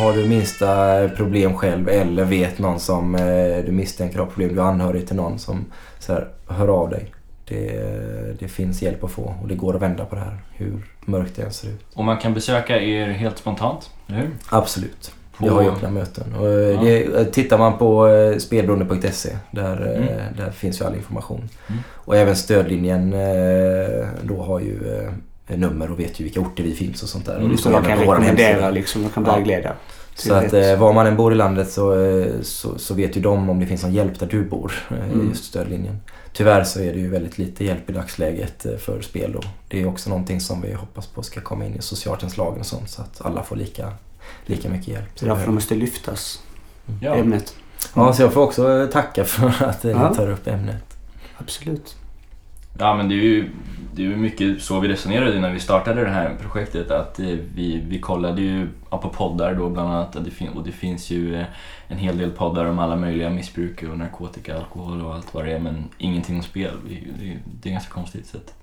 har 0.00 0.12
du 0.16 0.28
minsta 0.28 1.08
problem 1.16 1.54
själv 1.54 1.88
eller 1.88 2.24
vet 2.24 2.58
någon 2.58 2.80
som 2.80 3.14
eh, 3.14 3.64
du 3.66 3.72
misstänker 3.72 4.18
har 4.18 4.26
problem, 4.26 4.54
du 4.54 4.60
är 4.60 4.64
anhörig 4.64 5.06
till 5.06 5.16
någon 5.16 5.38
som 5.38 5.64
så 5.98 6.12
här, 6.12 6.28
hör 6.48 6.68
av 6.68 6.90
dig. 6.90 7.12
Det, 7.48 8.38
det 8.40 8.48
finns 8.48 8.82
hjälp 8.82 9.04
att 9.04 9.10
få 9.10 9.34
och 9.42 9.48
det 9.48 9.54
går 9.54 9.76
att 9.76 9.82
vända 9.82 10.04
på 10.04 10.14
det 10.14 10.20
här, 10.20 10.38
hur 10.54 10.72
mörkt 11.04 11.36
det 11.36 11.42
än 11.42 11.52
ser 11.52 11.68
ut. 11.68 11.80
Och 11.94 12.04
man 12.04 12.18
kan 12.18 12.34
besöka 12.34 12.80
er 12.80 13.06
helt 13.08 13.38
spontant, 13.38 13.90
eller 14.08 14.18
hur? 14.18 14.30
Absolut. 14.48 15.12
Vi 15.40 15.48
har 15.48 15.62
ju 15.62 15.68
öppna 15.68 15.90
möten. 15.90 16.34
Och 16.34 16.48
eh, 16.48 16.52
Ja. 16.52 16.80
det, 16.82 17.24
tittar 17.24 17.58
man 17.58 17.78
på 17.78 18.08
eh, 18.08 18.36
spelberoende.se 18.38 19.30
där, 19.50 19.86
eh, 19.96 20.02
Mm. 20.12 20.36
där 20.36 20.50
finns 20.50 20.80
ju 20.80 20.84
all 20.84 20.94
information. 20.94 21.48
Mm. 21.68 21.80
Och 21.94 22.16
även 22.16 22.36
stödlinjen 22.36 23.12
eh, 23.12 24.06
då 24.22 24.42
har 24.42 24.60
ju 24.60 24.94
eh, 24.98 25.10
nummer 25.56 25.90
och 25.92 26.00
vet 26.00 26.20
ju 26.20 26.24
vilka 26.24 26.40
orter 26.40 26.62
vi 26.64 26.74
finns 26.74 27.02
och 27.02 27.08
sånt 27.08 27.26
där. 27.26 27.34
Mm, 27.36 27.44
och 27.44 27.50
det 27.50 27.58
Så 27.62 27.70
man 27.70 27.84
kan 27.84 27.98
rekommendera 27.98 28.70
liksom. 28.70 29.02
Man 29.02 29.10
kan 29.10 29.24
Ja. 29.26 29.36
vägleda. 29.36 29.72
till 30.16 30.28
Så 30.28 30.34
att 30.34 30.52
eh, 30.52 30.78
var 30.78 30.92
man 30.92 31.06
än 31.06 31.16
bor 31.16 31.32
i 31.32 31.36
landet 31.36 31.70
så, 31.72 32.00
eh, 32.04 32.26
så, 32.42 32.78
så 32.78 32.94
vet 32.94 33.16
ju 33.16 33.20
de 33.20 33.50
om 33.50 33.60
det 33.60 33.66
finns 33.66 33.82
någon 33.82 33.92
hjälp 33.92 34.18
där 34.18 34.26
du 34.26 34.44
bor. 34.44 34.72
eh, 34.90 34.96
Mm. 35.12 35.28
Just 35.28 35.44
stödlinjen. 35.44 36.00
Tyvärr 36.32 36.64
så 36.64 36.80
är 36.80 36.92
det 36.92 36.98
ju 36.98 37.08
väldigt 37.10 37.38
lite 37.38 37.64
hjälp 37.64 37.90
i 37.90 37.92
dagsläget 37.92 38.66
eh, 38.66 38.76
för 38.76 39.00
spel 39.02 39.32
då. 39.32 39.40
Det 39.68 39.82
är 39.82 39.86
också 39.88 40.10
någonting 40.10 40.40
som 40.40 40.60
vi 40.62 40.72
hoppas 40.72 41.06
på 41.06 41.22
ska 41.22 41.40
komma 41.40 41.64
in 41.66 41.74
i 41.74 41.82
socialtjänstlagen 41.82 42.60
och 42.60 42.66
sånt 42.66 42.90
så 42.90 43.02
att 43.02 43.20
alla 43.26 43.42
får 43.42 43.56
lika, 43.56 43.92
lika 44.46 44.68
mycket 44.68 44.88
hjälp. 44.88 45.08
Så 45.14 45.26
därför 45.26 45.46
de 45.46 45.54
måste 45.54 45.74
lyftas, 45.74 46.42
Ja. 47.00 47.14
ämnet. 47.14 47.54
Ja, 47.94 48.12
så 48.12 48.22
jag 48.22 48.32
får 48.32 48.40
också 48.42 48.78
eh, 48.80 48.86
tacka 48.86 49.24
för 49.24 49.64
att 49.68 49.84
eh, 49.84 49.90
Ja. 49.90 50.08
ni 50.10 50.16
tar 50.16 50.30
upp 50.30 50.46
ämnet. 50.46 50.96
Absolut. 51.38 51.96
Ja 52.78 52.94
men 52.96 53.08
det 53.08 53.14
är 53.14 53.16
ju 53.22 53.50
det 53.94 54.02
är 54.04 54.06
ju 54.06 54.16
mycket 54.16 54.62
så 54.62 54.80
vi 54.80 54.88
resonerade 54.88 55.40
när 55.40 55.52
vi 55.52 55.60
startade 55.60 56.04
det 56.04 56.10
här 56.10 56.36
projektet 56.42 56.90
att 56.90 57.18
eh, 57.20 57.26
vi, 57.26 57.82
vi 57.88 58.00
kollade 58.00 58.42
ju 58.42 58.68
ja, 58.90 58.98
på 58.98 59.08
poddar 59.08 59.54
då 59.54 59.68
bland 59.70 59.92
annat 59.92 60.16
och 60.16 60.22
det, 60.22 60.30
fin- 60.30 60.48
och 60.48 60.64
det 60.64 60.72
finns 60.72 61.10
ju 61.10 61.34
eh, 61.36 61.46
en 61.88 61.98
hel 61.98 62.18
del 62.18 62.30
poddar 62.30 62.64
om 62.64 62.78
alla 62.78 62.96
möjliga 62.96 63.30
missbruk 63.30 63.82
och 63.82 63.98
narkotika, 63.98 64.56
alkohol 64.58 65.00
och 65.04 65.14
allt 65.14 65.34
vad 65.34 65.44
det 65.44 65.52
är 65.52 65.58
men 65.58 65.84
ingenting 65.98 66.36
om 66.36 66.42
spel. 66.42 66.72
Vi- 66.88 67.08
Det, 67.20 67.28
är- 67.32 67.38
det 67.62 67.68
är 67.68 67.72
ganska 67.72 67.92
konstigt 67.92 68.26
så 68.26 68.36
att, 68.36 68.54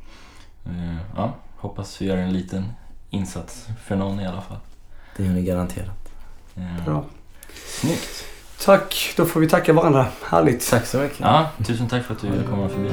eh, 0.66 0.96
ja, 1.16 1.34
hoppas 1.58 2.02
vi 2.02 2.06
gör 2.06 2.18
en 2.18 2.34
liten 2.34 2.66
insats 3.10 3.68
för 3.86 3.96
någon 3.96 4.20
i 4.20 4.28
alla 4.28 4.42
fall. 4.42 4.58
Det 5.18 5.24
gör 5.24 5.32
ni 5.34 5.42
garanterat. 5.44 6.10
Eh, 6.56 6.86
Bra. 6.86 7.04
Snyggt. 7.66 8.26
Tack, 8.66 9.14
då 9.18 9.26
får 9.26 9.40
vi 9.40 9.50
tacka 9.50 9.74
varandra. 9.74 10.06
Härligt. 10.30 10.70
Tack 10.70 10.86
så 10.86 10.98
mycket. 11.00 11.20
Ja, 11.20 11.50
tusen 11.66 11.88
tack 11.88 12.04
för 12.04 12.14
att 12.14 12.22
du 12.22 12.30
ville 12.30 12.44
komma 12.44 12.70
förbi. 12.70 12.90